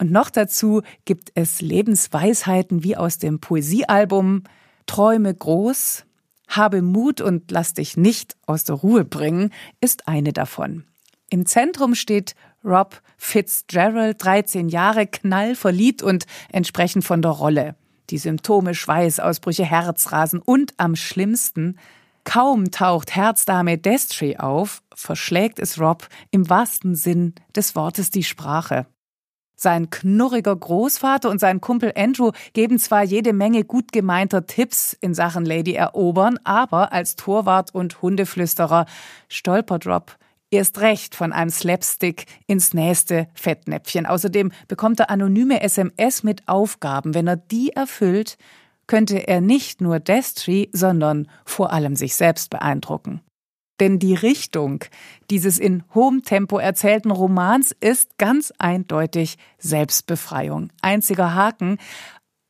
Und 0.00 0.12
noch 0.12 0.30
dazu 0.30 0.82
gibt 1.04 1.32
es 1.34 1.60
Lebensweisheiten 1.60 2.84
wie 2.84 2.96
aus 2.96 3.18
dem 3.18 3.40
Poesiealbum 3.40 4.44
Träume 4.86 5.34
groß, 5.34 6.04
habe 6.46 6.80
Mut 6.82 7.20
und 7.20 7.50
lass 7.50 7.74
dich 7.74 7.96
nicht 7.96 8.36
aus 8.46 8.64
der 8.64 8.76
Ruhe 8.76 9.04
bringen, 9.04 9.52
ist 9.80 10.08
eine 10.08 10.32
davon. 10.32 10.84
Im 11.30 11.44
Zentrum 11.44 11.94
steht 11.94 12.34
Rob 12.64 13.02
Fitzgerald, 13.18 14.22
13 14.24 14.68
Jahre, 14.68 15.06
knallverliebt 15.06 16.02
und 16.02 16.24
entsprechend 16.50 17.04
von 17.04 17.20
der 17.20 17.32
Rolle 17.32 17.74
die 18.10 18.18
Symptome 18.18 18.74
Schweißausbrüche, 18.74 19.64
Herzrasen 19.64 20.40
und 20.40 20.74
am 20.76 20.96
schlimmsten, 20.96 21.78
kaum 22.24 22.70
taucht 22.70 23.14
Herzdame 23.14 23.78
Destry 23.78 24.36
auf, 24.36 24.82
verschlägt 24.94 25.58
es 25.58 25.80
Rob 25.80 26.08
im 26.30 26.48
wahrsten 26.48 26.94
Sinn 26.94 27.34
des 27.54 27.74
Wortes 27.74 28.10
die 28.10 28.24
Sprache. 28.24 28.86
Sein 29.60 29.90
knurriger 29.90 30.54
Großvater 30.54 31.28
und 31.28 31.40
sein 31.40 31.60
Kumpel 31.60 31.92
Andrew 31.96 32.30
geben 32.52 32.78
zwar 32.78 33.02
jede 33.02 33.32
Menge 33.32 33.64
gut 33.64 33.90
gemeinter 33.90 34.46
Tipps 34.46 34.96
in 35.00 35.14
Sachen 35.14 35.44
Lady 35.44 35.72
erobern, 35.72 36.38
aber 36.44 36.92
als 36.92 37.16
Torwart 37.16 37.74
und 37.74 38.00
Hundeflüsterer 38.00 38.86
stolpert 39.28 39.84
Rob 39.84 40.16
erst 40.50 40.80
recht 40.80 41.14
von 41.14 41.32
einem 41.32 41.50
Slapstick 41.50 42.26
ins 42.46 42.74
nächste 42.74 43.28
Fettnäpfchen. 43.34 44.06
Außerdem 44.06 44.52
bekommt 44.66 45.00
er 45.00 45.10
anonyme 45.10 45.60
SMS 45.60 46.22
mit 46.22 46.48
Aufgaben. 46.48 47.14
Wenn 47.14 47.26
er 47.26 47.36
die 47.36 47.70
erfüllt, 47.70 48.36
könnte 48.86 49.28
er 49.28 49.40
nicht 49.40 49.80
nur 49.80 50.00
Destry, 50.00 50.70
sondern 50.72 51.28
vor 51.44 51.72
allem 51.72 51.94
sich 51.94 52.16
selbst 52.16 52.50
beeindrucken. 52.50 53.20
Denn 53.80 54.00
die 54.00 54.14
Richtung 54.14 54.84
dieses 55.30 55.58
in 55.58 55.84
hohem 55.94 56.24
Tempo 56.24 56.58
erzählten 56.58 57.12
Romans 57.12 57.76
ist 57.80 58.18
ganz 58.18 58.52
eindeutig 58.58 59.38
Selbstbefreiung. 59.58 60.72
Einziger 60.82 61.34
Haken, 61.34 61.78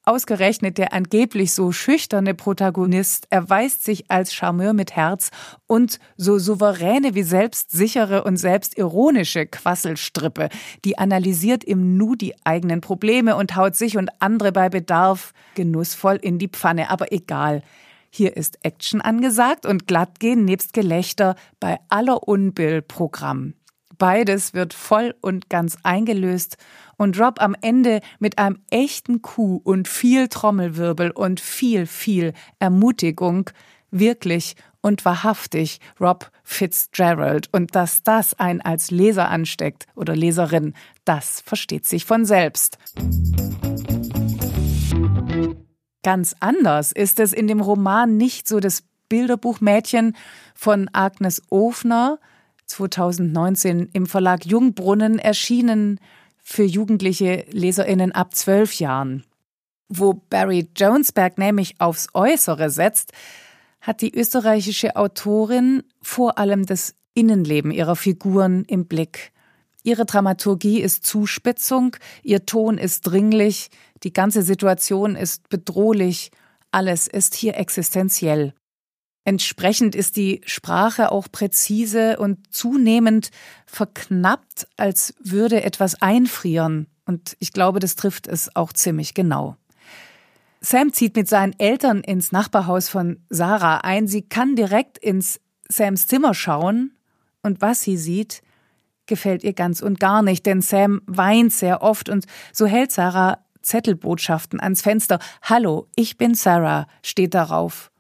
Ausgerechnet 0.09 0.78
der 0.78 0.94
angeblich 0.94 1.52
so 1.52 1.70
schüchterne 1.70 2.32
Protagonist 2.32 3.26
erweist 3.28 3.85
sich 3.85 4.10
als 4.10 4.32
Charmeur 4.32 4.72
mit 4.72 4.97
Herz 4.97 5.28
und 5.66 5.98
so 6.16 6.39
souveräne 6.39 7.14
wie 7.14 7.22
selbstsichere 7.22 8.24
und 8.24 8.39
selbstironische 8.39 9.44
Quasselstrippe, 9.44 10.48
die 10.86 10.97
analysiert 10.97 11.62
im 11.62 11.98
Nu 11.98 12.14
die 12.14 12.35
eigenen 12.47 12.80
Probleme 12.80 13.36
und 13.36 13.55
haut 13.55 13.76
sich 13.76 13.98
und 13.98 14.09
andere 14.18 14.51
bei 14.51 14.70
Bedarf 14.70 15.35
genussvoll 15.55 16.16
in 16.16 16.39
die 16.39 16.48
Pfanne. 16.48 16.89
Aber 16.89 17.12
egal. 17.12 17.62
Hier 18.09 18.35
ist 18.35 18.60
Action 18.62 19.02
angesagt 19.02 19.66
und 19.66 19.86
glattgehen 19.86 20.47
nebst 20.47 20.72
Gelächter 20.72 21.36
bei 21.60 21.76
aller 21.90 22.26
Unbill 22.26 22.80
Programm. 22.80 23.52
Beides 23.98 24.54
wird 24.54 24.74
voll 24.74 25.16
und 25.20 25.50
ganz 25.50 25.76
eingelöst 25.82 26.56
und 26.96 27.18
Rob 27.18 27.42
am 27.42 27.56
Ende 27.60 28.00
mit 28.20 28.38
einem 28.38 28.60
echten 28.70 29.22
Coup 29.22 29.60
und 29.64 29.88
viel 29.88 30.28
Trommelwirbel 30.28 31.10
und 31.10 31.40
viel, 31.40 31.86
viel 31.86 32.32
Ermutigung 32.60 33.50
wirklich 33.90 34.54
und 34.80 35.04
wahrhaftig 35.04 35.80
Rob 36.00 36.30
Fitzgerald. 36.44 37.48
Und 37.52 37.74
dass 37.74 38.04
das 38.04 38.38
einen 38.38 38.60
als 38.60 38.92
Leser 38.92 39.28
ansteckt 39.30 39.86
oder 39.96 40.14
Leserin, 40.14 40.74
das 41.04 41.40
versteht 41.40 41.84
sich 41.84 42.04
von 42.04 42.24
selbst. 42.24 42.78
Ganz 46.04 46.36
anders 46.38 46.92
ist 46.92 47.18
es 47.18 47.32
in 47.32 47.48
dem 47.48 47.60
Roman 47.60 48.16
nicht 48.16 48.46
so 48.46 48.60
das 48.60 48.84
Bilderbuchmädchen 49.08 50.16
von 50.54 50.88
Agnes 50.92 51.42
Ofner, 51.50 52.20
2019 52.68 53.90
im 53.92 54.06
Verlag 54.06 54.46
Jungbrunnen 54.46 55.18
erschienen 55.18 55.98
für 56.42 56.64
jugendliche 56.64 57.44
Leserinnen 57.50 58.12
ab 58.12 58.34
zwölf 58.34 58.78
Jahren. 58.78 59.24
Wo 59.88 60.14
Barry 60.14 60.68
Jonesberg 60.76 61.38
nämlich 61.38 61.80
aufs 61.80 62.08
Äußere 62.14 62.70
setzt, 62.70 63.12
hat 63.80 64.00
die 64.00 64.14
österreichische 64.14 64.96
Autorin 64.96 65.82
vor 66.02 66.38
allem 66.38 66.66
das 66.66 66.94
Innenleben 67.14 67.70
ihrer 67.70 67.96
Figuren 67.96 68.64
im 68.64 68.86
Blick. 68.86 69.32
Ihre 69.82 70.04
Dramaturgie 70.04 70.80
ist 70.80 71.06
Zuspitzung, 71.06 71.96
ihr 72.22 72.44
Ton 72.46 72.78
ist 72.78 73.02
dringlich, 73.02 73.70
die 74.02 74.12
ganze 74.12 74.42
Situation 74.42 75.16
ist 75.16 75.48
bedrohlich, 75.48 76.30
alles 76.70 77.08
ist 77.08 77.34
hier 77.34 77.56
existenziell. 77.56 78.52
Entsprechend 79.24 79.94
ist 79.94 80.16
die 80.16 80.40
Sprache 80.46 81.12
auch 81.12 81.28
präzise 81.30 82.18
und 82.18 82.52
zunehmend 82.54 83.30
verknappt, 83.66 84.66
als 84.76 85.14
würde 85.22 85.62
etwas 85.62 86.00
einfrieren. 86.00 86.86
Und 87.04 87.36
ich 87.38 87.52
glaube, 87.52 87.78
das 87.78 87.96
trifft 87.96 88.26
es 88.26 88.54
auch 88.56 88.72
ziemlich 88.72 89.14
genau. 89.14 89.56
Sam 90.60 90.92
zieht 90.92 91.14
mit 91.14 91.28
seinen 91.28 91.58
Eltern 91.58 92.00
ins 92.00 92.32
Nachbarhaus 92.32 92.88
von 92.88 93.20
Sarah 93.28 93.78
ein. 93.78 94.08
Sie 94.08 94.22
kann 94.22 94.56
direkt 94.56 94.98
ins 94.98 95.40
Sams 95.68 96.06
Zimmer 96.06 96.34
schauen 96.34 96.92
und 97.42 97.60
was 97.60 97.82
sie 97.82 97.96
sieht, 97.96 98.42
gefällt 99.06 99.44
ihr 99.44 99.52
ganz 99.52 99.80
und 99.80 100.00
gar 100.00 100.22
nicht, 100.22 100.46
denn 100.46 100.60
Sam 100.60 101.02
weint 101.06 101.52
sehr 101.52 101.82
oft 101.82 102.08
und 102.08 102.26
so 102.52 102.66
hält 102.66 102.92
Sarah 102.92 103.38
Zettelbotschaften 103.62 104.60
ans 104.60 104.82
Fenster. 104.82 105.18
Hallo, 105.42 105.88
ich 105.94 106.18
bin 106.18 106.34
Sarah, 106.34 106.86
steht 107.02 107.34
darauf. 107.34 107.90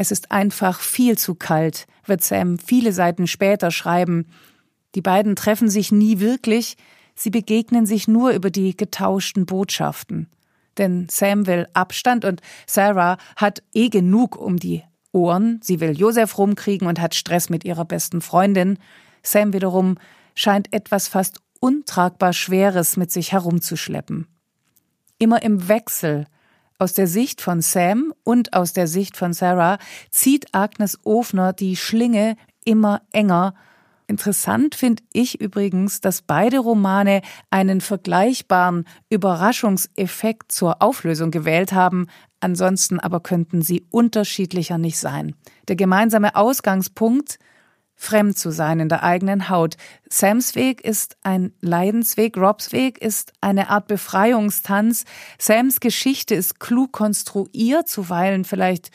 Es 0.00 0.12
ist 0.12 0.30
einfach 0.30 0.78
viel 0.78 1.18
zu 1.18 1.34
kalt, 1.34 1.88
wird 2.06 2.22
Sam 2.22 2.56
viele 2.60 2.92
Seiten 2.92 3.26
später 3.26 3.72
schreiben. 3.72 4.28
Die 4.94 5.02
beiden 5.02 5.34
treffen 5.34 5.68
sich 5.68 5.90
nie 5.90 6.20
wirklich, 6.20 6.76
sie 7.16 7.30
begegnen 7.30 7.84
sich 7.84 8.06
nur 8.06 8.30
über 8.30 8.50
die 8.50 8.76
getauschten 8.76 9.44
Botschaften. 9.44 10.28
Denn 10.78 11.08
Sam 11.10 11.48
will 11.48 11.66
Abstand 11.72 12.24
und 12.24 12.42
Sarah 12.64 13.18
hat 13.34 13.64
eh 13.74 13.88
genug 13.88 14.36
um 14.36 14.56
die 14.56 14.84
Ohren. 15.10 15.58
Sie 15.64 15.80
will 15.80 15.98
Josef 15.98 16.38
rumkriegen 16.38 16.86
und 16.86 17.00
hat 17.00 17.16
Stress 17.16 17.50
mit 17.50 17.64
ihrer 17.64 17.84
besten 17.84 18.20
Freundin. 18.20 18.78
Sam 19.24 19.52
wiederum 19.52 19.98
scheint 20.36 20.72
etwas 20.72 21.08
fast 21.08 21.40
untragbar 21.58 22.32
Schweres 22.32 22.96
mit 22.96 23.10
sich 23.10 23.32
herumzuschleppen. 23.32 24.28
Immer 25.18 25.42
im 25.42 25.66
Wechsel 25.66 26.28
aus 26.78 26.94
der 26.94 27.06
Sicht 27.06 27.40
von 27.40 27.60
Sam 27.60 28.12
und 28.24 28.54
aus 28.54 28.72
der 28.72 28.86
Sicht 28.86 29.16
von 29.16 29.32
Sarah 29.32 29.78
zieht 30.10 30.54
Agnes 30.54 30.98
Ofner 31.04 31.52
die 31.52 31.76
Schlinge 31.76 32.36
immer 32.64 33.02
enger. 33.12 33.54
Interessant 34.06 34.74
finde 34.74 35.02
ich 35.12 35.40
übrigens, 35.40 36.00
dass 36.00 36.22
beide 36.22 36.60
Romane 36.60 37.20
einen 37.50 37.80
vergleichbaren 37.80 38.86
Überraschungseffekt 39.10 40.50
zur 40.50 40.80
Auflösung 40.80 41.30
gewählt 41.30 41.72
haben, 41.72 42.06
ansonsten 42.40 43.00
aber 43.00 43.20
könnten 43.20 43.60
sie 43.60 43.84
unterschiedlicher 43.90 44.78
nicht 44.78 44.98
sein. 44.98 45.34
Der 45.66 45.76
gemeinsame 45.76 46.36
Ausgangspunkt 46.36 47.38
fremd 47.98 48.38
zu 48.38 48.50
sein 48.50 48.78
in 48.80 48.88
der 48.88 49.02
eigenen 49.02 49.50
Haut. 49.50 49.76
Sams 50.08 50.54
Weg 50.54 50.80
ist 50.80 51.16
ein 51.22 51.52
Leidensweg, 51.60 52.36
Robs 52.38 52.72
Weg 52.72 52.98
ist 52.98 53.32
eine 53.40 53.68
Art 53.68 53.88
Befreiungstanz. 53.88 55.04
Sams 55.38 55.80
Geschichte 55.80 56.36
ist 56.36 56.60
klug 56.60 56.92
konstruiert, 56.92 57.88
zuweilen 57.88 58.44
vielleicht 58.44 58.90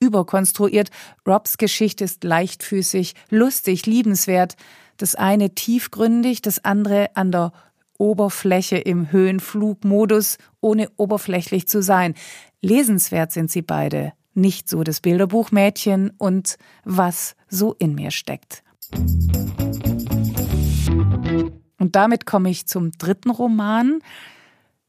überkonstruiert. 0.00 0.90
Robs 1.26 1.56
Geschichte 1.56 2.04
ist 2.04 2.24
leichtfüßig, 2.24 3.14
lustig, 3.30 3.86
liebenswert. 3.86 4.56
Das 4.96 5.14
eine 5.14 5.54
tiefgründig, 5.54 6.42
das 6.42 6.64
andere 6.64 7.14
an 7.14 7.30
der 7.30 7.52
Oberfläche 7.96 8.76
im 8.78 9.12
Höhenflugmodus, 9.12 10.38
ohne 10.60 10.90
oberflächlich 10.96 11.68
zu 11.68 11.80
sein. 11.80 12.14
Lesenswert 12.60 13.30
sind 13.30 13.52
sie 13.52 13.62
beide 13.62 14.12
nicht 14.38 14.68
so 14.68 14.82
das 14.84 15.00
Bilderbuchmädchen 15.00 16.12
und 16.16 16.56
was 16.84 17.36
so 17.48 17.74
in 17.78 17.94
mir 17.94 18.10
steckt. 18.10 18.62
Und 21.78 21.94
damit 21.96 22.26
komme 22.26 22.50
ich 22.50 22.66
zum 22.66 22.92
dritten 22.92 23.30
Roman. 23.30 24.00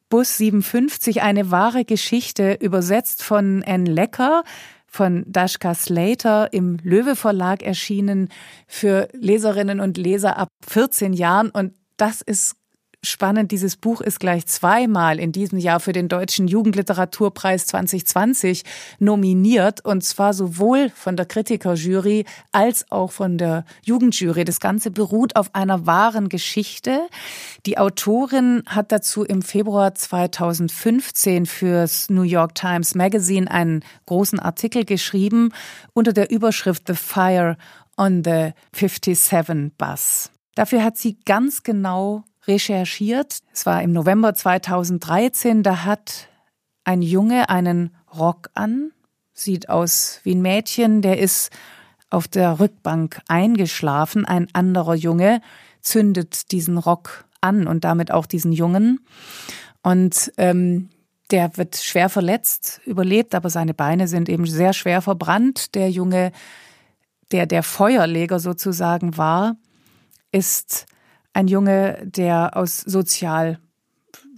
Bus 0.09 0.37
57, 0.37 1.21
eine 1.21 1.51
wahre 1.51 1.85
Geschichte, 1.85 2.53
übersetzt 2.59 3.21
von 3.21 3.63
Anne 3.63 3.89
Lecker, 3.89 4.43
von 4.87 5.23
Dashka 5.27 5.75
Slater 5.75 6.51
im 6.51 6.77
Löwe 6.81 7.15
Verlag 7.15 7.61
erschienen 7.61 8.29
für 8.67 9.07
Leserinnen 9.13 9.79
und 9.79 9.97
Leser 9.97 10.37
ab 10.37 10.49
14 10.67 11.13
Jahren. 11.13 11.51
Und 11.51 11.75
das 11.97 12.21
ist 12.21 12.55
spannend. 13.03 13.51
Dieses 13.51 13.77
Buch 13.77 14.01
ist 14.01 14.19
gleich 14.19 14.45
zweimal 14.45 15.19
in 15.19 15.31
diesem 15.31 15.57
Jahr 15.57 15.79
für 15.79 15.93
den 15.93 16.07
Deutschen 16.07 16.47
Jugendliteraturpreis 16.47 17.67
2020 17.67 18.63
nominiert. 18.99 19.83
Und 19.85 20.03
zwar 20.03 20.33
sowohl 20.33 20.89
von 20.89 21.15
der 21.15 21.25
Kritikerjury 21.25 22.25
als 22.51 22.91
auch 22.91 23.11
von 23.11 23.37
der 23.37 23.65
Jugendjury. 23.83 24.45
Das 24.45 24.59
Ganze 24.59 24.91
beruht 24.91 25.35
auf 25.35 25.55
einer 25.55 25.85
wahren 25.85 26.29
Geschichte. 26.29 27.07
Die 27.65 27.77
Autorin 27.77 28.63
hat 28.65 28.91
dazu 28.91 29.23
im 29.23 29.41
Februar 29.41 29.95
2015 29.95 31.45
fürs 31.45 32.09
New 32.09 32.23
York 32.23 32.55
Times 32.55 32.95
Magazine 32.95 33.49
einen 33.49 33.83
großen 34.05 34.39
Artikel 34.39 34.85
geschrieben 34.85 35.51
unter 35.93 36.13
der 36.13 36.31
Überschrift 36.31 36.83
The 36.87 36.95
Fire 36.95 37.57
on 37.97 38.23
the 38.23 38.51
57 38.73 39.71
Bus. 39.77 40.31
Dafür 40.55 40.83
hat 40.83 40.97
sie 40.97 41.17
ganz 41.25 41.63
genau 41.63 42.23
recherchiert. 42.49 43.37
Es 43.53 43.65
war 43.65 43.81
im 43.81 43.93
November 43.93 44.33
2013, 44.33 45.63
da 45.63 45.85
hat 45.85 46.27
ein 46.83 47.01
Junge 47.01 47.49
einen 47.49 47.95
Rock 48.13 48.49
an, 48.55 48.91
sieht 49.33 49.69
aus 49.69 50.19
wie 50.23 50.35
ein 50.35 50.41
Mädchen, 50.41 51.01
der 51.01 51.19
ist 51.19 51.51
auf 52.09 52.27
der 52.27 52.59
Rückbank 52.59 53.21
eingeschlafen. 53.27 54.25
Ein 54.25 54.47
anderer 54.53 54.95
Junge 54.95 55.41
zündet 55.81 56.51
diesen 56.51 56.77
Rock 56.77 57.25
an 57.39 57.67
und 57.67 57.83
damit 57.83 58.11
auch 58.11 58.25
diesen 58.25 58.51
Jungen. 58.51 58.99
Und 59.83 60.33
ähm, 60.37 60.89
der 61.31 61.55
wird 61.57 61.77
schwer 61.77 62.09
verletzt, 62.09 62.81
überlebt, 62.85 63.35
aber 63.35 63.51
seine 63.51 63.75
Beine 63.75 64.07
sind 64.07 64.27
eben 64.27 64.47
sehr 64.47 64.73
schwer 64.73 65.01
verbrannt. 65.01 65.75
Der 65.75 65.91
Junge, 65.91 66.31
der 67.31 67.45
der 67.45 67.61
Feuerleger 67.61 68.39
sozusagen 68.39 69.15
war, 69.17 69.55
ist 70.31 70.87
ein 71.39 71.47
Junge, 71.47 71.97
der 72.03 72.57
aus 72.57 72.79
sozial, 72.81 73.59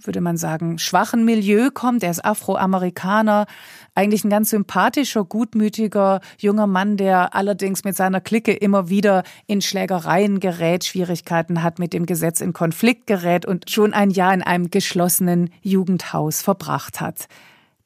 würde 0.04 0.20
man 0.20 0.36
sagen, 0.36 0.78
schwachen 0.78 1.24
Milieu 1.24 1.70
kommt. 1.70 2.02
Er 2.04 2.10
ist 2.10 2.24
Afroamerikaner, 2.24 3.46
eigentlich 3.94 4.24
ein 4.24 4.30
ganz 4.30 4.50
sympathischer, 4.50 5.24
gutmütiger 5.24 6.20
junger 6.38 6.68
Mann, 6.68 6.96
der 6.96 7.34
allerdings 7.34 7.82
mit 7.84 7.96
seiner 7.96 8.20
Clique 8.20 8.52
immer 8.52 8.88
wieder 8.88 9.24
in 9.46 9.60
Schlägereien 9.60 10.38
gerät, 10.38 10.84
Schwierigkeiten 10.84 11.62
hat, 11.62 11.78
mit 11.78 11.92
dem 11.92 12.06
Gesetz 12.06 12.40
in 12.40 12.52
Konflikt 12.52 13.06
gerät 13.08 13.46
und 13.46 13.68
schon 13.68 13.92
ein 13.92 14.10
Jahr 14.10 14.32
in 14.32 14.42
einem 14.42 14.70
geschlossenen 14.70 15.50
Jugendhaus 15.60 16.40
verbracht 16.40 17.00
hat. 17.00 17.26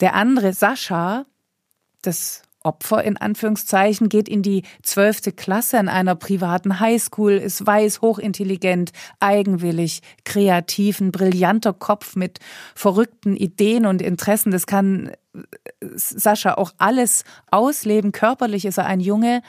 Der 0.01 0.15
andere, 0.15 0.53
Sascha, 0.53 1.25
das 2.03 2.43
Opfer 2.67 3.05
in 3.05 3.17
Anführungszeichen, 3.17 4.09
geht 4.09 4.29
in 4.29 4.43
die 4.43 4.65
zwölfte 4.83 5.31
Klasse 5.31 5.79
an 5.79 5.89
einer 5.89 6.17
privaten 6.17 6.81
Highschool, 6.81 7.33
ist 7.33 7.65
weiß, 7.65 8.01
hochintelligent, 8.03 8.91
eigenwillig, 9.21 10.03
kreativ, 10.25 11.01
ein 11.01 11.13
brillanter 11.13 11.73
Kopf 11.73 12.17
mit 12.17 12.41
verrückten 12.75 13.37
Ideen 13.37 13.87
und 13.87 14.03
Interessen. 14.03 14.51
Das 14.51 14.67
kann 14.67 15.13
äh, 15.35 15.41
Sascha 15.95 16.55
auch 16.55 16.73
alles 16.79 17.25
ausleben. 17.51 18.11
Körperlich 18.11 18.65
ist 18.65 18.79
er 18.79 18.87
ein 18.87 19.01
Junge, 19.01 19.43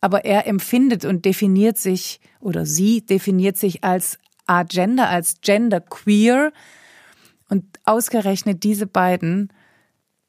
aber 0.00 0.24
er 0.24 0.46
empfindet 0.46 1.04
und 1.04 1.26
definiert 1.26 1.76
sich 1.76 2.20
oder 2.40 2.64
sie 2.64 3.04
definiert 3.04 3.58
sich 3.58 3.84
als 3.84 4.18
Agender, 4.46 5.08
als 5.08 5.40
genderqueer. 5.42 6.52
Und 7.50 7.64
ausgerechnet 7.84 8.64
diese 8.64 8.86
beiden 8.86 9.52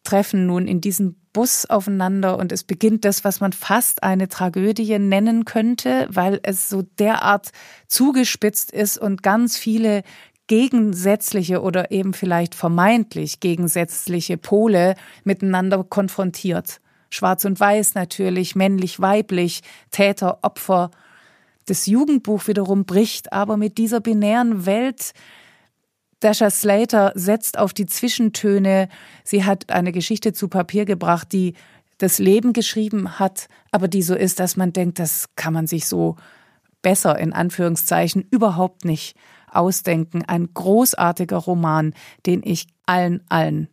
treffen 0.06 0.46
nun 0.46 0.68
in 0.68 0.80
diesem 0.80 1.16
Bus 1.34 1.66
aufeinander 1.66 2.38
und 2.38 2.54
es 2.54 2.64
beginnt 2.64 3.04
das, 3.04 3.26
was 3.26 3.42
man 3.42 3.52
fast 3.52 4.04
eine 4.04 4.30
Tragödie 4.30 4.98
nennen 5.00 5.44
könnte, 5.44 6.08
weil 6.10 6.40
es 6.44 6.70
so 6.70 6.84
derart 6.98 7.52
zugespitzt 7.88 8.72
ist 8.72 8.98
und 8.98 9.22
ganz 9.22 9.58
viele 9.58 10.04
gegensätzliche 10.48 11.62
oder 11.62 11.92
eben 11.92 12.14
vielleicht 12.14 12.56
vermeintlich 12.56 13.40
gegensätzliche 13.40 14.38
Pole 14.38 14.96
miteinander 15.24 15.84
konfrontiert. 15.84 16.80
Schwarz 17.10 17.46
und 17.46 17.60
Weiß 17.60 17.96
natürlich, 17.96 18.56
männlich, 18.56 19.00
weiblich, 19.00 19.62
Täter, 19.92 20.40
Opfer. 20.42 20.92
Das 21.66 21.86
Jugendbuch 21.86 22.48
wiederum 22.48 22.86
bricht 22.86 23.34
aber 23.34 23.58
mit 23.58 23.78
dieser 23.78 24.00
binären 24.00 24.66
Welt 24.66 25.14
Dasha 26.20 26.50
Slater 26.50 27.12
setzt 27.16 27.58
auf 27.58 27.74
die 27.74 27.86
Zwischentöne. 27.86 28.90
Sie 29.24 29.44
hat 29.44 29.70
eine 29.70 29.92
Geschichte 29.92 30.34
zu 30.34 30.48
Papier 30.48 30.86
gebracht, 30.86 31.32
die 31.32 31.54
das 31.98 32.20
Leben 32.20 32.54
geschrieben 32.54 33.20
hat, 33.20 33.48
aber 33.72 33.88
die 33.88 34.02
so 34.02 34.16
ist, 34.16 34.40
dass 34.40 34.58
man 34.58 34.74
denkt, 34.74 35.00
das 35.00 35.30
kann 35.36 35.54
man 35.54 35.68
sich 35.68 35.88
so 35.88 36.16
besser 36.82 37.18
in 37.18 37.34
Anführungszeichen 37.34 38.28
überhaupt 38.32 38.86
nicht 38.86 39.16
ausdenken. 39.52 40.24
Ein 40.24 40.50
großartiger 40.54 41.38
Roman, 41.38 41.94
den 42.26 42.42
ich 42.44 42.68
allen, 42.86 43.24
allen, 43.30 43.70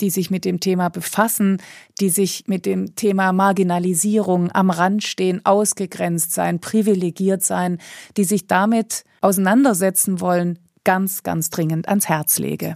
die 0.00 0.10
sich 0.10 0.30
mit 0.30 0.44
dem 0.44 0.60
Thema 0.60 0.88
befassen, 0.88 1.58
die 2.00 2.08
sich 2.08 2.44
mit 2.46 2.66
dem 2.66 2.94
Thema 2.94 3.32
Marginalisierung 3.32 4.50
am 4.52 4.70
Rand 4.70 5.04
stehen, 5.04 5.44
ausgegrenzt 5.44 6.32
sein, 6.32 6.60
privilegiert 6.60 7.42
sein, 7.42 7.78
die 8.16 8.24
sich 8.24 8.46
damit 8.46 9.04
auseinandersetzen 9.20 10.20
wollen, 10.20 10.58
ganz, 10.88 11.22
ganz 11.22 11.50
dringend 11.50 11.86
ans 11.86 12.08
Herz 12.08 12.38
lege. 12.38 12.72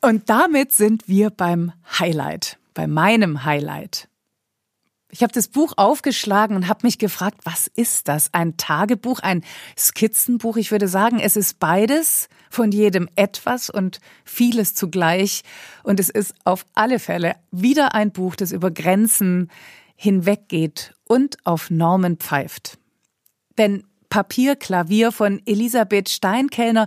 Und 0.00 0.30
damit 0.30 0.70
sind 0.70 1.08
wir 1.08 1.30
beim 1.30 1.72
Highlight, 1.98 2.56
bei 2.72 2.86
meinem 2.86 3.42
Highlight. 3.42 4.08
Ich 5.10 5.24
habe 5.24 5.32
das 5.32 5.48
Buch 5.48 5.72
aufgeschlagen 5.76 6.54
und 6.54 6.68
habe 6.68 6.86
mich 6.86 6.98
gefragt, 6.98 7.40
was 7.42 7.66
ist 7.66 8.06
das? 8.06 8.32
Ein 8.34 8.56
Tagebuch, 8.56 9.18
ein 9.18 9.42
Skizzenbuch? 9.76 10.56
Ich 10.58 10.70
würde 10.70 10.86
sagen, 10.86 11.18
es 11.18 11.34
ist 11.34 11.58
beides, 11.58 12.28
von 12.48 12.70
jedem 12.70 13.08
etwas 13.16 13.68
und 13.68 13.98
vieles 14.24 14.76
zugleich. 14.76 15.42
Und 15.82 15.98
es 15.98 16.08
ist 16.08 16.34
auf 16.44 16.66
alle 16.72 17.00
Fälle 17.00 17.34
wieder 17.50 17.96
ein 17.96 18.12
Buch, 18.12 18.36
das 18.36 18.52
über 18.52 18.70
Grenzen 18.70 19.50
hinweggeht 19.96 20.94
und 21.08 21.36
auf 21.44 21.68
Normen 21.68 22.18
pfeift. 22.18 22.78
Denn 23.58 23.82
Papierklavier 24.08 25.12
von 25.12 25.40
Elisabeth 25.46 26.08
Steinkellner, 26.08 26.86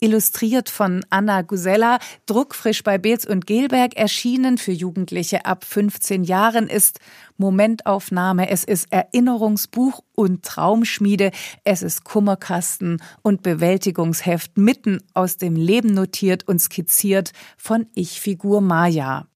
illustriert 0.00 0.68
von 0.68 1.04
Anna 1.10 1.42
Gusella, 1.42 1.98
druckfrisch 2.26 2.82
bei 2.82 2.98
Beetz 2.98 3.24
und 3.24 3.46
Gelberg, 3.46 3.96
erschienen 3.96 4.58
für 4.58 4.72
Jugendliche 4.72 5.46
ab 5.46 5.64
15 5.64 6.24
Jahren, 6.24 6.68
ist 6.68 7.00
Momentaufnahme, 7.38 8.50
es 8.50 8.64
ist 8.64 8.92
Erinnerungsbuch 8.92 10.02
und 10.14 10.44
Traumschmiede, 10.44 11.30
es 11.64 11.82
ist 11.82 12.04
Kummerkasten 12.04 13.02
und 13.22 13.42
Bewältigungsheft 13.42 14.58
mitten 14.58 15.02
aus 15.14 15.38
dem 15.38 15.56
Leben 15.56 15.94
notiert 15.94 16.46
und 16.46 16.58
skizziert 16.60 17.32
von 17.56 17.86
Ich-Figur 17.94 18.60
Maya. 18.60 19.26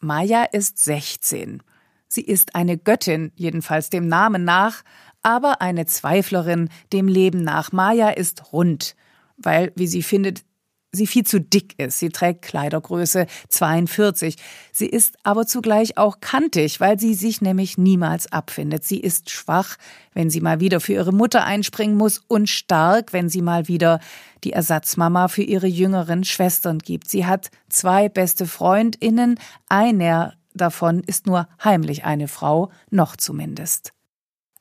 Maya 0.00 0.44
ist 0.44 0.78
16. 0.78 1.62
Sie 2.08 2.22
ist 2.22 2.54
eine 2.54 2.76
Göttin, 2.76 3.32
jedenfalls 3.36 3.88
dem 3.88 4.06
Namen 4.06 4.44
nach, 4.44 4.82
aber 5.22 5.60
eine 5.60 5.86
Zweiflerin 5.86 6.68
dem 6.92 7.08
Leben 7.08 7.42
nach. 7.42 7.72
Maya 7.72 8.10
ist 8.10 8.52
rund, 8.52 8.94
weil, 9.36 9.72
wie 9.76 9.86
sie 9.86 10.02
findet, 10.02 10.44
sie 10.92 11.06
viel 11.06 11.24
zu 11.24 11.40
dick 11.40 11.78
ist. 11.78 11.98
Sie 11.98 12.10
trägt 12.10 12.42
Kleidergröße 12.42 13.26
42. 13.48 14.36
Sie 14.72 14.86
ist 14.86 15.16
aber 15.22 15.46
zugleich 15.46 15.96
auch 15.96 16.20
kantig, 16.20 16.80
weil 16.80 16.98
sie 17.00 17.14
sich 17.14 17.40
nämlich 17.40 17.78
niemals 17.78 18.30
abfindet. 18.30 18.84
Sie 18.84 19.00
ist 19.00 19.30
schwach, 19.30 19.76
wenn 20.12 20.28
sie 20.28 20.40
mal 20.40 20.60
wieder 20.60 20.80
für 20.80 20.92
ihre 20.92 21.12
Mutter 21.12 21.44
einspringen 21.44 21.96
muss 21.96 22.18
und 22.18 22.48
stark, 22.48 23.12
wenn 23.12 23.30
sie 23.30 23.42
mal 23.42 23.68
wieder 23.68 24.00
die 24.44 24.52
Ersatzmama 24.52 25.28
für 25.28 25.42
ihre 25.42 25.66
jüngeren 25.66 26.24
Schwestern 26.24 26.78
gibt. 26.78 27.08
Sie 27.08 27.24
hat 27.24 27.50
zwei 27.68 28.08
beste 28.08 28.46
Freundinnen, 28.46 29.38
einer 29.68 30.34
davon 30.54 31.00
ist 31.00 31.26
nur 31.26 31.48
heimlich 31.64 32.04
eine 32.04 32.28
Frau, 32.28 32.70
noch 32.90 33.16
zumindest. 33.16 33.94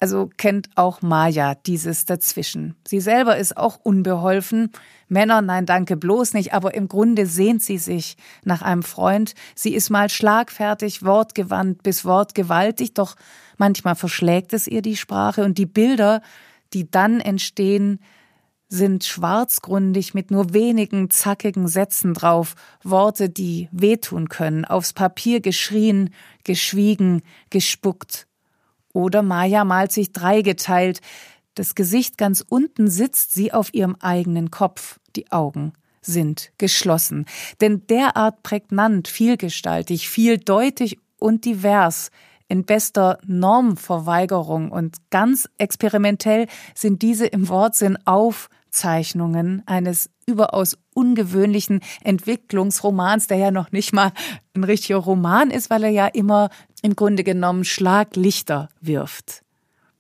Also 0.02 0.32
kennt 0.36 0.68
auch 0.74 1.04
Maya 1.04 1.54
dieses 1.54 2.06
dazwischen. 2.06 2.76
Sie 2.88 3.00
selber 3.00 3.38
ist 3.38 3.56
auch 3.56 3.80
unbeholfen. 3.84 4.72
Männer, 5.08 5.44
nein, 5.44 5.68
danke 5.68 5.96
bloß 5.96 6.34
nicht, 6.34 6.56
aber 6.56 6.74
im 6.74 6.88
Grunde 6.88 7.28
sehnt 7.28 7.62
sie 7.62 7.78
sich 7.78 8.18
nach 8.44 8.64
einem 8.64 8.82
Freund. 8.82 9.36
Sie 9.54 9.76
ist 9.76 9.92
mal 9.92 10.10
schlagfertig, 10.10 11.06
wortgewandt 11.06 11.84
bis 11.84 12.04
wortgewaltig, 12.04 12.96
doch 12.96 13.16
manchmal 13.58 13.94
verschlägt 13.94 14.54
es 14.54 14.66
ihr 14.66 14.82
die 14.82 14.98
Sprache 14.98 15.44
und 15.44 15.60
die 15.60 15.68
Bilder, 15.68 16.24
die 16.74 16.90
dann 16.90 17.20
entstehen, 17.20 18.00
sind 18.70 19.04
schwarzgründig 19.04 20.16
mit 20.16 20.32
nur 20.32 20.52
wenigen 20.52 21.12
zackigen 21.12 21.68
Sätzen 21.68 22.16
drauf, 22.16 22.56
Worte, 22.84 23.30
die 23.30 23.70
wehtun 23.72 24.30
können, 24.30 24.66
aufs 24.66 24.94
Papier 24.94 25.42
geschrien, 25.42 26.10
geschwiegen, 26.44 27.22
gespuckt 27.52 28.26
oder 28.94 29.22
Maya 29.22 29.64
malt 29.64 29.92
sich 29.92 30.12
dreigeteilt. 30.12 31.02
Das 31.56 31.76
Gesicht 31.76 32.18
ganz 32.18 32.44
unten 32.48 32.90
sitzt 32.90 33.34
sie 33.34 33.54
auf 33.54 33.74
ihrem 33.74 33.96
eigenen 34.00 34.52
Kopf, 34.52 35.00
die 35.16 35.32
Augen 35.32 35.74
sind 36.02 36.52
geschlossen. 36.58 37.26
Denn 37.60 37.86
derart 37.88 38.44
prägnant, 38.44 39.08
vielgestaltig, 39.08 40.10
vieldeutig 40.10 40.98
und 41.20 41.46
divers 41.46 42.10
in 42.48 42.66
bester 42.66 43.18
Normverweigerung 43.26 44.72
und 44.72 44.98
ganz 45.10 45.48
experimentell 45.58 46.48
sind 46.76 47.02
diese 47.02 47.26
im 47.28 47.48
Wortsinn 47.48 47.98
Aufzeichnungen 48.06 49.64
eines 49.68 50.10
überaus 50.32 50.78
ungewöhnlichen 50.94 51.82
Entwicklungsromans, 52.04 53.28
der 53.28 53.38
ja 53.38 53.52
noch 53.52 53.72
nicht 53.72 53.94
mal 53.94 54.12
ein 54.56 54.64
richtiger 54.64 54.98
Roman 54.98 55.52
ist, 55.52 55.70
weil 55.70 55.84
er 55.84 55.90
ja 55.90 56.08
immer 56.08 56.50
im 56.82 56.96
Grunde 56.96 57.24
genommen 57.24 57.64
Schlaglichter 57.64 58.70
wirft. 58.80 59.44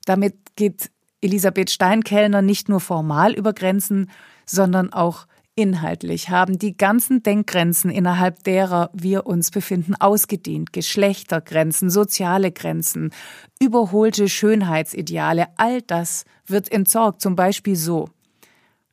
Damit 0.06 0.36
geht 0.56 0.90
Elisabeth 1.22 1.70
Steinkellner 1.70 2.42
nicht 2.42 2.68
nur 2.68 2.80
formal 2.80 3.34
über 3.34 3.54
Grenzen, 3.54 4.10
sondern 4.46 4.92
auch 4.92 5.28
Inhaltlich 5.54 6.30
haben 6.30 6.58
die 6.58 6.78
ganzen 6.78 7.24
Denkgrenzen, 7.24 7.92
innerhalb 7.92 8.42
derer 8.46 8.90
wir 8.94 9.26
uns 9.26 9.52
befinden, 9.52 9.96
ausgedient. 9.96 10.72
Geschlechtergrenzen, 10.72 11.90
soziale 11.90 12.54
Grenzen, 12.54 13.12
überholte 13.60 14.30
Schönheitsideale, 14.30 15.48
all 15.58 15.82
das 15.82 16.24
wird 16.46 16.72
entsorgt. 16.72 17.20
Zum 17.20 17.36
Beispiel 17.36 17.76
so. 17.76 18.08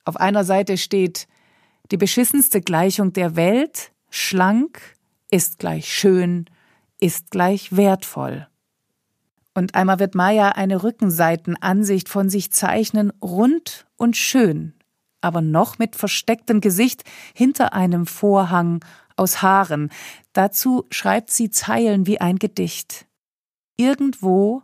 Auf 0.08 0.16
einer 0.16 0.42
Seite 0.42 0.78
steht, 0.78 1.28
die 1.90 1.98
beschissenste 1.98 2.62
Gleichung 2.62 3.12
der 3.12 3.36
Welt, 3.36 3.92
schlank, 4.08 4.80
ist 5.30 5.58
gleich 5.58 5.92
schön, 5.92 6.46
ist 6.98 7.30
gleich 7.30 7.76
wertvoll. 7.76 8.48
Und 9.52 9.74
einmal 9.74 9.98
wird 9.98 10.14
Maya 10.14 10.52
eine 10.52 10.82
Rückenseitenansicht 10.82 12.08
von 12.08 12.30
sich 12.30 12.50
zeichnen, 12.52 13.12
rund 13.20 13.86
und 13.98 14.16
schön, 14.16 14.72
aber 15.20 15.42
noch 15.42 15.78
mit 15.78 15.94
verstecktem 15.94 16.62
Gesicht 16.62 17.04
hinter 17.34 17.74
einem 17.74 18.06
Vorhang 18.06 18.82
aus 19.14 19.42
Haaren. 19.42 19.90
Dazu 20.32 20.86
schreibt 20.90 21.30
sie 21.30 21.50
Zeilen 21.50 22.06
wie 22.06 22.18
ein 22.18 22.38
Gedicht. 22.38 23.04
Irgendwo 23.76 24.62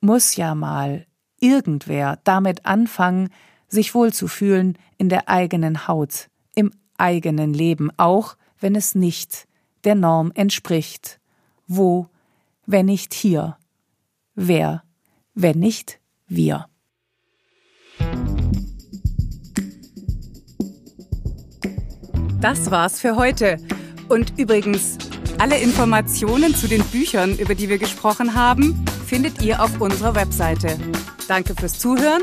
muss 0.00 0.36
ja 0.36 0.54
mal 0.54 1.08
irgendwer 1.40 2.20
damit 2.22 2.66
anfangen, 2.66 3.30
sich 3.70 3.94
wohlzufühlen 3.94 4.76
in 4.98 5.08
der 5.08 5.28
eigenen 5.28 5.88
Haut, 5.88 6.28
im 6.54 6.72
eigenen 6.98 7.54
Leben, 7.54 7.90
auch 7.96 8.36
wenn 8.58 8.74
es 8.74 8.94
nicht 8.94 9.46
der 9.84 9.94
Norm 9.94 10.32
entspricht. 10.34 11.20
Wo, 11.66 12.08
wenn 12.66 12.86
nicht 12.86 13.14
hier? 13.14 13.56
Wer, 14.34 14.82
wenn 15.34 15.58
nicht 15.58 16.00
wir? 16.26 16.66
Das 22.40 22.70
war's 22.70 23.00
für 23.00 23.16
heute. 23.16 23.58
Und 24.08 24.38
übrigens, 24.38 24.98
alle 25.38 25.58
Informationen 25.58 26.54
zu 26.54 26.68
den 26.68 26.82
Büchern, 26.84 27.38
über 27.38 27.54
die 27.54 27.68
wir 27.68 27.78
gesprochen 27.78 28.34
haben, 28.34 28.84
findet 29.06 29.42
ihr 29.42 29.62
auf 29.62 29.80
unserer 29.80 30.14
Webseite. 30.14 30.78
Danke 31.28 31.54
fürs 31.54 31.78
Zuhören 31.78 32.22